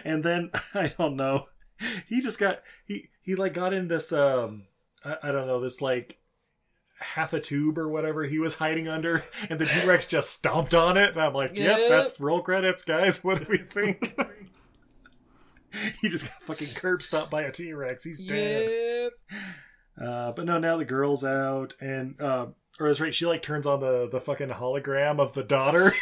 and 0.04 0.22
then 0.24 0.50
i 0.74 0.92
don't 0.98 1.16
know 1.16 1.46
he 2.08 2.20
just 2.20 2.38
got 2.38 2.60
he 2.86 3.08
he 3.22 3.34
like 3.34 3.54
got 3.54 3.72
in 3.72 3.88
this 3.88 4.12
um 4.12 4.64
I, 5.04 5.16
I 5.24 5.32
don't 5.32 5.46
know 5.46 5.60
this 5.60 5.80
like 5.80 6.18
half 7.00 7.32
a 7.32 7.40
tube 7.40 7.78
or 7.78 7.88
whatever 7.88 8.24
he 8.24 8.40
was 8.40 8.56
hiding 8.56 8.88
under, 8.88 9.22
and 9.48 9.60
the 9.60 9.66
T 9.66 9.86
Rex 9.86 10.04
just 10.06 10.30
stomped 10.30 10.74
on 10.74 10.96
it. 10.96 11.10
And 11.12 11.20
I'm 11.20 11.32
like, 11.32 11.56
yep, 11.56 11.78
Yep. 11.78 11.88
that's 11.88 12.18
roll 12.18 12.42
credits, 12.42 12.82
guys. 12.84 13.22
What 13.24 13.38
do 13.38 13.46
we 13.48 13.58
think? 13.58 14.18
he 16.02 16.08
just 16.08 16.26
got 16.26 16.42
fucking 16.42 16.74
curb 16.74 17.02
stomped 17.02 17.30
by 17.30 17.42
a 17.42 17.52
T 17.52 17.72
Rex. 17.72 18.02
He's 18.02 18.18
dead. 18.18 18.68
Yep. 18.68 19.12
Uh, 20.08 20.32
but 20.32 20.44
no, 20.44 20.58
now 20.58 20.76
the 20.76 20.84
girl's 20.84 21.24
out, 21.24 21.74
and 21.80 22.20
uh, 22.20 22.46
or 22.80 22.88
that's 22.88 23.00
right, 23.00 23.14
she 23.14 23.26
like 23.26 23.42
turns 23.42 23.66
on 23.66 23.78
the 23.78 24.08
the 24.10 24.20
fucking 24.20 24.48
hologram 24.48 25.20
of 25.20 25.34
the 25.34 25.44
daughter. 25.44 25.92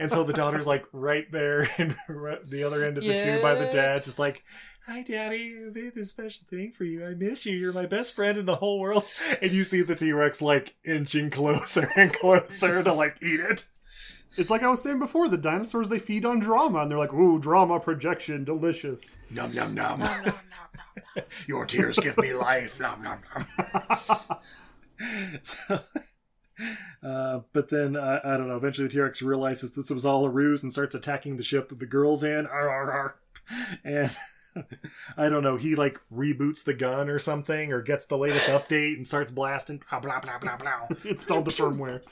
And 0.00 0.10
so 0.10 0.24
the 0.24 0.32
daughter's 0.32 0.66
like 0.66 0.84
right 0.92 1.30
there 1.30 1.68
and 1.78 1.94
the 2.08 2.64
other 2.64 2.84
end 2.84 2.98
of 2.98 3.04
the 3.04 3.18
tube 3.18 3.42
by 3.42 3.54
the 3.54 3.66
dad, 3.66 4.04
just 4.04 4.18
like, 4.18 4.44
Hi 4.86 5.02
daddy, 5.02 5.56
I 5.64 5.70
made 5.70 5.94
this 5.94 6.10
special 6.10 6.44
thing 6.50 6.72
for 6.72 6.82
you. 6.82 7.06
I 7.06 7.14
miss 7.14 7.46
you. 7.46 7.56
You're 7.56 7.72
my 7.72 7.86
best 7.86 8.14
friend 8.14 8.36
in 8.36 8.46
the 8.46 8.56
whole 8.56 8.80
world. 8.80 9.04
And 9.40 9.52
you 9.52 9.62
see 9.62 9.82
the 9.82 9.94
T 9.94 10.10
Rex 10.12 10.42
like 10.42 10.74
inching 10.84 11.30
closer 11.30 11.92
and 11.96 12.12
closer 12.12 12.82
to 12.82 12.92
like 12.92 13.16
eat 13.22 13.38
it. 13.38 13.64
It's 14.36 14.50
like 14.50 14.62
I 14.62 14.68
was 14.68 14.82
saying 14.82 14.98
before, 14.98 15.28
the 15.28 15.36
dinosaurs 15.36 15.88
they 15.88 15.98
feed 15.98 16.24
on 16.24 16.40
drama, 16.40 16.80
and 16.80 16.90
they're 16.90 16.98
like, 16.98 17.12
"Ooh, 17.12 17.38
drama 17.38 17.78
projection, 17.78 18.44
delicious." 18.44 19.18
Num 19.30 19.54
num 19.54 19.74
num. 19.74 20.08
Your 21.46 21.66
tears 21.66 21.98
give 21.98 22.16
me 22.16 22.32
life. 22.32 22.80
Nom 22.80 23.02
nom 23.02 23.18
nom. 23.34 24.38
so, 25.42 25.80
uh, 27.02 27.40
but 27.52 27.68
then 27.68 27.96
I, 27.96 28.20
I 28.24 28.36
don't 28.36 28.48
know. 28.48 28.56
Eventually, 28.56 28.88
the 28.88 28.92
T 28.92 29.00
Rex 29.00 29.22
realizes 29.22 29.72
this 29.72 29.90
was 29.90 30.06
all 30.06 30.24
a 30.24 30.30
ruse 30.30 30.62
and 30.62 30.72
starts 30.72 30.94
attacking 30.94 31.36
the 31.36 31.42
ship 31.42 31.68
that 31.68 31.78
the 31.78 31.86
girl's 31.86 32.24
in. 32.24 32.46
Arr, 32.46 32.68
arr, 32.68 32.92
arr. 32.92 33.16
And 33.84 34.16
I 35.16 35.28
don't 35.28 35.42
know. 35.42 35.56
He 35.56 35.74
like 35.74 35.98
reboots 36.12 36.64
the 36.64 36.74
gun 36.74 37.08
or 37.08 37.18
something, 37.18 37.72
or 37.72 37.82
gets 37.82 38.06
the 38.06 38.18
latest 38.18 38.48
update 38.48 38.96
and 38.96 39.06
starts 39.06 39.30
blasting. 39.32 39.82
Blah 39.90 40.00
blah 40.00 40.20
blah 40.20 40.38
blah 40.38 40.56
blah. 40.56 40.88
Installed 41.04 41.46
the 41.46 41.50
firmware. 41.50 42.02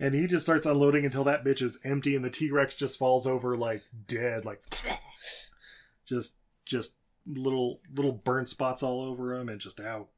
and 0.00 0.14
he 0.14 0.26
just 0.26 0.44
starts 0.44 0.66
unloading 0.66 1.04
until 1.04 1.24
that 1.24 1.44
bitch 1.44 1.62
is 1.62 1.78
empty, 1.84 2.16
and 2.16 2.24
the 2.24 2.30
T 2.30 2.50
Rex 2.50 2.76
just 2.76 2.98
falls 2.98 3.26
over 3.26 3.56
like 3.56 3.82
dead, 4.06 4.44
like 4.44 4.62
just 6.06 6.34
just 6.64 6.92
little 7.26 7.80
little 7.94 8.12
burn 8.12 8.46
spots 8.46 8.82
all 8.82 9.02
over 9.02 9.34
him, 9.34 9.48
and 9.48 9.60
just 9.60 9.80
out. 9.80 10.08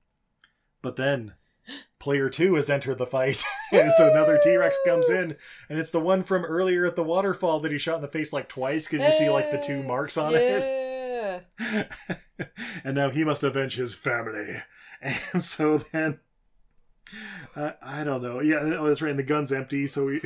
But 0.80 0.96
then 0.96 1.34
player 1.98 2.28
two 2.28 2.54
has 2.54 2.68
entered 2.70 2.98
the 2.98 3.06
fight, 3.06 3.42
and 3.72 3.92
so 3.92 4.10
another 4.10 4.38
T 4.42 4.56
Rex 4.56 4.76
comes 4.86 5.08
in, 5.10 5.36
and 5.68 5.78
it's 5.78 5.90
the 5.90 6.00
one 6.00 6.22
from 6.22 6.44
earlier 6.44 6.84
at 6.86 6.96
the 6.96 7.02
waterfall 7.02 7.60
that 7.60 7.72
he 7.72 7.78
shot 7.78 7.96
in 7.96 8.02
the 8.02 8.08
face 8.08 8.32
like 8.32 8.48
twice 8.48 8.88
because 8.88 9.06
you 9.06 9.12
see 9.18 9.30
like 9.30 9.50
the 9.50 9.58
two 9.60 9.82
marks 9.82 10.16
on 10.16 10.32
it. 10.34 10.84
and 12.84 12.94
now 12.94 13.10
he 13.10 13.24
must 13.24 13.42
avenge 13.44 13.76
his 13.76 13.94
family. 13.94 14.62
And 15.34 15.42
so 15.42 15.76
then, 15.92 16.18
uh, 17.54 17.72
I 17.82 18.04
don't 18.04 18.22
know. 18.22 18.40
Yeah, 18.40 18.60
oh, 18.62 18.86
that's 18.86 19.02
right. 19.02 19.10
And 19.10 19.18
the 19.18 19.22
gun's 19.22 19.52
empty, 19.52 19.86
so 19.86 20.08
he 20.08 20.20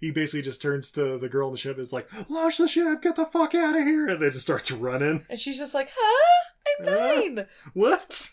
he 0.00 0.12
basically 0.12 0.42
just 0.42 0.62
turns 0.62 0.92
to 0.92 1.18
the 1.18 1.28
girl 1.28 1.48
on 1.48 1.52
the 1.52 1.58
ship. 1.58 1.72
and 1.72 1.80
Is 1.82 1.92
like, 1.92 2.08
launch 2.30 2.58
the 2.58 2.68
ship, 2.68 3.02
get 3.02 3.16
the 3.16 3.24
fuck 3.24 3.56
out 3.56 3.74
of 3.74 3.82
here, 3.82 4.06
and 4.06 4.22
then 4.22 4.30
just 4.30 4.44
starts 4.44 4.70
running. 4.70 5.24
And 5.28 5.40
she's 5.40 5.58
just 5.58 5.74
like, 5.74 5.90
huh? 5.92 6.50
I'm 6.78 6.86
nine. 6.86 7.46
What? 7.74 8.30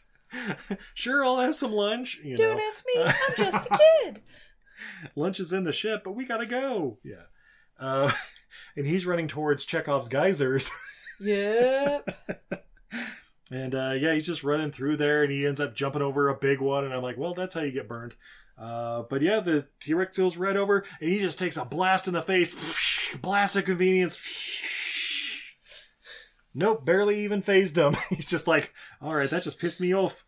Sure, 0.93 1.25
I'll 1.25 1.37
have 1.39 1.55
some 1.55 1.71
lunch. 1.71 2.19
You 2.23 2.37
Don't 2.37 2.57
know, 2.57 2.63
ask 2.67 2.83
me. 2.85 3.03
I'm 3.03 3.35
just 3.37 3.67
a 3.71 3.77
kid. 4.03 4.21
lunch 5.15 5.39
is 5.39 5.53
in 5.53 5.63
the 5.63 5.71
ship, 5.71 6.03
but 6.03 6.11
we 6.15 6.25
gotta 6.25 6.45
go. 6.45 6.97
Yeah. 7.03 7.23
Uh, 7.79 8.11
and 8.75 8.85
he's 8.85 9.05
running 9.05 9.27
towards 9.27 9.65
Chekhov's 9.65 10.09
geysers. 10.09 10.69
Yep. 11.19 12.15
And 13.49 13.73
uh, 13.73 13.93
yeah, 13.97 14.13
he's 14.13 14.27
just 14.27 14.43
running 14.43 14.69
through 14.71 14.97
there, 14.97 15.23
and 15.23 15.31
he 15.31 15.47
ends 15.47 15.59
up 15.59 15.73
jumping 15.73 16.03
over 16.03 16.29
a 16.29 16.35
big 16.35 16.61
one. 16.61 16.83
And 16.85 16.93
I'm 16.93 17.01
like, 17.01 17.17
well, 17.17 17.33
that's 17.33 17.55
how 17.55 17.61
you 17.61 17.71
get 17.71 17.87
burned. 17.87 18.13
Uh, 18.55 19.01
but 19.09 19.23
yeah, 19.23 19.39
the 19.39 19.65
T 19.79 19.95
Rex 19.95 20.15
goes 20.17 20.37
right 20.37 20.55
over, 20.55 20.83
and 21.01 21.09
he 21.09 21.19
just 21.19 21.39
takes 21.39 21.57
a 21.57 21.65
blast 21.65 22.07
in 22.07 22.13
the 22.13 22.21
face. 22.21 22.53
Blast 23.21 23.55
of 23.55 23.65
convenience. 23.65 24.15
Nope, 26.57 26.85
barely 26.85 27.23
even 27.23 27.43
phased 27.43 27.77
him. 27.77 27.95
He's 28.09 28.25
just 28.25 28.47
like, 28.47 28.73
all 28.99 29.13
right, 29.13 29.29
that 29.29 29.43
just 29.43 29.59
pissed 29.59 29.79
me 29.79 29.93
off. 29.93 30.25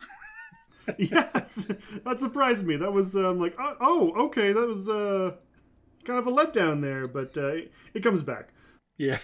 yes, 0.99 1.67
that 2.05 2.19
surprised 2.19 2.67
me. 2.67 2.75
That 2.75 2.93
was 2.93 3.15
um, 3.15 3.39
like, 3.39 3.55
oh, 3.59 3.75
oh, 3.81 4.25
okay, 4.25 4.53
that 4.53 4.67
was 4.67 4.87
uh, 4.87 5.37
kind 6.05 6.19
of 6.19 6.27
a 6.27 6.31
letdown 6.31 6.81
there, 6.81 7.07
but 7.07 7.35
uh, 7.35 7.47
it, 7.47 7.71
it 7.95 8.03
comes 8.03 8.21
back. 8.21 8.49
Yeah. 8.95 9.17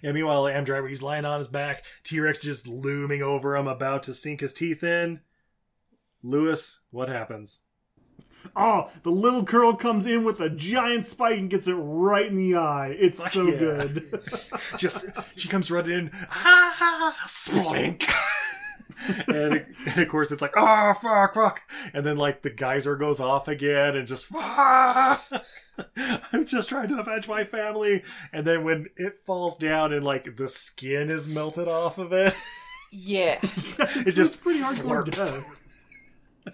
Yeah, 0.00 0.12
meanwhile, 0.12 0.46
Adam 0.46 0.64
Driver, 0.64 0.86
he's 0.86 1.02
lying 1.02 1.24
on 1.24 1.40
his 1.40 1.48
back. 1.48 1.82
T 2.04 2.20
Rex 2.20 2.40
just 2.40 2.68
looming 2.68 3.20
over 3.20 3.56
him, 3.56 3.66
about 3.66 4.04
to 4.04 4.14
sink 4.14 4.38
his 4.38 4.52
teeth 4.52 4.84
in. 4.84 5.22
Lewis, 6.22 6.78
what 6.92 7.08
happens? 7.08 7.62
Oh, 8.56 8.90
the 9.02 9.10
little 9.10 9.42
girl 9.42 9.74
comes 9.74 10.06
in 10.06 10.24
with 10.24 10.40
a 10.40 10.48
giant 10.50 11.04
spike 11.04 11.38
and 11.38 11.50
gets 11.50 11.66
it 11.66 11.74
right 11.74 12.26
in 12.26 12.36
the 12.36 12.56
eye. 12.56 12.96
It's 12.98 13.32
so 13.32 13.46
Yeah. 13.48 13.58
good. 13.58 14.20
just 14.78 15.06
she 15.36 15.48
comes 15.48 15.70
running 15.70 15.92
in, 15.92 16.10
ah, 16.30 17.16
splink. 17.26 18.08
and, 19.26 19.66
and 19.86 19.98
of 19.98 20.08
course 20.08 20.30
it's 20.30 20.40
like, 20.42 20.54
oh 20.56 20.94
fuck, 21.02 21.34
fuck, 21.34 21.62
and 21.92 22.06
then 22.06 22.16
like 22.16 22.42
the 22.42 22.50
geyser 22.50 22.96
goes 22.96 23.20
off 23.20 23.48
again, 23.48 23.96
and 23.96 24.06
just, 24.06 24.26
fuck. 24.26 25.22
I'm 26.32 26.46
just 26.46 26.68
trying 26.68 26.88
to 26.88 27.00
avenge 27.00 27.26
my 27.28 27.44
family, 27.44 28.02
and 28.32 28.46
then 28.46 28.62
when 28.64 28.86
it 28.96 29.16
falls 29.26 29.56
down 29.56 29.92
and 29.92 30.04
like 30.04 30.36
the 30.36 30.46
skin 30.48 31.10
is 31.10 31.28
melted 31.28 31.66
off 31.66 31.98
of 31.98 32.12
it, 32.12 32.36
Yeah. 32.92 33.38
it's 33.42 34.16
just 34.16 34.40
pretty 34.40 34.60
hard 34.60 34.76
to 34.76 35.10
death. 35.10 35.44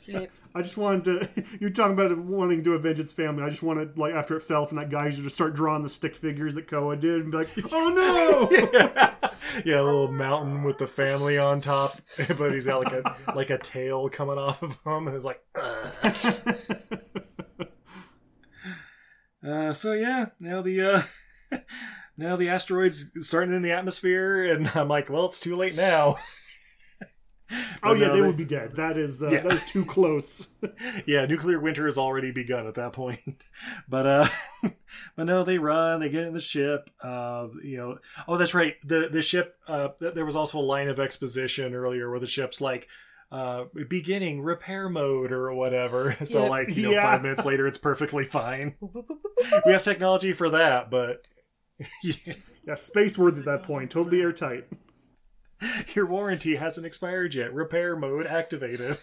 Flip. 0.04 0.30
I 0.54 0.62
just 0.62 0.76
wanted 0.76 1.04
to. 1.04 1.44
You're 1.60 1.70
talking 1.70 1.92
about 1.92 2.16
wanting 2.18 2.64
to 2.64 2.74
avenge 2.74 2.98
its 2.98 3.12
family. 3.12 3.42
I 3.42 3.50
just 3.50 3.62
wanted, 3.62 3.98
like, 3.98 4.14
after 4.14 4.36
it 4.36 4.42
fell 4.42 4.66
from 4.66 4.78
that 4.78 4.90
geyser, 4.90 5.22
to 5.22 5.30
start 5.30 5.54
drawing 5.54 5.82
the 5.82 5.88
stick 5.88 6.16
figures 6.16 6.54
that 6.54 6.68
Koa 6.68 6.96
did 6.96 7.22
and 7.22 7.30
be 7.30 7.38
like, 7.38 7.50
oh 7.72 7.88
no! 7.88 8.50
yeah, 9.64 9.80
a 9.80 9.82
little 9.82 10.10
mountain 10.10 10.64
with 10.64 10.78
the 10.78 10.86
family 10.86 11.38
on 11.38 11.60
top, 11.60 11.92
but 12.36 12.52
he's 12.52 12.66
got 12.66 12.84
like 12.84 12.92
a 12.92 13.16
like 13.34 13.50
a 13.50 13.58
tail 13.58 14.08
coming 14.08 14.38
off 14.38 14.62
of 14.62 14.78
him, 14.84 15.06
and 15.06 15.16
it's 15.16 15.24
like. 15.24 15.42
"Ugh." 15.54 16.56
Uh, 19.46 19.72
so 19.72 19.92
yeah, 19.92 20.26
now 20.38 20.60
the 20.60 20.82
uh, 21.52 21.58
now 22.16 22.36
the 22.36 22.48
asteroids 22.48 23.06
starting 23.20 23.54
in 23.54 23.62
the 23.62 23.72
atmosphere, 23.72 24.44
and 24.44 24.70
I'm 24.74 24.88
like, 24.88 25.08
well, 25.08 25.26
it's 25.26 25.40
too 25.40 25.56
late 25.56 25.74
now. 25.74 26.18
Oh 27.82 27.94
yeah, 27.94 28.08
no, 28.08 28.14
they 28.14 28.22
would 28.22 28.36
be 28.36 28.44
dead. 28.44 28.76
That 28.76 28.96
is 28.98 29.22
uh, 29.22 29.28
Yeah. 29.30 29.40
that 29.40 29.52
is 29.52 29.64
too 29.64 29.84
close. 29.84 30.48
yeah, 31.06 31.26
nuclear 31.26 31.58
winter 31.60 31.84
has 31.86 31.98
already 31.98 32.30
begun 32.30 32.66
at 32.66 32.74
that 32.74 32.92
point. 32.92 33.20
But 33.88 34.06
uh 34.06 34.28
but 35.16 35.24
no, 35.24 35.44
they 35.44 35.58
run, 35.58 36.00
they 36.00 36.08
get 36.08 36.24
in 36.24 36.32
the 36.32 36.40
ship. 36.40 36.88
Uh 37.02 37.48
you 37.62 37.76
know, 37.76 37.98
oh 38.28 38.36
that's 38.36 38.54
right. 38.54 38.76
The 38.86 39.08
the 39.10 39.22
ship 39.22 39.56
uh 39.68 39.88
th- 40.00 40.14
there 40.14 40.24
was 40.26 40.36
also 40.36 40.58
a 40.58 40.60
line 40.60 40.88
of 40.88 40.98
exposition 41.00 41.74
earlier 41.74 42.08
where 42.10 42.20
the 42.20 42.26
ship's 42.26 42.60
like 42.60 42.88
uh 43.32 43.64
beginning 43.88 44.42
repair 44.42 44.88
mode 44.88 45.30
or 45.32 45.52
whatever. 45.54 46.16
So 46.24 46.42
Yep. 46.42 46.50
like, 46.50 46.76
you 46.76 46.82
know, 46.84 46.90
Yeah. 46.92 47.02
5 47.02 47.22
minutes 47.22 47.44
later 47.44 47.66
it's 47.66 47.78
perfectly 47.78 48.24
fine. 48.24 48.74
We 49.66 49.72
have 49.72 49.82
technology 49.82 50.32
for 50.32 50.50
that, 50.50 50.90
but 50.90 51.26
yeah, 52.02 52.74
space 52.76 53.16
worthy 53.18 53.40
at 53.40 53.46
that 53.46 53.62
point. 53.62 53.90
Totally 53.90 54.20
airtight. 54.20 54.66
your 55.94 56.06
warranty 56.06 56.56
hasn't 56.56 56.86
expired 56.86 57.34
yet. 57.34 57.52
Repair 57.52 57.96
mode 57.96 58.26
activated. 58.26 58.98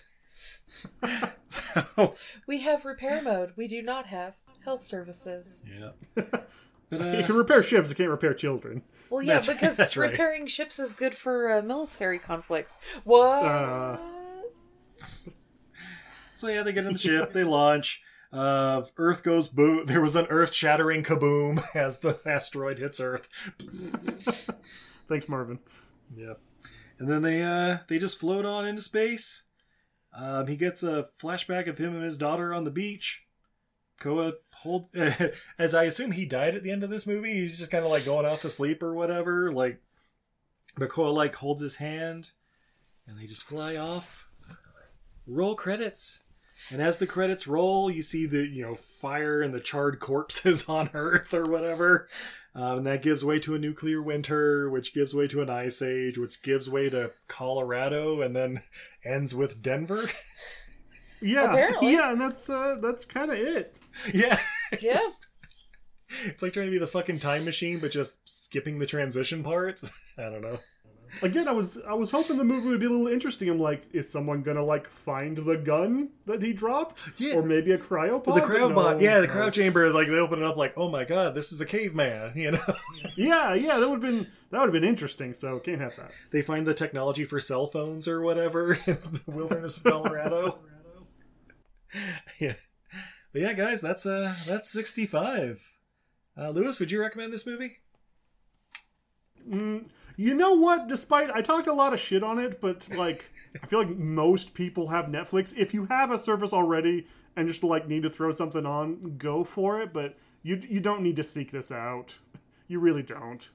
so 1.48 2.16
We 2.48 2.62
have 2.62 2.86
repair 2.86 3.22
mode. 3.22 3.54
We 3.56 3.68
do 3.68 3.82
not 3.82 4.06
have 4.08 4.36
health 4.66 4.84
services. 4.86 5.64
yeah. 5.66 5.92
But, 6.90 7.02
uh, 7.02 7.18
You 7.18 7.24
can 7.26 7.36
repair 7.36 7.62
ships, 7.64 7.90
you 7.90 7.96
can't 7.98 8.10
repair 8.10 8.34
children. 8.34 8.82
Well, 9.10 9.22
yeah, 9.22 9.40
That's- 9.40 9.48
because 9.54 9.76
that's 9.76 9.98
right. 9.98 10.12
repairing 10.12 10.48
ships 10.48 10.80
is 10.80 10.94
good 10.94 11.14
for 11.14 11.52
uh, 11.52 11.62
military 11.62 12.18
conflicts. 12.18 12.80
What? 13.04 13.44
Uh, 13.44 13.98
So 16.34 16.48
yeah, 16.48 16.64
they 16.64 16.72
get 16.72 16.86
in 16.86 16.94
the 16.94 17.00
ship, 17.00 17.34
they 17.34 17.44
launch. 17.44 18.02
Uh, 18.32 18.84
Earth 18.98 19.22
goes 19.24 19.48
boom. 19.50 19.86
There 19.86 20.00
was 20.02 20.16
an 20.16 20.28
earth-shattering 20.30 21.04
kaboom 21.04 21.64
as 21.76 22.00
the 22.00 22.18
asteroid 22.26 22.78
hits 22.80 23.00
Earth. 23.02 23.30
Thanks, 25.10 25.28
Marvin. 25.28 25.60
Yeah, 26.16 26.34
and 27.00 27.08
then 27.08 27.22
they 27.22 27.42
uh 27.42 27.78
they 27.88 28.00
just 28.00 28.20
float 28.20 28.46
on 28.46 28.66
into 28.66 28.82
space. 28.82 29.44
Um, 30.14 30.48
he 30.48 30.56
gets 30.56 30.82
a 30.84 31.10
flashback 31.22 31.68
of 31.68 31.78
him 31.78 31.94
and 31.94 32.04
his 32.04 32.18
daughter 32.18 32.54
on 32.54 32.64
the 32.64 32.72
beach. 32.72 33.26
Koa 34.00 34.34
hold 34.54 34.88
as 35.60 35.76
I 35.76 35.84
assume 35.84 36.12
he 36.12 36.26
died 36.26 36.56
at 36.56 36.64
the 36.64 36.72
end 36.72 36.84
of 36.84 36.90
this 36.90 37.08
movie. 37.08 37.34
He's 37.34 37.58
just 37.58 37.72
kind 37.72 37.84
of 37.84 37.92
like 37.92 38.06
going 38.06 38.26
off 38.26 38.42
to 38.42 38.50
sleep 38.50 38.82
or 38.82 38.94
whatever. 38.94 39.52
Like, 39.52 39.82
but 40.78 40.90
Koa 40.90 41.10
like 41.10 41.36
holds 41.36 41.62
his 41.62 41.76
hand, 41.76 42.32
and 43.08 43.20
they 43.20 43.26
just 43.26 43.44
fly 43.44 43.76
off. 43.76 44.28
Roll 45.26 45.56
credits. 45.56 46.22
And 46.72 46.82
as 46.82 46.98
the 46.98 47.06
credits 47.06 47.46
roll, 47.48 47.92
you 47.92 48.02
see 48.02 48.26
the 48.26 48.48
you 48.48 48.64
know 48.64 48.76
fire 48.76 49.42
and 49.42 49.54
the 49.54 49.60
charred 49.60 50.00
corpses 50.00 50.66
on 50.70 50.90
Earth 50.94 51.34
or 51.34 51.44
whatever, 51.44 52.08
um, 52.58 52.80
and 52.80 52.88
that 52.88 53.02
gives 53.02 53.24
way 53.24 53.40
to 53.40 53.56
a 53.56 53.60
nuclear 53.60 54.02
winter, 54.02 54.70
which 54.70 54.94
gives 54.94 55.14
way 55.14 55.28
to 55.30 55.42
an 55.42 55.50
ice 55.50 55.82
age, 55.82 56.18
which 56.18 56.42
gives 56.44 56.70
way 56.70 56.90
to 56.90 57.12
Colorado, 57.30 58.22
and 58.22 58.36
then 58.36 58.62
ends 59.06 59.34
with 59.34 59.62
Denver. 59.62 60.04
Yeah, 61.20 61.46
Apparently. 61.46 61.94
yeah, 61.94 62.12
and 62.12 62.22
that's 62.22 62.48
uh, 62.48 62.76
that's 62.80 63.04
kind 63.04 63.32
of 63.32 63.40
it. 63.40 63.76
yeah, 64.14 64.40
Yeah. 64.80 65.00
It's 66.26 66.44
like 66.44 66.54
trying 66.54 66.68
to 66.68 66.72
be 66.72 66.78
the 66.78 66.86
fucking 66.86 67.20
time 67.20 67.44
machine, 67.44 67.80
but 67.80 67.90
just 67.90 68.20
skipping 68.30 68.78
the 68.78 68.86
transition 68.86 69.44
parts. 69.44 69.84
I 70.20 70.30
don't 70.30 70.42
know. 70.42 70.60
Again, 71.22 71.48
I 71.48 71.52
was 71.52 71.80
I 71.88 71.94
was 71.94 72.12
hoping 72.12 72.38
the 72.38 72.44
movie 72.44 72.68
would 72.70 72.80
be 72.80 72.86
a 72.86 72.90
little 72.90 73.08
interesting. 73.08 73.50
I'm 73.50 73.60
like, 73.60 73.84
is 73.94 74.10
someone 74.10 74.42
gonna 74.44 74.64
like 74.64 74.88
find 74.90 75.38
the 75.38 75.56
gun 75.58 76.10
that 76.26 76.42
he 76.44 76.54
dropped, 76.54 77.02
Yeah. 77.20 77.36
or 77.36 77.44
maybe 77.44 77.72
a 77.72 77.78
cryopod? 77.78 78.36
The 78.36 78.42
cryo 78.42 78.74
No, 78.74 78.98
yeah, 79.00 79.20
the 79.22 79.28
cryo 79.28 79.52
chamber, 79.52 79.90
like 79.92 80.08
they 80.08 80.16
open 80.16 80.40
it 80.40 80.46
up, 80.46 80.58
like, 80.58 80.74
oh 80.78 80.90
my 80.90 81.06
god, 81.06 81.36
this 81.36 81.52
is 81.52 81.62
a 81.62 81.66
caveman. 81.66 82.34
You 82.36 82.52
know, 82.52 82.74
Yeah, 83.16 83.54
yeah, 83.54 83.78
that 83.80 83.90
would 83.90 84.02
have 84.04 84.14
been 84.14 84.28
that 84.52 84.60
would 84.60 84.68
have 84.68 84.82
been 84.82 84.84
interesting. 84.84 85.34
So 85.34 85.60
can't 85.60 85.82
have 85.82 85.96
that. 85.98 86.12
they 86.32 86.42
find 86.42 86.66
the 86.68 86.74
technology 86.74 87.26
for 87.26 87.40
cell 87.40 87.68
phones 87.68 88.08
or 88.08 88.22
whatever 88.22 88.74
in 88.86 88.98
the 89.02 89.22
wilderness 89.28 89.78
of 89.78 89.84
Colorado. 89.84 90.60
yeah, 92.40 92.54
but 93.34 93.42
yeah, 93.42 93.54
guys, 93.54 93.82
that's 93.82 94.06
uh, 94.06 94.34
that's 94.46 94.70
sixty-five. 94.72 95.62
Uh, 96.40 96.50
Lewis, 96.52 96.80
would 96.80 96.92
you 96.92 97.02
recommend 97.02 97.34
this 97.34 97.48
movie? 97.48 97.78
Mm, 99.50 99.86
you 100.18 100.34
know 100.34 100.54
what? 100.54 100.88
Despite 100.88 101.30
I 101.32 101.42
talked 101.42 101.68
a 101.68 101.74
lot 101.74 101.94
of 101.94 102.00
shit 102.00 102.24
on 102.24 102.40
it, 102.40 102.60
but 102.60 102.90
like 102.96 103.30
I 103.64 103.68
feel 103.68 103.80
like 103.80 103.96
most 103.96 104.54
people 104.54 104.88
have 104.88 105.06
Netflix. 105.06 105.56
If 105.56 105.74
you 105.74 105.86
have 105.86 106.12
a 106.12 106.18
service 106.18 106.54
already 106.54 107.08
and 107.36 107.48
just 107.48 107.64
like 107.64 107.88
need 107.88 108.04
to 108.04 108.10
throw 108.10 108.32
something 108.32 108.66
on, 108.66 109.16
go 109.18 109.44
for 109.44 109.80
it. 109.82 109.94
But 109.94 110.18
you 110.42 110.62
you 110.68 110.80
don't 110.80 111.04
need 111.04 111.16
to 111.18 111.24
seek 111.24 111.52
this 111.52 111.72
out. 111.72 112.18
You 112.68 112.80
really 112.80 113.04
don't. 113.04 113.48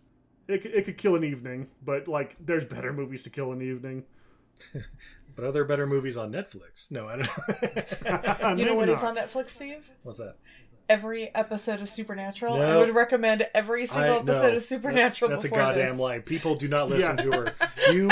It, 0.49 0.65
it 0.65 0.85
could 0.85 0.97
kill 0.97 1.17
an 1.17 1.25
evening, 1.25 1.67
but 1.85 2.07
like 2.09 2.37
there's 2.41 2.65
better 2.65 2.93
movies 2.93 3.23
to 3.25 3.31
kill 3.31 3.53
an 3.53 3.61
evening. 3.61 4.05
But 5.35 5.47
are 5.47 5.53
there 5.53 5.65
better 5.65 5.87
movies 5.87 6.17
on 6.17 6.31
Netflix? 6.31 6.91
No, 6.91 7.09
I 7.09 7.17
don't 7.17 7.27
know. 8.05 8.55
You 8.57 8.67
know 8.67 8.75
what 8.75 8.89
Maybe 8.89 8.97
is 8.97 9.03
on 9.03 9.17
Netflix, 9.17 9.51
Steve? 9.51 9.91
What's 10.03 10.19
that? 10.19 10.37
Every 10.89 11.35
episode 11.35 11.81
of 11.81 11.89
Supernatural. 11.89 12.61
I 12.61 12.77
would 12.77 12.95
recommend 12.95 13.47
every 13.55 13.87
single 13.87 14.15
I- 14.15 14.19
episode 14.19 14.51
no. 14.51 14.57
of 14.57 14.63
Supernatural 14.63 15.31
That's 15.31 15.45
a 15.45 15.49
goddamn 15.49 15.93
this. 15.93 16.01
lie. 16.01 16.19
People 16.19 16.55
do 16.55 16.69
not 16.69 16.89
listen 16.89 17.17
Yeah. 17.19 17.25
to 17.25 17.33
her. 17.33 17.55
You, 17.93 18.11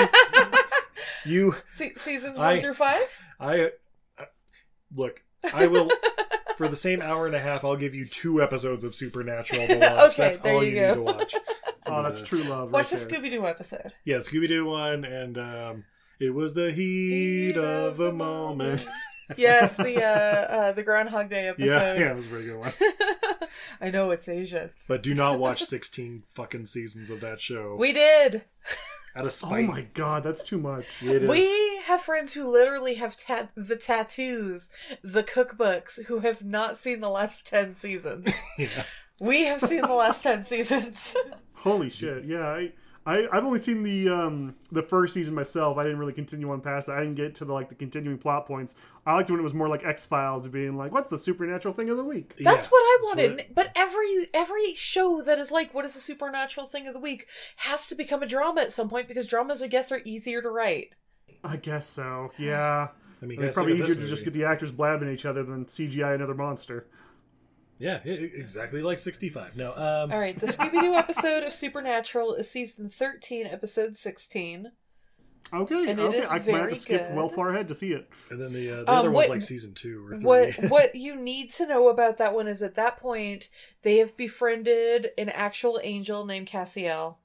you, 1.24 1.54
Se- 1.74 1.94
seasons 1.96 2.38
I- 2.38 2.54
one 2.54 2.60
through 2.60 2.74
five? 2.74 3.18
I, 3.38 3.70
I 4.18 4.24
look. 4.94 5.22
I 5.54 5.66
will 5.68 5.90
for 6.56 6.68
the 6.68 6.76
same 6.76 7.00
hour 7.00 7.26
and 7.26 7.34
a 7.34 7.40
half. 7.40 7.64
I'll 7.64 7.76
give 7.76 7.94
you 7.94 8.04
two 8.04 8.42
episodes 8.42 8.84
of 8.84 8.94
Supernatural 8.94 9.66
to 9.66 9.76
watch. 9.78 10.12
Okay, 10.12 10.22
That's 10.22 10.38
there 10.38 10.54
all 10.54 10.64
you 10.64 10.70
you, 10.72 10.76
go. 10.76 10.88
need 10.88 10.94
to 10.94 11.02
watch. 11.02 11.34
Oh, 11.86 12.02
that's 12.02 12.22
true 12.22 12.42
love. 12.42 12.70
Watch 12.72 12.92
right 12.92 13.00
the. 13.00 13.06
Scooby 13.14 13.30
Doo 13.30 13.46
episode. 13.46 13.92
Yeah, 14.04 14.18
Scooby 14.18 14.48
Doo 14.48 14.66
one, 14.66 15.04
and 15.04 15.38
um, 15.38 15.84
it 16.20 16.34
was 16.34 16.54
the 16.54 16.70
heat 16.72 17.56
of 17.56 17.96
the 17.96 18.12
moment. 18.12 18.86
Yes, 19.36 19.76
the 19.76 20.02
uh, 20.02 20.06
uh, 20.06 20.72
the 20.72 20.82
Groundhog 20.82 21.30
Day 21.30 21.48
episode. 21.48 21.66
Yeah, 21.66 21.94
yeah, 21.94 22.10
it 22.10 22.16
was 22.16 22.26
a 22.26 22.28
very 22.28 22.44
good 22.44 22.58
one. 22.58 22.72
I 23.80 23.90
know 23.90 24.10
it's 24.10 24.28
Asia. 24.28 24.70
But 24.88 25.02
do 25.02 25.14
not 25.14 25.38
watch 25.38 25.62
sixteen 25.62 26.22
fucking 26.34 26.66
seasons 26.66 27.10
of 27.10 27.20
that 27.20 27.40
show. 27.40 27.76
We 27.78 27.92
did. 27.92 28.42
out 29.16 29.26
of 29.26 29.32
spite. 29.32 29.64
Oh 29.64 29.68
my 29.72 29.86
god, 29.94 30.22
that's 30.22 30.42
too 30.42 30.58
much. 30.58 31.02
It 31.02 31.24
is. 31.24 31.28
We 31.30 31.78
have 31.84 32.00
friends 32.02 32.32
who 32.32 32.50
literally 32.50 32.94
have 32.94 33.16
tat- 33.16 33.50
the 33.56 33.76
tattoos, 33.76 34.70
the 35.02 35.22
cookbooks, 35.24 36.04
who 36.06 36.20
have 36.20 36.44
not 36.44 36.76
seen 36.76 37.00
the 37.00 37.10
last 37.10 37.46
10 37.46 37.74
seasons. 37.74 38.32
Yeah. 38.58 38.84
we 39.20 39.44
have 39.46 39.60
seen 39.60 39.82
the 39.82 39.92
last 39.94 40.22
10 40.22 40.44
seasons. 40.44 41.16
Holy 41.54 41.90
shit! 41.90 42.24
Yeah, 42.24 42.46
I, 42.46 42.72
I 43.06 43.26
I've 43.32 43.44
only 43.44 43.58
seen 43.60 43.82
the 43.82 44.08
um 44.10 44.54
the 44.70 44.82
first 44.82 45.14
season 45.14 45.34
myself. 45.34 45.78
I 45.78 45.84
didn't 45.84 45.98
really 45.98 46.12
continue 46.12 46.50
on 46.50 46.60
past 46.60 46.86
that. 46.86 46.96
I 46.96 47.00
didn't 47.00 47.14
get 47.14 47.34
to 47.36 47.44
the 47.44 47.52
like 47.52 47.68
the 47.70 47.74
continuing 47.74 48.18
plot 48.18 48.46
points. 48.46 48.74
I 49.06 49.14
liked 49.14 49.30
when 49.30 49.40
it 49.40 49.42
was 49.42 49.54
more 49.54 49.68
like 49.68 49.84
X 49.84 50.04
Files, 50.04 50.46
being 50.48 50.76
like, 50.76 50.92
"What's 50.92 51.08
the 51.08 51.16
supernatural 51.18 51.72
thing 51.74 51.88
of 51.88 51.96
the 51.96 52.04
week?" 52.04 52.34
That's 52.38 52.66
Yeah, 52.66 52.70
what 52.70 52.78
I 52.80 52.98
wanted. 53.04 53.36
what- 53.36 53.54
But 53.54 53.72
every 53.74 54.28
every 54.34 54.74
show 54.74 55.22
that 55.22 55.38
is 55.38 55.50
like, 55.50 55.72
what 55.72 55.84
is 55.86 55.94
the 55.94 56.00
supernatural 56.00 56.66
thing 56.66 56.86
of 56.86 56.94
the 56.94 57.00
week, 57.00 57.26
has 57.56 57.86
to 57.86 57.94
become 57.94 58.22
a 58.22 58.26
drama 58.26 58.60
at 58.60 58.72
some 58.72 58.88
point 58.90 59.08
because 59.08 59.26
dramas, 59.26 59.62
I 59.62 59.66
guess, 59.68 59.90
are 59.90 60.02
easier 60.04 60.42
to 60.42 60.50
write. 60.50 60.92
I 61.42 61.56
guess 61.56 61.86
so. 61.86 62.30
Yeah, 62.38 62.88
I 63.22 63.26
mean, 63.26 63.42
it's 63.42 63.54
probably 63.54 63.78
easier 63.78 63.94
to 63.94 64.06
just 64.06 64.24
get 64.24 64.34
the 64.34 64.44
actors 64.44 64.72
blabbing 64.72 65.08
at 65.08 65.14
each 65.14 65.24
other 65.26 65.42
than 65.42 65.64
CGI 65.64 66.14
another 66.14 66.34
monster. 66.34 66.86
Yeah, 67.80 67.96
exactly 68.04 68.82
like 68.82 68.98
sixty-five. 68.98 69.56
No, 69.56 69.70
um, 69.74 70.12
All 70.12 70.18
right, 70.20 70.38
the 70.38 70.46
Scooby 70.46 70.80
Doo 70.80 70.94
episode 70.96 71.42
of 71.44 71.52
Supernatural 71.52 72.34
is 72.34 72.48
season 72.50 72.90
13, 72.90 73.46
episode 73.46 73.96
16. 73.96 74.70
Okay, 75.52 75.90
And 75.90 75.98
it 75.98 76.02
okay. 76.02 76.18
is 76.18 76.28
I 76.28 76.34
might 76.34 76.42
have 76.42 76.44
very 76.44 76.72
to 76.74 76.78
skip 76.78 77.08
good. 77.08 77.16
well 77.16 77.28
far 77.30 77.50
ahead 77.50 77.66
to 77.68 77.74
see 77.74 77.92
it. 77.92 78.08
And 78.30 78.40
then 78.40 78.52
the 78.52 78.70
uh, 78.70 78.84
the 78.84 78.92
Um, 78.92 78.98
other 78.98 79.10
what- 79.10 79.28
one's 79.28 79.30
like 79.30 79.42
season 79.42 79.72
two 79.74 80.06
or 80.06 80.14
three. 80.14 80.24
What 80.24 80.54
what 80.70 80.94
you 80.94 81.16
need 81.16 81.50
to 81.54 81.66
know 81.66 81.88
about 81.88 82.18
that 82.18 82.34
one 82.34 82.46
is 82.46 82.62
at 82.62 82.74
that 82.76 82.98
point 82.98 83.48
they 83.82 83.96
have 83.96 84.16
befriended 84.16 85.08
an 85.18 85.28
actual 85.30 85.80
angel 85.82 86.24
named 86.26 86.46
Castiel, 86.48 87.16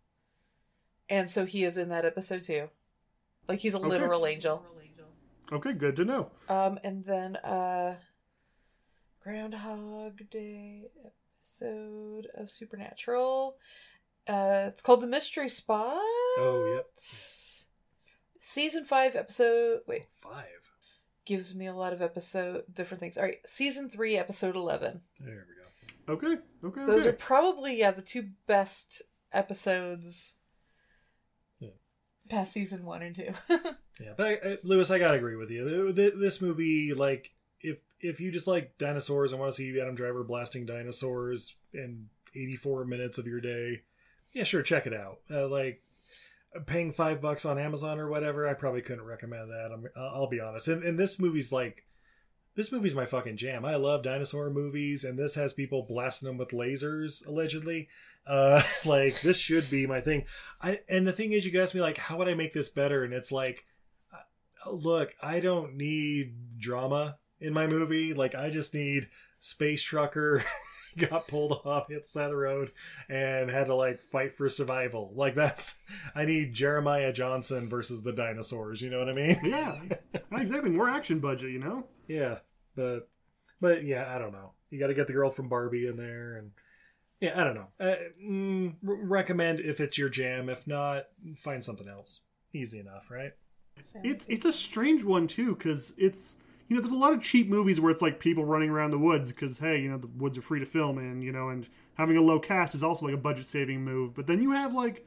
and 1.10 1.30
so 1.30 1.46
he 1.46 1.64
is 1.66 1.78
in 1.78 1.90
that 1.90 2.06
episode 2.06 2.44
too. 2.44 2.70
Like 3.48 3.60
he's 3.60 3.76
a 3.76 3.78
Okay. 3.78 3.88
literal 3.90 4.26
angel. 4.26 4.64
Okay, 5.52 5.74
good 5.74 5.96
to 5.98 6.06
know. 6.06 6.32
Um, 6.50 6.80
and 6.84 7.04
then 7.04 7.36
uh, 7.36 7.98
Groundhog 9.26 10.30
Day 10.30 10.84
episode 11.04 12.28
of 12.36 12.48
Supernatural. 12.48 13.58
Uh, 14.30 14.66
it's 14.68 14.84
called 14.84 15.02
the 15.02 15.08
Mystery 15.08 15.50
Spot. 15.50 15.98
Oh, 16.38 16.74
yep. 16.76 16.86
Season 18.40 18.86
five, 18.86 19.16
episode. 19.16 19.80
Wait, 19.88 20.04
Five. 20.22 20.46
gives 21.26 21.56
me 21.56 21.66
a 21.66 21.74
lot 21.74 21.92
of 21.92 22.04
episode 22.04 22.66
different 22.72 23.00
things. 23.02 23.18
All 23.18 23.24
right, 23.24 23.40
season 23.48 23.90
three, 23.90 24.16
episode 24.16 24.56
eleven. 24.56 25.02
There 25.20 25.48
we 26.08 26.14
go. 26.14 26.14
Okay, 26.14 26.42
okay, 26.64 26.86
Those 26.86 27.02
okay. 27.02 27.10
are 27.10 27.14
probably 27.14 27.80
yeah 27.80 27.90
the 27.90 28.04
two 28.04 28.30
best 28.46 29.02
episodes. 29.34 30.36
Yeah. 31.60 31.70
Past 32.30 32.54
season 32.54 32.86
one 32.86 33.02
and 33.02 33.16
two. 33.16 33.34
Yeah, 33.98 34.12
but 34.18 34.46
uh, 34.46 34.56
Lewis, 34.64 34.92
I 34.92 35.00
gotta 35.00 35.16
agree 35.16 35.38
with 35.38 35.50
you. 35.50 35.64
Th- 35.70 35.96
th- 35.96 36.14
This 36.18 36.42
movie, 36.42 36.94
like, 36.94 37.32
if 38.08 38.20
you 38.20 38.32
just 38.32 38.48
like 38.48 38.78
dinosaurs 38.78 39.32
and 39.32 39.40
want 39.40 39.54
to 39.54 39.58
see 39.58 39.80
Adam 39.80 39.96
Driver 39.96 40.24
blasting 40.24 40.66
dinosaurs 40.66 41.56
in 41.74 42.08
84 42.36 42.86
minutes 42.86 43.18
of 43.18 43.28
your 43.28 43.42
day, 43.42 43.82
yeah, 44.34 44.44
sure, 44.44 44.62
check 44.62 44.88
it 44.88 44.94
out. 44.94 45.20
Uh, 45.30 45.48
like, 45.48 45.82
paying 46.66 46.92
five 46.92 47.22
bucks 47.22 47.46
on 47.46 47.60
Amazon 47.60 48.00
or 48.00 48.10
whatever, 48.10 48.48
I 48.48 48.54
probably 48.54 48.82
couldn't 48.82 49.06
recommend 49.06 49.50
that. 49.50 49.72
I'm, 49.74 49.88
I'll 49.96 50.28
be 50.28 50.40
honest. 50.40 50.68
And, 50.68 50.84
and 50.84 50.98
this 50.98 51.20
movie's 51.20 51.52
like, 51.52 51.86
this 52.56 52.72
movie's 52.72 52.96
my 52.96 53.06
fucking 53.06 53.38
jam. 53.38 53.66
I 53.66 53.76
love 53.76 54.04
dinosaur 54.04 54.50
movies, 54.50 55.04
and 55.04 55.20
this 55.20 55.36
has 55.36 55.52
people 55.52 55.86
blasting 55.88 56.28
them 56.28 56.38
with 56.38 56.50
lasers 56.50 57.26
allegedly. 57.28 57.90
Uh, 58.26 58.62
like 58.86 59.20
this 59.22 59.38
should 59.38 59.70
be 59.70 59.86
my 59.86 60.00
thing. 60.00 60.24
I 60.62 60.80
and 60.88 61.06
the 61.06 61.12
thing 61.12 61.34
is, 61.34 61.46
you 61.46 61.52
could 61.52 61.60
ask 61.60 61.76
me 61.76 61.82
like, 61.82 61.98
how 61.98 62.18
would 62.18 62.30
I 62.30 62.34
make 62.34 62.54
this 62.54 62.70
better? 62.70 63.04
And 63.04 63.14
it's 63.14 63.32
like 63.32 63.66
look, 64.72 65.14
I 65.22 65.40
don't 65.40 65.76
need 65.76 66.58
drama 66.58 67.18
in 67.40 67.54
my 67.54 67.68
movie. 67.68 68.14
Like, 68.14 68.36
I 68.36 68.50
just 68.50 68.74
need 68.74 69.10
space 69.40 69.84
trucker 69.84 70.44
got 70.98 71.28
pulled 71.28 71.62
off, 71.66 71.90
hit 71.90 72.04
the 72.04 72.10
side 72.10 72.26
of 72.26 72.32
the 72.32 72.38
road, 72.38 72.72
and 73.10 73.50
had 73.50 73.68
to 73.68 73.76
like 73.76 74.02
fight 74.02 74.38
for 74.38 74.50
survival. 74.50 75.12
Like, 75.16 75.36
that's 75.36 75.78
I 76.16 76.26
need 76.26 76.54
Jeremiah 76.54 77.14
Johnson 77.14 77.68
versus 77.68 78.04
the 78.04 78.14
dinosaurs. 78.14 78.82
You 78.82 78.90
know 78.90 79.00
what 79.00 79.10
I 79.10 79.14
mean? 79.14 79.40
Yeah, 79.44 79.80
exactly. 80.32 80.70
More 80.70 80.90
action 80.90 81.20
budget, 81.20 81.52
you 81.52 81.60
know. 81.60 81.86
Yeah, 82.08 82.40
but 82.76 83.10
but 83.62 83.84
yeah, 83.84 84.14
I 84.14 84.20
don't 84.20 84.34
know. 84.34 84.52
You 84.70 84.80
got 84.80 84.88
to 84.88 84.94
get 84.94 85.08
the 85.08 85.14
girl 85.14 85.32
from 85.32 85.50
Barbie 85.50 85.88
in 85.88 85.98
there, 85.98 86.38
and 86.38 86.52
yeah, 87.20 87.40
I 87.40 87.44
don't 87.44 87.56
know. 87.56 87.68
Uh, 87.80 87.96
mm, 88.24 88.76
recommend 88.82 89.60
if 89.60 89.80
it's 89.80 89.98
your 89.98 90.10
jam. 90.10 90.50
If 90.50 90.68
not, 90.68 91.06
find 91.38 91.64
something 91.64 91.88
else. 91.88 92.22
Easy 92.54 92.80
enough, 92.80 93.10
right? 93.10 93.34
It's 94.04 94.26
it's 94.30 94.46
a 94.46 94.54
strange 94.54 95.04
one 95.04 95.28
too 95.28 95.56
because 95.56 95.94
it's 95.98 96.38
you 96.68 96.76
know 96.76 96.82
there's 96.82 96.92
a 96.92 96.98
lot 96.98 97.14
of 97.14 97.22
cheap 97.22 97.48
movies 97.50 97.80
where 97.80 97.92
it's 97.92 98.02
like 98.02 98.20
people 98.20 98.46
running 98.46 98.70
around 98.70 98.92
the 98.92 98.98
woods 98.98 99.32
because 99.32 99.60
hey 99.60 99.80
you 99.80 99.90
know 99.90 99.98
the 99.98 100.08
woods 100.18 100.38
are 100.38 100.42
free 100.42 100.60
to 100.60 100.66
film 100.66 100.98
in 100.98 101.22
you 101.22 101.32
know 101.32 101.50
and 101.50 101.70
having 101.96 102.18
a 102.18 102.22
low 102.22 102.40
cast 102.40 102.76
is 102.76 102.84
also 102.84 103.06
like 103.06 103.16
a 103.16 103.18
budget 103.18 103.46
saving 103.46 103.84
move. 103.84 104.14
But 104.14 104.28
then 104.28 104.42
you 104.42 104.52
have 104.52 104.74
like 104.74 105.06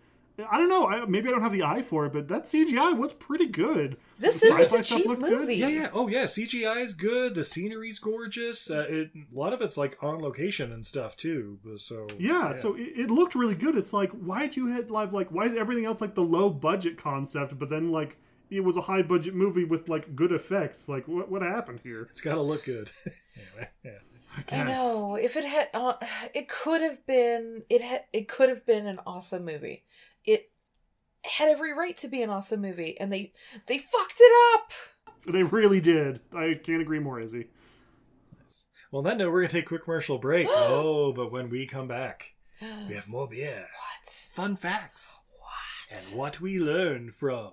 I 0.51 0.57
don't 0.57 0.69
know 0.69 0.87
I, 0.87 1.05
maybe 1.05 1.29
I 1.29 1.33
don't 1.33 1.43
have 1.43 1.53
the 1.53 1.65
eye 1.65 1.83
for 1.83 2.07
it, 2.07 2.13
but 2.13 2.29
that 2.29 2.45
CGI 2.45 2.97
was 2.97 3.13
pretty 3.13 3.47
good. 3.47 3.97
This 4.21 4.39
The 4.41 4.47
isn't 4.47 4.73
a 4.73 4.83
cheap 4.85 5.05
looked 5.07 5.23
good. 5.23 5.41
movie. 5.41 5.57
Yeah, 5.57 5.69
yeah. 5.69 5.91
Oh, 5.93 6.07
yeah. 6.07 6.25
CGI 6.25 6.81
is 6.83 6.95
good. 6.95 7.35
The 7.35 7.43
scenery's 7.43 7.99
gorgeous. 7.99 8.71
Uh, 8.71 8.87
it, 8.89 9.11
a 9.15 9.37
lot 9.37 9.53
of 9.53 9.61
it's 9.63 9.77
like 9.77 9.99
on 10.01 10.21
location 10.21 10.71
and 10.73 10.87
stuff 10.87 11.17
too. 11.17 11.59
but 11.65 11.81
So 11.81 12.07
Yeah, 12.19 12.53
so 12.53 12.75
it, 12.77 12.93
it 12.97 13.11
looked 13.11 13.35
really 13.35 13.57
good. 13.57 13.77
It's 13.77 13.93
like, 13.93 14.11
why 14.13 14.43
did 14.43 14.57
you 14.57 14.69
hit 14.73 14.91
live? 14.93 15.13
Like, 15.13 15.31
why 15.31 15.47
is 15.47 15.55
everything 15.55 15.85
else 15.87 16.01
like 16.01 16.15
the 16.15 16.23
low 16.23 16.51
budget 16.51 16.99
concept, 16.99 17.59
but 17.59 17.69
then 17.69 17.91
like 17.91 18.17
it 18.51 18.61
was 18.61 18.77
a 18.77 18.83
high 18.83 19.03
budget 19.03 19.35
movie 19.35 19.65
with 19.65 19.89
like 19.89 20.15
good 20.17 20.33
effects? 20.33 20.89
Like, 20.89 21.07
what 21.09 21.31
what 21.31 21.43
happened 21.43 21.81
here? 21.83 22.07
it's 22.11 22.21
got 22.21 22.35
to 22.37 22.43
look 22.43 22.65
good. 22.65 22.91
anyway, 23.07 23.69
yeah. 23.85 23.91
I 24.37 24.43
guess. 24.43 24.69
know. 24.69 25.17
If 25.17 25.37
it 25.37 25.45
had, 25.45 25.69
uh, 25.75 25.95
it 26.35 26.49
could 26.49 26.81
have 26.83 27.05
been. 27.07 27.63
It 27.69 27.83
had. 27.83 28.05
It 28.13 28.29
could 28.29 28.49
have 28.49 28.65
been 28.67 28.87
an 28.87 29.01
awesome 29.07 29.45
movie. 29.45 29.85
It 30.25 30.51
had 31.25 31.49
every 31.49 31.73
right 31.73 31.97
to 31.99 32.09
be 32.09 32.23
an 32.23 32.31
awesome 32.31 32.61
movie, 32.61 32.99
and 33.01 33.13
they 33.13 33.33
they 33.67 33.79
fucked 33.79 34.19
it 34.21 34.33
up. 34.55 34.73
They 35.27 35.43
really 35.43 35.81
did. 35.81 36.21
I 36.35 36.55
can't 36.63 36.81
agree 36.83 37.01
more, 37.01 37.21
Izzy. 37.21 37.49
Well, 38.91 39.01
on 39.01 39.05
that 39.05 39.19
note, 39.19 39.33
we're 39.33 39.41
gonna 39.43 39.53
take 39.53 39.65
a 39.65 39.69
quick 39.69 39.85
commercial 39.85 40.19
break. 40.19 40.47
oh, 40.51 41.13
but 41.13 41.31
when 41.33 41.51
we 41.51 41.67
come 41.67 41.89
back, 41.89 42.35
we 42.89 42.95
have 42.95 43.09
more 43.09 43.29
beer, 43.29 43.67
What? 43.67 44.11
fun 44.11 44.57
facts, 44.57 45.21
what, 45.39 45.99
and 45.99 46.19
what 46.19 46.41
we 46.41 46.59
learned 46.59 47.15
from 47.15 47.53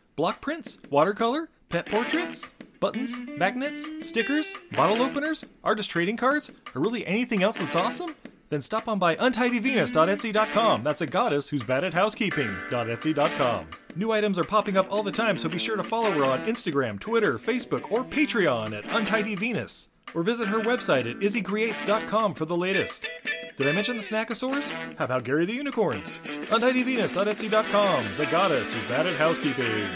block 0.15 0.41
prints, 0.41 0.77
watercolor, 0.89 1.49
pet 1.69 1.85
portraits, 1.85 2.49
buttons, 2.79 3.17
magnets, 3.37 3.87
stickers, 4.01 4.53
bottle 4.73 5.01
openers, 5.01 5.45
artist 5.63 5.89
trading 5.89 6.17
cards, 6.17 6.51
or 6.75 6.81
really 6.81 7.05
anything 7.05 7.43
else 7.43 7.57
that's 7.57 7.75
awesome? 7.75 8.15
Then 8.49 8.61
stop 8.61 8.89
on 8.89 8.99
by 8.99 9.15
untidyvenus.etsy.com. 9.15 10.83
That's 10.83 10.99
a 11.01 11.07
goddess 11.07 11.47
who's 11.47 11.63
bad 11.63 11.85
at 11.85 11.93
housekeeping.etsy.com. 11.93 13.67
New 13.95 14.11
items 14.11 14.37
are 14.37 14.43
popping 14.43 14.75
up 14.75 14.91
all 14.91 15.03
the 15.03 15.11
time, 15.11 15.37
so 15.37 15.47
be 15.47 15.57
sure 15.57 15.77
to 15.77 15.83
follow 15.83 16.11
her 16.11 16.25
on 16.25 16.45
Instagram, 16.45 16.99
Twitter, 16.99 17.39
Facebook, 17.39 17.89
or 17.91 18.03
Patreon 18.03 18.77
at 18.77 18.83
untidyvenus. 18.85 19.87
Or 20.13 20.23
visit 20.23 20.47
her 20.47 20.59
website 20.59 21.09
at 21.09 21.19
izzycreates.com 21.19 22.33
for 22.33 22.45
the 22.45 22.57
latest. 22.57 23.09
Did 23.57 23.67
I 23.67 23.71
mention 23.71 23.97
the 23.97 24.03
Snackosaurs? 24.03 24.63
How 24.97 25.05
about 25.05 25.23
Gary 25.23 25.45
the 25.45 25.53
Unicorns? 25.53 26.19
Untidyvenus.etsy.com, 26.49 28.05
the 28.17 28.25
goddess 28.25 28.73
who's 28.73 28.85
bad 28.89 29.07
at 29.07 29.15
housekeeping. 29.15 29.87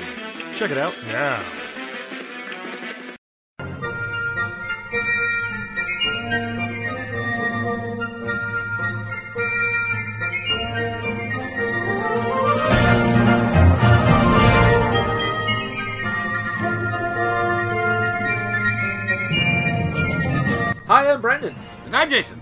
Check 0.53 0.72
it 0.72 0.77
out 0.77 0.94
now. 1.07 1.64
I'm 21.06 21.22
Brendan, 21.22 21.56
And 21.86 21.95
I'm 21.95 22.10
Jason. 22.10 22.41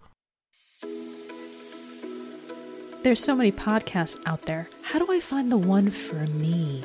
There's 3.03 3.23
so 3.23 3.35
many 3.35 3.51
podcasts 3.51 4.15
out 4.27 4.43
there. 4.43 4.69
How 4.83 4.99
do 4.99 5.11
I 5.11 5.19
find 5.19 5.51
the 5.51 5.57
one 5.57 5.89
for 5.89 6.27
me? 6.27 6.83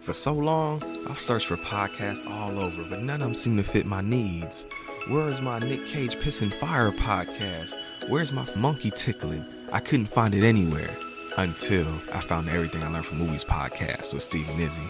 For 0.00 0.12
so 0.12 0.34
long, 0.34 0.82
I've 1.08 1.20
searched 1.20 1.46
for 1.46 1.56
podcasts 1.56 2.28
all 2.30 2.58
over, 2.60 2.84
but 2.84 3.00
none 3.00 3.22
of 3.22 3.28
them 3.28 3.34
seem 3.34 3.56
to 3.56 3.62
fit 3.62 3.86
my 3.86 4.02
needs. 4.02 4.66
Where 5.08 5.26
is 5.26 5.40
my 5.40 5.58
Nick 5.58 5.86
Cage 5.86 6.16
Pissing 6.16 6.52
Fire 6.52 6.92
podcast? 6.92 7.74
Where's 8.08 8.30
my 8.30 8.46
monkey 8.56 8.90
tickling? 8.90 9.46
I 9.72 9.80
couldn't 9.80 10.06
find 10.06 10.34
it 10.34 10.44
anywhere. 10.44 10.94
Until 11.38 11.86
I 12.12 12.20
found 12.20 12.50
Everything 12.50 12.82
I 12.82 12.90
Learned 12.90 13.06
from 13.06 13.18
Movies 13.18 13.44
podcast 13.44 14.12
with 14.12 14.22
Steve 14.22 14.50
and 14.50 14.60
Izzy. 14.60 14.82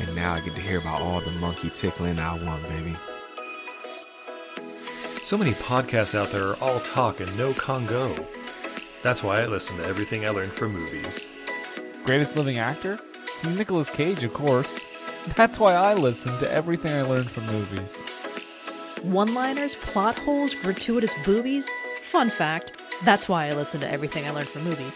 And 0.00 0.14
now 0.14 0.34
I 0.34 0.40
get 0.40 0.54
to 0.54 0.60
hear 0.60 0.80
about 0.80 1.00
all 1.00 1.20
the 1.20 1.30
monkey 1.40 1.70
tickling 1.70 2.18
I 2.18 2.34
want, 2.34 2.68
baby. 2.68 2.94
So 5.26 5.36
many 5.36 5.50
podcasts 5.50 6.14
out 6.14 6.30
there 6.30 6.50
are 6.50 6.56
all 6.60 6.78
talk 6.78 7.18
and 7.18 7.36
no 7.36 7.52
Congo. 7.52 8.14
That's 9.02 9.24
why 9.24 9.42
I 9.42 9.46
listen 9.46 9.76
to 9.78 9.84
everything 9.84 10.24
I 10.24 10.28
learned 10.28 10.52
from 10.52 10.74
movies. 10.74 11.36
Greatest 12.04 12.36
living 12.36 12.58
actor? 12.58 13.00
Nicolas 13.44 13.90
Cage, 13.90 14.22
of 14.22 14.32
course. 14.32 15.26
That's 15.34 15.58
why 15.58 15.74
I 15.74 15.94
listen 15.94 16.38
to 16.38 16.48
everything 16.48 16.92
I 16.92 17.02
learned 17.02 17.28
from 17.28 17.44
movies. 17.46 18.16
One 19.02 19.34
liners, 19.34 19.74
plot 19.74 20.16
holes, 20.16 20.54
gratuitous 20.54 21.12
boobies. 21.26 21.68
Fun 22.12 22.30
fact 22.30 22.80
that's 23.04 23.28
why 23.28 23.46
I 23.46 23.52
listen 23.52 23.80
to 23.80 23.90
everything 23.90 24.28
I 24.28 24.30
learned 24.30 24.46
from 24.46 24.62
movies. 24.62 24.94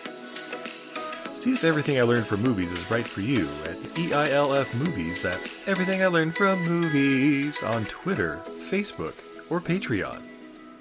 See 1.42 1.54
if 1.54 1.64
everything 1.64 1.98
I 1.98 2.02
learned 2.02 2.26
from 2.26 2.40
movies 2.40 2.70
is 2.70 2.88
right 2.88 3.06
for 3.06 3.20
you 3.20 3.48
at 3.64 3.76
EILF 3.96 4.78
Movies. 4.78 5.22
That's 5.24 5.66
everything 5.66 6.04
I 6.04 6.06
learned 6.06 6.36
from 6.36 6.56
movies 6.68 7.60
on 7.64 7.84
Twitter, 7.86 8.36
Facebook, 8.70 9.14
or 9.50 9.60
Patreon. 9.60 10.20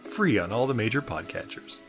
Free 0.09 0.37
on 0.37 0.51
all 0.51 0.67
the 0.67 0.73
major 0.73 1.01
podcatchers. 1.01 1.81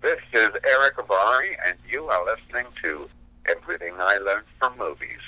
This 0.00 0.20
is 0.32 0.50
Erick 0.64 0.96
Avari, 0.96 1.56
and 1.64 1.78
you 1.88 2.06
are 2.06 2.24
listening 2.24 2.66
to 2.82 3.08
Everything 3.46 3.94
I 3.98 4.18
Learned 4.18 4.46
from 4.58 4.76
Movies. 4.76 5.20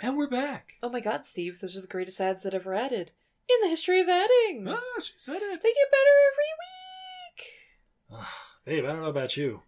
And 0.00 0.16
we're 0.16 0.28
back. 0.28 0.74
Oh 0.82 0.90
my 0.90 1.00
god, 1.00 1.24
Steve, 1.24 1.60
those 1.60 1.76
are 1.76 1.80
the 1.80 1.86
greatest 1.86 2.20
ads 2.20 2.42
that 2.42 2.54
ever 2.54 2.74
added 2.74 3.10
in 3.48 3.56
the 3.62 3.68
history 3.68 4.00
of 4.00 4.08
adding. 4.08 4.66
Ah, 4.68 4.80
she 5.02 5.12
said 5.16 5.36
it. 5.36 5.62
They 5.62 5.72
get 5.72 5.90
better 5.90 6.14
every 6.32 8.20
week. 8.20 8.26
Babe, 8.64 8.84
I 8.84 8.88
don't 8.88 9.02
know 9.02 9.08
about 9.08 9.36
you. 9.36 9.62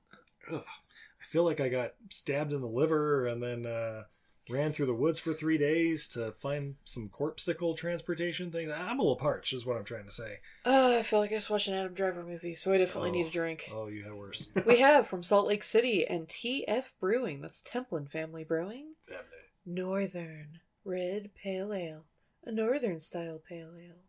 Ugh. 0.52 0.64
I 0.66 1.24
feel 1.24 1.44
like 1.44 1.60
I 1.60 1.68
got 1.68 1.94
stabbed 2.10 2.52
in 2.52 2.60
the 2.60 2.66
liver 2.66 3.26
and 3.26 3.42
then 3.42 3.66
uh, 3.66 4.04
ran 4.48 4.72
through 4.72 4.86
the 4.86 4.94
woods 4.94 5.18
for 5.18 5.32
three 5.32 5.58
days 5.58 6.08
to 6.08 6.32
find 6.32 6.76
some 6.84 7.08
corpsicle 7.08 7.76
transportation 7.76 8.50
things. 8.50 8.70
I'm 8.70 8.98
a 8.98 9.02
little 9.02 9.16
parched, 9.16 9.52
is 9.52 9.66
what 9.66 9.76
I'm 9.76 9.84
trying 9.84 10.04
to 10.04 10.10
say. 10.10 10.38
Uh, 10.64 10.96
I 10.98 11.02
feel 11.02 11.18
like 11.18 11.32
I 11.32 11.36
just 11.36 11.50
watched 11.50 11.68
an 11.68 11.74
Adam 11.74 11.94
Driver 11.94 12.24
movie, 12.24 12.54
so 12.54 12.72
I 12.72 12.78
definitely 12.78 13.10
need 13.10 13.26
a 13.26 13.30
drink. 13.30 13.70
Oh, 13.72 13.88
you 13.88 14.04
had 14.04 14.14
worse. 14.14 14.46
we 14.66 14.78
have 14.78 15.06
from 15.06 15.22
Salt 15.22 15.48
Lake 15.48 15.62
City 15.62 16.06
and 16.06 16.28
TF 16.28 16.84
Brewing. 17.00 17.40
That's 17.40 17.62
Templin 17.62 18.08
Family 18.08 18.44
Brewing. 18.44 18.94
Family. 19.06 19.22
Northern 19.64 20.60
Red 20.84 21.30
Pale 21.34 21.72
Ale. 21.72 22.04
A 22.44 22.52
northern 22.52 23.00
style 23.00 23.40
pale 23.46 23.72
ale. 23.76 24.04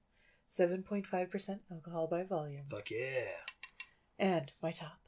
7.5% 0.52 1.60
alcohol 1.72 2.08
by 2.08 2.24
volume. 2.24 2.66
Fuck 2.70 2.92
yeah. 2.92 3.42
And 4.20 4.52
my 4.62 4.72
top. 4.72 5.00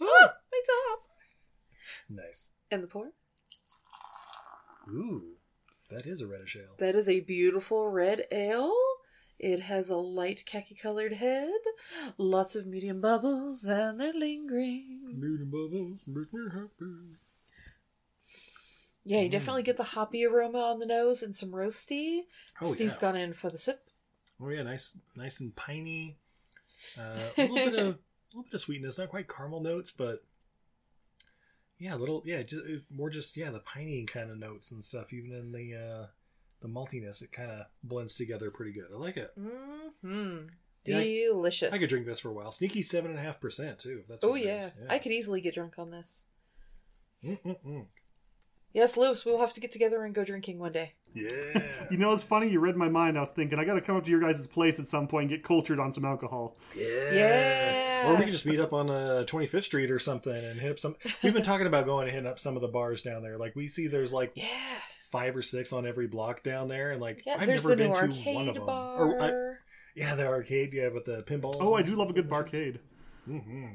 Ah, 0.00 0.34
my 0.50 0.60
top. 0.66 1.09
Nice. 2.08 2.50
And 2.70 2.82
the 2.82 2.86
pour. 2.86 3.12
Ooh, 4.88 5.36
that 5.90 6.06
is 6.06 6.20
a 6.20 6.26
reddish 6.26 6.56
ale. 6.56 6.76
That 6.78 6.94
is 6.94 7.08
a 7.08 7.20
beautiful 7.20 7.88
red 7.88 8.26
ale. 8.30 8.74
It 9.38 9.60
has 9.60 9.88
a 9.88 9.96
light 9.96 10.44
khaki 10.44 10.74
colored 10.74 11.14
head, 11.14 11.60
lots 12.18 12.54
of 12.54 12.66
medium 12.66 13.00
bubbles, 13.00 13.64
and 13.64 13.98
they're 13.98 14.12
lingering. 14.12 15.00
Medium 15.18 15.50
bubbles 15.50 16.04
make 16.06 16.32
me 16.32 16.42
happy. 16.52 17.16
Yeah, 19.04 19.22
you 19.22 19.30
definitely 19.30 19.62
get 19.62 19.78
the 19.78 19.82
hoppy 19.82 20.26
aroma 20.26 20.58
on 20.58 20.78
the 20.78 20.86
nose 20.86 21.22
and 21.22 21.34
some 21.34 21.52
roasty. 21.52 22.24
Oh, 22.60 22.70
Steve's 22.72 22.96
yeah. 22.96 23.00
gone 23.00 23.16
in 23.16 23.32
for 23.32 23.48
the 23.48 23.56
sip. 23.56 23.88
Oh 24.42 24.50
yeah, 24.50 24.62
nice, 24.62 24.96
nice 25.16 25.40
and 25.40 25.56
piney. 25.56 26.18
Uh, 26.98 27.16
a 27.36 27.42
little 27.42 27.56
bit 27.56 27.66
of 27.66 27.72
a 27.74 27.98
little 28.34 28.42
bit 28.44 28.54
of 28.54 28.60
sweetness, 28.60 28.98
not 28.98 29.08
quite 29.08 29.28
caramel 29.28 29.62
notes, 29.62 29.90
but 29.90 30.22
yeah, 31.80 31.94
a 31.94 31.96
little 31.96 32.22
yeah, 32.24 32.42
just 32.42 32.64
more 32.90 33.10
just 33.10 33.36
yeah, 33.36 33.50
the 33.50 33.58
piney 33.60 34.04
kind 34.04 34.30
of 34.30 34.38
notes 34.38 34.70
and 34.70 34.84
stuff. 34.84 35.12
Even 35.12 35.32
in 35.32 35.50
the 35.50 35.74
uh, 35.74 36.06
the 36.60 36.68
maltiness, 36.68 37.22
it 37.22 37.32
kind 37.32 37.50
of 37.50 37.66
blends 37.82 38.14
together 38.14 38.50
pretty 38.52 38.72
good. 38.72 38.84
I 38.94 38.96
like 38.96 39.16
it. 39.16 39.32
Mm-hmm. 39.36 40.36
Yeah, 40.86 40.98
I- 40.98 41.26
Delicious. 41.32 41.74
I 41.74 41.78
could 41.78 41.88
drink 41.88 42.06
this 42.06 42.20
for 42.20 42.28
a 42.28 42.32
while. 42.34 42.52
Sneaky 42.52 42.82
seven 42.82 43.10
and 43.10 43.18
a 43.18 43.22
half 43.22 43.40
percent 43.40 43.78
too. 43.80 43.98
If 44.02 44.06
that's 44.08 44.24
Oh 44.24 44.34
it 44.34 44.44
yeah. 44.44 44.70
I 44.88 44.98
could 44.98 45.12
easily 45.12 45.40
get 45.40 45.54
drunk 45.54 45.78
on 45.78 45.90
this. 45.90 46.26
Mm-mm-mm. 47.24 47.86
Yes, 48.72 48.96
Lewis, 48.96 49.24
we'll 49.24 49.40
have 49.40 49.52
to 49.54 49.60
get 49.60 49.72
together 49.72 50.04
and 50.04 50.14
go 50.14 50.24
drinking 50.24 50.58
one 50.58 50.72
day. 50.72 50.94
Yeah. 51.14 51.28
You 51.90 51.96
know, 51.98 52.12
it's 52.12 52.22
funny. 52.22 52.48
You 52.48 52.60
read 52.60 52.76
my 52.76 52.88
mind. 52.88 53.16
I 53.16 53.20
was 53.20 53.30
thinking 53.32 53.58
I 53.58 53.64
got 53.64 53.74
to 53.74 53.80
come 53.80 53.96
up 53.96 54.04
to 54.04 54.10
your 54.12 54.20
guys' 54.20 54.46
place 54.46 54.78
at 54.78 54.86
some 54.86 55.08
point 55.08 55.22
and 55.24 55.30
get 55.30 55.42
cultured 55.42 55.80
on 55.80 55.92
some 55.92 56.04
alcohol. 56.04 56.56
Yeah. 56.76 57.12
Yeah. 57.12 58.08
Or 58.08 58.14
we 58.16 58.22
could 58.24 58.32
just 58.32 58.46
meet 58.46 58.60
up 58.60 58.72
on 58.72 58.88
uh, 58.88 59.24
25th 59.26 59.64
Street 59.64 59.90
or 59.90 59.98
something 59.98 60.32
and 60.32 60.60
hit 60.60 60.70
up 60.70 60.78
some. 60.78 60.94
We've 61.20 61.34
been 61.34 61.42
talking 61.42 61.66
about 61.66 61.86
going 61.86 62.04
and 62.06 62.12
hitting 62.14 62.28
up 62.30 62.38
some 62.38 62.54
of 62.54 62.62
the 62.62 62.68
bars 62.68 63.02
down 63.02 63.24
there. 63.24 63.38
Like 63.38 63.56
we 63.56 63.66
see, 63.66 63.88
there's 63.88 64.12
like 64.12 64.30
yeah. 64.36 64.46
five 65.10 65.34
or 65.34 65.42
six 65.42 65.72
on 65.72 65.84
every 65.84 66.06
block 66.06 66.44
down 66.44 66.68
there, 66.68 66.92
and 66.92 67.00
like 67.00 67.24
Yeah, 67.26 67.38
I've 67.40 67.48
never 67.48 67.70
the 67.70 67.76
been 67.76 67.92
to 67.92 68.30
one 68.32 68.48
of 68.48 68.54
them. 68.54 68.66
bar. 68.66 68.96
Or, 68.96 69.20
I- 69.20 69.54
yeah, 69.96 70.14
the 70.14 70.28
arcade. 70.28 70.72
Yeah, 70.72 70.88
with 70.90 71.06
the 71.06 71.24
pinballs. 71.24 71.56
Oh, 71.58 71.74
I 71.74 71.82
do 71.82 71.96
love 71.96 72.10
a 72.10 72.12
good 72.12 72.30
barcade. 72.30 72.78
Mm-hmm. 73.28 73.66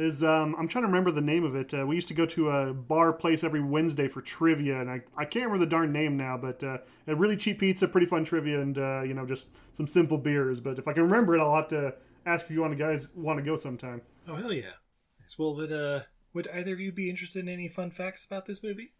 Is 0.00 0.24
um, 0.24 0.56
I'm 0.58 0.66
trying 0.66 0.84
to 0.84 0.88
remember 0.88 1.10
the 1.10 1.20
name 1.20 1.44
of 1.44 1.54
it. 1.54 1.74
Uh, 1.74 1.86
we 1.86 1.94
used 1.94 2.08
to 2.08 2.14
go 2.14 2.24
to 2.24 2.48
a 2.48 2.72
bar 2.72 3.12
place 3.12 3.44
every 3.44 3.60
Wednesday 3.60 4.08
for 4.08 4.22
trivia, 4.22 4.80
and 4.80 4.90
I, 4.90 5.02
I 5.14 5.26
can't 5.26 5.44
remember 5.44 5.58
the 5.58 5.68
darn 5.68 5.92
name 5.92 6.16
now, 6.16 6.38
but 6.38 6.64
uh, 6.64 6.78
a 7.06 7.14
really 7.14 7.36
cheap 7.36 7.58
pizza, 7.58 7.86
pretty 7.86 8.06
fun 8.06 8.24
trivia, 8.24 8.62
and 8.62 8.78
uh, 8.78 9.02
you 9.02 9.12
know 9.12 9.26
just 9.26 9.48
some 9.74 9.86
simple 9.86 10.16
beers. 10.16 10.58
But 10.58 10.78
if 10.78 10.88
I 10.88 10.94
can 10.94 11.02
remember 11.02 11.36
it, 11.36 11.40
I'll 11.42 11.54
have 11.54 11.68
to 11.68 11.92
ask 12.24 12.46
if 12.46 12.50
you 12.50 12.62
want 12.62 12.72
to 12.72 12.82
guys 12.82 13.08
want 13.14 13.40
to 13.40 13.44
go 13.44 13.56
sometime. 13.56 14.00
Oh 14.26 14.36
hell 14.36 14.54
yeah! 14.54 14.72
Nice. 15.20 15.38
Well, 15.38 15.54
would 15.56 15.70
uh, 15.70 16.00
would 16.32 16.48
either 16.48 16.72
of 16.72 16.80
you 16.80 16.92
be 16.92 17.10
interested 17.10 17.40
in 17.42 17.50
any 17.50 17.68
fun 17.68 17.90
facts 17.90 18.24
about 18.24 18.46
this 18.46 18.62
movie? 18.62 18.94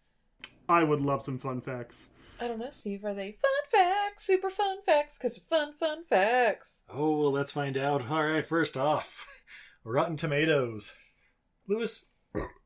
I 0.68 0.84
would 0.84 1.00
love 1.00 1.22
some 1.22 1.38
fun 1.38 1.62
facts. 1.62 2.10
I 2.38 2.46
don't 2.46 2.58
know, 2.58 2.68
Steve. 2.68 3.06
Are 3.06 3.14
they 3.14 3.32
fun 3.32 3.50
facts? 3.72 4.26
Super 4.26 4.50
fun 4.50 4.82
facts? 4.84 5.16
Because 5.16 5.36
they're 5.36 5.58
fun, 5.58 5.72
fun 5.72 6.04
facts. 6.04 6.82
Oh 6.92 7.18
well, 7.18 7.32
let's 7.32 7.52
find 7.52 7.78
out. 7.78 8.10
All 8.10 8.22
right, 8.22 8.46
first 8.46 8.76
off, 8.76 9.26
Rotten 9.84 10.16
Tomatoes. 10.16 10.92
Lewis, 11.66 12.04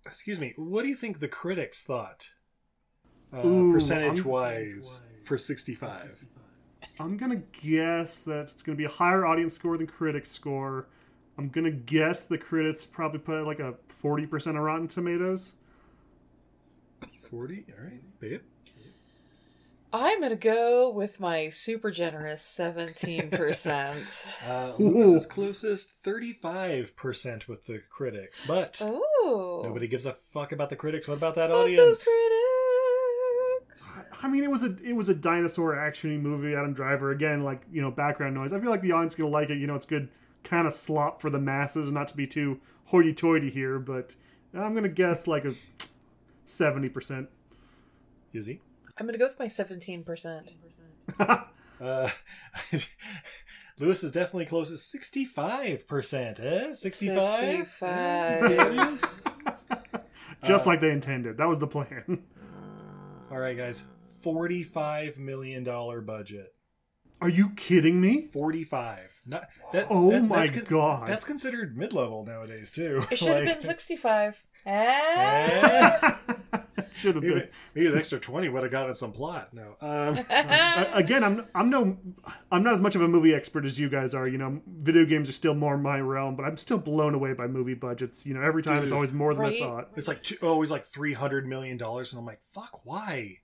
excuse 0.07 0.39
me. 0.41 0.53
What 0.57 0.82
do 0.82 0.89
you 0.89 0.95
think 0.95 1.19
the 1.19 1.28
critics 1.28 1.82
thought, 1.82 2.31
uh, 3.32 3.47
Ooh, 3.47 3.73
percentage 3.73 4.20
I'm- 4.20 4.28
wise, 4.28 5.03
for 5.24 5.39
sixty-five? 5.39 6.27
I'm 6.99 7.16
gonna 7.16 7.43
guess 7.62 8.23
that 8.23 8.51
it's 8.51 8.62
gonna 8.62 8.77
be 8.77 8.85
a 8.85 8.89
higher 8.89 9.27
audience 9.27 9.55
score 9.55 9.77
than 9.77 9.86
critics 9.86 10.31
score. 10.31 10.86
I'm 11.39 11.49
gonna 11.49 11.70
guess 11.73 12.24
the 12.27 12.39
critics 12.39 12.86
probably 12.86 13.19
put 13.19 13.45
like 13.45 13.59
a 13.59 13.74
40% 13.89 14.57
of 14.57 14.62
Rotten 14.62 14.86
Tomatoes. 14.86 15.55
Forty. 17.28 17.65
All 17.77 17.85
right, 17.85 18.20
babe. 18.20 18.43
I'm 19.97 20.19
going 20.19 20.31
to 20.31 20.37
go 20.37 20.91
with 20.91 21.21
my 21.21 21.51
super 21.51 21.93
generous 21.93 22.43
17%. 22.43 23.95
Uh, 24.45 24.73
Lewis 24.79 25.09
is 25.09 25.27
closest, 25.27 25.91
thirty-five 26.03 26.95
percent 26.97 27.49
with 27.49 27.66
the 27.66 27.81
critics, 27.89 28.43
but 28.47 28.79
oh. 28.83 29.62
nobody 29.65 29.87
gives 29.87 30.05
a 30.05 30.12
fuck 30.12 30.53
about 30.53 30.69
the 30.69 30.77
critics. 30.77 31.09
What 31.09 31.16
about 31.16 31.35
that 31.37 31.49
Fuck 31.49 31.61
audience? 31.61 31.81
those 31.81 32.07
critics. 33.73 33.99
I 34.23 34.29
mean, 34.29 34.45
it 34.45 34.51
was 34.51 34.65
a 34.65 34.77
it 34.85 34.93
was 34.93 35.09
a 35.09 35.15
dinosaur 35.15 35.77
actiony 35.77 36.21
movie. 36.21 36.55
Adam 36.55 36.75
Driver 36.75 37.11
again, 37.11 37.43
like 37.43 37.62
you 37.73 37.81
know, 37.81 37.91
background 37.91 38.35
noise. 38.35 38.53
I 38.53 38.61
feel 38.61 38.71
like 38.71 38.83
the 38.83 38.93
audience 38.93 39.15
gonna 39.15 39.31
like 39.31 39.49
it. 39.49 39.57
You 39.59 39.66
know, 39.66 39.77
it's 39.77 39.87
good 39.87 40.11
kind 40.43 40.66
of 40.66 40.75
slop 40.75 41.23
for 41.23 41.31
the 41.31 41.41
masses, 41.41 41.91
not 41.91 42.09
to 42.09 42.16
be 42.16 42.27
too 42.27 42.61
hoity-toity 42.87 43.49
here, 43.49 43.79
but 43.79 44.15
I'm 44.53 44.75
gonna 44.75 44.89
guess 44.89 45.27
like 45.27 45.47
a 45.47 45.55
seventy 46.45 46.91
percent. 46.91 47.31
Is 48.35 48.47
he? 48.47 48.61
I'm 48.99 49.07
going 49.07 49.12
to 49.15 49.19
go 49.19 49.27
with 49.27 49.39
my 49.41 49.47
17%. 49.47 50.55
Uh, 51.81 52.09
Lewis 53.81 54.05
is 54.05 54.12
definitely 54.12 54.47
closest, 54.47 54.89
sixty-five 54.91 55.89
percent. 55.89 56.39
Eh, 56.39 56.73
sixty-five. 56.73 57.41
65. 57.81 59.23
Just 60.45 60.69
like 60.69 60.81
they 60.81 60.93
intended. 60.93 61.37
That 61.37 61.49
was 61.49 61.59
the 61.59 61.66
plan. 61.66 62.23
All 63.31 63.39
right, 63.39 63.57
guys. 63.57 63.85
Forty-five 64.23 65.19
million 65.19 65.65
dollar 65.65 66.01
budget. 66.01 66.55
Are 67.21 67.29
you 67.29 67.51
kidding 67.51 68.01
me? 68.01 68.21
Forty-five. 68.23 69.11
Not 69.27 69.49
that. 69.73 69.89
Oh 69.91 70.12
that- 70.12 70.23
my 70.23 70.39
that's 70.47 70.53
con- 70.53 70.65
God. 70.69 71.09
That's 71.09 71.25
considered 71.25 71.77
mid-level 71.77 72.25
nowadays 72.25 72.71
too. 72.71 73.03
It 73.11 73.19
should 73.19 73.35
have 73.35 73.45
been 73.47 73.61
65. 73.61 74.43
Ah. 74.65 76.21
Should 76.97 77.16
have 77.16 77.25
Maybe, 77.25 77.35
been. 77.41 77.49
maybe 77.75 77.87
an 77.89 77.99
extra 77.99 78.21
twenty 78.21 78.49
would 78.49 78.62
have 78.62 78.71
gotten 78.71 78.95
some 78.95 79.11
plot. 79.12 79.53
No. 79.53 79.77
Um, 79.81 80.25
I- 80.31 80.89
again, 80.95 81.25
I'm 81.25 81.45
I'm 81.55 81.69
no 81.71 81.97
I'm 82.53 82.62
not 82.62 82.75
as 82.75 82.81
much 82.81 82.95
of 82.95 83.03
a 83.03 83.09
movie 83.09 83.35
expert 83.35 83.65
as 83.65 83.79
you 83.79 83.89
guys 83.89 84.15
are. 84.15 84.29
You 84.29 84.39
know, 84.39 84.61
video 84.66 85.05
games 85.05 85.29
are 85.29 85.33
still 85.33 85.55
more 85.55 85.77
my 85.77 85.99
realm, 86.01 86.37
but 86.37 86.45
I'm 86.45 86.57
still 86.57 86.79
blown 86.79 87.15
away 87.15 87.33
by 87.33 87.47
movie 87.49 87.75
budgets. 87.75 88.25
You 88.25 88.35
know, 88.35 88.43
every 88.43 88.62
time 88.62 88.83
it's 88.85 88.93
always 88.93 89.12
more 89.12 89.35
than 89.35 89.43
Right. 89.43 89.57
I 89.62 89.66
thought. 89.66 89.89
it's 89.97 90.07
like 90.09 90.23
two, 90.23 90.37
always 90.43 90.71
like 90.71 90.85
three 90.85 91.12
hundred 91.12 91.47
million 91.49 91.77
dollars, 91.77 92.12
and 92.12 92.21
I'm 92.21 92.27
like, 92.27 92.41
fuck, 92.53 92.85
why? 92.87 93.39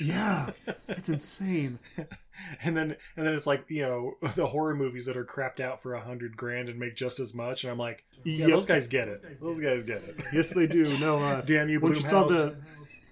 Yeah, 0.00 0.50
it's 0.88 1.08
insane. 1.08 1.78
and 2.62 2.76
then 2.76 2.96
and 3.16 3.26
then 3.26 3.34
it's 3.34 3.46
like 3.46 3.64
you 3.68 3.82
know 3.82 4.14
the 4.36 4.46
horror 4.46 4.74
movies 4.74 5.06
that 5.06 5.16
are 5.16 5.24
crapped 5.24 5.60
out 5.60 5.82
for 5.82 5.94
a 5.94 6.00
hundred 6.00 6.36
grand 6.36 6.68
and 6.68 6.78
make 6.78 6.96
just 6.96 7.20
as 7.20 7.34
much, 7.34 7.64
and 7.64 7.70
I'm 7.70 7.78
like, 7.78 8.04
yeah, 8.24 8.46
Yep. 8.46 8.48
those 8.50 8.66
guys 8.66 8.86
get 8.88 9.08
it. 9.08 9.40
Those 9.40 9.60
guys 9.60 9.82
get 9.82 10.02
it. 10.04 10.20
Yes, 10.32 10.50
they 10.50 10.66
do. 10.66 10.98
No, 10.98 11.18
uh, 11.18 11.40
Damn 11.46 11.68
you, 11.68 11.80
Once 11.80 11.98
you 11.98 12.04
saw 12.04 12.26
the, 12.26 12.56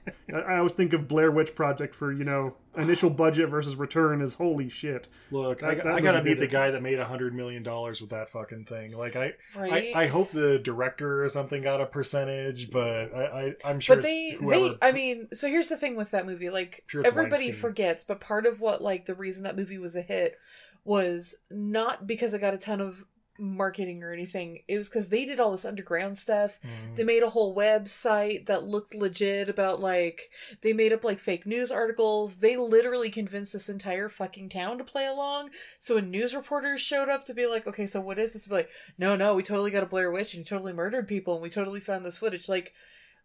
I 0.32 0.36
I 0.38 0.56
always 0.58 0.72
think 0.72 0.92
of 0.92 1.08
Blair 1.08 1.30
Witch 1.30 1.54
Project 1.54 1.94
for 1.94 2.12
you 2.12 2.24
know 2.24 2.54
initial 2.76 3.10
budget 3.10 3.48
versus 3.50 3.76
return 3.76 4.22
is 4.22 4.34
holy 4.36 4.68
shit. 4.68 5.08
Look, 5.30 5.58
That- 5.60 5.70
I, 5.70 5.74
that 5.74 5.86
I 5.86 6.00
gotta 6.00 6.18
movie 6.18 6.30
beat 6.30 6.38
the 6.38 6.44
it. 6.44 6.50
guy 6.50 6.70
that 6.70 6.82
made 6.82 6.98
a 6.98 7.04
hundred 7.04 7.34
million 7.34 7.62
dollars 7.62 8.00
with 8.00 8.10
that 8.10 8.30
fucking 8.30 8.64
thing. 8.64 8.96
Like 8.96 9.16
I, 9.16 9.34
Right. 9.56 9.92
I, 9.94 10.02
I 10.02 10.06
hope 10.06 10.30
the 10.30 10.58
director 10.58 11.22
or 11.24 11.28
something 11.28 11.62
got 11.62 11.80
a 11.80 11.86
percentage, 11.86 12.70
but 12.70 13.14
I, 13.14 13.24
I 13.24 13.54
I'm 13.70 13.80
sure 13.80 13.96
but 13.96 14.04
it's 14.04 14.08
they 14.08 14.30
whoever. 14.40 14.68
they 14.70 14.76
i 14.82 14.92
mean 14.92 15.28
so 15.32 15.48
here's 15.48 15.68
the 15.68 15.76
thing 15.76 15.96
with 15.96 16.10
that 16.12 16.26
movie 16.26 16.50
like 16.50 16.84
Sure 16.86 17.04
everybody 17.06 17.46
Weinstein. 17.46 17.60
forgets 17.60 18.04
but 18.04 18.20
part 18.20 18.46
of 18.46 18.60
what 18.60 18.80
like 18.82 19.06
the 19.06 19.14
reason 19.14 19.42
that 19.44 19.56
movie 19.56 19.78
was 19.78 19.96
a 19.96 20.02
hit 20.02 20.36
was 20.84 21.36
not 21.50 22.06
because 22.06 22.32
it 22.32 22.40
got 22.40 22.54
a 22.54 22.58
ton 22.58 22.80
of 22.80 23.04
marketing 23.40 24.02
or 24.02 24.12
anything 24.12 24.60
it 24.68 24.76
was 24.76 24.88
because 24.88 25.08
they 25.08 25.24
did 25.24 25.40
all 25.40 25.50
this 25.50 25.64
underground 25.64 26.18
stuff. 26.18 26.58
Mm. 26.62 26.96
they 26.96 27.04
made 27.04 27.22
a 27.22 27.30
whole 27.30 27.56
website 27.56 28.46
that 28.46 28.64
looked 28.64 28.94
legit 28.94 29.48
about 29.48 29.80
like 29.80 30.30
they 30.60 30.72
made 30.72 30.92
up 30.92 31.04
like 31.04 31.18
fake 31.18 31.46
news 31.46 31.72
articles. 31.72 32.36
They 32.36 32.56
literally 32.56 33.10
convinced 33.10 33.52
this 33.52 33.68
entire 33.68 34.08
fucking 34.08 34.50
town 34.50 34.78
to 34.78 34.84
play 34.84 35.06
along. 35.06 35.50
So 35.78 35.94
when 35.94 36.10
news 36.10 36.34
reporters 36.34 36.80
showed 36.80 37.08
up 37.08 37.24
to 37.26 37.34
be 37.34 37.46
like 37.46 37.66
okay 37.66 37.86
so 37.86 38.00
what 38.00 38.18
is 38.18 38.32
this? 38.32 38.46
Be 38.46 38.54
like 38.54 38.70
no 38.98 39.16
no 39.16 39.34
we 39.34 39.42
totally 39.42 39.70
got 39.70 39.82
a 39.82 39.86
blair 39.86 40.10
witch 40.10 40.34
and 40.34 40.44
he 40.44 40.48
totally 40.48 40.72
murdered 40.72 41.08
people 41.08 41.34
and 41.34 41.42
we 41.42 41.50
totally 41.50 41.80
found 41.80 42.04
this 42.04 42.18
footage. 42.18 42.48
Like 42.48 42.74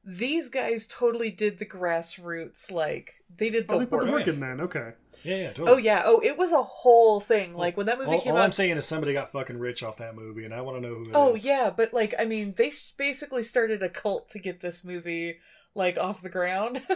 these 0.05 0.49
guys 0.49 0.85
totally 0.85 1.31
did 1.31 1.57
the 1.57 1.65
grassroots 1.65 2.71
like 2.71 3.23
they 3.35 3.49
did 3.49 3.67
the 3.67 3.75
Oh, 3.75 3.79
they 3.79 3.85
put 3.85 3.91
work 3.97 4.05
the 4.05 4.11
work 4.11 4.27
in, 4.27 4.39
man. 4.39 4.61
Okay. 4.61 4.93
yeah, 5.23 5.35
yeah, 5.37 5.47
totally. 5.53 5.67
oh 5.73 5.77
yeah 5.77 6.03
oh 6.05 6.21
it 6.23 6.37
was 6.37 6.51
a 6.51 6.61
whole 6.61 7.19
thing 7.19 7.53
like 7.53 7.75
when 7.75 7.87
that 7.87 7.97
movie 7.97 8.11
all, 8.11 8.19
came 8.19 8.33
all 8.33 8.37
out 8.37 8.45
I'm 8.45 8.51
saying 8.51 8.77
is 8.77 8.85
somebody 8.85 9.13
got 9.13 9.31
fucking 9.31 9.57
rich 9.57 9.83
off 9.83 9.97
that 9.97 10.15
movie, 10.15 10.45
and 10.45 10.53
I 10.53 10.61
want 10.61 10.77
to 10.77 10.87
know 10.87 10.95
who. 10.95 11.03
it 11.03 11.13
Oh 11.13 11.33
is. 11.35 11.45
yeah, 11.45 11.71
but 11.75 11.93
like 11.93 12.13
I 12.19 12.25
mean, 12.25 12.53
they 12.57 12.71
basically 12.97 13.43
started 13.43 13.81
a 13.81 13.89
cult 13.89 14.29
to 14.29 14.39
get 14.39 14.59
this 14.61 14.83
movie 14.83 15.39
like 15.73 15.97
off 15.97 16.21
the 16.21 16.29
ground. 16.29 16.81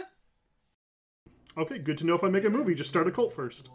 Okay, 1.58 1.78
good 1.78 1.98
to 1.98 2.06
know 2.06 2.14
if 2.14 2.24
I 2.24 2.28
make 2.28 2.44
a 2.44 2.50
movie, 2.50 2.74
just 2.74 2.90
start 2.90 3.08
a 3.08 3.10
cult 3.10 3.32
first. 3.34 3.70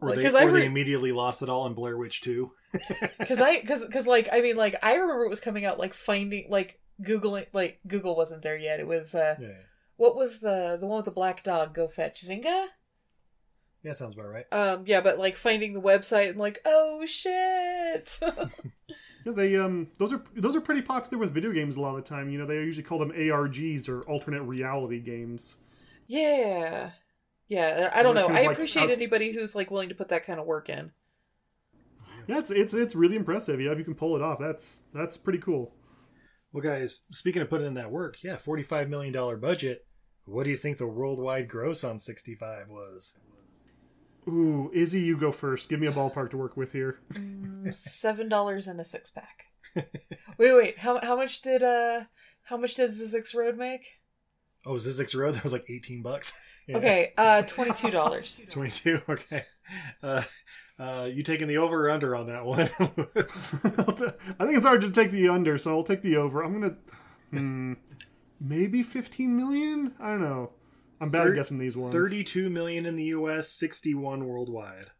Or, 0.00 0.12
they, 0.12 0.22
'Cause 0.22 0.34
I 0.34 0.44
or 0.44 0.52
they 0.52 0.64
immediately 0.64 1.12
lost 1.12 1.42
it 1.42 1.48
all 1.48 1.66
in 1.66 1.74
Blair 1.74 1.96
Witch 1.98 2.20
2. 2.20 2.50
Cuz 3.26 3.40
I 3.40 3.60
cuz 3.60 3.84
cuz 3.92 4.06
like 4.06 4.28
I 4.32 4.40
mean 4.40 4.56
like 4.56 4.76
I 4.82 4.94
remember 4.94 5.24
it 5.24 5.28
was 5.30 5.40
coming 5.40 5.64
out 5.64 5.78
like 5.78 5.92
finding 5.92 6.46
like 6.48 6.80
googling 7.02 7.46
like 7.52 7.80
Google 7.86 8.16
wasn't 8.16 8.42
there 8.42 8.56
yet. 8.56 8.80
It 8.80 8.86
was 8.86 9.14
uh 9.14 9.36
Yeah, 9.40 9.48
what 9.96 10.16
was 10.16 10.40
the 10.40 10.76
the 10.80 10.86
one 10.86 10.96
with 10.96 11.04
the 11.06 11.10
black 11.10 11.42
dog 11.42 11.74
go 11.74 11.88
fetch 11.88 12.24
Zinga. 12.26 12.66
yeah, 13.82 13.92
sounds 13.92 14.14
about 14.14 14.30
right. 14.32 14.46
Um 14.52 14.84
yeah, 14.86 15.00
but 15.00 15.18
like 15.18 15.36
finding 15.36 15.72
the 15.74 15.80
website 15.82 16.30
and 16.30 16.38
like 16.38 16.60
oh 16.64 17.04
shit. 17.06 18.18
Yeah, 19.26 19.32
they 19.32 19.56
um 19.56 19.88
those 19.98 20.12
are 20.12 20.22
those 20.36 20.54
are 20.54 20.60
pretty 20.60 20.80
popular 20.80 21.18
with 21.18 21.34
video 21.34 21.52
games 21.52 21.76
a 21.76 21.80
lot 21.80 21.96
of 21.96 22.04
the 22.04 22.08
time. 22.08 22.30
You 22.30 22.38
know, 22.38 22.46
they 22.46 22.54
usually 22.54 22.84
call 22.84 22.98
them 23.00 23.10
ARGs 23.10 23.88
or 23.88 24.02
alternate 24.02 24.42
reality 24.42 25.00
games. 25.00 25.56
yeah. 26.06 26.90
Yeah, 27.48 27.90
I 27.94 28.02
don't 28.02 28.14
know. 28.14 28.28
I 28.28 28.42
like 28.42 28.52
appreciate 28.52 28.90
outs- 28.90 28.98
anybody 28.98 29.32
who's 29.32 29.54
like 29.54 29.70
willing 29.70 29.88
to 29.88 29.94
put 29.94 30.10
that 30.10 30.24
kind 30.26 30.38
of 30.38 30.46
work 30.46 30.68
in. 30.68 30.92
Yeah, 32.26 32.38
it's 32.38 32.50
it's 32.50 32.74
it's 32.74 32.94
really 32.94 33.16
impressive. 33.16 33.58
Yeah, 33.60 33.72
if 33.72 33.78
you 33.78 33.84
can 33.84 33.94
pull 33.94 34.14
it 34.16 34.22
off, 34.22 34.38
that's 34.38 34.82
that's 34.92 35.16
pretty 35.16 35.38
cool. 35.38 35.72
Well, 36.52 36.62
guys, 36.62 37.02
speaking 37.12 37.42
of 37.42 37.50
putting 37.50 37.66
in 37.66 37.74
that 37.74 37.90
work, 37.90 38.22
yeah, 38.22 38.36
$45 38.36 38.88
million 38.88 39.40
budget. 39.40 39.86
What 40.24 40.44
do 40.44 40.50
you 40.50 40.56
think 40.56 40.78
the 40.78 40.86
worldwide 40.86 41.48
gross 41.48 41.84
on 41.84 41.98
65 41.98 42.68
was? 42.68 43.16
Ooh, 44.28 44.70
Izzy, 44.74 45.00
you 45.00 45.16
go 45.16 45.32
first. 45.32 45.68
Give 45.68 45.80
me 45.80 45.86
a 45.86 45.92
ballpark 45.92 46.30
to 46.30 46.36
work 46.36 46.56
with 46.56 46.72
here. 46.72 47.00
seven 47.72 48.28
dollars 48.28 48.68
and 48.68 48.78
a 48.78 48.84
six 48.84 49.10
pack. 49.10 49.44
wait, 49.74 50.52
wait. 50.52 50.78
How 50.78 51.00
how 51.02 51.16
much 51.16 51.40
did 51.40 51.62
uh 51.62 52.04
how 52.42 52.58
much 52.58 52.74
did 52.74 52.90
Zyzzyx 52.90 53.34
Road 53.34 53.56
make? 53.56 53.97
Oh, 54.66 54.72
Zyzzyx 54.74 55.14
Road? 55.18 55.34
That 55.36 55.42
was 55.44 55.52
like 55.52 55.66
18 55.68 56.02
bucks. 56.02 56.32
Yeah. 56.68 56.76
Okay, 56.76 57.12
uh 57.16 57.40
twenty 57.44 57.72
two 57.72 57.90
dollars. 57.90 58.42
22 58.50 59.00
okay 59.08 59.44
uh 60.02 60.20
uh 60.78 61.08
you 61.10 61.22
taking 61.22 61.48
the 61.48 61.56
over 61.56 61.86
or 61.86 61.90
under 61.90 62.14
on 62.14 62.26
that 62.26 62.44
one 62.44 62.68
I 62.68 64.44
think 64.44 64.56
it's 64.58 64.66
hard 64.66 64.82
to 64.82 64.90
take 64.90 65.10
the 65.10 65.30
under, 65.30 65.56
so 65.56 65.70
I'll 65.74 65.82
take 65.82 66.02
the 66.02 66.16
over. 66.18 66.42
I'm 66.42 66.52
gonna, 66.52 66.76
hmm, 67.30 67.72
maybe 68.38 68.82
15 68.82 69.34
million. 69.34 69.94
I 69.98 70.10
don't 70.10 70.20
know. 70.20 70.50
I'm 71.00 71.10
bad 71.10 71.22
Thir- 71.22 71.30
at 71.32 71.36
guessing 71.36 71.58
these 71.58 71.74
ones. 71.74 71.94
32 71.94 72.50
million 72.50 72.84
in 72.84 72.96
the 72.96 73.04
us 73.06 73.48
61 73.50 74.26
worldwide 74.26 74.90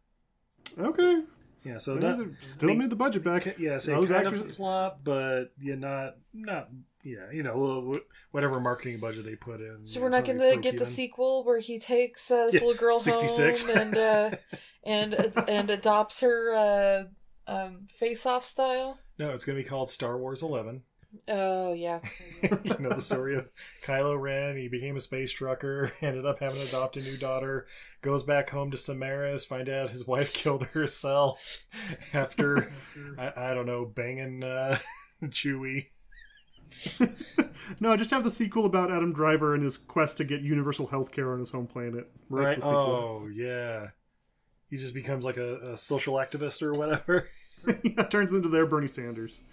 Okay. 0.79 1.21
yeah 1.63 1.77
so 1.77 1.97
Well, 1.99 2.17
not, 2.17 2.27
still 2.39 2.69
I 2.69 2.71
mean, 2.71 2.79
made 2.79 2.89
the 2.89 2.95
budget 2.95 3.23
back. 3.23 3.59
yeah 3.59 3.77
so 3.77 3.91
Those 3.91 4.09
kind 4.09 4.25
actors- 4.25 4.41
of 4.41 4.49
a 4.49 4.53
flop 4.53 5.01
but 5.03 5.51
yeah 5.61 5.75
not 5.75 6.15
not 6.33 6.69
yeah 7.03 7.31
you 7.31 7.43
know 7.43 7.95
whatever 8.31 8.59
marketing 8.59 8.99
budget 8.99 9.25
they 9.25 9.35
put 9.35 9.61
in 9.61 9.85
So 9.85 10.01
we're 10.01 10.09
not 10.09 10.25
gonna 10.25 10.39
broke 10.39 10.61
get 10.61 10.77
the 10.77 10.85
sequel 10.85 11.43
where 11.43 11.59
he 11.59 11.79
takes 11.79 12.29
uh, 12.29 12.47
this 12.47 12.55
Yeah, 12.55 12.67
little 12.67 12.75
girl 12.75 12.99
66. 12.99 13.63
home 13.65 13.77
and 13.77 13.97
uh 13.97 14.31
and 14.83 15.13
and 15.47 15.69
adopts 15.69 16.19
her 16.21 16.53
uh 16.53 17.03
um 17.51 17.85
face 17.87 18.25
off 18.25 18.43
style. 18.43 18.99
no 19.17 19.31
it's 19.31 19.45
gonna 19.45 19.57
be 19.57 19.63
called 19.63 19.89
star 19.89 20.17
wars 20.17 20.43
11 20.43 20.83
Oh 21.27 21.73
yeah. 21.73 22.01
you 22.43 22.75
know 22.79 22.89
the 22.89 23.01
story 23.01 23.35
of 23.35 23.49
Kylo 23.83 24.19
Ren. 24.21 24.55
He 24.57 24.67
became 24.67 24.95
a 24.95 24.99
space 25.01 25.31
trucker, 25.31 25.91
ended 26.03 26.23
up 26.23 26.39
having 26.39 26.59
to 26.61 26.67
adopt 26.67 26.97
a 26.97 27.01
new 27.01 27.17
daughter, 27.17 27.65
goes 28.03 28.21
back 28.21 28.51
home 28.51 28.69
to 28.69 28.77
Somaris, 28.77 29.43
find 29.47 29.69
out 29.69 29.89
his 29.89 30.05
wife 30.05 30.31
killed 30.33 30.65
herself 30.67 31.61
after 32.13 32.71
I, 33.17 33.33
I 33.35 33.53
don't 33.55 33.65
know 33.65 33.85
banging 33.85 34.43
uh, 34.43 34.77
Chewie. 35.25 35.87
No, 37.79 37.95
just 37.95 38.11
have 38.11 38.23
the 38.23 38.31
sequel 38.31 38.65
about 38.65 38.91
Adam 38.91 39.13
Driver 39.13 39.53
and 39.53 39.63
his 39.63 39.77
quest 39.77 40.17
to 40.17 40.23
get 40.23 40.41
universal 40.41 40.87
health 40.87 41.11
care 41.11 41.31
on 41.31 41.39
his 41.39 41.51
home 41.51 41.67
planet. 41.67 42.09
Right? 42.29 42.59
Oh 42.63 43.27
yeah. 43.27 43.89
He 44.69 44.77
just 44.77 44.93
becomes 44.93 45.23
like 45.23 45.37
a, 45.37 45.71
a 45.71 45.77
social 45.77 46.15
activist 46.15 46.61
or 46.61 46.73
whatever. 46.73 47.29
yeah, 47.83 48.03
turns 48.03 48.33
into 48.33 48.49
their 48.49 48.65
Bernie 48.65 48.87
Sanders. 48.87 49.41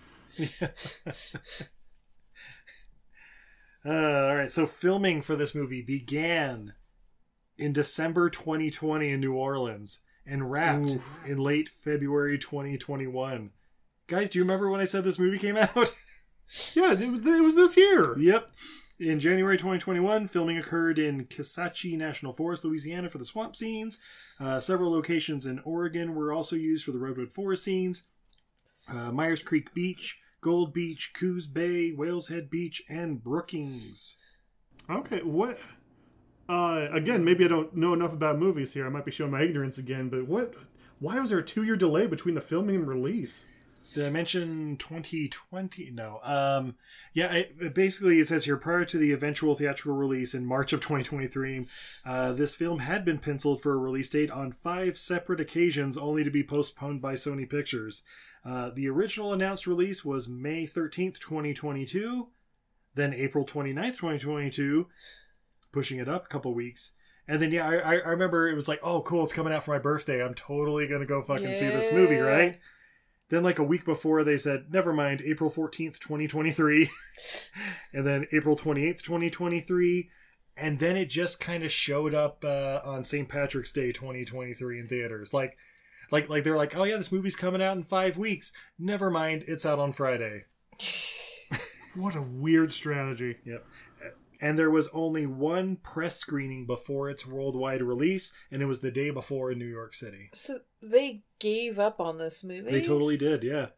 Uh, 3.89 4.27
all 4.29 4.35
right, 4.35 4.51
so 4.51 4.67
filming 4.67 5.23
for 5.23 5.37
this 5.37 5.55
movie 5.55 5.81
began 5.81 6.75
in 7.57 7.73
December 7.73 8.29
2020 8.29 9.11
in 9.11 9.21
New 9.21 9.35
Orleans 9.35 10.01
and 10.27 10.51
wrapped 10.51 10.91
Oof. 10.91 11.21
in 11.25 11.39
late 11.39 11.69
February 11.69 12.37
2021. 12.37 13.51
Guys, 14.09 14.29
do 14.29 14.41
you 14.41 14.45
remember 14.45 14.69
when 14.71 14.81
I 14.81 14.87
said 14.87 15.05
this 15.05 15.21
movie 15.21 15.39
came 15.39 15.57
out? 15.57 15.95
Yeah, 16.75 16.93
it, 16.93 17.11
was- 17.11 17.27
it 17.27 17.43
was 17.43 17.57
this 17.57 17.77
year. 17.77 18.19
yep. 18.19 18.51
In 18.99 19.21
January 19.21 19.59
2021, 19.59 20.27
filming 20.27 20.57
occurred 20.57 20.99
in 20.99 21.27
Kisatchie 21.27 21.99
National 21.99 22.33
Forest, 22.33 22.65
Louisiana 22.65 23.11
for 23.11 23.19
the 23.19 23.27
swamp 23.27 23.55
scenes. 23.55 23.99
Uh, 24.41 24.59
several 24.59 24.91
locations 24.91 25.45
in 25.45 25.59
Oregon 25.65 26.15
were 26.15 26.33
also 26.33 26.57
used 26.57 26.85
for 26.87 26.93
the 26.93 26.99
redwood 26.99 27.31
forest 27.31 27.65
scenes. 27.65 28.05
Uh, 28.89 29.13
Myers 29.13 29.43
Creek 29.43 29.75
Beach, 29.75 30.19
Gold 30.41 30.73
Beach, 30.73 31.13
Coos 31.13 31.47
Bay, 31.47 31.91
Whales 31.91 32.29
Head 32.29 32.49
Beach, 32.49 32.83
and 32.89 33.23
Brookings. 33.23 34.17
Okay, 34.89 35.21
what? 35.23 35.59
Uh, 36.49 36.87
again, 36.93 37.23
maybe 37.23 37.45
I 37.45 37.49
don't 37.49 37.75
know 37.77 37.93
enough 37.93 38.13
about 38.15 38.39
movies 38.39 38.73
here. 38.73 38.87
I 38.87 38.91
might 38.91 39.05
be 39.05 39.11
showing 39.11 39.33
my 39.33 39.43
ignorance 39.43 39.77
again, 39.77 40.09
but 40.09 40.27
what? 40.27 40.55
Why 41.01 41.19
was 41.21 41.29
there 41.29 41.41
a 41.41 41.45
two-year 41.45 41.77
delay 41.77 42.07
between 42.07 42.35
the 42.35 42.41
filming 42.41 42.77
and 42.77 42.89
release? 42.89 43.45
Did 43.97 44.05
I 44.05 44.11
mention 44.11 44.77
2020? 44.77 45.91
No. 45.91 46.21
Um, 46.23 46.75
yeah, 47.15 47.33
it, 47.33 47.75
basically 47.75 48.21
it 48.21 48.29
says 48.29 48.45
here 48.45 48.59
prior 48.59 48.85
to 48.85 48.99
the 48.99 49.11
eventual 49.11 49.55
theatrical 49.55 49.95
release 49.97 50.35
in 50.35 50.45
March 50.45 50.75
of 50.75 50.81
2023, 50.81 51.67
uh, 52.05 52.33
this 52.33 52.55
film 52.55 52.81
had 52.81 53.07
been 53.07 53.19
penciled 53.19 53.63
for 53.63 53.73
a 53.73 53.79
release 53.79 54.11
date 54.11 54.31
on 54.31 54.53
five 54.53 54.99
separate 54.99 55.41
occasions, 55.41 55.97
only 55.97 56.23
to 56.23 56.31
be 56.31 56.43
postponed 56.43 57.01
by 57.01 57.15
Sony 57.15 57.49
Pictures. 57.49 58.03
Uh, 58.45 58.69
the 58.69 58.87
original 58.87 59.33
announced 59.33 59.67
release 59.67 60.05
was 60.05 60.29
May 60.29 60.67
13th, 60.67 61.19
2022, 61.19 62.29
then 62.97 63.15
April 63.15 63.47
29th, 63.47 63.97
2022, 63.97 64.89
pushing 65.73 65.99
it 65.99 66.07
up 66.07 66.27
a 66.27 66.29
couple 66.29 66.53
weeks. 66.53 66.93
And 67.27 67.41
then, 67.41 67.51
yeah, 67.51 67.67
I, 67.67 67.77
I 67.77 67.95
I 67.95 68.11
remember 68.11 68.47
it 68.47 68.55
was 68.55 68.69
like, 68.69 68.81
oh, 68.83 69.01
cool, 69.01 69.25
it's 69.25 69.33
coming 69.33 69.55
out 69.55 69.65
for 69.65 69.71
my 69.71 69.79
birthday. 69.79 70.23
I'm 70.23 70.35
totally 70.35 70.87
going 70.87 71.01
to 71.01 71.07
go 71.07 71.23
fucking 71.23 71.55
see 71.55 71.69
this 71.69 71.91
movie, 71.95 72.19
right? 72.19 72.61
Then, 73.29 73.43
like 73.43 73.59
a 73.59 73.65
week 73.65 73.85
before, 73.85 74.23
they 74.23 74.37
said, 74.37 74.67
never 74.71 74.93
mind, 74.93 75.23
April 75.25 75.51
14th, 75.51 75.99
2023. 75.99 76.89
and 77.93 78.07
then 78.07 78.27
April 78.33 78.57
28th, 78.57 79.03
2023. 79.03 80.11
And 80.57 80.79
then 80.79 80.97
it 80.97 81.07
just 81.07 81.41
kind 81.41 81.65
of 81.65 81.73
showed 81.73 82.15
up 82.15 82.45
uh, 82.45 82.81
on 82.85 83.05
St. 83.05 83.29
Patrick's 83.29 83.73
Day 83.73 83.93
2023 83.93 84.81
in 84.81 84.89
theaters. 84.89 85.35
Like, 85.35 85.57
like, 86.11 86.29
like 86.29 86.45
they're 86.45 86.57
like, 86.57 86.77
oh 86.77 86.85
yeah, 86.85 86.97
this 86.97 87.13
movie's 87.13 87.37
coming 87.37 87.63
out 87.63 87.77
in 87.77 87.83
five 87.83 88.17
weeks. 88.17 88.53
Never 88.79 89.11
mind, 89.11 89.45
it's 89.49 89.67
out 89.67 89.79
on 89.79 89.93
Friday. 89.93 90.45
What 91.97 92.15
a 92.15 92.21
weird 92.21 92.75
strategy. 92.75 93.37
Yep. 93.47 93.65
And 94.41 94.59
there 94.59 94.71
was 94.71 94.89
only 94.93 95.27
one 95.27 95.77
press 95.77 96.17
screening 96.17 96.67
before 96.67 97.09
its 97.11 97.27
worldwide 97.27 97.83
release, 97.83 98.33
and 98.51 98.61
it 98.63 98.67
was 98.67 98.81
the 98.81 98.91
day 98.91 99.11
before 99.11 99.51
in 99.51 99.59
New 99.59 99.67
York 99.67 99.95
City. 99.95 100.31
So 100.35 100.61
they 100.83 101.23
gave 101.39 101.79
up 101.79 102.01
on 102.01 102.19
this 102.19 102.45
movie. 102.45 102.71
They 102.71 102.83
totally 102.83 103.17
did, 103.17 103.43
yeah. 103.43 103.69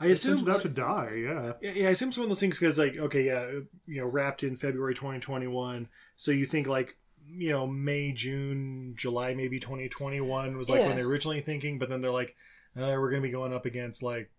I 0.00 0.08
They 0.08 0.14
sent 0.14 0.34
assume 0.36 0.48
it 0.48 0.54
out 0.54 0.60
to 0.62 0.68
die, 0.68 1.12
yeah. 1.22 1.52
Yeah, 1.62 1.70
yeah, 1.72 1.88
I 1.88 1.90
assume 1.92 2.08
it's 2.08 2.18
one 2.18 2.24
of 2.24 2.28
those 2.30 2.40
things 2.40 2.58
because, 2.58 2.78
like, 2.78 2.96
okay, 2.96 3.22
yeah, 3.22 3.46
you 3.86 4.00
know, 4.00 4.06
wrapped 4.06 4.42
in 4.42 4.56
February 4.56 4.94
2021. 4.94 5.88
So 6.16 6.32
you 6.32 6.46
think, 6.46 6.66
like, 6.66 6.96
you 7.26 7.50
know, 7.50 7.66
May, 7.66 8.12
June, 8.12 8.94
July, 8.96 9.34
maybe 9.34 9.60
2021 9.60 10.56
was 10.58 10.68
like 10.68 10.80
Yeah. 10.80 10.88
when 10.88 10.96
they 10.96 11.02
were 11.04 11.08
originally 11.10 11.40
thinking, 11.40 11.78
but 11.78 11.88
then 11.88 12.00
they're 12.00 12.10
like, 12.10 12.34
uh, 12.76 12.90
we're 12.98 13.10
going 13.10 13.22
to 13.22 13.28
be 13.28 13.32
going 13.32 13.52
up 13.52 13.66
against, 13.66 14.02
like, 14.02 14.30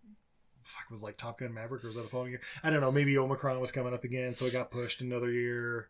fuck, 0.66 0.90
was 0.90 1.02
like 1.02 1.16
Top 1.16 1.40
Gun 1.40 1.54
Maverick 1.54 1.84
or 1.84 1.88
was 1.88 1.96
that 1.96 2.02
the 2.02 2.08
following 2.08 2.32
year? 2.32 2.40
I 2.62 2.70
don't 2.70 2.80
know. 2.80 2.92
Maybe 2.92 3.16
Omicron 3.16 3.60
was 3.60 3.72
coming 3.72 3.94
up 3.94 4.04
again, 4.04 4.34
so 4.34 4.44
it 4.44 4.52
got 4.52 4.70
pushed 4.70 5.00
another 5.00 5.30
year. 5.30 5.88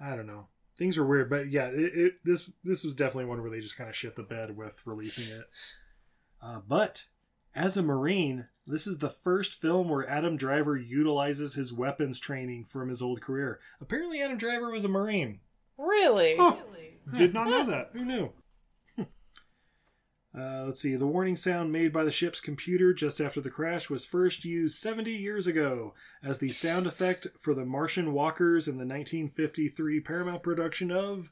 I 0.00 0.16
don't 0.16 0.26
know. 0.26 0.48
Things 0.76 0.96
were 0.96 1.06
weird, 1.06 1.30
but 1.30 1.50
yeah, 1.52 1.66
it, 1.66 1.92
it 1.94 2.14
this 2.24 2.50
this 2.64 2.82
was 2.84 2.94
definitely 2.94 3.26
one 3.26 3.42
where 3.42 3.50
they 3.50 3.60
just 3.60 3.76
kind 3.76 3.90
of 3.90 3.96
shit 3.96 4.16
the 4.16 4.22
bed 4.22 4.56
with 4.56 4.82
releasing 4.86 5.36
it. 5.38 5.44
Uh, 6.42 6.60
but 6.66 7.06
as 7.54 7.76
a 7.76 7.82
Marine, 7.82 8.46
this 8.66 8.86
is 8.86 8.98
the 8.98 9.10
first 9.10 9.54
film 9.54 9.88
where 9.88 10.08
Adam 10.08 10.36
Driver 10.36 10.76
utilizes 10.76 11.54
his 11.54 11.72
weapons 11.72 12.18
training 12.18 12.64
from 12.64 12.88
his 12.88 13.02
old 13.02 13.20
career. 13.20 13.60
Apparently, 13.80 14.22
Adam 14.22 14.38
Driver 14.38 14.70
was 14.70 14.84
a 14.84 14.88
Marine. 14.88 15.40
Really? 15.76 16.38
Did 17.16 17.34
not 17.34 17.48
know 17.48 17.66
that. 17.66 17.90
Who 17.92 18.04
knew? 18.04 18.32
Uh, 20.36 20.64
let's 20.64 20.80
see. 20.80 20.96
The 20.96 21.06
warning 21.06 21.36
sound 21.36 21.72
made 21.72 21.92
by 21.92 22.04
the 22.04 22.10
ship's 22.10 22.40
computer 22.40 22.94
just 22.94 23.20
after 23.20 23.40
the 23.40 23.50
crash 23.50 23.90
was 23.90 24.06
first 24.06 24.44
used 24.46 24.78
70 24.78 25.10
years 25.12 25.46
ago 25.46 25.92
as 26.24 26.38
the 26.38 26.48
sound 26.48 26.86
effect 26.86 27.26
for 27.38 27.54
the 27.54 27.66
Martian 27.66 28.14
Walkers 28.14 28.66
in 28.66 28.74
the 28.74 28.86
1953 28.86 30.00
Paramount 30.00 30.42
production 30.42 30.90
of 30.90 31.30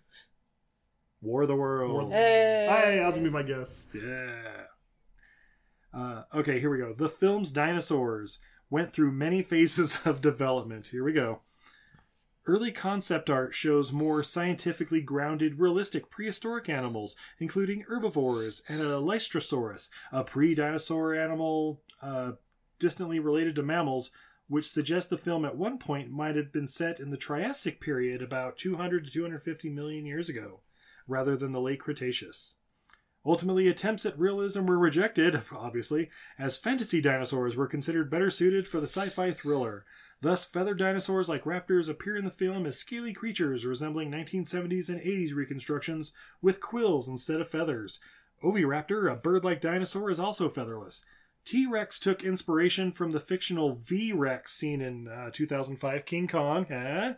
War 1.23 1.43
of 1.43 1.49
the 1.49 1.57
Worlds. 1.57 2.13
Hey. 2.13 2.67
Hey, 2.69 2.97
that 2.99 3.07
was 3.07 3.17
gonna 3.17 3.29
be 3.29 3.33
my 3.33 3.43
guess. 3.43 3.85
Yeah. 3.95 4.67
Uh, 5.93 6.23
okay, 6.35 6.61
here 6.61 6.71
we 6.71 6.79
go. 6.79 6.93
The 6.93 7.09
film's 7.09 7.51
dinosaurs 7.51 8.39
went 8.69 8.91
through 8.91 9.13
many 9.13 9.43
phases 9.43 9.99
of 10.05 10.21
development. 10.21 10.89
Here 10.89 11.05
we 11.05 11.13
go. 11.13 11.41
Early 12.51 12.73
concept 12.73 13.31
art 13.31 13.55
shows 13.55 13.93
more 13.93 14.25
scientifically 14.25 15.01
grounded, 15.01 15.61
realistic 15.61 16.11
prehistoric 16.11 16.69
animals, 16.69 17.15
including 17.39 17.83
herbivores 17.83 18.61
and 18.69 18.81
a 18.81 18.97
Lystrosaurus, 18.97 19.89
a 20.11 20.25
pre 20.25 20.57
dinosaur 20.57 21.15
animal 21.15 21.81
uh, 22.03 22.33
distantly 22.81 23.21
related 23.21 23.55
to 23.55 23.63
mammals, 23.63 24.11
which 24.49 24.69
suggests 24.69 25.09
the 25.09 25.17
film 25.17 25.45
at 25.45 25.57
one 25.57 25.79
point 25.79 26.11
might 26.11 26.35
have 26.35 26.51
been 26.51 26.67
set 26.67 26.99
in 26.99 27.11
the 27.11 27.17
Triassic 27.17 27.81
period 27.81 28.21
about 28.21 28.59
200 28.59 29.05
to 29.05 29.13
250 29.13 29.71
million 29.71 30.05
years 30.05 30.29
ago, 30.29 30.59
rather 31.07 31.37
than 31.37 31.53
the 31.53 31.61
late 31.61 31.79
Cretaceous. 31.79 32.57
Ultimately, 33.25 33.69
attempts 33.69 34.05
at 34.05 34.19
realism 34.19 34.67
were 34.67 34.77
rejected, 34.77 35.41
obviously, 35.53 36.11
as 36.37 36.57
fantasy 36.57 37.01
dinosaurs 37.01 37.55
were 37.55 37.69
considered 37.69 38.11
better 38.11 38.29
suited 38.29 38.67
for 38.67 38.81
the 38.81 38.89
sci 38.89 39.09
fi 39.09 39.31
thriller. 39.31 39.85
Thus, 40.23 40.45
feathered 40.45 40.79
dinosaurs 40.79 41.29
like 41.29 41.45
raptors 41.45 41.89
appear 41.89 42.17
in 42.17 42.25
the 42.27 42.31
film 42.31 42.67
as 42.67 42.79
scaly 42.79 43.13
creatures 43.15 43.65
resembling 43.65 44.11
1970s 44.11 44.89
and 44.91 45.01
80s 45.01 45.35
reconstructions 45.35 46.13
with 46.43 46.61
quills 46.61 47.09
instead 47.09 47.41
of 47.41 47.49
feathers. 47.49 48.01
Oviraptor, 48.45 49.11
a 49.11 49.17
bird 49.17 49.45
like 49.45 49.61
dinosaur, 49.61 50.11
is 50.11 50.21
also 50.21 50.49
featherless. 50.49 51.03
T 51.47 51.67
Rex 51.67 51.99
took 51.99 52.23
inspiration 52.23 52.93
from 52.93 53.13
the 53.13 53.21
fictional 53.21 53.75
V 53.75 54.13
Rex 54.13 54.53
seen 54.53 54.83
in 54.83 55.09
uh, 55.09 55.31
2005 55.33 56.05
King 56.05 56.29
Kong. 56.29 56.67
Huh? 56.69 57.15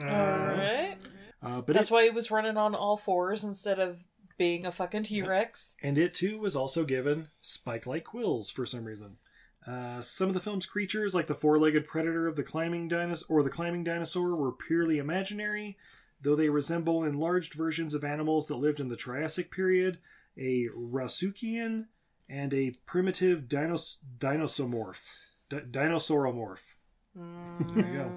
All 0.00 0.06
right. 0.08 0.96
Uh, 1.42 1.60
but 1.60 1.74
That's 1.74 1.90
it- 1.90 1.92
why 1.94 2.04
he 2.04 2.10
was 2.10 2.30
running 2.30 2.56
on 2.56 2.74
all 2.74 2.96
fours 2.96 3.44
instead 3.44 3.78
of 3.78 3.98
being 4.38 4.64
a 4.64 4.72
fucking 4.72 5.02
T 5.02 5.20
Rex. 5.22 5.76
And 5.82 5.98
it 5.98 6.14
too 6.14 6.38
was 6.38 6.56
also 6.56 6.84
given 6.84 7.28
spike 7.42 7.86
like 7.86 8.04
quills 8.04 8.48
for 8.50 8.64
some 8.64 8.84
reason. 8.84 9.18
Uh, 9.66 10.00
some 10.00 10.28
of 10.28 10.34
the 10.34 10.40
film's 10.40 10.66
creatures, 10.66 11.14
like 11.14 11.26
the 11.26 11.34
four 11.34 11.58
legged 11.58 11.86
predator 11.86 12.26
of 12.26 12.36
the 12.36 12.42
climbing 12.42 12.88
dinosaur 12.88 13.26
or 13.28 13.42
the 13.42 13.50
climbing 13.50 13.84
dinosaur, 13.84 14.34
were 14.34 14.52
purely 14.52 14.98
imaginary, 14.98 15.76
though 16.20 16.34
they 16.34 16.48
resemble 16.48 17.04
enlarged 17.04 17.54
versions 17.54 17.92
of 17.92 18.04
animals 18.04 18.46
that 18.46 18.56
lived 18.56 18.80
in 18.80 18.88
the 18.88 18.96
Triassic 18.96 19.50
period, 19.50 19.98
a 20.36 20.66
rauisuchian, 20.68 21.86
and 22.28 22.54
a 22.54 22.70
primitive 22.86 23.42
dinos- 23.42 23.96
dinosauromorph. 24.18 25.02
Di- 25.50 25.60
dinosauromorph. 25.60 26.74
there 27.14 27.86
you 27.86 27.98
go. 27.98 28.12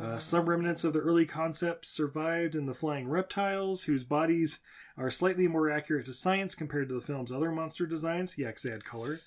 Uh, 0.00 0.18
some 0.18 0.48
remnants 0.48 0.84
of 0.84 0.92
the 0.92 1.00
early 1.00 1.26
concepts 1.26 1.88
survived 1.88 2.54
in 2.54 2.66
the 2.66 2.74
flying 2.74 3.08
reptiles, 3.08 3.84
whose 3.84 4.04
bodies 4.04 4.60
are 4.96 5.10
slightly 5.10 5.48
more 5.48 5.70
accurate 5.70 6.06
to 6.06 6.12
science 6.12 6.54
compared 6.54 6.88
to 6.88 6.94
the 6.94 7.00
film's 7.00 7.32
other 7.32 7.50
monster 7.50 7.86
designs. 7.86 8.38
Yeah, 8.38 8.52
they 8.62 8.70
had 8.70 8.84
color. 8.84 9.20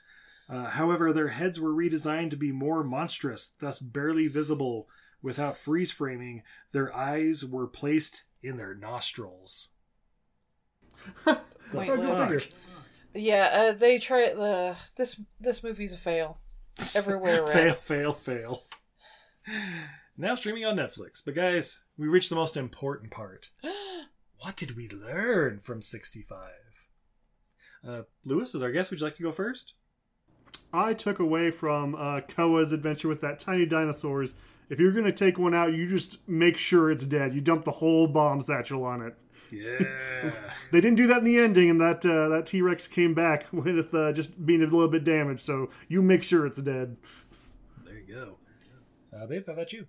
Uh, 0.52 0.66
however, 0.72 1.14
their 1.14 1.30
heads 1.30 1.60
were 1.62 1.74
redesigned 1.74 2.30
to 2.32 2.36
be 2.36 2.52
more 2.52 2.84
monstrous, 2.84 3.54
thus 3.60 3.80
barely 3.80 4.28
visible 4.28 4.90
without 5.22 5.56
freeze 5.56 5.92
framing. 5.92 6.44
Their 6.74 6.94
eyes 6.94 7.46
were 7.46 7.68
placed 7.68 8.26
in 8.44 8.58
their 8.58 8.76
nostrils. 8.76 9.70
The 11.72 11.78
Wait, 11.78 11.88
fuck? 11.88 12.44
Yeah, 13.14 13.50
uh, 13.54 13.72
they 13.78 13.98
try 13.98 14.34
the 14.34 14.76
this 14.98 15.22
this 15.40 15.64
movie's 15.64 15.94
a 15.94 15.98
fail 15.98 16.42
everywhere. 16.96 17.44
around. 17.44 17.54
fail, 17.54 17.74
fail, 17.76 18.14
fail. 18.14 18.64
Now 20.18 20.36
streaming 20.36 20.66
on 20.66 20.76
Netflix. 20.76 21.24
But 21.24 21.36
guys, 21.36 21.82
we 21.98 22.10
reached 22.10 22.30
the 22.30 22.36
most 22.36 22.58
important 22.58 23.10
part. 23.10 23.52
what 24.40 24.58
did 24.58 24.76
we 24.76 24.90
learn 24.90 25.60
from 25.60 25.82
65? 25.82 26.38
Uh, 27.88 28.02
Lewis, 28.26 28.54
as 28.54 28.62
our 28.62 28.72
guest, 28.72 28.92
would 28.92 29.00
you 29.00 29.06
like 29.06 29.16
to 29.16 29.24
go 29.24 29.32
first? 29.32 29.74
I 30.74 30.94
took 30.94 31.20
away 31.20 31.52
from 31.52 31.96
uh, 31.96 32.22
Koa's 32.22 32.72
adventure 32.72 33.08
with 33.08 33.22
that 33.22 33.40
tiny 33.40 33.66
dinosaurs. 33.66 34.34
If 34.70 34.80
you're 34.80 34.94
gonna 34.94 35.12
take 35.12 35.38
one 35.38 35.54
out, 35.54 35.74
you 35.74 35.88
just 35.88 36.20
make 36.28 36.58
sure 36.58 36.92
it's 36.92 37.06
dead. 37.06 37.34
You 37.34 37.42
dump 37.42 37.66
the 37.66 37.72
whole 37.72 38.08
bomb 38.08 38.42
satchel 38.42 38.86
on 38.86 39.02
it. 39.02 39.16
Yeah. 39.52 40.32
They 40.72 40.80
didn't 40.80 40.96
do 40.96 41.08
that 41.08 41.18
in 41.18 41.24
the 41.26 41.40
ending, 41.40 41.70
and 41.70 41.82
that 41.82 42.06
uh, 42.06 42.30
that 42.30 42.46
T 42.46 42.62
Rex 42.62 42.88
came 42.88 43.14
back 43.14 43.48
with 43.52 43.94
uh, 43.94 44.14
just 44.14 44.46
being 44.46 44.62
a 44.62 44.66
little 44.66 44.88
bit 44.88 45.04
damaged. 45.04 45.42
So 45.42 45.70
you 45.90 46.02
make 46.02 46.24
sure 46.24 46.46
it's 46.46 46.62
dead. 46.62 46.96
there 47.84 47.98
you 47.98 48.14
go. 48.14 48.38
Uh, 49.14 49.26
babe, 49.26 49.44
how 49.46 49.54
about 49.54 49.74
you? 49.74 49.88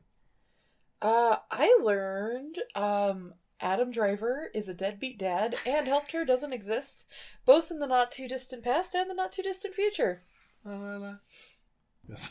Uh, 1.00 1.36
I 1.50 1.78
learned 1.82 2.58
um, 2.74 3.34
Adam 3.60 3.92
Driver 3.92 4.50
is 4.54 4.68
a 4.68 4.74
deadbeat 4.74 5.18
dad, 5.18 5.54
and 5.64 5.86
healthcare 5.86 6.26
doesn't 6.26 6.52
exist, 6.52 7.06
both 7.44 7.70
in 7.70 7.78
the 7.78 7.86
not 7.86 8.10
too 8.10 8.26
distant 8.26 8.64
past 8.64 8.94
and 8.94 9.08
the 9.08 9.14
not 9.14 9.30
too 9.30 9.42
distant 9.42 9.74
future. 9.74 10.24
La, 10.64 10.76
la, 10.76 10.96
la. 10.96 11.14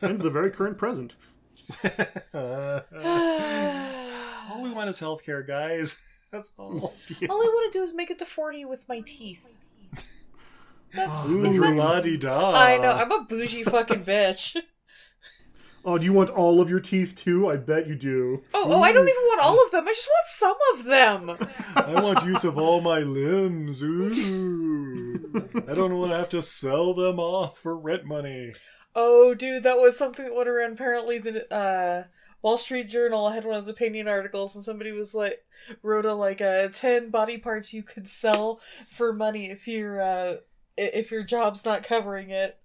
and 0.01 0.21
the 0.21 0.29
very 0.29 0.51
current 0.51 0.77
present. 0.77 1.15
Uh, 2.33 2.81
all 4.51 4.61
we 4.61 4.71
want 4.71 4.89
is 4.89 4.99
healthcare, 4.99 5.45
guys. 5.45 5.99
That's 6.31 6.53
all. 6.57 6.93
All 7.29 7.41
I 7.41 7.45
want 7.45 7.73
to 7.73 7.77
do 7.79 7.83
is 7.83 7.93
make 7.93 8.09
it 8.09 8.17
to 8.19 8.25
forty 8.25 8.63
with 8.63 8.87
my 8.87 9.01
teeth. 9.01 9.45
That's, 10.93 11.27
Ooh, 11.27 11.43
that's- 11.43 11.77
la 11.77 11.99
di 11.99 12.15
da. 12.17 12.53
I 12.53 12.77
know 12.77 12.91
I'm 12.91 13.11
a 13.11 13.23
bougie 13.23 13.63
fucking 13.63 14.05
bitch. 14.05 14.55
Oh, 15.83 15.97
do 15.97 16.05
you 16.05 16.13
want 16.13 16.29
all 16.29 16.61
of 16.61 16.69
your 16.69 16.79
teeth 16.79 17.15
too? 17.15 17.49
I 17.49 17.57
bet 17.57 17.87
you 17.87 17.95
do. 17.95 18.43
Oh, 18.53 18.65
oh, 18.71 18.83
I 18.83 18.91
don't 18.91 19.09
even 19.09 19.21
want 19.23 19.41
all 19.41 19.65
of 19.65 19.71
them. 19.71 19.87
I 19.87 19.91
just 19.91 20.09
want 20.09 20.27
some 20.27 20.57
of 20.73 20.85
them. 20.85 21.49
I 21.75 22.01
want 22.01 22.25
use 22.25 22.43
of 22.43 22.57
all 22.57 22.81
my 22.81 22.99
limbs. 22.99 23.81
Ooh. 23.81 25.43
I 25.67 25.73
don't 25.73 25.97
want 25.97 26.11
to 26.11 26.17
have 26.17 26.29
to 26.29 26.41
sell 26.41 26.93
them 26.93 27.19
off 27.19 27.57
for 27.57 27.75
rent 27.75 28.05
money. 28.05 28.53
Oh, 28.95 29.33
dude, 29.33 29.63
that 29.63 29.79
was 29.79 29.97
something 29.97 30.25
that 30.25 30.35
went 30.35 30.49
around. 30.49 30.73
Apparently, 30.73 31.17
the 31.17 31.51
uh, 31.51 32.03
Wall 32.41 32.57
Street 32.57 32.89
Journal 32.89 33.29
had 33.29 33.45
one 33.45 33.55
of 33.55 33.65
those 33.65 33.73
opinion 33.73 34.07
articles, 34.07 34.53
and 34.53 34.63
somebody 34.63 34.91
was 34.91 35.15
like, 35.15 35.43
wrote 35.81 36.05
a 36.05 36.13
like 36.13 36.41
a 36.41 36.69
ten 36.69 37.09
body 37.09 37.37
parts 37.37 37.73
you 37.73 37.83
could 37.83 38.07
sell 38.07 38.59
for 38.87 39.13
money 39.13 39.49
if 39.49 39.67
your 39.67 40.01
uh, 40.01 40.35
if 40.77 41.11
your 41.11 41.23
job's 41.23 41.65
not 41.65 41.83
covering 41.83 42.29
it. 42.29 42.57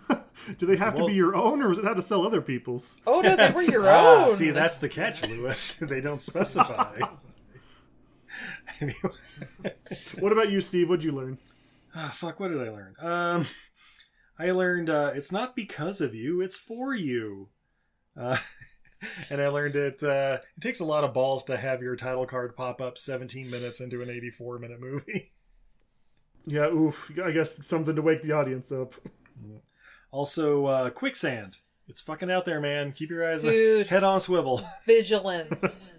Do 0.58 0.66
they 0.66 0.76
have 0.76 0.94
to 0.94 1.00
Well- 1.00 1.08
be 1.08 1.14
your 1.14 1.34
own, 1.36 1.62
or 1.62 1.70
is 1.70 1.78
it 1.78 1.84
how 1.84 1.94
to 1.94 2.02
sell 2.02 2.26
other 2.26 2.40
people's? 2.40 3.00
Oh 3.06 3.20
no, 3.20 3.36
they 3.36 3.50
were 3.50 3.62
your 3.62 3.86
Ah, 3.88 4.24
own. 4.24 4.30
see, 4.30 4.50
that's 4.50 4.78
the 4.78 4.88
catch, 4.88 5.26
Lewis. 5.28 5.74
they 5.80 6.00
don't 6.00 6.20
specify. 6.20 6.98
anyway. 8.80 9.74
What 10.18 10.32
about 10.32 10.50
you, 10.50 10.60
Steve? 10.60 10.88
What'd 10.88 11.04
you 11.04 11.12
learn? 11.12 11.38
Ah, 11.94 12.10
fuck, 12.14 12.40
what 12.40 12.48
did 12.48 12.60
I 12.60 12.70
learn? 12.70 12.94
Um, 13.00 13.46
I 14.38 14.50
learned 14.50 14.88
uh, 14.90 15.12
it's 15.14 15.30
not 15.30 15.54
because 15.54 16.00
of 16.00 16.14
you, 16.14 16.40
it's 16.40 16.56
for 16.58 16.94
you. 16.94 17.48
Uh, 18.18 18.38
and 19.30 19.40
I 19.40 19.48
learned 19.48 19.76
it, 19.76 20.02
uh, 20.02 20.38
it 20.56 20.60
takes 20.60 20.80
a 20.80 20.84
lot 20.84 21.04
of 21.04 21.12
balls 21.12 21.44
to 21.44 21.56
have 21.56 21.82
your 21.82 21.96
title 21.96 22.24
card 22.26 22.56
pop 22.56 22.80
up 22.80 22.96
17 22.98 23.50
minutes 23.50 23.80
into 23.80 24.00
an 24.02 24.08
84 24.10 24.58
minute 24.58 24.80
movie. 24.80 25.32
Yeah, 26.46 26.66
oof. 26.68 27.10
I 27.22 27.30
guess 27.30 27.54
something 27.66 27.94
to 27.94 28.02
wake 28.02 28.22
the 28.22 28.32
audience 28.32 28.72
up. 28.72 28.94
Also, 30.12 30.66
uh, 30.66 30.90
quicksand. 30.90 31.58
It's 31.88 32.00
fucking 32.00 32.30
out 32.30 32.44
there, 32.44 32.60
man. 32.60 32.92
Keep 32.92 33.10
your 33.10 33.28
eyes 33.28 33.42
Dude. 33.42 33.88
head 33.88 34.04
on 34.04 34.20
swivel. 34.20 34.62
Vigilance. 34.86 35.94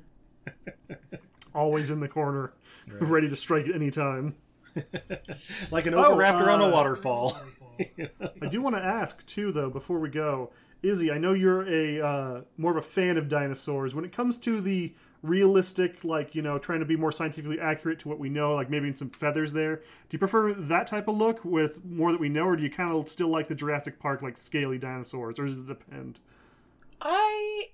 Always 1.56 1.90
in 1.92 2.00
the 2.00 2.08
corner, 2.08 2.54
ready 2.88 3.28
to 3.30 3.36
strike 3.36 3.68
at 3.68 3.76
any 3.76 3.92
time. 3.92 4.36
like 5.72 5.86
an 5.86 5.94
Oh, 5.94 6.16
Oviraptor 6.16 6.48
on 6.48 6.62
a 6.62 6.68
uh, 6.68 6.72
waterfall. 6.72 7.38
I 7.80 8.48
do 8.50 8.62
want 8.62 8.76
to 8.76 8.82
ask 8.82 9.26
too, 9.28 9.52
though, 9.52 9.70
before 9.70 10.00
we 10.00 10.10
go, 10.10 10.52
Izzy. 10.82 11.12
I 11.12 11.18
know 11.18 11.34
you're 11.34 11.68
a 11.68 12.06
uh, 12.06 12.42
more 12.58 12.72
of 12.72 12.78
a 12.78 12.82
fan 12.88 13.18
of 13.18 13.30
dinosaurs. 13.30 13.94
When 13.94 14.06
it 14.06 14.12
comes 14.12 14.38
to 14.40 14.62
the 14.62 14.94
realistic, 15.24 16.04
like 16.04 16.36
you 16.36 16.42
know, 16.42 16.60
trying 16.60 16.80
to 16.80 16.86
be 16.86 16.96
more 16.96 17.12
scientifically 17.12 17.60
accurate 17.60 17.98
to 18.00 18.10
what 18.10 18.20
we 18.20 18.30
know, 18.30 18.54
like 18.54 18.70
maybe 18.70 18.90
in 18.90 18.94
some 18.94 19.10
feathers 19.10 19.54
there. 19.54 19.78
Do 19.78 19.84
you 20.12 20.20
prefer 20.20 20.54
that 20.54 20.86
type 20.86 21.08
of 21.08 21.16
look 21.16 21.44
with 21.44 21.84
more 21.84 22.12
that 22.12 22.22
we 22.22 22.30
know, 22.30 22.46
or 22.46 22.56
do 22.56 22.64
you 22.64 22.70
kind 22.70 22.92
of 22.92 23.10
still 23.10 23.30
like 23.30 23.48
the 23.48 23.56
Jurassic 23.56 24.00
Park 24.00 24.22
like 24.22 24.38
scaly 24.38 24.78
dinosaurs, 24.78 25.40
or 25.40 25.46
does 25.46 25.54
it 25.54 25.68
depend? 25.68 26.20
I 27.02 27.70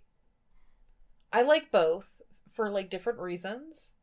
I 1.34 1.41
like 1.41 1.71
both 1.71 2.21
for 2.53 2.69
like 2.69 2.89
different 2.89 3.19
reasons. 3.19 3.93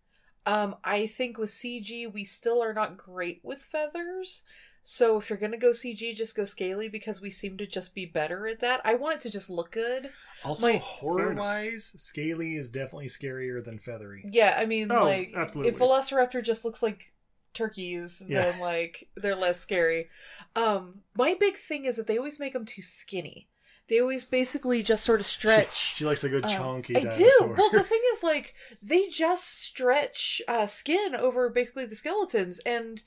Um, 0.44 0.76
I 0.84 1.06
think 1.06 1.38
with 1.38 1.50
CG 1.50 2.12
we 2.12 2.24
still 2.24 2.62
are 2.62 2.74
not 2.74 2.96
great 2.96 3.40
with 3.42 3.62
feathers. 3.62 4.44
So 4.88 5.18
if 5.18 5.28
you're 5.28 5.38
gonna 5.38 5.56
go 5.58 5.70
CG, 5.70 6.14
just 6.14 6.36
go 6.36 6.44
scaly 6.44 6.88
because 6.88 7.20
we 7.20 7.28
seem 7.28 7.56
to 7.58 7.66
just 7.66 7.92
be 7.92 8.06
better 8.06 8.46
at 8.46 8.60
that. 8.60 8.80
I 8.84 8.94
want 8.94 9.16
it 9.16 9.20
to 9.22 9.30
just 9.30 9.50
look 9.50 9.72
good. 9.72 10.10
Also, 10.44 10.68
My- 10.68 10.76
horror 10.76 11.34
wise, 11.34 11.92
Scaly 11.96 12.54
is 12.54 12.70
definitely 12.70 13.08
scarier 13.08 13.62
than 13.64 13.80
Feathery. 13.80 14.22
Yeah, 14.30 14.54
I 14.56 14.64
mean, 14.64 14.92
Oh, 14.92 15.02
like 15.04 15.32
absolutely. 15.34 15.72
if 15.72 15.78
Velociraptor 15.80 16.40
just 16.40 16.64
looks 16.64 16.84
like 16.84 17.12
turkeys, 17.52 18.22
Yeah. 18.28 18.42
then 18.52 18.60
like 18.60 19.08
they're 19.16 19.34
less 19.34 19.58
scary. 19.58 20.08
Um, 20.54 21.02
my 21.16 21.34
big 21.34 21.56
thing 21.56 21.84
is 21.84 21.96
that 21.96 22.06
they 22.06 22.16
always 22.16 22.38
make 22.38 22.52
them 22.52 22.64
too 22.64 22.82
skinny. 22.82 23.48
They 23.88 24.00
always 24.00 24.24
basically 24.24 24.84
just 24.84 25.04
sort 25.04 25.18
of 25.18 25.26
stretch. 25.26 25.96
She 25.96 26.04
likes 26.04 26.22
a 26.22 26.28
good 26.28 26.44
Um, 26.44 26.50
chonky 26.52 26.96
I 26.96 27.00
dinosaur. 27.00 27.48
do. 27.48 27.54
Well, 27.58 27.70
the 27.70 27.82
thing 27.92 28.02
is, 28.12 28.22
like, 28.22 28.54
they 28.80 29.08
just 29.08 29.48
stretch 29.48 30.40
uh, 30.46 30.68
skin 30.68 31.16
over 31.16 31.48
basically 31.50 31.86
the 31.86 31.96
skeletons, 31.96 32.60
and 32.60 33.02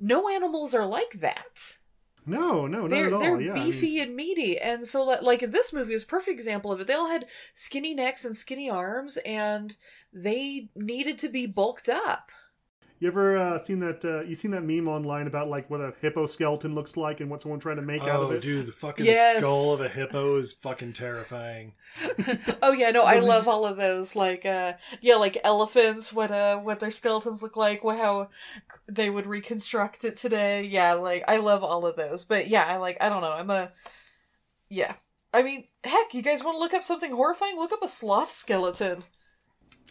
no 0.00 0.28
animals 0.28 0.74
are 0.74 0.86
like 0.86 1.12
that. 1.20 1.76
No, 2.26 2.66
no, 2.66 2.82
not 2.82 2.90
they're 2.90 3.06
at 3.06 3.12
all. 3.14 3.20
they're 3.20 3.40
yeah, 3.40 3.52
I 3.52 3.54
mean- 3.54 3.70
beefy 3.70 4.00
and 4.00 4.14
meaty, 4.14 4.58
and 4.58 4.86
so 4.86 5.04
like, 5.04 5.22
like 5.22 5.40
this 5.50 5.72
movie 5.72 5.94
is 5.94 6.02
a 6.02 6.06
perfect 6.06 6.34
example 6.34 6.70
of 6.70 6.80
it. 6.80 6.86
They 6.86 6.92
all 6.94 7.08
had 7.08 7.26
skinny 7.54 7.94
necks 7.94 8.24
and 8.24 8.36
skinny 8.36 8.68
arms, 8.68 9.16
and 9.24 9.74
they 10.12 10.68
needed 10.74 11.18
to 11.20 11.28
be 11.28 11.46
bulked 11.46 11.88
up. 11.88 12.30
You 13.00 13.06
ever 13.08 13.36
uh, 13.36 13.58
seen 13.58 13.78
that? 13.80 14.04
Uh, 14.04 14.22
you 14.22 14.34
seen 14.34 14.50
that 14.50 14.64
meme 14.64 14.88
online 14.88 15.28
about 15.28 15.48
like 15.48 15.70
what 15.70 15.80
a 15.80 15.92
hippo 16.00 16.26
skeleton 16.26 16.74
looks 16.74 16.96
like 16.96 17.20
and 17.20 17.30
what 17.30 17.40
someone 17.40 17.60
trying 17.60 17.76
to 17.76 17.82
make 17.82 18.02
out 18.02 18.22
of 18.24 18.30
Oh, 18.30 18.32
it? 18.32 18.42
dude, 18.42 18.66
the 18.66 18.72
fucking 18.72 19.06
Yes. 19.06 19.38
skull 19.38 19.72
of 19.72 19.80
a 19.80 19.88
hippo 19.88 20.36
is 20.38 20.52
fucking 20.52 20.94
terrifying. 20.94 21.74
Oh 22.62 22.72
yeah, 22.72 22.90
no, 22.90 23.04
I 23.04 23.20
love 23.20 23.46
all 23.46 23.64
of 23.64 23.76
those. 23.76 24.16
Like, 24.16 24.44
uh, 24.44 24.72
yeah, 25.00 25.14
like 25.14 25.38
elephants. 25.44 26.12
What 26.12 26.30
uh, 26.32 26.58
what 26.58 26.80
their 26.80 26.90
skeletons 26.90 27.40
look 27.42 27.56
like. 27.56 27.82
How 27.82 28.30
they 28.88 29.10
would 29.10 29.26
reconstruct 29.26 30.04
it 30.04 30.16
today. 30.16 30.64
Yeah, 30.64 30.94
like 30.94 31.22
I 31.28 31.36
love 31.36 31.62
all 31.62 31.86
of 31.86 31.96
those. 31.96 32.24
But 32.24 32.48
yeah, 32.48 32.64
I 32.66 32.78
like. 32.78 32.96
I 33.00 33.08
don't 33.08 33.22
know. 33.22 33.32
I'm 33.32 33.50
a. 33.50 33.70
Yeah, 34.68 34.94
I 35.32 35.42
mean, 35.42 35.64
heck, 35.84 36.12
you 36.14 36.22
guys 36.22 36.44
want 36.44 36.56
to 36.56 36.58
look 36.60 36.74
up 36.74 36.84
something 36.84 37.12
horrifying? 37.12 37.56
Look 37.56 37.72
up 37.72 37.82
a 37.82 37.88
sloth 37.88 38.32
skeleton. 38.32 39.04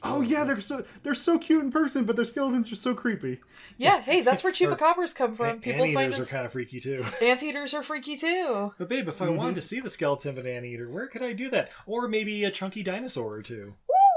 Oh 0.04 0.22
yeah, 0.22 0.44
they're 0.44 0.60
so 0.60 0.86
they're 1.04 1.14
so 1.16 1.40
cute 1.40 1.64
in 1.64 1.72
person, 1.72 2.06
but 2.06 2.16
their 2.16 2.26
skeletons 2.26 2.72
are 2.72 2.76
so 2.76 2.94
creepy. 2.94 3.40
Yeah, 3.78 4.02
hey, 4.02 4.22
that's 4.22 4.44
where 4.44 4.54
chupacabras 4.54 5.16
come 5.16 5.36
from. 5.36 5.60
People 5.60 5.86
find 5.86 5.98
Anteaters 5.98 6.20
are 6.20 6.22
us. 6.24 6.30
kind 6.30 6.46
of 6.46 6.52
freaky 6.52 6.80
too. 6.80 7.04
Anteaters 7.22 7.74
are 7.74 7.82
freaky 7.84 8.16
too. 8.18 8.74
But 8.78 8.90
babe, 8.90 9.08
if 9.08 9.22
I 9.22 9.26
Mm-hmm. 9.26 9.36
wanted 9.36 9.56
to 9.56 9.62
see 9.62 9.80
the 9.80 9.90
skeleton 9.90 10.30
of 10.32 10.38
an 10.38 10.48
anteater, 10.48 10.90
where 10.90 11.08
could 11.08 11.24
I 11.24 11.34
do 11.34 11.50
that? 11.50 11.72
Or 11.86 12.08
maybe 12.08 12.44
a 12.44 12.52
chunky 12.52 12.84
dinosaur 12.84 13.34
or 13.34 13.42
two. 13.42 13.74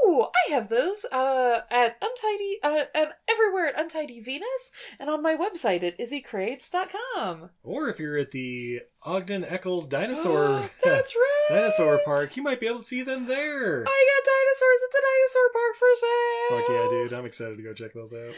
Ooh, 0.07 0.27
I 0.48 0.52
have 0.52 0.69
those 0.69 1.05
uh, 1.12 1.61
at 1.70 1.97
Untidy, 2.02 2.59
uh, 2.62 2.85
and 2.94 3.11
everywhere 3.47 3.69
at 3.69 3.81
Untidy 3.81 4.21
Venus, 4.21 4.73
and 4.99 5.09
on 5.11 5.23
my 5.23 5.37
website 5.37 5.83
at 5.83 5.99
izzycrates.com. 5.99 7.51
Or 7.62 7.89
if 7.89 7.99
you're 7.99 8.19
at 8.19 8.31
the 8.33 8.81
Ogden 9.03 9.45
Eccles 9.45 9.87
Dinosaur 9.87 10.69
That's 10.85 11.15
right. 11.17 11.47
Dinosaur 11.51 12.01
Park, 12.05 12.37
you 12.37 12.43
might 12.43 12.61
be 12.61 12.67
able 12.67 12.79
to 12.79 12.85
see 12.85 13.03
them 13.03 13.27
there. 13.27 13.85
I 13.87 14.07
got 14.11 14.25
dinosaurs 14.31 14.81
at 14.85 14.93
the 14.93 15.03
dinosaur 15.09 15.49
park 15.53 15.77
for 15.79 15.95
sale. 15.95 16.59
Fuck 16.59 16.69
yeah, 16.71 16.91
dude! 16.91 17.12
I'm 17.19 17.27
excited 17.27 17.57
to 17.57 17.62
go 17.62 17.73
check 17.73 17.93
those 17.95 18.12
out. 18.12 18.35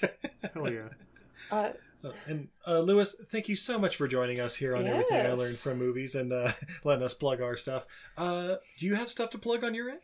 Yes. 0.00 0.10
Hell 0.54 0.72
yeah. 0.72 0.88
Uh, 1.50 1.72
Uh, 2.04 2.12
and 2.28 2.48
uh, 2.66 2.78
Lewis, 2.80 3.16
thank 3.30 3.48
you 3.48 3.56
so 3.56 3.78
much 3.78 3.96
for 3.96 4.06
joining 4.06 4.38
us 4.38 4.54
here 4.54 4.76
on 4.76 4.86
everything 4.86 5.26
I 5.26 5.32
learned 5.32 5.56
from 5.56 5.78
movies 5.78 6.14
and 6.14 6.32
uh, 6.32 6.52
letting 6.84 7.02
us 7.02 7.14
plug 7.14 7.40
our 7.40 7.56
stuff. 7.56 7.86
Uh, 8.16 8.56
do 8.78 8.86
you 8.86 8.94
have 8.94 9.10
stuff 9.10 9.30
to 9.30 9.38
plug 9.38 9.64
on 9.64 9.74
your 9.74 9.90
end? 9.90 10.00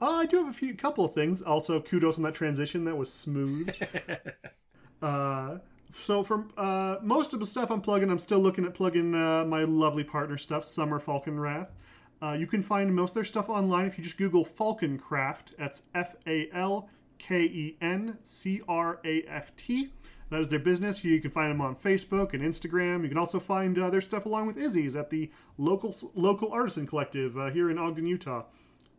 Uh, 0.00 0.10
I 0.10 0.26
do 0.26 0.38
have 0.38 0.48
a 0.48 0.52
few 0.52 0.74
couple 0.74 1.04
of 1.04 1.12
things. 1.12 1.42
Also, 1.42 1.80
kudos 1.80 2.16
on 2.16 2.22
that 2.24 2.34
transition. 2.34 2.84
That 2.84 2.96
was 2.96 3.12
smooth. 3.12 3.74
uh, 5.02 5.58
so 5.92 6.22
for 6.22 6.46
uh, 6.56 6.96
most 7.02 7.34
of 7.34 7.40
the 7.40 7.46
stuff 7.46 7.70
I'm 7.70 7.80
plugging, 7.80 8.10
I'm 8.10 8.18
still 8.18 8.38
looking 8.38 8.64
at 8.64 8.74
plugging 8.74 9.14
uh, 9.14 9.44
my 9.44 9.64
lovely 9.64 10.04
partner 10.04 10.38
stuff, 10.38 10.64
Summer 10.64 11.00
Falkenrath. 11.00 11.68
Uh, 12.22 12.32
you 12.32 12.46
can 12.46 12.62
find 12.62 12.94
most 12.94 13.10
of 13.10 13.14
their 13.14 13.24
stuff 13.24 13.48
online 13.48 13.86
if 13.86 13.96
you 13.96 14.04
just 14.04 14.18
Google 14.18 14.44
Falkencraft. 14.44 15.56
That's 15.58 15.82
F 15.94 16.16
A 16.26 16.50
L 16.52 16.88
K 17.18 17.42
E 17.42 17.76
N 17.80 18.18
C 18.22 18.60
R 18.68 19.00
A 19.04 19.22
F 19.22 19.54
T. 19.56 19.92
That 20.30 20.40
is 20.42 20.48
their 20.48 20.60
business. 20.60 21.02
You 21.02 21.20
can 21.20 21.30
find 21.30 21.50
them 21.50 21.60
on 21.60 21.74
Facebook 21.74 22.34
and 22.34 22.42
Instagram. 22.42 23.02
You 23.02 23.08
can 23.08 23.18
also 23.18 23.40
find 23.40 23.76
uh, 23.78 23.90
their 23.90 24.00
stuff 24.00 24.26
along 24.26 24.46
with 24.46 24.58
Izzy's 24.58 24.94
at 24.94 25.10
the 25.10 25.30
local 25.58 25.94
local 26.14 26.52
artisan 26.52 26.86
collective 26.86 27.36
uh, 27.36 27.50
here 27.50 27.70
in 27.70 27.78
Ogden, 27.78 28.06
Utah. 28.06 28.44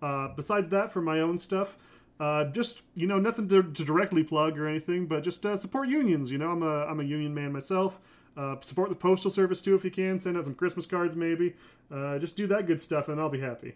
Uh, 0.02 0.30
besides 0.36 0.70
that, 0.70 0.92
for 0.92 1.02
my 1.02 1.20
own 1.20 1.38
stuff, 1.38 1.76
uh, 2.20 2.46
just 2.46 2.84
you 2.96 3.08
know, 3.08 3.20
nothing 3.20 3.48
to, 3.48 3.64
to 3.64 3.84
directly 3.84 4.24
plug 4.24 4.58
or 4.58 4.68
anything, 4.68 5.08
but 5.08 5.24
just 5.24 5.46
uh, 5.46 5.56
support 5.58 5.90
unions. 5.90 6.32
You 6.32 6.38
know, 6.38 6.52
I'm 6.52 6.64
a 6.64 6.86
I'm 6.86 7.00
a 7.00 7.04
union 7.04 7.34
man 7.34 7.52
myself. 7.52 8.00
Uh, 8.38 8.56
support 8.62 8.90
the 8.90 8.96
postal 8.96 9.30
service 9.30 9.62
too 9.62 9.76
if 9.76 9.84
you 9.84 9.92
can. 9.92 10.18
Send 10.18 10.38
out 10.38 10.46
some 10.46 10.56
Christmas 10.56 10.86
cards 10.86 11.16
maybe. 11.16 11.56
Uh, 11.92 12.18
just 12.20 12.38
do 12.38 12.48
that 12.48 12.68
good 12.68 12.80
stuff, 12.80 13.10
and 13.10 13.20
I'll 13.20 13.30
be 13.30 13.40
happy. 13.42 13.76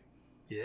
Yeah. 0.50 0.64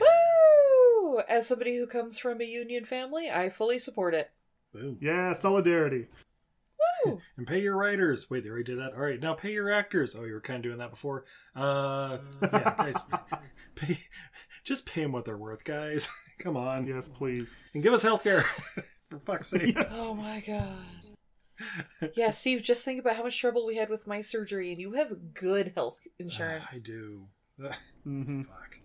woo! 0.00 1.20
As 1.28 1.46
somebody 1.46 1.76
who 1.76 1.86
comes 1.86 2.18
from 2.18 2.40
a 2.40 2.44
union 2.44 2.84
family, 2.84 3.30
I 3.30 3.50
fully 3.50 3.78
support 3.78 4.14
it. 4.14 4.30
Boom. 4.72 4.98
Yeah, 5.00 5.32
solidarity. 5.32 6.06
Woo! 7.04 7.20
And 7.36 7.46
pay 7.46 7.60
your 7.60 7.76
writers. 7.76 8.28
Wait, 8.28 8.44
they 8.44 8.50
already 8.50 8.64
did 8.64 8.78
that. 8.78 8.92
All 8.92 9.00
right, 9.00 9.20
now 9.20 9.32
pay 9.34 9.52
your 9.52 9.70
actors. 9.70 10.14
Oh, 10.14 10.24
you 10.24 10.34
were 10.34 10.40
kind 10.40 10.56
of 10.58 10.62
doing 10.62 10.78
that 10.78 10.90
before. 10.90 11.24
Uh, 11.56 12.18
yeah, 12.42 12.74
guys, 12.76 12.96
pay, 13.74 13.98
just 14.70 14.86
pay 14.86 15.02
them 15.02 15.10
what 15.10 15.24
they're 15.24 15.36
worth, 15.36 15.64
guys. 15.64 16.08
Come 16.38 16.56
on. 16.56 16.86
Yes, 16.86 17.08
please. 17.08 17.62
And 17.74 17.82
give 17.82 17.92
us 17.92 18.04
healthcare. 18.04 18.44
For 19.10 19.18
fuck's 19.18 19.48
sake. 19.48 19.76
Oh 19.90 20.14
my 20.14 20.40
god. 20.46 22.12
Yeah, 22.14 22.30
Steve, 22.30 22.62
just 22.62 22.84
think 22.84 23.00
about 23.00 23.16
how 23.16 23.24
much 23.24 23.38
trouble 23.38 23.66
we 23.66 23.74
had 23.74 23.90
with 23.90 24.06
my 24.06 24.20
surgery, 24.20 24.70
and 24.70 24.80
you 24.80 24.92
have 24.92 25.34
good 25.34 25.72
health 25.74 25.98
insurance. 26.18 26.64
I 26.72 26.78
do. 26.78 27.26
Mm-hmm. 28.06 28.42
Fuck. 28.44 28.78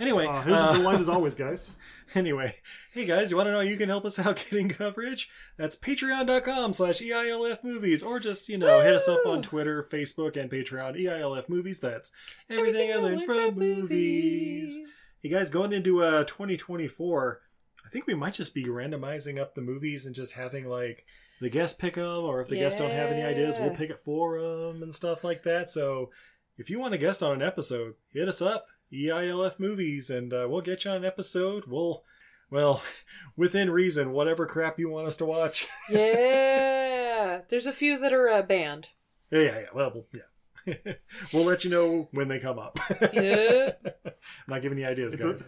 Anyway, 0.00 0.26
Uh, 0.26 0.40
here's 0.42 0.58
uh, 0.58 0.72
the 0.72 0.78
line 0.78 0.98
as 1.00 1.08
always, 1.10 1.34
guys. 1.34 1.72
Anyway, 2.14 2.54
hey 2.94 3.04
guys, 3.04 3.30
you 3.30 3.36
want 3.36 3.46
to 3.48 3.50
know 3.50 3.58
how 3.58 3.62
you 3.62 3.76
can 3.76 3.88
help 3.90 4.04
us 4.06 4.18
out 4.18 4.36
getting 4.36 4.68
coverage? 4.70 5.28
That's 5.58 5.76
patreon.com 5.76 6.72
slash 6.72 7.00
EILF 7.00 7.62
movies, 7.64 8.02
or 8.02 8.18
just, 8.18 8.48
you 8.48 8.56
know, 8.56 8.80
hit 8.80 8.94
us 8.94 9.08
up 9.08 9.26
on 9.26 9.42
Twitter, 9.42 9.82
Facebook, 9.82 10.36
and 10.36 10.50
Patreon, 10.50 10.98
EILF 10.98 11.48
movies. 11.50 11.80
That's 11.80 12.10
everything, 12.48 12.92
I 12.92 12.96
learned 12.96 13.24
from 13.26 13.58
movies. 13.58 14.78
Hey 15.26 15.32
guys, 15.32 15.50
going 15.50 15.72
into 15.72 16.04
uh, 16.04 16.22
2024, 16.22 17.40
I 17.84 17.88
think 17.88 18.06
we 18.06 18.14
might 18.14 18.34
just 18.34 18.54
be 18.54 18.66
randomizing 18.66 19.40
up 19.40 19.56
the 19.56 19.60
movies 19.60 20.06
and 20.06 20.14
just 20.14 20.34
having, 20.34 20.68
like, 20.68 21.04
the 21.40 21.50
guests 21.50 21.76
pick 21.76 21.96
them, 21.96 22.22
or 22.22 22.40
if 22.40 22.46
the 22.46 22.54
guests 22.54 22.78
don't 22.78 22.92
have 22.92 23.10
any 23.10 23.22
ideas, 23.24 23.58
we'll 23.58 23.74
pick 23.74 23.90
it 23.90 23.98
for 24.04 24.40
them 24.40 24.84
and 24.84 24.94
stuff 24.94 25.24
like 25.24 25.42
that. 25.42 25.68
So 25.68 26.10
if 26.58 26.70
you 26.70 26.78
want 26.78 26.94
a 26.94 26.98
guest 26.98 27.24
on 27.24 27.32
an 27.32 27.42
episode, 27.42 27.94
hit 28.12 28.28
us 28.28 28.40
up, 28.40 28.68
EILF 28.92 29.58
Movies, 29.58 30.10
and 30.10 30.32
uh, 30.32 30.46
we'll 30.48 30.60
get 30.60 30.84
you 30.84 30.92
on 30.92 30.98
an 30.98 31.04
episode. 31.04 31.64
We'll, 31.66 32.04
well, 32.48 32.80
within 33.36 33.68
reason, 33.68 34.12
whatever 34.12 34.46
crap 34.46 34.78
you 34.78 34.90
want 34.90 35.08
us 35.08 35.16
to 35.16 35.24
watch. 35.24 35.66
Yeah, 35.90 37.40
there's 37.48 37.66
a 37.66 37.72
few 37.72 37.98
that 37.98 38.12
are 38.12 38.28
uh, 38.28 38.42
banned. 38.42 38.90
yeah, 39.32 39.40
yeah, 39.40 39.58
yeah. 39.58 39.66
Well, 39.74 39.90
we'll- 39.92 40.06
yeah. 40.14 40.20
we'll 41.32 41.44
let 41.44 41.64
you 41.64 41.70
know 41.70 42.08
when 42.12 42.28
they 42.28 42.38
come 42.38 42.58
up. 42.58 42.78
Yeah. 43.12 43.72
I'm 44.04 44.12
not 44.48 44.62
giving 44.62 44.78
you 44.78 44.86
ideas, 44.86 45.14
It's 45.14 45.24
guys. 45.24 45.42
a, 45.42 45.46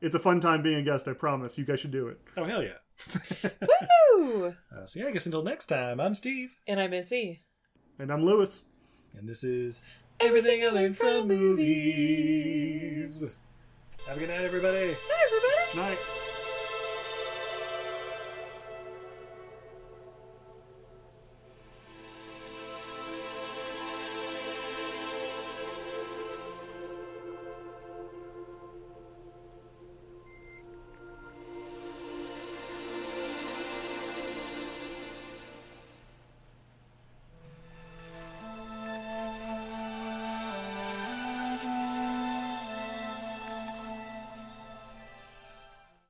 it's 0.00 0.14
a 0.14 0.18
fun 0.18 0.40
time 0.40 0.62
being 0.62 0.76
a 0.76 0.82
guest. 0.82 1.06
I 1.08 1.12
promise. 1.12 1.58
You 1.58 1.64
guys 1.64 1.80
should 1.80 1.90
do 1.92 2.08
it. 2.08 2.20
Oh, 2.36 2.44
hell 2.44 2.62
yeah. 2.62 3.50
Woo! 3.60 4.54
Uh, 4.76 4.84
so, 4.86 5.00
yeah, 5.00 5.06
I 5.06 5.10
guess 5.12 5.26
until 5.26 5.42
next 5.42 5.66
time, 5.66 6.00
I'm 6.00 6.14
Steve. 6.14 6.58
And 6.66 6.80
I'm 6.80 6.92
Izzy. 6.94 7.42
And 7.98 8.10
I'm 8.10 8.24
Lewis. 8.24 8.62
And 9.16 9.28
this 9.28 9.44
is 9.44 9.80
Everything 10.20 10.64
I 10.64 10.68
Learned 10.70 10.96
from 10.96 11.28
Movies. 11.28 13.42
Have 14.06 14.16
a 14.16 14.20
good 14.20 14.28
night, 14.30 14.44
everybody. 14.44 14.96
Hi, 15.08 15.26
everybody. 15.26 15.90
Night. 15.90 15.98